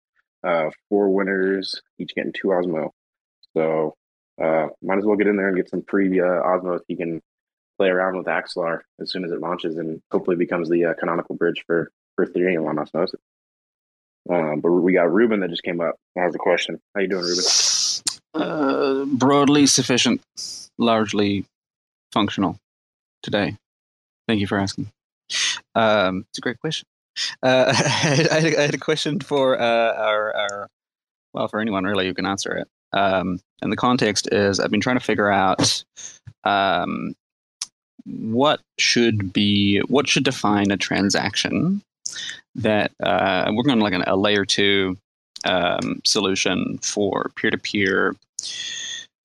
uh, 0.45 0.70
four 0.89 1.11
winners, 1.11 1.80
each 1.99 2.14
getting 2.14 2.32
two 2.32 2.49
Osmo. 2.49 2.91
So 3.57 3.95
uh, 4.43 4.68
might 4.82 4.99
as 4.99 5.05
well 5.05 5.16
get 5.16 5.26
in 5.26 5.36
there 5.36 5.49
and 5.49 5.57
get 5.57 5.68
some 5.68 5.84
free 5.89 6.20
uh, 6.20 6.24
Osmo 6.24 6.76
if 6.76 6.82
you 6.89 6.97
can 6.97 7.20
play 7.76 7.89
around 7.89 8.16
with 8.16 8.26
Axelar 8.26 8.80
as 9.01 9.11
soon 9.11 9.24
as 9.24 9.30
it 9.30 9.41
launches 9.41 9.76
and 9.76 10.01
hopefully 10.11 10.36
becomes 10.36 10.68
the 10.68 10.86
uh, 10.86 10.95
canonical 10.95 11.34
bridge 11.34 11.62
for, 11.66 11.91
for 12.16 12.26
Ethereum 12.26 12.68
on 12.68 12.78
Osmosis. 12.78 13.20
Um, 14.29 14.61
but 14.61 14.70
we 14.70 14.93
got 14.93 15.12
Ruben 15.12 15.41
that 15.41 15.51
just 15.51 15.62
came 15.62 15.81
up. 15.81 15.97
Has 16.16 16.35
a 16.35 16.39
question. 16.39 16.81
How 16.95 17.01
you 17.01 17.09
doing, 17.09 17.24
Ruben? 17.24 17.45
Uh, 18.35 19.05
broadly 19.07 19.66
sufficient, 19.66 20.20
largely 20.76 21.45
functional 22.12 22.59
today. 23.22 23.57
Thank 24.26 24.41
you 24.41 24.47
for 24.47 24.59
asking. 24.59 24.91
Um, 25.74 26.26
it's 26.31 26.39
a 26.39 26.43
great 26.43 26.61
question. 26.61 26.87
Uh, 27.43 27.66
I, 27.68 27.72
had, 27.72 28.29
I, 28.29 28.41
had, 28.41 28.74
a 28.74 28.79
question 28.79 29.20
for 29.20 29.61
uh, 29.61 29.95
our, 29.95 30.37
our, 30.37 30.68
well, 31.33 31.49
for 31.49 31.61
anyone 31.61 31.85
really 31.85 32.07
who 32.07 32.14
can 32.14 32.26
answer 32.26 32.57
it. 32.57 32.68
Um, 32.93 33.41
and 33.61 33.72
the 33.72 33.76
context 33.76 34.29
is 34.33 34.61
I've 34.61 34.70
been 34.70 34.81
trying 34.81 34.99
to 34.99 35.05
figure 35.05 35.31
out 35.31 35.83
um, 36.45 37.14
what 38.05 38.61
should 38.79 39.33
be, 39.33 39.81
what 39.89 40.09
should 40.09 40.24
define 40.24 40.70
a 40.70 40.76
transaction 40.76 41.83
that 42.55 42.93
uh, 43.03 43.51
working 43.55 43.73
on 43.73 43.81
like 43.81 43.95
an, 43.95 44.03
a 44.07 44.17
layer 44.17 44.45
two 44.45 44.97
um, 45.45 46.01
solution 46.05 46.79
for 46.83 47.31
peer 47.37 47.51
to 47.51 47.59
peer 47.59 48.15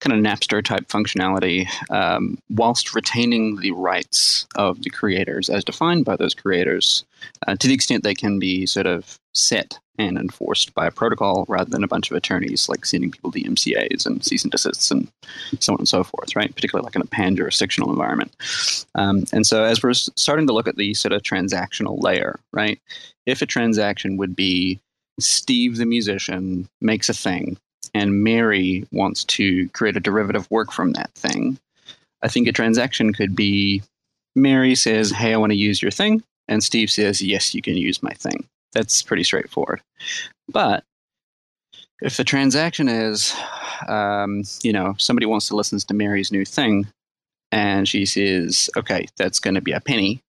kind 0.00 0.12
of 0.12 0.32
Napster 0.32 0.62
type 0.62 0.86
functionality, 0.88 1.66
um, 1.90 2.36
whilst 2.50 2.94
retaining 2.94 3.56
the 3.56 3.70
rights 3.72 4.46
of 4.54 4.82
the 4.82 4.90
creators 4.90 5.48
as 5.48 5.64
defined 5.64 6.04
by 6.04 6.14
those 6.14 6.34
creators, 6.34 7.04
uh, 7.46 7.56
to 7.56 7.66
the 7.66 7.72
extent 7.74 8.04
they 8.04 8.14
can 8.14 8.38
be 8.38 8.66
sort 8.66 8.86
of 8.86 9.18
set 9.34 9.78
and 9.98 10.18
enforced 10.18 10.74
by 10.74 10.86
a 10.86 10.90
protocol 10.90 11.44
rather 11.48 11.70
than 11.70 11.84
a 11.84 11.88
bunch 11.88 12.10
of 12.10 12.16
attorneys 12.16 12.68
like 12.68 12.84
sending 12.84 13.10
people 13.10 13.30
DMCA's 13.30 14.06
and 14.06 14.24
cease 14.24 14.42
and 14.42 14.50
desists 14.50 14.90
and 14.90 15.08
so 15.60 15.72
on 15.72 15.80
and 15.80 15.88
so 15.88 16.02
forth, 16.02 16.34
right? 16.34 16.54
Particularly 16.54 16.84
like 16.84 16.96
in 16.96 17.02
a 17.02 17.06
pan 17.06 17.36
jurisdictional 17.36 17.90
environment. 17.90 18.34
Um, 18.94 19.24
and 19.32 19.46
so 19.46 19.64
as 19.64 19.82
we're 19.82 19.94
starting 19.94 20.46
to 20.46 20.52
look 20.52 20.66
at 20.66 20.76
the 20.76 20.94
sort 20.94 21.12
of 21.12 21.22
transactional 21.22 22.02
layer, 22.02 22.40
right? 22.52 22.80
If 23.26 23.40
a 23.40 23.46
transaction 23.46 24.16
would 24.16 24.34
be 24.34 24.80
Steve 25.20 25.76
the 25.76 25.86
musician 25.86 26.68
makes 26.80 27.08
a 27.08 27.14
thing 27.14 27.56
and 27.94 28.24
Mary 28.24 28.84
wants 28.90 29.22
to 29.24 29.68
create 29.70 29.96
a 29.96 30.00
derivative 30.00 30.50
work 30.50 30.72
from 30.72 30.92
that 30.92 31.12
thing, 31.14 31.58
I 32.22 32.28
think 32.28 32.48
a 32.48 32.52
transaction 32.52 33.12
could 33.12 33.36
be 33.36 33.82
Mary 34.34 34.74
says, 34.74 35.12
Hey, 35.12 35.32
I 35.32 35.36
want 35.36 35.52
to 35.52 35.58
use 35.58 35.80
your 35.80 35.92
thing. 35.92 36.22
And 36.48 36.64
Steve 36.64 36.90
says, 36.90 37.22
Yes, 37.22 37.54
you 37.54 37.62
can 37.62 37.76
use 37.76 38.02
my 38.02 38.12
thing. 38.12 38.48
That's 38.74 39.02
pretty 39.02 39.24
straightforward. 39.24 39.80
But 40.48 40.84
if 42.02 42.16
the 42.16 42.24
transaction 42.24 42.88
is, 42.88 43.34
um, 43.88 44.42
you 44.62 44.72
know, 44.72 44.94
somebody 44.98 45.26
wants 45.26 45.48
to 45.48 45.56
listen 45.56 45.78
to 45.78 45.94
Mary's 45.94 46.32
new 46.32 46.44
thing, 46.44 46.86
and 47.52 47.88
she 47.88 48.04
says, 48.04 48.68
Okay, 48.76 49.06
that's 49.16 49.38
going 49.38 49.54
to 49.54 49.60
be 49.60 49.72
a 49.72 49.80
penny. 49.80 50.20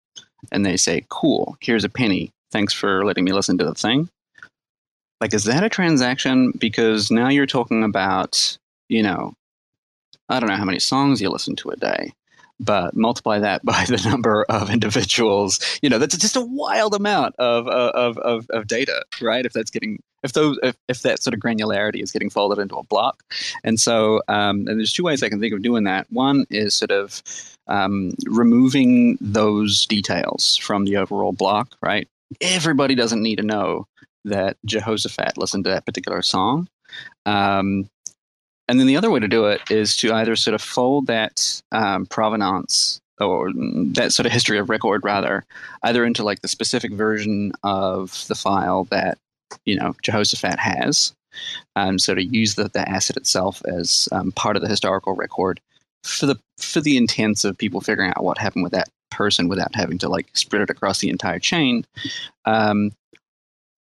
And 0.52 0.66
they 0.66 0.78
say, 0.78 1.06
Cool, 1.10 1.58
here's 1.60 1.84
a 1.84 1.90
penny. 1.90 2.32
Thanks 2.52 2.74
for 2.74 3.04
letting 3.04 3.26
me 3.26 3.34
listen 3.34 3.58
to 3.58 3.66
the 3.66 3.74
thing 3.74 4.10
like 5.22 5.34
is 5.34 5.46
that 5.46 5.64
a 5.64 5.70
transaction 5.70 6.52
because 6.60 7.12
now 7.12 7.30
you're 7.30 7.46
talking 7.46 7.84
about 7.84 8.58
you 8.90 9.02
know 9.02 9.34
i 10.30 10.40
don't 10.40 10.50
know 10.50 10.56
how 10.56 10.66
many 10.66 10.80
songs 10.80 11.22
you 11.22 11.30
listen 11.30 11.56
to 11.56 11.70
a 11.70 11.76
day 11.76 12.14
but 12.60 12.96
multiply 12.96 13.40
that 13.40 13.64
by 13.66 13.86
the 13.86 14.02
number 14.10 14.46
of 14.50 14.70
individuals. 14.70 15.60
You 15.82 15.90
know 15.90 15.98
that's 15.98 16.18
just 16.18 16.36
a 16.36 16.42
wild 16.42 16.96
amount 16.96 17.36
of 17.38 17.68
of 17.68 18.18
of, 18.18 18.50
of 18.50 18.68
data 18.68 19.04
right? 19.22 19.46
If 19.46 19.54
that's 19.54 19.72
getting 19.72 20.02
if 20.24 20.34
those 20.34 20.58
if, 20.64 20.76
if 20.88 21.02
that 21.04 21.22
sort 21.22 21.34
of 21.34 21.40
granularity 21.40 22.02
is 22.02 22.12
getting 22.12 22.30
folded 22.30 22.60
into 22.60 22.76
a 22.76 22.84
block. 22.84 23.24
And 23.64 23.80
so 23.80 24.22
um, 24.28 24.68
and 24.68 24.80
there's 24.80 24.94
two 24.94 25.04
ways 25.04 25.24
i 25.24 25.30
can 25.30 25.40
think 25.40 25.54
of 25.54 25.62
doing 25.62 25.84
that. 25.86 26.08
One 26.12 26.46
is 26.50 26.74
sort 26.76 26.92
of 26.92 27.22
um, 27.68 28.14
removing 28.28 29.18
those 29.20 29.86
details 29.86 30.58
from 30.58 30.86
the 30.86 30.98
overall 30.98 31.32
block 31.32 31.76
right? 31.82 32.08
Everybody 32.42 32.96
doesn't 32.96 33.22
need 33.22 33.38
to 33.38 33.44
know 33.44 33.88
that 34.26 34.58
Jehoshaphat 34.66 35.38
listened 35.38 35.64
to 35.66 35.70
that 35.70 35.86
particular 35.86 36.22
song. 36.22 36.68
Um, 37.26 37.90
and 38.68 38.80
then 38.80 38.88
the 38.88 38.98
other 38.98 39.12
way 39.12 39.20
to 39.20 39.28
do 39.28 39.46
it 39.46 39.62
is 39.70 39.96
to 39.98 40.14
either 40.14 40.36
sort 40.36 40.56
of 40.56 40.62
fold 40.62 41.08
that 41.08 41.62
um, 41.72 42.06
provenance 42.06 43.00
or 43.20 43.52
that 43.56 44.12
sort 44.12 44.26
of 44.26 44.32
history 44.32 44.58
of 44.58 44.70
record 44.70 45.04
rather 45.04 45.46
either 45.84 46.04
into 46.04 46.24
like 46.24 46.42
the 46.42 46.48
specific 46.48 46.92
version 46.92 47.54
of 47.64 48.26
the 48.28 48.36
file 48.36 48.86
that 48.86 49.18
you 49.66 49.76
know 49.76 49.96
jehoshaphat 50.02 50.60
has 50.60 51.14
um, 51.76 52.00
so 52.00 52.14
to 52.14 52.24
use 52.24 52.56
the, 52.56 52.70
the 52.70 52.88
asset 52.90 53.18
itself 53.18 53.62
as 53.66 54.10
um, 54.12 54.32
part 54.34 54.56
of 54.56 54.62
the 54.62 54.68
historical 54.68 55.14
record 55.14 55.60
for 56.04 56.26
the 56.26 56.36
for 56.58 56.82
the 56.82 56.98
intents 56.98 57.44
of 57.44 57.58
people 57.58 57.82
figuring 57.82 58.12
out 58.12 58.24
what 58.24 58.38
happened 58.38 58.64
with 58.64 58.72
that 58.72 58.90
person 59.12 59.48
without 59.48 59.76
having 59.76 59.98
to 59.98 60.10
like 60.10 60.28
spread 60.34 60.62
it 60.62 60.70
across 60.70 61.00
the 61.00 61.10
entire 61.10 61.40
chain. 61.40 61.86
Um, 62.46 62.92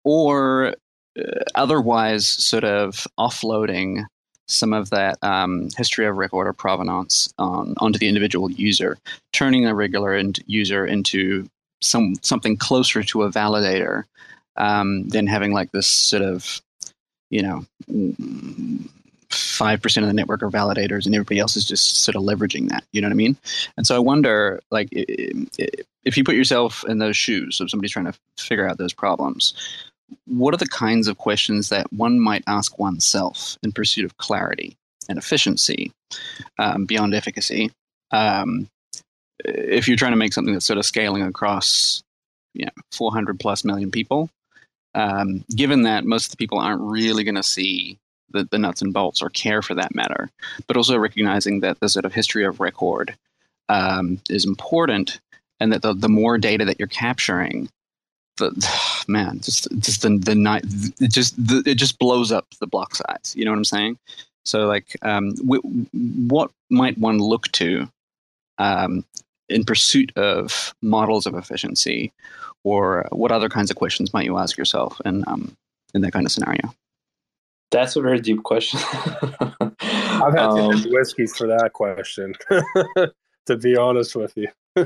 or 0.03 0.75
uh, 1.19 1.43
otherwise 1.55 2.25
sort 2.25 2.63
of 2.63 3.07
offloading 3.19 4.05
some 4.47 4.73
of 4.73 4.89
that 4.89 5.17
um, 5.23 5.69
history 5.77 6.05
of 6.05 6.15
record 6.15 6.47
or 6.47 6.53
provenance 6.53 7.33
on, 7.37 7.75
onto 7.77 7.99
the 7.99 8.07
individual 8.07 8.49
user, 8.49 8.97
turning 9.33 9.65
a 9.65 9.75
regular 9.75 10.21
user 10.45 10.85
into 10.85 11.47
some 11.81 12.15
something 12.21 12.57
closer 12.57 13.03
to 13.03 13.23
a 13.23 13.31
validator 13.31 14.03
um, 14.55 15.07
than 15.09 15.27
having 15.27 15.53
like 15.53 15.71
this 15.71 15.87
sort 15.87 16.23
of 16.23 16.61
you 17.29 17.41
know 17.41 17.65
five 19.29 19.81
percent 19.81 20.03
of 20.03 20.07
the 20.07 20.13
network 20.13 20.41
are 20.41 20.49
validators, 20.49 21.05
and 21.05 21.13
everybody 21.13 21.39
else 21.39 21.55
is 21.55 21.67
just 21.67 22.01
sort 22.01 22.15
of 22.15 22.23
leveraging 22.23 22.69
that. 22.69 22.83
You 22.91 23.01
know 23.01 23.07
what 23.07 23.13
I 23.13 23.15
mean? 23.15 23.37
And 23.75 23.85
so 23.85 23.95
I 23.95 23.99
wonder, 23.99 24.61
like, 24.71 24.89
if 24.91 26.17
you 26.17 26.23
put 26.23 26.35
yourself 26.35 26.83
in 26.87 26.99
those 26.99 27.17
shoes 27.17 27.59
of 27.59 27.69
somebody 27.69 27.89
trying 27.89 28.05
to 28.05 28.17
figure 28.37 28.67
out 28.67 28.77
those 28.77 28.93
problems, 28.93 29.53
what 30.25 30.53
are 30.53 30.57
the 30.57 30.67
kinds 30.67 31.07
of 31.07 31.17
questions 31.17 31.69
that 31.69 31.91
one 31.91 32.19
might 32.19 32.43
ask 32.47 32.77
oneself 32.79 33.57
in 33.63 33.71
pursuit 33.71 34.05
of 34.05 34.17
clarity 34.17 34.75
and 35.09 35.17
efficiency 35.17 35.91
um, 36.59 36.85
beyond 36.85 37.13
efficacy? 37.13 37.71
Um, 38.11 38.69
if 39.43 39.87
you're 39.87 39.97
trying 39.97 40.13
to 40.13 40.17
make 40.17 40.33
something 40.33 40.53
that's 40.53 40.65
sort 40.65 40.79
of 40.79 40.85
scaling 40.85 41.23
across, 41.23 42.01
you 42.53 42.65
know, 42.65 42.71
400 42.91 43.39
plus 43.39 43.63
million 43.63 43.91
people, 43.91 44.29
um, 44.95 45.45
given 45.55 45.83
that 45.83 46.05
most 46.05 46.25
of 46.25 46.31
the 46.31 46.37
people 46.37 46.57
aren't 46.57 46.81
really 46.81 47.23
going 47.23 47.35
to 47.35 47.43
see 47.43 47.97
the, 48.31 48.47
the 48.49 48.57
nuts 48.57 48.81
and 48.81 48.93
bolts 48.93 49.21
or 49.21 49.29
care 49.29 49.61
for 49.61 49.75
that 49.75 49.95
matter, 49.95 50.29
but 50.67 50.77
also 50.77 50.97
recognizing 50.97 51.59
that 51.61 51.79
the 51.79 51.89
sort 51.89 52.05
of 52.05 52.13
history 52.13 52.45
of 52.45 52.59
record 52.59 53.15
um, 53.69 54.19
is 54.29 54.45
important 54.45 55.19
and 55.59 55.71
that 55.71 55.81
the, 55.81 55.93
the 55.93 56.09
more 56.09 56.37
data 56.37 56.65
that 56.65 56.79
you're 56.79 56.87
capturing, 56.87 57.69
the 58.37 59.03
man, 59.07 59.39
just 59.41 59.67
just 59.79 60.01
the 60.01 60.17
the 60.17 60.35
night, 60.35 60.63
it 60.99 61.11
just 61.11 61.35
the, 61.35 61.63
it 61.65 61.75
just 61.75 61.99
blows 61.99 62.31
up 62.31 62.47
the 62.59 62.67
block 62.67 62.95
size. 62.95 63.33
You 63.35 63.45
know 63.45 63.51
what 63.51 63.57
I'm 63.57 63.65
saying? 63.65 63.97
So 64.45 64.65
like, 64.65 64.95
um, 65.01 65.35
w- 65.35 65.61
what 66.27 66.51
might 66.69 66.97
one 66.97 67.19
look 67.19 67.51
to 67.53 67.89
um, 68.57 69.03
in 69.49 69.65
pursuit 69.65 70.11
of 70.15 70.73
models 70.81 71.25
of 71.25 71.35
efficiency, 71.35 72.13
or 72.63 73.07
what 73.11 73.31
other 73.31 73.49
kinds 73.49 73.69
of 73.69 73.77
questions 73.77 74.13
might 74.13 74.25
you 74.25 74.37
ask 74.37 74.57
yourself 74.57 75.01
in 75.05 75.23
um, 75.27 75.55
in 75.93 76.01
that 76.01 76.13
kind 76.13 76.25
of 76.25 76.31
scenario? 76.31 76.73
That's 77.71 77.97
a 77.97 78.01
very 78.01 78.21
deep 78.21 78.43
question. 78.43 78.79
I've 80.21 80.33
had 80.33 80.39
um, 80.39 80.81
too 80.81 80.91
whiskeys 80.91 81.35
for 81.35 81.47
that 81.47 81.73
question. 81.73 82.33
to 83.45 83.57
be 83.57 83.75
honest 83.75 84.15
with 84.15 84.33
you, 84.37 84.47
go 84.75 84.85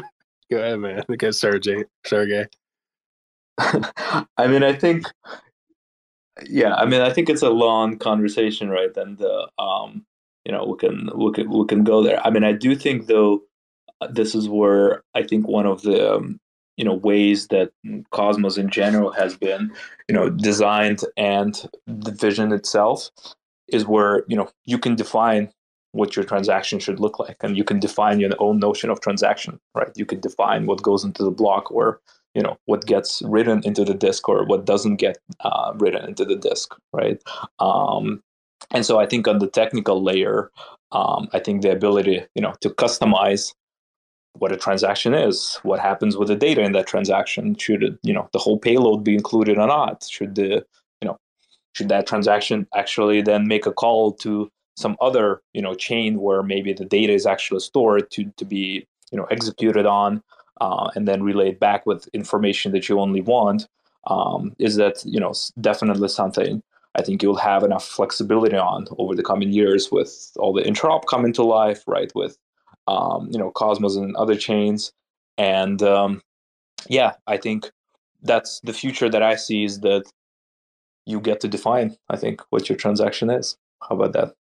ahead, 0.52 0.80
man. 0.80 1.04
Get 1.18 1.36
Sergey. 1.36 1.86
Sergey. 2.06 2.48
I 4.38 4.48
mean, 4.48 4.64
I 4.64 4.74
think, 4.74 5.06
yeah, 6.48 6.76
I 6.76 6.86
mean, 6.86 7.02
I 7.02 7.12
think 7.12 7.30
it's 7.30 7.42
a 7.42 7.50
long 7.50 7.98
conversation, 7.98 8.70
right? 8.70 8.96
And 8.96 9.22
uh, 9.22 9.48
um, 9.62 10.06
you 10.46 10.52
know, 10.52 10.66
we 10.66 10.78
can 10.78 11.10
we 11.16 11.32
can 11.32 11.50
we 11.50 11.66
can 11.66 11.84
go 11.84 12.04
there. 12.04 12.26
I 12.26 12.30
mean, 12.30 12.44
I 12.44 12.54
do 12.54 12.76
think 12.76 13.08
though, 13.08 13.42
this 14.10 14.34
is 14.34 14.50
where 14.50 15.04
I 15.14 15.24
think 15.24 15.48
one 15.48 15.66
of 15.66 15.82
the 15.84 16.16
um, 16.16 16.40
you 16.78 16.86
know 16.86 16.94
ways 16.94 17.48
that 17.48 17.72
Cosmos 18.12 18.58
in 18.58 18.70
general 18.70 19.12
has 19.12 19.38
been 19.38 19.72
you 20.08 20.16
know 20.16 20.30
designed 20.30 21.02
and 21.18 21.70
the 21.86 22.12
vision 22.12 22.52
itself 22.52 23.10
is 23.68 23.86
where 23.86 24.24
you 24.28 24.36
know 24.36 24.50
you 24.66 24.78
can 24.78 24.96
define 24.96 25.52
what 25.94 26.16
your 26.16 26.24
transaction 26.24 26.80
should 26.80 27.00
look 27.00 27.20
like 27.20 27.38
and 27.42 27.58
you 27.58 27.64
can 27.64 27.80
define 27.80 28.20
your 28.20 28.32
own 28.40 28.60
notion 28.60 28.90
of 28.90 29.02
transaction 29.02 29.60
right 29.76 29.92
you 29.96 30.06
can 30.06 30.20
define 30.20 30.66
what 30.66 30.82
goes 30.82 31.04
into 31.04 31.24
the 31.24 31.32
block 31.32 31.70
or 31.72 32.00
you 32.36 32.42
know 32.42 32.58
what 32.66 32.86
gets 32.86 33.22
written 33.26 33.62
into 33.64 33.84
the 33.84 33.94
disk 33.94 34.28
or 34.30 34.46
what 34.46 34.66
doesn't 34.66 34.98
get 34.98 35.18
uh, 35.42 35.74
written 35.78 36.08
into 36.08 36.26
the 36.26 36.36
disk 36.36 36.76
right 36.94 37.22
um, 37.60 38.22
and 38.72 38.86
so 38.86 39.00
i 39.00 39.06
think 39.06 39.28
on 39.28 39.40
the 39.40 39.48
technical 39.48 40.04
layer 40.04 40.52
um, 40.92 41.28
i 41.34 41.40
think 41.40 41.62
the 41.62 41.72
ability 41.72 42.24
you 42.36 42.42
know 42.42 42.54
to 42.62 42.70
customize 42.70 43.54
what 44.38 44.52
a 44.52 44.58
transaction 44.58 45.14
is, 45.14 45.60
what 45.64 45.80
happens 45.80 46.18
with 46.18 46.28
the 46.28 46.36
data 46.36 46.62
in 46.62 46.72
that 46.74 46.88
transaction. 46.88 47.56
Should 47.56 47.84
it, 47.84 48.00
you 48.04 48.14
know 48.14 48.30
the 48.34 48.40
whole 48.40 48.58
payload 48.58 49.04
be 49.04 49.14
included 49.14 49.58
or 49.58 49.68
not? 49.68 50.08
Should 50.10 50.36
the 50.36 50.66
you 51.02 51.06
know 51.06 51.18
should 51.74 51.90
that 51.90 52.08
transaction 52.08 52.68
actually 52.76 53.22
then 53.22 53.48
make 53.48 53.66
a 53.66 53.74
call 53.74 54.14
to 54.16 54.50
some 54.78 54.96
other 55.02 55.42
you 55.54 55.62
know 55.62 55.74
chain 55.74 56.20
where 56.20 56.44
maybe 56.44 56.74
the 56.74 56.86
data 56.86 57.14
is 57.14 57.26
actually 57.26 57.60
stored 57.60 58.10
to 58.12 58.32
to 58.38 58.46
be 58.46 58.88
you 59.12 59.18
know 59.18 59.26
executed 59.26 59.86
on 59.86 60.24
uh, 60.62 60.90
and 60.96 61.08
then 61.08 61.24
relayed 61.24 61.60
back 61.60 61.86
with 61.86 62.08
information 62.14 62.72
that 62.72 62.88
you 62.88 63.00
only 63.00 63.22
want? 63.22 63.68
Um, 64.08 64.56
is 64.58 64.78
that 64.78 65.04
you 65.06 65.20
know 65.20 65.34
definitely 65.60 66.08
something 66.08 66.64
I 66.96 67.02
think 67.02 67.22
you'll 67.22 67.36
have 67.36 67.64
enough 67.64 67.86
flexibility 67.86 68.58
on 68.58 68.88
over 68.98 69.16
the 69.16 69.24
coming 69.24 69.52
years 69.52 69.92
with 69.92 70.32
all 70.38 70.54
the 70.54 70.64
interop 70.64 71.04
coming 71.10 71.34
to 71.34 71.44
life, 71.44 71.84
right? 71.88 72.12
With 72.16 72.38
um, 72.88 73.30
you 73.32 73.38
know, 73.38 73.52
Cosmos 73.52 73.96
and 73.96 74.16
other 74.16 74.36
chains. 74.36 74.92
And 75.38 75.82
um, 75.82 76.22
yeah, 76.88 77.14
I 77.28 77.38
think 77.38 77.72
that's 78.22 78.60
the 78.62 78.74
future 78.74 79.10
that 79.10 79.24
I 79.24 79.36
see 79.36 79.64
is 79.64 79.80
that 79.82 80.04
you 81.06 81.20
get 81.20 81.40
to 81.42 81.48
define, 81.48 81.96
I 82.10 82.18
think, 82.18 82.42
what 82.50 82.70
your 82.70 82.78
transaction 82.78 83.30
is. 83.30 83.58
How 83.82 83.96
about 83.96 84.14
that? 84.14 84.36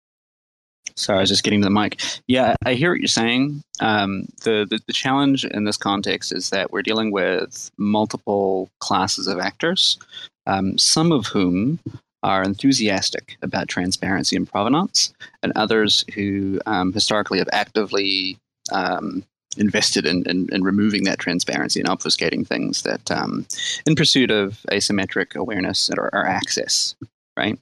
Sorry, 0.99 1.19
I 1.19 1.21
was 1.21 1.31
just 1.31 1.45
getting 1.45 1.61
to 1.61 1.67
the 1.67 1.71
mic. 1.71 2.01
Yeah, 2.27 2.57
I 2.65 2.75
hear 2.75 2.91
what 2.91 3.01
you're 3.01 3.09
saying. 3.09 3.63
Um, 3.81 4.27
the, 4.43 4.67
the, 4.69 4.81
the 4.87 4.93
challenge 4.93 5.45
in 5.45 5.65
this 5.65 5.77
context 5.77 6.33
is 6.33 6.51
that 6.51 6.73
we're 6.73 6.83
dealing 6.83 7.13
with 7.13 7.71
multiple 7.79 8.69
classes 8.81 9.29
of 9.29 9.39
actors, 9.39 9.99
um, 10.47 10.77
some 10.77 11.13
of 11.13 11.27
whom 11.27 11.79
are 12.25 12.43
enthusiastic 12.43 13.37
about 13.43 13.69
transparency 13.69 14.35
and 14.35 14.51
provenance, 14.51 15.13
and 15.43 15.53
others 15.55 16.05
who 16.15 16.59
um, 16.67 16.93
historically 16.93 17.39
have 17.39 17.49
actively 17.53 18.37
um, 18.73 19.25
invested 19.57 20.05
in, 20.05 20.29
in, 20.29 20.49
in, 20.53 20.65
removing 20.65 21.05
that 21.05 21.19
transparency 21.21 21.81
and 21.81 21.89
obfuscating 21.89 22.47
things 22.47 22.83
that, 22.83 23.11
um, 23.11 23.47
in 23.87 23.95
pursuit 23.95 24.31
of 24.31 24.61
asymmetric 24.73 25.37
awareness 25.37 25.91
or, 25.97 26.11
or 26.13 26.27
access, 26.27 26.97
right, 27.37 27.59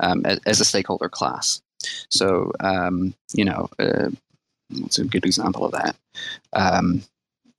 um, 0.00 0.24
as, 0.24 0.40
as, 0.46 0.60
a 0.60 0.64
stakeholder 0.64 1.08
class. 1.08 1.60
So, 2.10 2.52
um, 2.60 3.14
you 3.34 3.44
know, 3.44 3.68
uh, 3.78 4.10
a 4.98 5.04
good 5.04 5.24
example 5.24 5.64
of 5.64 5.72
that? 5.72 5.96
Um, 6.52 7.02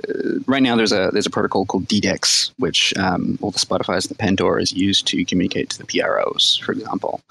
uh, 0.08 0.40
right 0.48 0.64
now 0.64 0.76
there's 0.76 0.92
a 0.92 1.10
there's 1.14 1.28
a 1.28 1.32
protocol 1.32 1.66
called 1.66 1.86
DDEX, 1.86 2.52
which 2.58 2.96
um, 2.98 3.38
all 3.42 3.52
the 3.52 3.60
Spotify's 3.60 4.06
and 4.06 4.18
the 4.18 4.24
Pandoras 4.24 4.74
use 4.74 5.02
to 5.04 5.24
communicate 5.26 5.70
to 5.70 5.78
the 5.78 5.86
PROs, 5.86 6.60
for 6.64 6.72
example. 6.72 7.22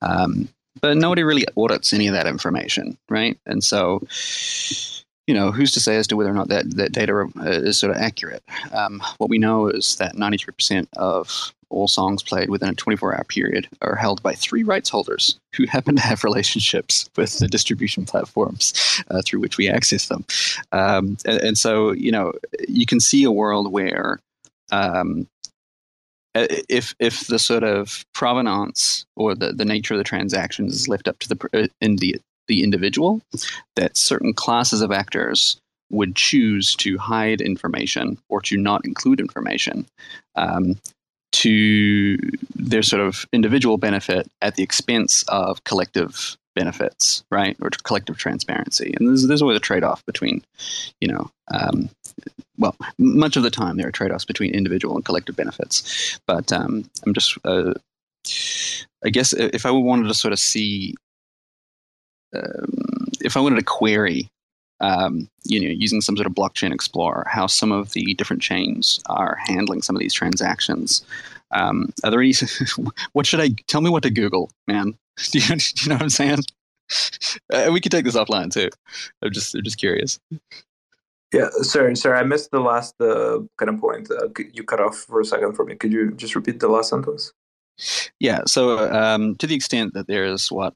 Um, 0.00 0.48
but 0.80 0.96
nobody 0.96 1.22
really 1.22 1.44
audits 1.56 1.92
any 1.92 2.06
of 2.06 2.14
that 2.14 2.26
information, 2.26 2.96
right? 3.08 3.38
And 3.46 3.62
so, 3.62 4.00
you 5.26 5.34
know, 5.34 5.52
who's 5.52 5.72
to 5.72 5.80
say 5.80 5.96
as 5.96 6.06
to 6.08 6.16
whether 6.16 6.30
or 6.30 6.34
not 6.34 6.48
that, 6.48 6.76
that 6.76 6.92
data 6.92 7.28
uh, 7.38 7.42
is 7.44 7.78
sort 7.78 7.94
of 7.94 8.00
accurate? 8.00 8.42
Um, 8.72 9.02
what 9.18 9.28
we 9.30 9.38
know 9.38 9.68
is 9.68 9.96
that 9.96 10.16
93% 10.16 10.86
of 10.94 11.52
all 11.72 11.88
songs 11.88 12.22
played 12.22 12.50
within 12.50 12.68
a 12.68 12.74
24 12.74 13.14
hour 13.14 13.24
period 13.24 13.68
are 13.80 13.96
held 13.96 14.22
by 14.22 14.34
three 14.34 14.62
rights 14.62 14.88
holders 14.88 15.38
who 15.54 15.66
happen 15.66 15.96
to 15.96 16.02
have 16.02 16.24
relationships 16.30 17.08
with 17.16 17.38
the 17.38 17.48
distribution 17.48 18.04
platforms 18.04 19.02
uh, 19.10 19.22
through 19.24 19.40
which 19.40 19.58
we 19.58 19.68
access 19.68 20.08
them. 20.08 20.24
Um, 20.72 21.16
and, 21.24 21.40
and, 21.40 21.58
so, 21.58 21.92
you 21.92 22.12
know, 22.12 22.32
you 22.68 22.86
can 22.86 23.00
see 23.00 23.24
a 23.24 23.32
world 23.32 23.72
where 23.72 24.20
um, 24.70 25.26
if 26.34 26.94
if 26.98 27.26
the 27.26 27.38
sort 27.38 27.62
of 27.62 28.04
provenance 28.14 29.04
or 29.16 29.34
the, 29.34 29.52
the 29.52 29.64
nature 29.64 29.94
of 29.94 29.98
the 29.98 30.04
transactions 30.04 30.74
is 30.74 30.88
left 30.88 31.08
up 31.08 31.18
to 31.18 31.28
the 31.28 31.48
uh, 31.52 31.66
in 31.80 31.96
the 31.96 32.16
the 32.48 32.62
individual, 32.62 33.20
that 33.76 33.96
certain 33.96 34.32
classes 34.32 34.80
of 34.80 34.90
actors 34.90 35.60
would 35.90 36.16
choose 36.16 36.74
to 36.76 36.98
hide 36.98 37.40
information 37.40 38.18
or 38.28 38.40
to 38.40 38.56
not 38.56 38.84
include 38.84 39.20
information 39.20 39.86
um, 40.36 40.74
to 41.32 42.18
their 42.54 42.82
sort 42.82 43.02
of 43.02 43.26
individual 43.32 43.78
benefit 43.78 44.30
at 44.40 44.56
the 44.56 44.62
expense 44.62 45.24
of 45.28 45.64
collective 45.64 46.36
benefits, 46.54 47.24
right, 47.30 47.56
or 47.60 47.70
collective 47.82 48.18
transparency. 48.18 48.94
And 48.98 49.08
there's, 49.08 49.26
there's 49.26 49.42
always 49.42 49.56
a 49.56 49.60
trade-off 49.60 50.04
between, 50.04 50.44
you 51.00 51.08
know, 51.08 51.30
um, 51.52 51.88
well, 52.58 52.76
much 52.98 53.36
of 53.36 53.42
the 53.42 53.50
time 53.50 53.76
there 53.76 53.88
are 53.88 53.92
trade-offs 53.92 54.26
between 54.26 54.54
individual 54.54 54.94
and 54.94 55.04
collective 55.04 55.34
benefits. 55.34 56.20
But 56.26 56.52
um, 56.52 56.84
I'm 57.06 57.14
just, 57.14 57.38
uh, 57.44 57.72
I 59.04 59.08
guess, 59.08 59.32
if 59.32 59.64
I 59.64 59.70
wanted 59.70 60.08
to 60.08 60.14
sort 60.14 60.32
of 60.32 60.38
see, 60.38 60.94
um, 62.36 63.08
if 63.20 63.36
I 63.36 63.40
wanted 63.40 63.56
to 63.56 63.64
query 63.64 64.28
um, 64.82 65.30
you 65.44 65.60
know, 65.60 65.68
using 65.68 66.00
some 66.00 66.16
sort 66.16 66.26
of 66.26 66.34
blockchain 66.34 66.74
explorer, 66.74 67.26
how 67.30 67.46
some 67.46 67.72
of 67.72 67.92
the 67.92 68.14
different 68.14 68.42
chains 68.42 69.00
are 69.06 69.38
handling 69.46 69.80
some 69.80 69.96
of 69.96 70.00
these 70.00 70.12
transactions. 70.12 71.04
Um, 71.52 71.92
are 72.04 72.10
there 72.10 72.20
any? 72.20 72.34
what 73.12 73.26
should 73.26 73.40
I 73.40 73.50
tell 73.68 73.80
me? 73.80 73.90
What 73.90 74.02
to 74.02 74.10
Google, 74.10 74.50
man? 74.66 74.98
Do 75.30 75.38
you, 75.38 75.56
do 75.56 75.84
you 75.84 75.88
know 75.88 75.96
what 75.96 76.02
I'm 76.02 76.10
saying? 76.10 76.38
Uh, 77.50 77.70
we 77.72 77.80
could 77.80 77.92
take 77.92 78.04
this 78.04 78.16
offline 78.16 78.52
too. 78.52 78.68
I'm 79.22 79.32
just, 79.32 79.54
I'm 79.54 79.64
just 79.64 79.78
curious. 79.78 80.20
Yeah, 81.32 81.48
sorry, 81.62 81.96
sorry, 81.96 82.18
I 82.18 82.22
missed 82.22 82.50
the 82.50 82.60
last 82.60 83.00
uh, 83.00 83.38
kind 83.56 83.70
of 83.70 83.80
point. 83.80 84.10
Uh, 84.10 84.28
you 84.52 84.62
cut 84.62 84.78
off 84.78 84.96
for 84.96 85.18
a 85.20 85.24
second 85.24 85.54
for 85.54 85.64
me. 85.64 85.74
Could 85.74 85.90
you 85.90 86.12
just 86.12 86.34
repeat 86.34 86.60
the 86.60 86.68
last 86.68 86.90
sentence? 86.90 87.32
Yeah. 88.20 88.40
So, 88.46 88.92
um, 88.92 89.36
to 89.36 89.46
the 89.46 89.54
extent 89.54 89.94
that 89.94 90.06
there's 90.06 90.52
what 90.52 90.74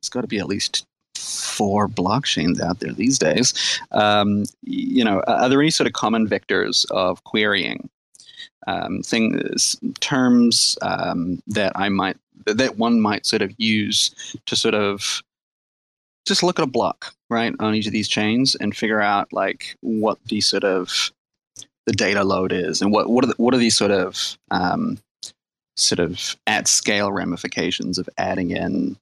it's 0.00 0.08
got 0.08 0.20
to 0.20 0.28
be 0.28 0.38
at 0.38 0.46
least 0.46 0.86
four 1.22 1.88
blockchains 1.88 2.60
out 2.60 2.80
there 2.80 2.92
these 2.92 3.18
days. 3.18 3.80
Um, 3.92 4.44
you 4.62 5.04
know, 5.04 5.22
are 5.26 5.48
there 5.48 5.60
any 5.60 5.70
sort 5.70 5.86
of 5.86 5.92
common 5.92 6.28
vectors 6.28 6.84
of 6.90 7.22
querying 7.24 7.88
um, 8.66 9.02
things, 9.02 9.76
terms 10.00 10.76
um, 10.82 11.42
that 11.46 11.72
I 11.74 11.88
might 11.88 12.16
that 12.46 12.76
one 12.76 13.00
might 13.00 13.26
sort 13.26 13.42
of 13.42 13.52
use 13.58 14.36
to 14.46 14.56
sort 14.56 14.74
of 14.74 15.22
just 16.26 16.42
look 16.42 16.58
at 16.58 16.64
a 16.64 16.68
block 16.68 17.14
right 17.30 17.54
on 17.60 17.74
each 17.74 17.86
of 17.86 17.92
these 17.92 18.08
chains 18.08 18.54
and 18.56 18.76
figure 18.76 19.00
out 19.00 19.32
like 19.32 19.76
what 19.80 20.18
the 20.26 20.40
sort 20.40 20.64
of 20.64 21.12
the 21.86 21.92
data 21.92 22.22
load 22.22 22.52
is 22.52 22.80
and 22.80 22.92
what 22.92 23.10
what 23.10 23.24
are 23.24 23.28
the, 23.28 23.34
what 23.36 23.54
are 23.54 23.58
these 23.58 23.76
sort 23.76 23.90
of 23.90 24.38
um, 24.50 24.98
sort 25.76 25.98
of 25.98 26.36
at 26.46 26.68
scale 26.68 27.10
ramifications 27.10 27.98
of 27.98 28.08
adding 28.18 28.50
in 28.50 28.96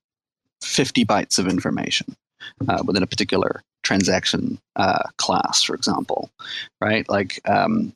50 0.63 1.05
bytes 1.05 1.39
of 1.39 1.49
information 1.49 2.15
uh, 2.69 2.83
within 2.85 3.03
a 3.03 3.07
particular 3.07 3.63
transaction 3.83 4.59
uh, 4.77 5.05
class, 5.17 5.63
for 5.63 5.75
example, 5.75 6.31
right? 6.81 7.09
Like, 7.09 7.41
um, 7.49 7.95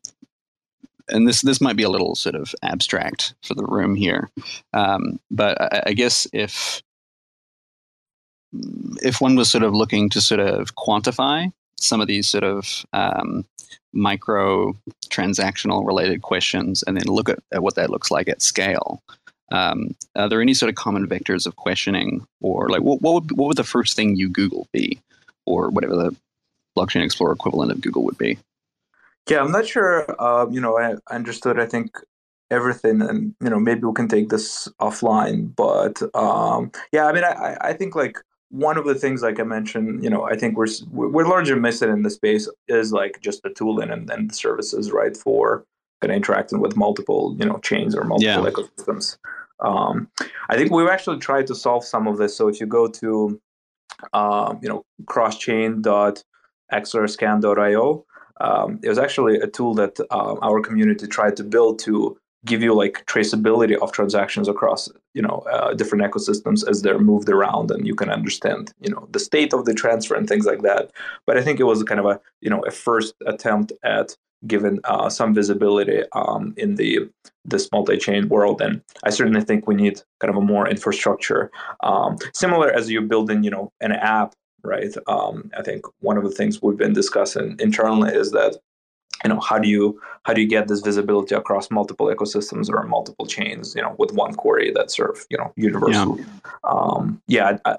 and 1.08 1.28
this 1.28 1.42
this 1.42 1.60
might 1.60 1.76
be 1.76 1.82
a 1.82 1.90
little 1.90 2.14
sort 2.14 2.34
of 2.34 2.54
abstract 2.62 3.34
for 3.42 3.54
the 3.54 3.64
room 3.64 3.94
here, 3.94 4.30
um, 4.72 5.20
but 5.30 5.60
I, 5.60 5.82
I, 5.88 5.92
guess 5.92 6.26
if 6.32 6.82
if 9.02 9.20
one 9.20 9.36
was 9.36 9.50
sort 9.50 9.64
of 9.64 9.74
looking 9.74 10.08
to 10.10 10.20
sort 10.22 10.40
of 10.40 10.74
quantify 10.76 11.52
some 11.78 12.00
of 12.00 12.06
these 12.06 12.26
sort 12.26 12.44
of 12.44 12.86
um, 12.94 13.44
micro 13.92 14.74
transactional 15.08 15.86
related 15.86 16.22
questions 16.22 16.82
and 16.86 16.96
then 16.96 17.06
look 17.06 17.28
at, 17.28 17.38
at, 17.52 17.62
what 17.62 17.74
that 17.74 17.90
looks 17.90 18.10
like 18.10 18.28
at 18.28 18.42
scale. 18.42 19.02
Um, 19.52 19.94
are 20.16 20.28
there 20.28 20.40
any 20.40 20.54
sort 20.54 20.70
of 20.70 20.76
common 20.76 21.06
vectors 21.06 21.46
of 21.46 21.56
questioning, 21.56 22.26
or 22.40 22.68
like 22.68 22.82
what, 22.82 23.02
what 23.02 23.14
would 23.14 23.32
what 23.32 23.48
would 23.48 23.56
the 23.56 23.64
first 23.64 23.96
thing 23.96 24.16
you 24.16 24.28
Google 24.28 24.66
be, 24.72 24.98
or 25.46 25.70
whatever 25.70 25.96
the 25.96 26.16
blockchain 26.76 27.04
explorer 27.04 27.32
equivalent 27.32 27.70
of 27.70 27.80
Google 27.80 28.04
would 28.04 28.18
be? 28.18 28.38
Yeah, 29.28 29.40
I'm 29.40 29.52
not 29.52 29.66
sure. 29.66 30.06
Uh, 30.18 30.46
you 30.50 30.60
know, 30.60 30.78
I 30.78 30.96
understood. 31.10 31.58
I 31.58 31.66
think 31.66 31.96
everything, 32.50 33.02
and 33.02 33.34
you 33.40 33.50
know, 33.50 33.58
maybe 33.58 33.82
we 33.84 33.92
can 33.92 34.08
take 34.08 34.28
this 34.28 34.68
offline. 34.80 35.54
But 35.54 36.02
um, 36.14 36.72
yeah, 36.92 37.06
I 37.06 37.12
mean, 37.12 37.24
I, 37.24 37.56
I 37.60 37.72
think 37.72 37.94
like 37.94 38.18
one 38.50 38.78
of 38.78 38.84
the 38.84 38.94
things, 38.94 39.22
like 39.22 39.40
I 39.40 39.42
mentioned, 39.42 40.02
you 40.04 40.10
know, 40.10 40.24
I 40.24 40.36
think 40.36 40.56
we're 40.56 40.68
we're 40.90 41.26
largely 41.26 41.58
missing 41.58 41.90
in 41.90 42.02
the 42.02 42.10
space 42.10 42.48
is 42.68 42.92
like 42.92 43.20
just 43.20 43.42
the 43.42 43.50
tooling 43.50 43.90
and, 43.90 44.08
and 44.10 44.30
the 44.30 44.34
services, 44.34 44.92
right, 44.92 45.16
for 45.16 45.64
of 46.10 46.16
interacting 46.16 46.60
with 46.60 46.76
multiple, 46.76 47.34
you 47.38 47.46
know, 47.46 47.58
chains 47.58 47.94
or 47.94 48.02
multiple 48.04 48.44
yeah. 48.44 48.50
ecosystems. 48.50 49.18
Um, 49.60 50.08
I 50.48 50.56
think 50.56 50.72
we've 50.72 50.88
actually 50.88 51.18
tried 51.18 51.46
to 51.48 51.54
solve 51.54 51.84
some 51.84 52.06
of 52.06 52.16
this. 52.18 52.36
So 52.36 52.48
if 52.48 52.60
you 52.60 52.66
go 52.66 52.86
to, 52.88 53.40
um, 54.12 54.58
you 54.62 54.68
know, 54.68 54.84
crosschain.axelarscan.io, 55.04 58.04
um, 58.40 58.80
it 58.82 58.88
was 58.88 58.98
actually 58.98 59.36
a 59.36 59.46
tool 59.46 59.74
that 59.74 60.00
uh, 60.10 60.34
our 60.42 60.60
community 60.60 61.06
tried 61.06 61.36
to 61.36 61.44
build 61.44 61.78
to 61.80 62.18
give 62.44 62.62
you 62.62 62.74
like 62.74 63.04
traceability 63.06 63.76
of 63.80 63.92
transactions 63.92 64.48
across 64.48 64.88
you 65.14 65.22
know 65.22 65.44
uh, 65.50 65.72
different 65.74 66.04
ecosystems 66.04 66.68
as 66.68 66.82
they're 66.82 66.98
moved 66.98 67.28
around 67.28 67.70
and 67.70 67.86
you 67.86 67.94
can 67.94 68.10
understand 68.10 68.72
you 68.80 68.90
know 68.90 69.08
the 69.12 69.18
state 69.18 69.54
of 69.54 69.64
the 69.64 69.74
transfer 69.74 70.14
and 70.14 70.28
things 70.28 70.44
like 70.44 70.62
that 70.62 70.90
but 71.26 71.36
i 71.36 71.42
think 71.42 71.58
it 71.58 71.64
was 71.64 71.82
kind 71.84 72.00
of 72.00 72.06
a 72.06 72.20
you 72.40 72.50
know 72.50 72.60
a 72.66 72.70
first 72.70 73.14
attempt 73.26 73.72
at 73.82 74.16
giving 74.46 74.78
uh, 74.84 75.08
some 75.08 75.34
visibility 75.34 76.02
um, 76.12 76.54
in 76.56 76.76
the 76.76 77.08
this 77.44 77.68
multi-chain 77.72 78.28
world 78.28 78.62
and 78.62 78.80
i 79.04 79.10
certainly 79.10 79.40
think 79.42 79.66
we 79.66 79.74
need 79.74 80.00
kind 80.20 80.30
of 80.30 80.36
a 80.36 80.40
more 80.40 80.68
infrastructure. 80.68 81.50
Um, 81.82 82.16
similar 82.32 82.72
as 82.72 82.90
you 82.90 83.00
building 83.02 83.42
you 83.42 83.50
know 83.50 83.72
an 83.80 83.92
app 83.92 84.34
right? 84.62 84.94
Um, 85.06 85.50
i 85.58 85.62
think 85.62 85.84
one 86.00 86.16
of 86.16 86.24
the 86.24 86.30
things 86.30 86.62
we've 86.62 86.78
been 86.78 86.94
discussing 86.94 87.56
internally 87.58 88.14
is 88.14 88.30
that 88.32 88.56
you 89.24 89.30
know 89.30 89.40
how 89.40 89.58
do 89.58 89.68
you 89.68 90.00
how 90.24 90.32
do 90.32 90.40
you 90.40 90.46
get 90.46 90.68
this 90.68 90.80
visibility 90.80 91.34
across 91.34 91.70
multiple 91.70 92.06
ecosystems 92.06 92.70
or 92.70 92.82
multiple 92.84 93.26
chains 93.26 93.74
you 93.74 93.82
know 93.82 93.94
with 93.98 94.12
one 94.12 94.34
query 94.34 94.70
that 94.72 94.90
serve 94.90 95.26
you 95.30 95.38
know 95.38 95.52
universal 95.56 96.18
yeah, 96.18 96.24
um, 96.64 97.20
yeah 97.26 97.58
I, 97.64 97.76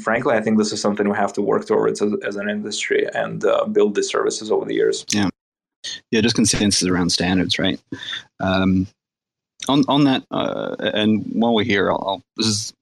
frankly 0.00 0.34
i 0.34 0.40
think 0.40 0.58
this 0.58 0.72
is 0.72 0.80
something 0.80 1.08
we 1.08 1.16
have 1.16 1.32
to 1.34 1.42
work 1.42 1.66
towards 1.66 2.02
as, 2.02 2.12
as 2.24 2.36
an 2.36 2.48
industry 2.48 3.06
and 3.14 3.44
uh, 3.44 3.64
build 3.66 3.94
these 3.94 4.08
services 4.08 4.50
over 4.50 4.64
the 4.64 4.74
years. 4.74 5.04
Yeah 5.10 5.30
yeah 6.10 6.20
just 6.20 6.34
consensus 6.34 6.88
around 6.88 7.10
standards 7.10 7.58
right 7.58 7.80
um, 8.40 8.86
on 9.68 9.84
on 9.88 10.04
that 10.04 10.24
uh, 10.30 10.76
and 10.78 11.24
while 11.32 11.54
we're 11.54 11.64
here 11.64 11.90
I'll, 11.90 12.04
I'll, 12.06 12.22
this 12.36 12.46
is 12.46 12.72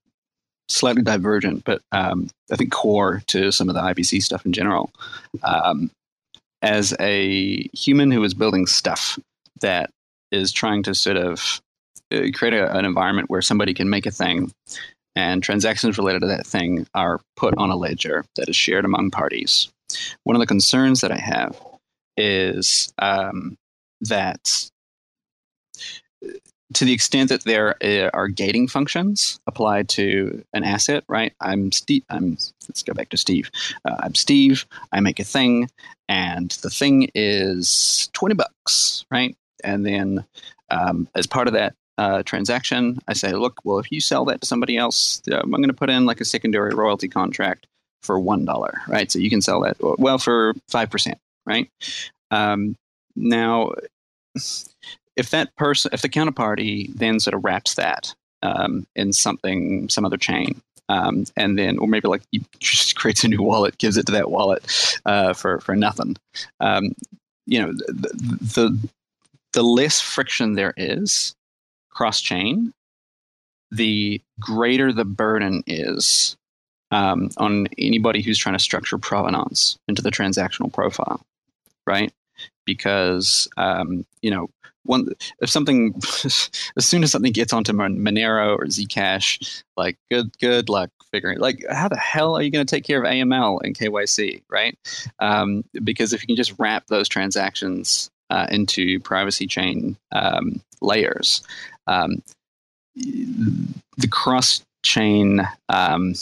slightly 0.69 1.03
divergent 1.03 1.65
but 1.65 1.83
um, 1.93 2.29
i 2.53 2.57
think 2.57 2.71
core 2.71 3.23
to 3.27 3.51
some 3.51 3.69
of 3.69 3.75
the 3.75 3.81
ibc 3.81 4.23
stuff 4.23 4.47
in 4.47 4.53
general 4.53 4.91
um, 5.43 5.91
as 6.63 6.95
a 7.01 7.69
human 7.73 8.11
who 8.11 8.23
is 8.23 8.35
building 8.35 8.67
stuff 8.67 9.19
that 9.61 9.91
is 10.31 10.53
trying 10.53 10.83
to 10.85 10.95
sort 10.95 11.17
of 11.17 11.61
uh, 12.13 12.27
create 12.35 12.55
a, 12.55 12.77
an 12.77 12.85
environment 12.85 13.31
where 13.31 13.43
somebody 13.43 13.75
can 13.75 13.91
make 13.91 14.07
a 14.07 14.11
thing 14.11 14.53
and 15.17 15.43
transactions 15.43 15.99
related 15.99 16.21
to 16.21 16.27
that 16.27 16.47
thing 16.47 16.87
are 16.95 17.21
put 17.37 17.55
on 17.57 17.71
a 17.71 17.77
ledger 17.77 18.25
that 18.37 18.49
is 18.49 18.57
shared 18.57 18.85
among 18.85 19.11
parties. 19.11 19.69
One 20.25 20.37
of 20.37 20.41
the 20.41 20.47
concerns 20.47 21.01
that 21.01 21.11
I 21.11 21.19
have 21.19 21.61
is 22.21 22.93
um, 22.99 23.57
that 24.03 24.71
to 26.75 26.85
the 26.85 26.93
extent 26.93 27.31
that 27.31 27.45
there 27.45 27.77
uh, 27.83 28.11
are 28.15 28.29
gating 28.29 28.69
functions 28.69 29.41
applied 29.47 29.89
to 29.89 30.45
an 30.53 30.63
asset, 30.63 31.05
right? 31.09 31.33
I'm 31.41 31.73
Steve. 31.73 32.05
I'm 32.11 32.39
let's 32.69 32.83
go 32.83 32.95
back 32.95 33.09
to 33.11 33.17
Steve. 33.17 33.51
Uh, 33.85 33.97
I'm 34.01 34.15
Steve. 34.15 34.67
I 34.93 35.01
make 35.01 35.19
a 35.19 35.25
thing, 35.25 35.69
and 36.09 36.51
the 36.63 36.71
thing 36.71 37.11
is 37.15 38.09
twenty 38.13 38.35
bucks, 38.35 39.05
right? 39.11 39.37
And 39.65 39.85
then 39.85 40.25
um, 40.71 41.09
as 41.15 41.27
part 41.27 41.49
of 41.49 41.55
that 41.55 41.75
uh, 41.99 42.23
transaction, 42.23 42.99
I 43.09 43.13
say, 43.15 43.33
look, 43.33 43.61
well, 43.65 43.79
if 43.79 43.91
you 43.91 44.01
sell 44.01 44.25
that 44.27 44.41
to 44.41 44.47
somebody 44.47 44.77
else, 44.77 45.21
uh, 45.31 45.41
I'm 45.41 45.51
going 45.51 45.67
to 45.69 45.75
put 45.75 45.91
in 45.91 46.07
like 46.07 46.21
a 46.21 46.25
secondary 46.25 46.75
royalty 46.75 47.09
contract 47.09 47.67
for 48.03 48.19
one 48.19 48.45
dollar, 48.45 48.81
right? 48.89 49.11
So 49.11 49.19
you 49.19 49.29
can 49.29 49.43
sell 49.43 49.61
that 49.63 49.77
well 49.81 50.19
for 50.19 50.55
five 50.69 50.91
percent, 50.91 51.19
right? 51.51 51.69
Um, 52.31 52.77
now 53.17 53.73
if 55.17 55.31
that 55.31 55.55
person, 55.57 55.91
if 55.93 56.03
the 56.03 56.09
counterparty 56.09 56.95
then 56.95 57.21
sort 57.21 57.35
of 57.35 57.45
wraps 57.45 57.75
that 57.75 58.15
um, 58.43 58.87
in 58.97 59.13
something, 59.13 59.89
some 59.89 60.05
other 60.05 60.17
chain, 60.17 60.61
um, 60.89 61.25
and 61.37 61.59
then, 61.59 61.79
or 61.79 61.87
maybe 61.87 62.09
like 62.09 62.23
you 62.33 62.41
just 62.59 62.97
creates 62.97 63.25
a 63.25 63.29
new 63.29 63.43
wallet, 63.43 63.79
gives 63.79 63.97
it 63.97 64.07
to 64.07 64.13
that 64.13 64.31
wallet 64.31 65.01
uh, 65.05 65.33
for 65.33 65.61
for 65.61 65.77
nothing. 65.77 66.17
Um, 66.61 66.95
you 67.47 67.61
know, 67.61 67.73
the, 67.73 68.39
the 68.41 68.89
the 69.53 69.63
less 69.63 70.01
friction 70.01 70.55
there 70.55 70.75
is 70.77 71.35
cross 71.91 72.21
chain, 72.21 72.73
the 73.71 74.21
greater 74.41 74.93
the 74.93 75.05
burden 75.05 75.63
is 75.67 76.37
um, 76.93 77.31
on 77.37 77.69
anybody 77.79 78.23
who's 78.23 78.39
trying 78.39 78.57
to 78.57 78.63
structure 78.63 78.99
provenance 78.99 79.77
into 79.87 80.03
the 80.03 80.11
transactional 80.11 80.73
profile, 80.73 81.21
right? 81.91 82.13
Because 82.65 83.49
um, 83.57 84.07
you 84.23 84.31
know 84.31 84.49
one 84.85 85.09
if 85.41 85.51
something 85.51 85.95
as 86.25 86.51
soon 86.79 87.03
as 87.03 87.11
something 87.13 87.33
gets 87.33 87.53
onto 87.53 87.73
Monero 87.73 88.57
or 88.57 88.65
Zcash, 88.67 89.63
like 89.77 89.97
good 90.11 90.31
good 90.39 90.69
luck 90.69 90.91
figuring 91.13 91.39
like 91.39 91.65
how 91.71 91.89
the 91.89 91.97
hell 91.97 92.37
are 92.37 92.43
you 92.43 92.51
going 92.51 92.65
to 92.65 92.71
take 92.71 92.85
care 92.85 93.03
of 93.03 93.09
AML 93.09 93.61
and 93.63 93.77
KYC, 93.77 94.43
right? 94.49 94.79
Um, 95.19 95.65
because 95.83 96.13
if 96.13 96.23
you 96.23 96.29
can 96.29 96.37
just 96.37 96.55
wrap 96.59 96.87
those 96.87 97.09
transactions 97.09 98.11
uh, 98.31 98.47
into 98.51 99.01
privacy 99.01 99.47
chain 99.47 99.97
um, 100.13 100.61
layers, 100.81 101.43
um, 101.87 102.23
the 102.95 104.09
cross 104.09 104.63
chain 104.85 105.47
um, 105.69 106.15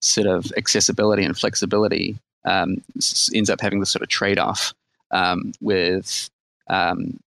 sort 0.00 0.26
of 0.26 0.52
accessibility 0.56 1.24
and 1.24 1.36
flexibility 1.36 2.16
um, 2.44 2.82
ends 3.34 3.50
up 3.50 3.60
having 3.60 3.80
this 3.80 3.90
sort 3.90 4.02
of 4.02 4.08
trade 4.08 4.38
off 4.38 4.74
um, 5.10 5.52
with 5.60 6.30
um, 6.68 7.18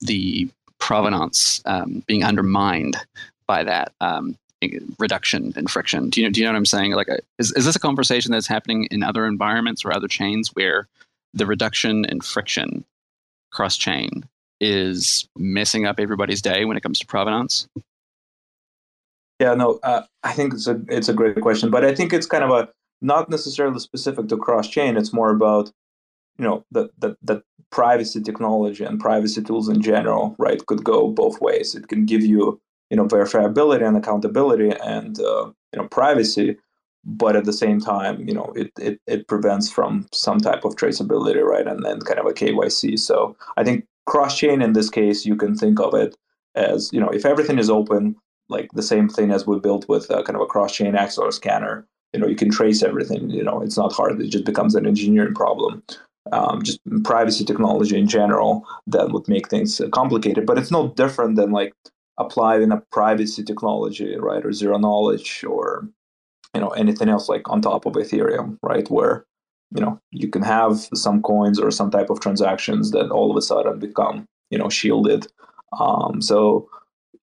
the 0.00 0.48
provenance 0.78 1.60
um, 1.64 2.02
being 2.06 2.24
undermined 2.24 2.96
by 3.46 3.64
that 3.64 3.92
um, 4.00 4.36
reduction 4.98 5.52
in 5.56 5.66
friction. 5.66 6.10
Do 6.10 6.20
you 6.20 6.26
know? 6.26 6.32
Do 6.32 6.40
you 6.40 6.46
know 6.46 6.52
what 6.52 6.58
I'm 6.58 6.66
saying? 6.66 6.92
Like, 6.92 7.08
uh, 7.08 7.16
is 7.38 7.52
is 7.52 7.64
this 7.64 7.76
a 7.76 7.80
conversation 7.80 8.32
that's 8.32 8.46
happening 8.46 8.84
in 8.90 9.02
other 9.02 9.26
environments 9.26 9.84
or 9.84 9.92
other 9.92 10.08
chains 10.08 10.48
where 10.54 10.88
the 11.34 11.46
reduction 11.46 12.04
in 12.06 12.20
friction 12.20 12.84
cross 13.50 13.76
chain 13.76 14.24
is 14.60 15.28
messing 15.36 15.86
up 15.86 16.00
everybody's 16.00 16.42
day 16.42 16.64
when 16.64 16.76
it 16.76 16.82
comes 16.82 16.98
to 16.98 17.06
provenance? 17.06 17.68
Yeah, 19.40 19.54
no, 19.54 19.78
uh, 19.84 20.02
I 20.24 20.32
think 20.32 20.54
it's 20.54 20.66
a 20.66 20.80
it's 20.88 21.08
a 21.08 21.14
great 21.14 21.40
question, 21.40 21.70
but 21.70 21.84
I 21.84 21.94
think 21.94 22.12
it's 22.12 22.26
kind 22.26 22.42
of 22.42 22.50
a 22.50 22.68
not 23.00 23.30
necessarily 23.30 23.78
specific 23.80 24.28
to 24.28 24.36
cross 24.36 24.68
chain. 24.68 24.96
It's 24.96 25.12
more 25.12 25.30
about 25.30 25.72
you 26.38 26.44
know 26.44 26.64
that 26.70 26.90
that 26.98 27.16
that 27.22 27.42
privacy 27.70 28.20
technology 28.22 28.84
and 28.84 29.00
privacy 29.00 29.42
tools 29.42 29.68
in 29.68 29.82
general 29.82 30.34
right 30.38 30.64
could 30.66 30.82
go 30.82 31.08
both 31.08 31.38
ways 31.40 31.74
it 31.74 31.88
can 31.88 32.06
give 32.06 32.22
you 32.22 32.58
you 32.88 32.96
know 32.96 33.04
verifiability 33.04 33.86
and 33.86 33.96
accountability 33.96 34.70
and 34.82 35.20
uh, 35.20 35.44
you 35.72 35.76
know 35.76 35.86
privacy 35.88 36.56
but 37.04 37.36
at 37.36 37.44
the 37.44 37.52
same 37.52 37.78
time 37.78 38.26
you 38.26 38.32
know 38.32 38.52
it, 38.56 38.70
it 38.78 38.98
it 39.06 39.28
prevents 39.28 39.70
from 39.70 40.06
some 40.12 40.38
type 40.38 40.64
of 40.64 40.76
traceability 40.76 41.44
right 41.44 41.66
and 41.66 41.84
then 41.84 42.00
kind 42.00 42.20
of 42.20 42.26
a 42.26 42.32
kyc 42.32 42.98
so 42.98 43.36
i 43.58 43.64
think 43.64 43.84
cross 44.06 44.38
chain 44.38 44.62
in 44.62 44.72
this 44.72 44.88
case 44.88 45.26
you 45.26 45.36
can 45.36 45.54
think 45.54 45.78
of 45.78 45.92
it 45.94 46.16
as 46.54 46.90
you 46.92 47.00
know 47.00 47.10
if 47.10 47.26
everything 47.26 47.58
is 47.58 47.68
open 47.68 48.16
like 48.48 48.70
the 48.72 48.82
same 48.82 49.08
thing 49.08 49.30
as 49.30 49.46
we 49.46 49.58
built 49.58 49.88
with 49.88 50.10
uh, 50.10 50.22
kind 50.22 50.36
of 50.36 50.42
a 50.42 50.46
cross-chain 50.46 50.94
Axelar 50.94 51.32
scanner. 51.32 51.86
You 52.12 52.20
know, 52.20 52.26
you 52.26 52.36
can 52.36 52.50
trace 52.50 52.82
everything. 52.82 53.30
You 53.30 53.42
know, 53.42 53.60
it's 53.60 53.76
not 53.76 53.92
hard. 53.92 54.20
It 54.20 54.28
just 54.28 54.44
becomes 54.44 54.74
an 54.74 54.86
engineering 54.86 55.34
problem. 55.34 55.82
Um, 56.32 56.62
just 56.62 56.80
privacy 57.04 57.44
technology 57.44 57.98
in 57.98 58.06
general 58.06 58.66
that 58.86 59.12
would 59.12 59.28
make 59.28 59.48
things 59.48 59.80
complicated. 59.92 60.46
But 60.46 60.58
it's 60.58 60.70
no 60.70 60.88
different 60.88 61.36
than 61.36 61.52
like 61.52 61.72
applying 62.18 62.72
a 62.72 62.82
privacy 62.92 63.42
technology, 63.42 64.16
right, 64.16 64.44
or 64.44 64.52
zero 64.52 64.78
knowledge, 64.78 65.44
or 65.44 65.88
you 66.54 66.60
know 66.60 66.68
anything 66.70 67.08
else 67.08 67.28
like 67.28 67.48
on 67.48 67.62
top 67.62 67.86
of 67.86 67.94
Ethereum, 67.94 68.58
right, 68.62 68.88
where 68.90 69.24
you 69.74 69.80
know 69.80 70.00
you 70.10 70.28
can 70.28 70.42
have 70.42 70.88
some 70.94 71.22
coins 71.22 71.58
or 71.58 71.70
some 71.70 71.90
type 71.90 72.10
of 72.10 72.20
transactions 72.20 72.90
that 72.90 73.10
all 73.10 73.30
of 73.30 73.36
a 73.36 73.42
sudden 73.42 73.78
become 73.78 74.26
you 74.50 74.58
know 74.58 74.68
shielded. 74.68 75.26
Um, 75.78 76.20
so 76.20 76.68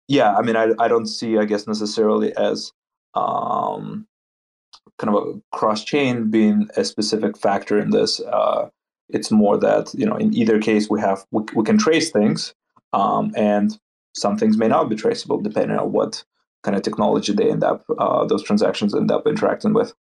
yeah, 0.07 0.35
I 0.35 0.41
mean, 0.41 0.55
I 0.55 0.71
I 0.79 0.87
don't 0.87 1.07
see, 1.07 1.37
I 1.37 1.45
guess, 1.45 1.67
necessarily 1.67 2.35
as 2.37 2.71
um, 3.15 4.07
kind 4.97 5.15
of 5.15 5.23
a 5.23 5.57
cross 5.57 5.83
chain 5.83 6.29
being 6.29 6.67
a 6.77 6.83
specific 6.83 7.37
factor 7.37 7.79
in 7.79 7.89
this. 7.91 8.19
Uh, 8.19 8.69
it's 9.09 9.31
more 9.31 9.57
that 9.57 9.93
you 9.93 10.05
know 10.05 10.15
in 10.15 10.33
either 10.33 10.59
case 10.59 10.89
we 10.89 10.99
have 10.99 11.25
we, 11.31 11.43
we 11.53 11.63
can 11.63 11.77
trace 11.77 12.11
things 12.11 12.53
um, 12.93 13.31
and 13.35 13.77
some 14.13 14.37
things 14.37 14.57
may 14.57 14.67
not 14.67 14.89
be 14.89 14.95
traceable 14.95 15.39
depending 15.39 15.77
on 15.77 15.91
what 15.91 16.23
kind 16.63 16.75
of 16.75 16.81
technology 16.81 17.33
they 17.33 17.51
end 17.51 17.63
up 17.63 17.83
uh, 17.99 18.25
those 18.25 18.43
transactions 18.43 18.95
end 18.95 19.11
up 19.11 19.27
interacting 19.27 19.73
with. 19.73 19.93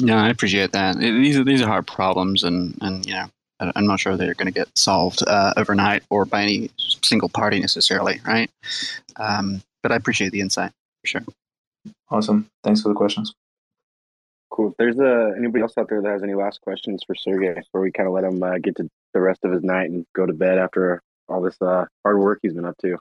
Yeah 0.00 0.22
i 0.22 0.28
appreciate 0.28 0.72
that. 0.72 0.96
It, 0.96 1.12
these 1.12 1.36
are 1.38 1.44
these 1.44 1.62
are 1.62 1.66
hard 1.66 1.86
problems 1.86 2.44
and 2.44 2.76
and 2.82 3.04
you 3.06 3.14
know 3.14 3.26
i'm 3.58 3.86
not 3.86 3.98
sure 3.98 4.16
they're 4.16 4.34
going 4.34 4.52
to 4.52 4.52
get 4.52 4.68
solved 4.76 5.22
uh, 5.26 5.54
overnight 5.56 6.02
or 6.10 6.26
by 6.26 6.42
any 6.42 6.70
single 6.76 7.30
party 7.30 7.58
necessarily 7.58 8.20
right? 8.26 8.50
Um, 9.16 9.62
but 9.82 9.92
i 9.92 9.96
appreciate 9.96 10.32
the 10.32 10.40
insight 10.40 10.72
for 11.00 11.06
sure 11.06 11.22
awesome 12.10 12.50
thanks 12.62 12.82
for 12.82 12.88
the 12.88 12.94
questions 12.94 13.34
Cool. 14.50 14.70
If 14.70 14.76
there's 14.78 14.98
uh, 14.98 15.32
anybody 15.36 15.62
else 15.62 15.74
out 15.76 15.88
there 15.88 16.00
that 16.00 16.08
has 16.08 16.22
any 16.22 16.34
last 16.34 16.60
questions 16.60 17.02
for 17.06 17.14
Sergey 17.14 17.52
before 17.54 17.80
we 17.80 17.90
kind 17.90 18.06
of 18.06 18.14
let 18.14 18.24
him 18.24 18.42
uh, 18.42 18.58
get 18.58 18.76
to 18.76 18.88
the 19.12 19.20
rest 19.20 19.44
of 19.44 19.52
his 19.52 19.62
night 19.62 19.90
and 19.90 20.06
go 20.14 20.24
to 20.24 20.32
bed 20.32 20.58
after 20.58 21.02
all 21.28 21.42
this 21.42 21.60
uh, 21.60 21.84
hard 22.04 22.18
work 22.18 22.38
he's 22.42 22.54
been 22.54 22.64
up 22.64 22.76
to. 22.78 22.96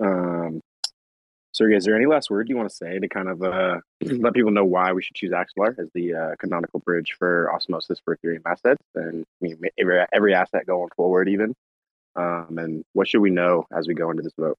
Um, 0.00 0.60
Sergey, 1.52 1.76
is 1.76 1.84
there 1.84 1.96
any 1.96 2.06
last 2.06 2.30
word 2.30 2.48
you 2.48 2.56
want 2.56 2.68
to 2.68 2.74
say 2.74 2.98
to 2.98 3.08
kind 3.08 3.28
of 3.28 3.42
uh, 3.42 3.80
let 4.00 4.34
people 4.34 4.50
know 4.50 4.64
why 4.64 4.92
we 4.92 5.02
should 5.02 5.14
choose 5.16 5.32
Axelar 5.32 5.78
as 5.78 5.88
the 5.94 6.14
uh, 6.14 6.34
canonical 6.38 6.80
bridge 6.80 7.14
for 7.18 7.52
osmosis 7.52 8.00
for 8.04 8.16
Ethereum 8.16 8.42
assets 8.46 8.82
and 8.94 9.24
I 9.42 9.44
mean, 9.44 9.60
every, 9.78 10.04
every 10.12 10.34
asset 10.34 10.66
going 10.66 10.90
forward, 10.96 11.28
even? 11.28 11.54
Um, 12.16 12.58
and 12.58 12.84
what 12.94 13.06
should 13.06 13.20
we 13.20 13.30
know 13.30 13.64
as 13.72 13.86
we 13.86 13.94
go 13.94 14.10
into 14.10 14.22
this 14.22 14.32
vote? 14.38 14.58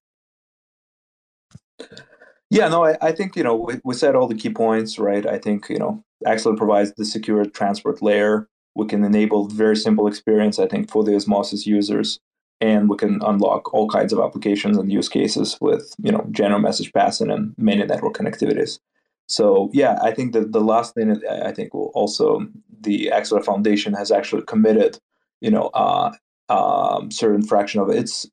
Yeah, 2.49 2.67
no, 2.67 2.85
I, 2.85 2.97
I 3.01 3.11
think 3.11 3.35
you 3.35 3.43
know 3.43 3.55
we, 3.55 3.79
we 3.83 3.93
said 3.93 4.15
all 4.15 4.27
the 4.27 4.35
key 4.35 4.49
points, 4.49 4.97
right? 4.97 5.25
I 5.25 5.37
think 5.37 5.69
you 5.69 5.77
know 5.77 6.03
Axelar 6.25 6.57
provides 6.57 6.93
the 6.93 7.05
secure 7.05 7.45
transport 7.45 8.01
layer. 8.01 8.47
We 8.75 8.87
can 8.87 9.03
enable 9.03 9.47
very 9.47 9.75
simple 9.75 10.07
experience, 10.07 10.59
I 10.59 10.67
think, 10.67 10.89
for 10.89 11.03
the 11.03 11.15
Osmosis 11.15 11.67
users, 11.67 12.19
and 12.61 12.89
we 12.89 12.97
can 12.97 13.21
unlock 13.23 13.73
all 13.73 13.87
kinds 13.87 14.13
of 14.13 14.19
applications 14.19 14.77
and 14.77 14.91
use 14.91 15.09
cases 15.09 15.57
with 15.61 15.93
you 16.01 16.11
know 16.11 16.25
general 16.31 16.59
message 16.59 16.91
passing 16.93 17.29
and 17.29 17.53
many 17.57 17.85
network 17.85 18.15
connectivities. 18.15 18.79
So 19.27 19.69
yeah, 19.73 19.99
I 20.01 20.11
think 20.11 20.33
that 20.33 20.51
the 20.51 20.61
last 20.61 20.95
thing 20.95 21.21
I 21.29 21.51
think 21.51 21.73
will 21.73 21.91
also 21.93 22.47
the 22.81 23.11
Axelar 23.13 23.45
Foundation 23.45 23.93
has 23.93 24.11
actually 24.11 24.41
committed, 24.43 24.97
you 25.39 25.51
know, 25.51 25.67
uh, 25.75 26.13
um, 26.49 27.11
certain 27.11 27.45
fraction 27.45 27.79
of 27.79 27.89
its 27.89 28.27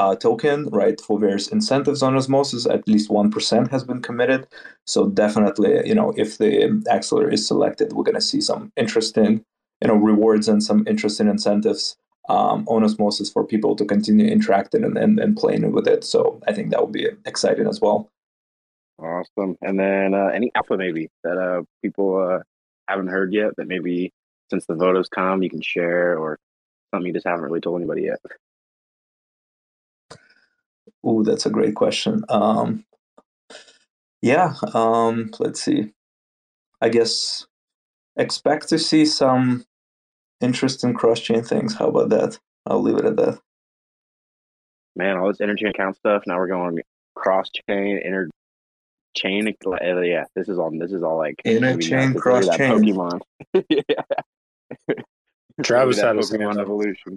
uh, 0.00 0.14
token, 0.16 0.66
right, 0.70 0.98
for 0.98 1.18
various 1.18 1.48
incentives 1.48 2.02
on 2.02 2.16
Osmosis. 2.16 2.66
At 2.66 2.88
least 2.88 3.10
1% 3.10 3.70
has 3.70 3.84
been 3.84 4.00
committed. 4.00 4.46
So 4.86 5.08
definitely, 5.08 5.86
you 5.86 5.94
know, 5.94 6.14
if 6.16 6.38
the 6.38 6.52
Axelar 6.90 7.30
is 7.30 7.46
selected, 7.46 7.92
we're 7.92 8.04
going 8.10 8.14
to 8.14 8.30
see 8.32 8.40
some 8.40 8.72
interesting, 8.76 9.44
you 9.82 9.88
know, 9.88 9.94
rewards 9.94 10.48
and 10.48 10.62
some 10.62 10.86
interesting 10.86 11.28
incentives 11.28 11.98
um, 12.30 12.66
on 12.66 12.82
Osmosis 12.82 13.30
for 13.30 13.44
people 13.44 13.76
to 13.76 13.84
continue 13.84 14.26
interacting 14.26 14.84
and, 14.84 14.96
and, 14.96 15.20
and 15.20 15.36
playing 15.36 15.70
with 15.70 15.86
it. 15.86 16.02
So 16.02 16.40
I 16.48 16.54
think 16.54 16.70
that 16.70 16.80
will 16.80 16.96
be 17.00 17.08
exciting 17.26 17.66
as 17.66 17.82
well. 17.82 18.08
Awesome. 18.98 19.58
And 19.60 19.78
then 19.78 20.14
uh, 20.14 20.28
any 20.28 20.50
alpha 20.54 20.78
maybe 20.78 21.10
that 21.24 21.36
uh, 21.36 21.62
people 21.82 22.16
uh, 22.16 22.38
haven't 22.88 23.08
heard 23.08 23.34
yet 23.34 23.50
that 23.58 23.68
maybe 23.68 24.12
since 24.48 24.64
the 24.64 24.74
vote 24.74 24.96
has 24.96 25.10
come, 25.10 25.42
you 25.42 25.50
can 25.50 25.60
share 25.60 26.18
or 26.18 26.38
something 26.90 27.06
you 27.06 27.12
just 27.12 27.26
haven't 27.26 27.44
really 27.44 27.60
told 27.60 27.80
anybody 27.80 28.02
yet? 28.04 28.18
Oh, 31.02 31.22
that's 31.22 31.46
a 31.46 31.50
great 31.50 31.74
question. 31.74 32.24
Um, 32.28 32.84
yeah, 34.22 34.54
um, 34.74 35.30
let's 35.38 35.62
see. 35.62 35.92
I 36.80 36.88
guess 36.88 37.46
expect 38.16 38.68
to 38.68 38.78
see 38.78 39.06
some 39.06 39.64
interesting 40.40 40.94
cross-chain 40.94 41.42
things. 41.42 41.74
How 41.74 41.88
about 41.88 42.10
that? 42.10 42.38
I'll 42.66 42.82
leave 42.82 42.96
it 42.96 43.04
at 43.04 43.16
that. 43.16 43.38
Man, 44.96 45.16
all 45.16 45.28
this 45.28 45.38
interchain 45.38 45.70
account 45.70 45.96
stuff. 45.96 46.22
Now 46.26 46.36
we're 46.36 46.48
going 46.48 46.80
cross-chain, 47.14 48.00
inter 48.04 48.28
chain. 49.16 49.54
Yeah, 49.82 50.24
this 50.34 50.48
is 50.48 50.58
all. 50.58 50.70
This 50.78 50.92
is 50.92 51.02
all 51.02 51.16
like 51.16 51.36
interchain, 51.46 52.16
cross-chain, 52.16 52.72
Pokemon. 52.72 53.20
yeah. 53.68 54.96
Travis 55.62 56.00
had 56.00 56.16
a 56.16 56.20
Pokemon 56.20 56.60
evolution. 56.60 57.16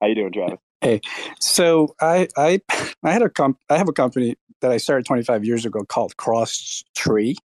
How 0.00 0.06
you 0.06 0.14
doing, 0.14 0.32
Travis? 0.32 0.58
Hey, 0.82 1.00
so 1.40 1.94
I 2.00 2.28
I 2.36 2.60
I 3.02 3.12
had 3.12 3.22
a 3.22 3.28
comp 3.28 3.58
I 3.68 3.76
have 3.76 3.88
a 3.88 3.92
company 3.92 4.36
that 4.60 4.70
I 4.70 4.78
started 4.78 5.06
25 5.06 5.44
years 5.44 5.64
ago 5.64 5.84
called 5.84 6.16
Cross 6.16 6.84
Tree. 6.94 7.36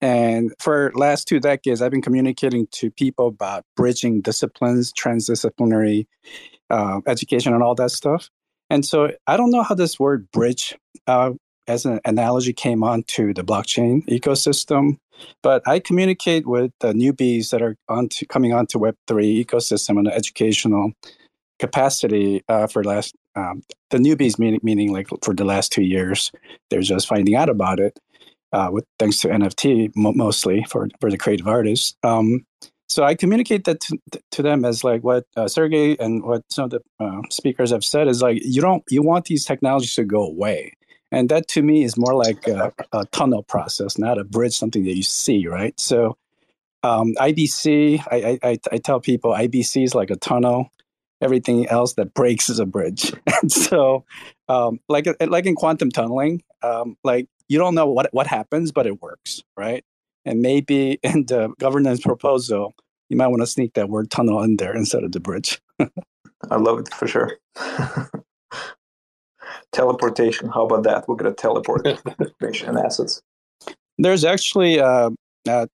And 0.00 0.52
for 0.60 0.92
last 0.94 1.26
two 1.26 1.40
decades, 1.40 1.82
I've 1.82 1.90
been 1.90 2.02
communicating 2.02 2.68
to 2.72 2.90
people 2.90 3.26
about 3.28 3.64
bridging 3.76 4.20
disciplines, 4.20 4.92
transdisciplinary 4.92 6.06
uh, 6.70 7.00
education, 7.06 7.52
and 7.52 7.62
all 7.62 7.74
that 7.76 7.90
stuff. 7.90 8.30
And 8.70 8.84
so 8.84 9.10
I 9.26 9.36
don't 9.36 9.50
know 9.50 9.62
how 9.62 9.74
this 9.74 9.98
word 9.98 10.30
bridge, 10.30 10.76
uh, 11.08 11.32
as 11.66 11.84
an 11.84 12.00
analogy, 12.04 12.52
came 12.52 12.84
onto 12.84 13.34
the 13.34 13.42
blockchain 13.42 14.04
ecosystem, 14.06 14.98
but 15.42 15.66
I 15.66 15.80
communicate 15.80 16.46
with 16.46 16.70
the 16.78 16.92
newbies 16.92 17.50
that 17.50 17.62
are 17.62 17.76
onto, 17.88 18.24
coming 18.26 18.52
onto 18.52 18.78
Web3 18.78 19.44
ecosystem 19.44 19.98
and 19.98 20.06
the 20.06 20.14
educational 20.14 20.92
capacity 21.58 22.42
uh, 22.48 22.66
for 22.66 22.84
last 22.84 23.14
um, 23.34 23.62
the 23.90 23.98
newbies 23.98 24.38
meaning 24.38 24.60
meaning 24.62 24.92
like 24.92 25.08
for 25.22 25.34
the 25.34 25.44
last 25.44 25.72
two 25.72 25.82
years 25.82 26.32
they're 26.70 26.80
just 26.80 27.06
finding 27.06 27.34
out 27.34 27.48
about 27.48 27.80
it 27.80 27.98
uh, 28.52 28.70
with 28.72 28.84
thanks 28.98 29.18
to 29.20 29.28
NFT 29.28 29.92
mo- 29.94 30.12
mostly 30.12 30.64
for 30.68 30.88
for 31.00 31.10
the 31.10 31.18
creative 31.18 31.46
artists. 31.46 31.96
Um, 32.02 32.46
so 32.88 33.04
I 33.04 33.14
communicate 33.14 33.64
that 33.64 33.80
to, 33.80 33.98
to 34.30 34.42
them 34.42 34.64
as 34.64 34.82
like 34.82 35.04
what 35.04 35.26
uh, 35.36 35.46
Sergey 35.46 35.96
and 35.98 36.22
what 36.24 36.42
some 36.50 36.64
of 36.64 36.70
the 36.70 36.80
uh, 36.98 37.20
speakers 37.30 37.70
have 37.70 37.84
said 37.84 38.08
is 38.08 38.22
like 38.22 38.40
you 38.42 38.62
don't 38.62 38.82
you 38.88 39.02
want 39.02 39.26
these 39.26 39.44
technologies 39.44 39.94
to 39.96 40.04
go 40.04 40.22
away, 40.24 40.72
and 41.12 41.28
that 41.28 41.48
to 41.48 41.62
me 41.62 41.84
is 41.84 41.98
more 41.98 42.14
like 42.14 42.46
a, 42.48 42.72
a 42.92 43.04
tunnel 43.06 43.42
process, 43.42 43.98
not 43.98 44.18
a 44.18 44.24
bridge, 44.24 44.54
something 44.56 44.84
that 44.84 44.96
you 44.96 45.02
see, 45.02 45.46
right? 45.46 45.78
So 45.78 46.16
um, 46.82 47.14
IBC, 47.16 48.04
I, 48.10 48.38
I, 48.42 48.58
I 48.72 48.78
tell 48.78 49.00
people 49.00 49.32
IBC 49.32 49.84
is 49.84 49.94
like 49.94 50.10
a 50.10 50.16
tunnel 50.16 50.70
everything 51.20 51.66
else 51.68 51.94
that 51.94 52.14
breaks 52.14 52.48
is 52.48 52.58
a 52.58 52.66
bridge. 52.66 53.12
and 53.42 53.50
so, 53.50 54.04
um, 54.48 54.80
like 54.88 55.06
like 55.20 55.46
in 55.46 55.54
quantum 55.54 55.90
tunneling, 55.90 56.42
um, 56.62 56.96
like 57.04 57.28
you 57.48 57.58
don't 57.58 57.74
know 57.74 57.86
what 57.86 58.08
what 58.12 58.26
happens, 58.26 58.72
but 58.72 58.86
it 58.86 59.02
works, 59.02 59.42
right? 59.56 59.84
And 60.24 60.40
maybe 60.40 60.98
in 61.02 61.26
the 61.26 61.52
governance 61.58 62.00
proposal, 62.00 62.74
you 63.08 63.16
might 63.16 63.28
want 63.28 63.42
to 63.42 63.46
sneak 63.46 63.74
that 63.74 63.88
word 63.88 64.10
tunnel 64.10 64.42
in 64.42 64.56
there 64.56 64.74
instead 64.74 65.04
of 65.04 65.12
the 65.12 65.20
bridge. 65.20 65.60
I 66.50 66.56
love 66.56 66.78
it 66.80 66.92
for 66.94 67.08
sure. 67.08 67.38
Teleportation. 69.72 70.48
How 70.48 70.64
about 70.64 70.84
that? 70.84 71.08
We're 71.08 71.16
going 71.16 71.34
to 71.34 71.40
teleport 71.40 71.86
information 71.86 72.68
and 72.68 72.78
assets. 72.78 73.20
There's 73.98 74.24
actually 74.24 74.80
uh, 74.80 75.10
uh, 75.48 75.66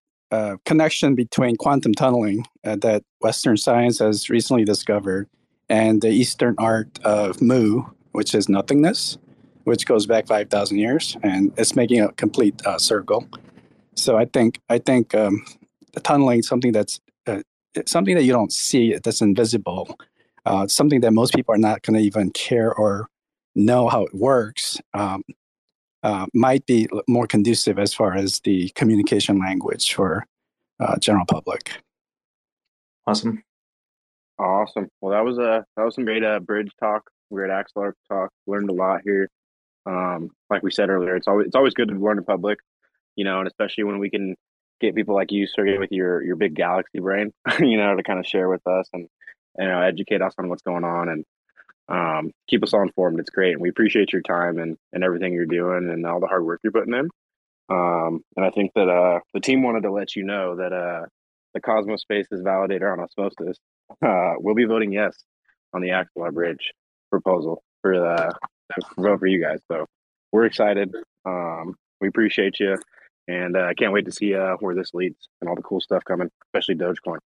connection 0.65 1.15
between 1.15 1.55
quantum 1.55 1.93
tunneling 1.93 2.45
uh, 2.63 2.75
that 2.77 3.03
Western 3.21 3.57
science 3.57 3.99
has 3.99 4.29
recently 4.29 4.65
discovered 4.65 5.27
and 5.69 6.01
the 6.01 6.09
Eastern 6.09 6.55
art 6.57 6.99
of 7.03 7.41
Mu, 7.41 7.83
which 8.11 8.35
is 8.35 8.47
nothingness, 8.47 9.17
which 9.63 9.85
goes 9.85 10.05
back 10.05 10.27
5,000 10.27 10.77
years, 10.77 11.17
and 11.23 11.51
it's 11.57 11.75
making 11.75 12.01
a 12.01 12.11
complete 12.13 12.65
uh, 12.65 12.77
circle. 12.77 13.27
So 13.95 14.17
I 14.17 14.25
think 14.25 14.59
I 14.69 14.77
think 14.77 15.15
um, 15.15 15.43
tunneling 16.03 16.39
is 16.39 16.47
something 16.47 16.71
that's 16.71 16.99
uh, 17.27 17.41
something 17.85 18.15
that 18.15 18.23
you 18.23 18.33
don't 18.33 18.51
see, 18.51 18.97
that's 19.03 19.21
invisible, 19.21 19.97
uh, 20.45 20.67
something 20.67 21.01
that 21.01 21.11
most 21.11 21.33
people 21.33 21.53
are 21.53 21.59
not 21.59 21.81
going 21.81 21.97
to 21.97 22.05
even 22.05 22.31
care 22.31 22.73
or 22.73 23.07
know 23.55 23.87
how 23.87 24.03
it 24.03 24.13
works. 24.13 24.79
Um, 24.93 25.23
uh, 26.05 26.27
might 26.35 26.63
be 26.67 26.87
more 27.07 27.25
conducive 27.25 27.79
as 27.79 27.91
far 27.91 28.15
as 28.15 28.39
the 28.41 28.69
communication 28.75 29.39
language 29.39 29.91
for 29.91 30.23
uh, 30.79 30.97
general 30.99 31.25
public. 31.25 31.81
Awesome. 33.07 33.43
Awesome. 34.37 34.87
Well, 35.01 35.13
that 35.13 35.25
was 35.25 35.39
a 35.39 35.65
that 35.75 35.83
was 35.83 35.95
some 35.95 36.05
great 36.05 36.23
uh, 36.23 36.39
bridge 36.39 36.69
talk 36.79 37.09
We're 37.31 37.49
at 37.49 37.65
Axelar 37.65 37.93
Talk. 38.07 38.29
Learned 38.45 38.69
a 38.69 38.73
lot 38.73 39.01
here. 39.03 39.29
Um, 39.87 40.29
like 40.51 40.61
we 40.61 40.69
said 40.69 40.89
earlier, 40.89 41.15
it's 41.15 41.27
always 41.27 41.47
it's 41.47 41.55
always 41.55 41.73
good 41.73 41.87
to 41.87 41.95
learn 41.95 42.19
in 42.19 42.23
public, 42.23 42.59
you 43.15 43.25
know, 43.25 43.39
and 43.39 43.47
especially 43.47 43.85
when 43.85 43.97
we 43.97 44.11
can 44.11 44.35
get 44.79 44.93
people 44.93 45.15
like 45.15 45.31
you, 45.31 45.47
Sergey, 45.47 45.79
with 45.79 45.91
your 45.91 46.21
your 46.21 46.35
big 46.35 46.53
galaxy 46.53 46.99
brain, 46.99 47.31
you 47.59 47.77
know, 47.77 47.95
to 47.95 48.03
kind 48.03 48.19
of 48.19 48.27
share 48.27 48.47
with 48.47 48.65
us 48.67 48.87
and 48.93 49.07
you 49.57 49.67
know 49.67 49.81
educate 49.81 50.21
us 50.21 50.35
on 50.37 50.49
what's 50.49 50.61
going 50.61 50.83
on 50.83 51.09
and 51.09 51.25
um, 51.87 52.31
keep 52.47 52.63
us 52.63 52.73
all 52.73 52.81
informed. 52.81 53.19
It's 53.19 53.29
great, 53.29 53.53
and 53.53 53.61
we 53.61 53.69
appreciate 53.69 54.11
your 54.11 54.21
time 54.21 54.57
and 54.57 54.77
and 54.93 55.03
everything 55.03 55.33
you're 55.33 55.45
doing 55.45 55.89
and 55.89 56.05
all 56.05 56.19
the 56.19 56.27
hard 56.27 56.45
work 56.45 56.59
you're 56.63 56.73
putting 56.73 56.93
in. 56.93 57.09
Um, 57.69 58.21
and 58.35 58.45
I 58.45 58.51
think 58.51 58.71
that 58.75 58.89
uh, 58.89 59.19
the 59.33 59.39
team 59.39 59.63
wanted 59.63 59.83
to 59.83 59.91
let 59.91 60.15
you 60.15 60.23
know 60.23 60.55
that 60.57 60.71
uh, 60.71 61.05
the 61.53 61.61
Cosmos 61.61 62.01
Spaces 62.01 62.41
validator 62.41 62.91
on 62.91 62.99
osmosis 62.99 63.57
uh, 64.05 64.33
will 64.37 64.55
be 64.55 64.65
voting 64.65 64.91
yes 64.91 65.15
on 65.73 65.81
the 65.81 65.89
Axelar 65.89 66.31
Bridge 66.31 66.71
proposal 67.09 67.63
for 67.81 67.97
the 67.97 68.33
vote 68.97 69.19
for 69.19 69.27
you 69.27 69.41
guys. 69.41 69.59
So 69.71 69.85
we're 70.31 70.45
excited. 70.45 70.93
Um, 71.25 71.75
we 72.01 72.07
appreciate 72.07 72.59
you, 72.59 72.77
and 73.27 73.57
I 73.57 73.71
uh, 73.71 73.73
can't 73.77 73.93
wait 73.93 74.05
to 74.05 74.11
see 74.11 74.35
uh, 74.35 74.55
where 74.59 74.75
this 74.75 74.93
leads 74.93 75.27
and 75.41 75.49
all 75.49 75.55
the 75.55 75.61
cool 75.61 75.81
stuff 75.81 76.03
coming, 76.03 76.29
especially 76.47 76.75
Dogecoin. 76.75 77.19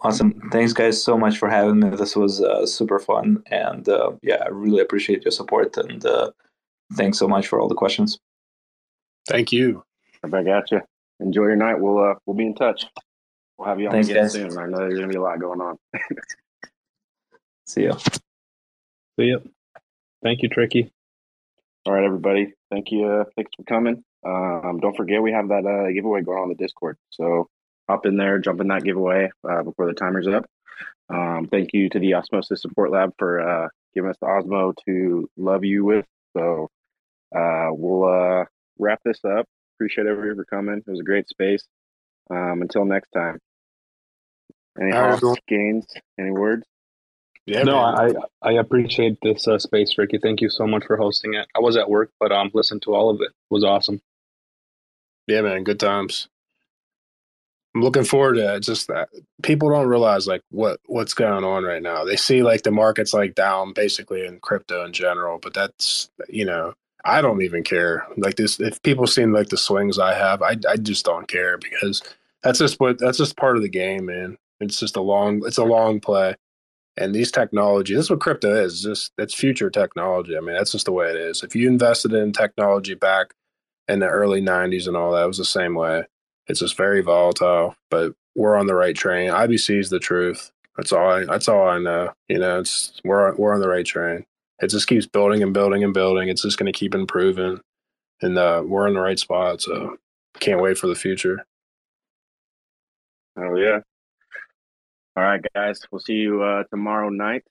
Awesome. 0.00 0.40
Thanks, 0.52 0.72
guys, 0.72 1.02
so 1.02 1.16
much 1.16 1.38
for 1.38 1.48
having 1.48 1.80
me. 1.80 1.88
This 1.90 2.14
was 2.14 2.42
uh, 2.42 2.66
super 2.66 2.98
fun. 2.98 3.42
And 3.50 3.88
uh, 3.88 4.12
yeah, 4.22 4.42
I 4.44 4.48
really 4.48 4.80
appreciate 4.80 5.24
your 5.24 5.32
support. 5.32 5.76
And 5.76 6.04
uh, 6.04 6.30
thanks 6.94 7.18
so 7.18 7.26
much 7.26 7.46
for 7.48 7.58
all 7.60 7.68
the 7.68 7.74
questions. 7.74 8.18
Thank 9.28 9.52
you. 9.52 9.82
Right 10.22 10.44
back 10.44 10.46
at 10.46 10.70
you. 10.70 10.80
Enjoy 11.20 11.42
your 11.44 11.56
night. 11.56 11.80
We'll 11.80 11.98
uh, 11.98 12.14
we'll 12.26 12.36
be 12.36 12.46
in 12.46 12.54
touch. 12.54 12.84
We'll 13.58 13.68
have 13.68 13.80
you 13.80 13.86
on 13.86 13.92
Thanks, 13.92 14.08
again 14.08 14.24
guys. 14.24 14.32
soon. 14.32 14.58
I 14.58 14.66
know 14.66 14.78
there's 14.78 14.94
gonna 14.94 15.08
be 15.08 15.16
a 15.16 15.22
lot 15.22 15.40
going 15.40 15.60
on. 15.60 15.78
See 17.66 17.84
ya. 17.84 17.96
See 17.96 19.30
ya. 19.30 19.38
Thank 20.22 20.42
you, 20.42 20.48
Tricky. 20.48 20.92
All 21.86 21.94
right, 21.94 22.04
everybody. 22.04 22.52
Thank 22.70 22.90
you. 22.92 23.06
Uh, 23.06 23.24
thanks 23.34 23.50
for 23.56 23.62
coming. 23.64 24.04
Um, 24.24 24.78
don't 24.80 24.96
forget 24.96 25.22
we 25.22 25.32
have 25.32 25.48
that 25.48 25.64
uh, 25.64 25.90
giveaway 25.92 26.20
going 26.20 26.38
on 26.42 26.48
the 26.48 26.54
Discord. 26.54 26.98
So 27.10 27.48
hop 27.88 28.06
in 28.06 28.16
there, 28.16 28.38
jump 28.38 28.60
in 28.60 28.68
that 28.68 28.84
giveaway 28.84 29.30
uh, 29.48 29.62
before 29.62 29.86
the 29.86 29.94
timer's 29.94 30.28
up. 30.28 30.46
Um, 31.08 31.48
thank 31.50 31.70
you 31.72 31.88
to 31.90 31.98
the 31.98 32.14
Osmosis 32.14 32.62
Support 32.62 32.90
Lab 32.90 33.12
for 33.18 33.40
uh, 33.40 33.68
giving 33.94 34.10
us 34.10 34.16
the 34.20 34.26
Osmo 34.26 34.74
to 34.86 35.28
love 35.36 35.64
you 35.64 35.84
with. 35.84 36.04
So 36.36 36.68
uh, 37.34 37.68
we'll 37.70 38.04
uh, 38.04 38.44
wrap 38.78 39.00
this 39.04 39.24
up. 39.24 39.46
Appreciate 39.76 40.06
everybody 40.06 40.34
for 40.36 40.44
coming. 40.44 40.78
It 40.78 40.90
was 40.90 41.00
a 41.00 41.04
great 41.04 41.28
space. 41.28 41.64
Um, 42.28 42.60
until 42.60 42.84
next 42.84 43.10
time. 43.12 43.38
Any 44.80 44.92
All 44.92 45.00
right, 45.00 45.20
thoughts, 45.20 45.40
everyone. 45.48 45.82
Gainzz, 45.82 45.86
any 46.18 46.32
words? 46.32 46.66
Yeah, 47.46 47.62
no, 47.62 47.80
man. 47.80 48.16
I 48.42 48.50
I 48.50 48.52
appreciate 48.54 49.18
this 49.22 49.46
uh, 49.46 49.58
space, 49.60 49.96
Ricky. 49.96 50.18
Thank 50.18 50.40
you 50.40 50.50
so 50.50 50.66
much 50.66 50.84
for 50.84 50.96
hosting 50.96 51.34
it. 51.34 51.46
I 51.56 51.60
was 51.60 51.76
at 51.76 51.88
work, 51.88 52.10
but 52.18 52.32
um, 52.32 52.50
listened 52.52 52.82
to 52.82 52.94
all 52.94 53.10
of 53.10 53.20
it. 53.20 53.28
It 53.28 53.50
was 53.50 53.62
awesome. 53.62 54.02
Yeah, 55.28 55.42
man, 55.42 55.62
good 55.62 55.78
times. 55.78 56.28
I'm 57.76 57.82
looking 57.82 58.04
forward 58.04 58.36
to. 58.36 58.58
Just 58.58 58.88
that 58.88 59.10
people 59.42 59.68
don't 59.68 59.86
realize 59.86 60.26
like 60.26 60.40
what 60.50 60.80
what's 60.86 61.12
going 61.12 61.44
on 61.44 61.62
right 61.62 61.82
now. 61.82 62.04
They 62.04 62.16
see 62.16 62.42
like 62.42 62.62
the 62.62 62.70
market's 62.70 63.12
like 63.12 63.34
down 63.34 63.74
basically 63.74 64.24
in 64.24 64.40
crypto 64.40 64.82
in 64.86 64.94
general, 64.94 65.38
but 65.38 65.52
that's 65.52 66.08
you 66.30 66.46
know 66.46 66.72
I 67.04 67.20
don't 67.20 67.42
even 67.42 67.62
care. 67.62 68.06
Like 68.16 68.36
this, 68.36 68.58
if 68.60 68.80
people 68.82 69.06
seem 69.06 69.34
like 69.34 69.50
the 69.50 69.58
swings 69.58 69.98
I 69.98 70.14
have, 70.14 70.40
I 70.40 70.56
I 70.66 70.76
just 70.76 71.04
don't 71.04 71.28
care 71.28 71.58
because 71.58 72.02
that's 72.42 72.60
just 72.60 72.80
what 72.80 72.98
that's 72.98 73.18
just 73.18 73.36
part 73.36 73.56
of 73.56 73.62
the 73.62 73.68
game, 73.68 74.06
man. 74.06 74.38
It's 74.58 74.80
just 74.80 74.96
a 74.96 75.02
long 75.02 75.42
it's 75.44 75.58
a 75.58 75.64
long 75.64 76.00
play. 76.00 76.34
And 76.96 77.14
these 77.14 77.30
technology, 77.30 77.94
this 77.94 78.06
is 78.06 78.10
what 78.10 78.20
crypto 78.20 78.54
is. 78.64 78.82
Just 78.82 79.12
it's 79.18 79.34
future 79.34 79.68
technology. 79.68 80.34
I 80.34 80.40
mean, 80.40 80.56
that's 80.56 80.72
just 80.72 80.86
the 80.86 80.92
way 80.92 81.10
it 81.10 81.16
is. 81.16 81.42
If 81.42 81.54
you 81.54 81.68
invested 81.68 82.14
in 82.14 82.32
technology 82.32 82.94
back 82.94 83.34
in 83.86 83.98
the 83.98 84.08
early 84.08 84.40
'90s 84.40 84.88
and 84.88 84.96
all 84.96 85.12
that, 85.12 85.24
it 85.24 85.28
was 85.28 85.36
the 85.36 85.44
same 85.44 85.74
way. 85.74 86.04
It's 86.48 86.60
just 86.60 86.76
very 86.76 87.00
volatile, 87.00 87.74
but 87.90 88.14
we're 88.34 88.56
on 88.56 88.66
the 88.66 88.74
right 88.74 88.94
train. 88.94 89.30
IBC 89.30 89.78
is 89.78 89.90
the 89.90 89.98
truth. 89.98 90.52
That's 90.76 90.92
all. 90.92 91.08
I, 91.08 91.24
that's 91.24 91.48
all 91.48 91.68
I 91.68 91.78
know. 91.78 92.12
You 92.28 92.38
know, 92.38 92.60
it's 92.60 93.00
we're 93.04 93.34
we're 93.34 93.54
on 93.54 93.60
the 93.60 93.68
right 93.68 93.86
train. 93.86 94.24
It 94.60 94.68
just 94.68 94.86
keeps 94.86 95.06
building 95.06 95.42
and 95.42 95.52
building 95.52 95.84
and 95.84 95.92
building. 95.92 96.28
It's 96.28 96.42
just 96.42 96.58
going 96.58 96.72
to 96.72 96.78
keep 96.78 96.94
improving, 96.94 97.60
and 98.22 98.38
uh, 98.38 98.62
we're 98.64 98.86
in 98.88 98.94
the 98.94 99.00
right 99.00 99.18
spot. 99.18 99.62
So 99.62 99.96
can't 100.38 100.60
wait 100.60 100.78
for 100.78 100.86
the 100.86 100.94
future. 100.94 101.44
Oh 103.38 103.56
yeah. 103.56 103.80
All 105.16 105.22
right, 105.22 105.40
guys. 105.54 105.80
We'll 105.90 106.00
see 106.00 106.14
you 106.14 106.42
uh, 106.42 106.64
tomorrow 106.70 107.08
night 107.08 107.42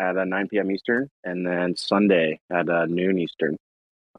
at 0.00 0.16
uh, 0.16 0.24
9 0.24 0.48
p.m. 0.48 0.70
Eastern, 0.70 1.08
and 1.24 1.46
then 1.46 1.76
Sunday 1.76 2.40
at 2.50 2.68
uh, 2.68 2.86
noon 2.86 3.18
Eastern. 3.18 3.58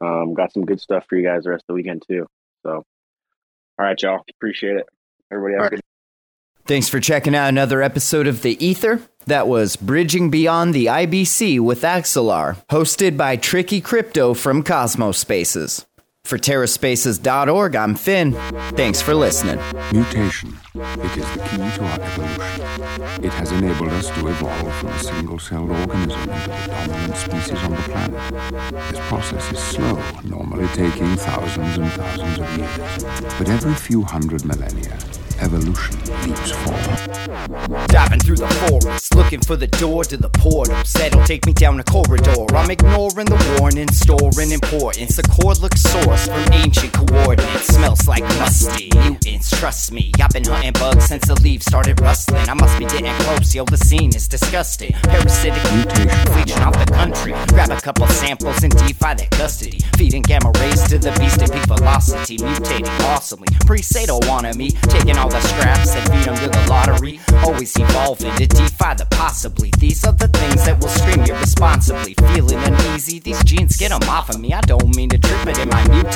Um, 0.00 0.34
got 0.34 0.52
some 0.52 0.64
good 0.64 0.80
stuff 0.80 1.04
for 1.08 1.16
you 1.16 1.26
guys 1.26 1.44
the 1.44 1.50
rest 1.50 1.62
of 1.62 1.66
the 1.68 1.74
weekend 1.74 2.04
too. 2.06 2.26
So, 2.64 2.84
all 3.82 3.88
right, 3.88 4.00
y'all. 4.00 4.24
Appreciate 4.30 4.76
it. 4.76 4.86
Everybody 5.32 5.54
have 5.60 5.66
a 5.66 5.70
good. 5.70 5.80
Thanks 6.66 6.88
for 6.88 7.00
checking 7.00 7.34
out 7.34 7.48
another 7.48 7.82
episode 7.82 8.28
of 8.28 8.42
The 8.42 8.64
Ether. 8.64 9.02
That 9.26 9.48
was 9.48 9.74
Bridging 9.74 10.30
Beyond 10.30 10.72
the 10.72 10.86
IBC 10.86 11.58
with 11.58 11.82
Axelar, 11.82 12.64
hosted 12.68 13.16
by 13.16 13.36
Tricky 13.36 13.80
Crypto 13.80 14.34
from 14.34 14.62
Cosmos 14.62 15.18
Spaces. 15.18 15.84
For 16.24 16.38
TerraSpaces.org, 16.38 17.76
I'm 17.76 17.94
Finn. 17.94 18.32
Thanks 18.74 19.02
for 19.02 19.12
listening. 19.12 19.58
Mutation. 19.92 20.56
It 20.74 21.18
is 21.18 21.30
the 21.34 21.42
key 21.50 21.56
to 21.56 21.84
our 21.84 22.00
evolution. 22.00 23.24
It 23.24 23.32
has 23.34 23.52
enabled 23.52 23.88
us 23.90 24.08
to 24.08 24.28
evolve 24.28 24.74
from 24.76 24.88
a 24.88 24.98
single-celled 25.00 25.70
organism 25.70 26.20
into 26.20 26.48
the 26.48 26.64
dominant 26.68 27.16
species 27.16 27.58
on 27.64 27.70
the 27.72 27.76
planet. 27.76 28.90
This 28.90 29.00
process 29.08 29.52
is 29.52 29.58
slow, 29.58 30.00
normally 30.24 30.68
taking 30.68 31.16
thousands 31.16 31.76
and 31.76 31.92
thousands 31.92 32.38
of 32.38 32.56
years. 32.56 33.04
But 33.38 33.48
every 33.50 33.74
few 33.74 34.02
hundred 34.02 34.44
millennia, 34.46 34.96
evolution 35.40 35.98
leaps 36.26 36.50
forward. 36.50 37.88
Diving 37.88 38.20
through 38.20 38.36
the 38.36 38.48
forest, 38.68 39.14
looking 39.14 39.40
for 39.40 39.56
the 39.56 39.66
door 39.66 40.04
to 40.04 40.16
the 40.16 40.28
portal. 40.28 40.76
That'll 40.94 41.24
take 41.24 41.46
me 41.46 41.52
down 41.52 41.80
a 41.80 41.84
corridor. 41.84 42.46
I'm 42.54 42.70
ignoring 42.70 43.26
the 43.26 43.56
warning, 43.58 43.90
storing 43.92 44.52
importance. 44.52 45.16
The 45.16 45.22
cordless 45.22 45.78
source 45.78 46.26
from 46.26 46.52
ancient 46.52 46.92
coordinates 46.92 47.74
smells 47.74 48.06
like 48.06 48.24
musty. 48.38 48.90
Mutants, 48.94 49.50
trust 49.58 49.92
me. 49.92 50.12
I've 50.20 50.30
been 50.30 50.44
hunting 50.44 50.72
bugs 50.72 51.06
since 51.06 51.26
the 51.26 51.40
leaves 51.40 51.66
started 51.66 52.00
rustling. 52.00 52.48
I 52.48 52.54
must 52.54 52.78
be 52.78 52.86
getting 52.86 53.14
close, 53.24 53.54
yo. 53.54 53.64
The 53.64 53.76
scene 53.76 54.14
is 54.14 54.28
disgusting. 54.28 54.92
Parasitic 55.02 55.62
Mutation. 55.72 56.34
legion 56.34 56.62
off 56.62 56.74
the 56.74 56.92
country. 56.92 57.34
Grab 57.48 57.70
a 57.70 57.80
couple 57.80 58.06
samples 58.08 58.62
and 58.62 58.72
defy 58.86 59.14
their 59.14 59.28
custody. 59.28 59.80
Feeding 59.96 60.22
gamma 60.22 60.50
rays 60.60 60.82
to 60.88 60.98
the 60.98 61.12
beast 61.18 61.42
at 61.42 61.52
peak 61.52 61.66
velocity. 61.66 62.38
Mutating 62.38 62.88
awesomely. 63.10 63.48
Pre-Sato 63.66 64.18
wanna 64.28 64.54
me. 64.54 64.70
Taking 64.88 65.16
all 65.22 65.28
the 65.28 65.40
scraps 65.40 65.94
and 65.94 66.04
feed 66.10 66.24
them 66.24 66.36
to 66.36 66.48
the 66.48 66.66
lottery. 66.68 67.20
Always 67.44 67.72
evolving 67.78 68.34
to 68.34 68.46
defy 68.46 68.94
the 68.94 69.06
possibly. 69.06 69.70
These 69.78 70.04
are 70.04 70.12
the 70.12 70.28
things 70.28 70.64
that 70.66 70.80
will 70.80 70.88
scream 70.88 71.20
irresponsibly. 71.20 72.14
Feeling 72.34 72.58
uneasy. 72.58 73.20
These 73.20 73.42
jeans 73.44 73.76
get 73.76 73.90
them 73.90 74.02
off 74.08 74.30
of 74.30 74.40
me. 74.40 74.52
I 74.52 74.60
don't 74.62 74.94
mean 74.96 75.08
to 75.10 75.18
trip, 75.18 75.40
but 75.44 75.58
am 75.58 75.70
I 75.70 75.82
mutating 75.84 76.11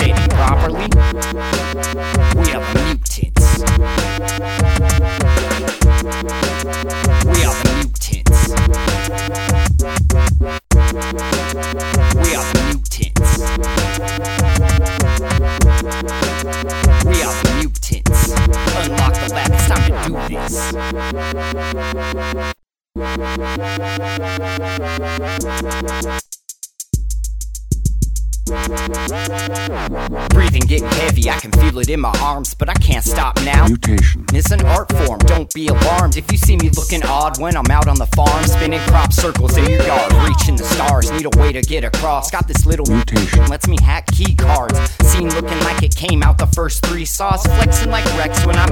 when 37.46 37.56
I'm 37.56 37.70
out 37.70 37.86
on 37.86 37.94
the 37.94 38.06
farm, 38.06 38.42
spinning 38.42 38.80
crop 38.90 39.12
circles 39.12 39.56
in 39.56 39.70
your 39.70 39.80
yard, 39.86 40.12
reaching 40.28 40.56
the 40.56 40.64
stars, 40.64 41.12
need 41.12 41.26
a 41.26 41.38
way 41.38 41.52
to 41.52 41.62
get 41.62 41.84
across. 41.84 42.28
Got 42.28 42.48
this 42.48 42.66
little 42.66 42.86
Mutation. 42.86 43.46
lets 43.46 43.68
me 43.68 43.76
hack 43.80 44.08
key 44.08 44.34
cards. 44.34 44.76
Scene 45.06 45.28
looking 45.30 45.60
like 45.60 45.80
it 45.84 45.94
came 45.94 46.24
out 46.24 46.38
the 46.38 46.48
first 46.48 46.84
three 46.86 47.04
saws, 47.04 47.46
flexing 47.46 47.92
like 47.92 48.04
Rex 48.18 48.44
when 48.44 48.56
I 48.56 48.65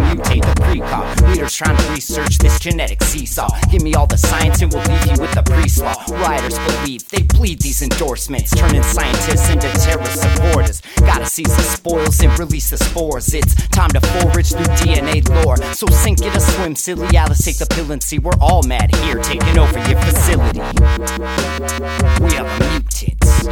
Leaders 1.44 1.56
trying 1.56 1.76
to 1.76 1.92
research 1.92 2.38
this 2.38 2.58
genetic 2.58 3.02
seesaw. 3.02 3.50
Give 3.70 3.82
me 3.82 3.92
all 3.92 4.06
the 4.06 4.16
science 4.16 4.62
and 4.62 4.72
we'll 4.72 4.82
leave 4.84 5.04
you 5.04 5.20
with 5.20 5.32
the 5.32 5.42
pre-slaw. 5.42 5.92
Rioters 6.08 6.58
believe 6.58 7.06
they 7.10 7.20
bleed 7.20 7.60
these 7.60 7.82
endorsements, 7.82 8.50
turning 8.56 8.82
scientists 8.82 9.50
into 9.50 9.68
terrorist 9.84 10.22
supporters. 10.22 10.80
Gotta 11.00 11.26
seize 11.26 11.54
the 11.54 11.62
spoils 11.62 12.18
and 12.22 12.38
release 12.38 12.70
the 12.70 12.78
spores. 12.78 13.34
It's 13.34 13.54
time 13.68 13.90
to 13.90 14.00
forage 14.00 14.52
through 14.52 14.64
DNA 14.80 15.20
lore. 15.44 15.58
So 15.74 15.86
sink 15.88 16.22
it 16.22 16.34
a 16.34 16.40
swim, 16.40 16.74
silly 16.76 17.14
Alice, 17.14 17.44
take 17.44 17.58
the 17.58 17.66
pill 17.66 17.92
and 17.92 18.02
see 18.02 18.18
we're 18.18 18.32
all 18.40 18.62
mad 18.62 18.94
here, 18.96 19.18
taking 19.18 19.58
over 19.58 19.78
your 19.86 20.00
facility. 20.00 20.60
We 20.60 22.38
are 22.38 22.48
the 22.48 22.56
mutants. 22.72 23.44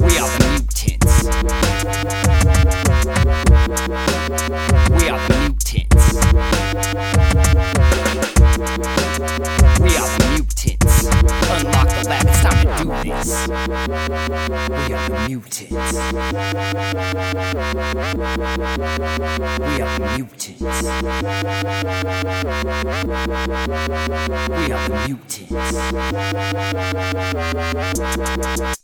We 0.00 0.18
are 0.18 0.28
the 0.28 0.44
mutants. 3.38 3.53
We 3.74 3.80
are 3.80 3.88
the 3.88 3.98
mutants. 5.40 6.14
We 9.80 9.96
are 9.96 10.10
the 10.14 10.26
mutants. 10.30 11.02
Unlock 11.50 11.88
the 11.88 12.04
lab, 12.08 12.24
it's 12.24 12.40
time 12.40 12.62
to 12.62 12.68
do 12.84 12.90
this. 13.02 13.34
We 13.34 13.42
are 14.94 15.08
mutants. 15.26 15.70
We 15.70 15.76
are 19.82 19.98
mutants. 20.14 20.60
We 20.60 20.66
are 24.70 24.88
the 24.88 24.94
mutants. 28.54 28.83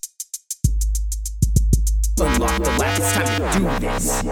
Unlock 2.22 2.62
the 2.62 2.70
lab, 2.78 3.00
it's 3.00 3.12
time 3.14 3.50
to 3.50 3.58
do 3.58 3.64
this. 3.80 4.22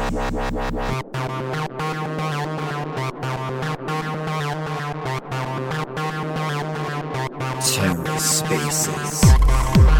TerraSpaces. 7.64 9.97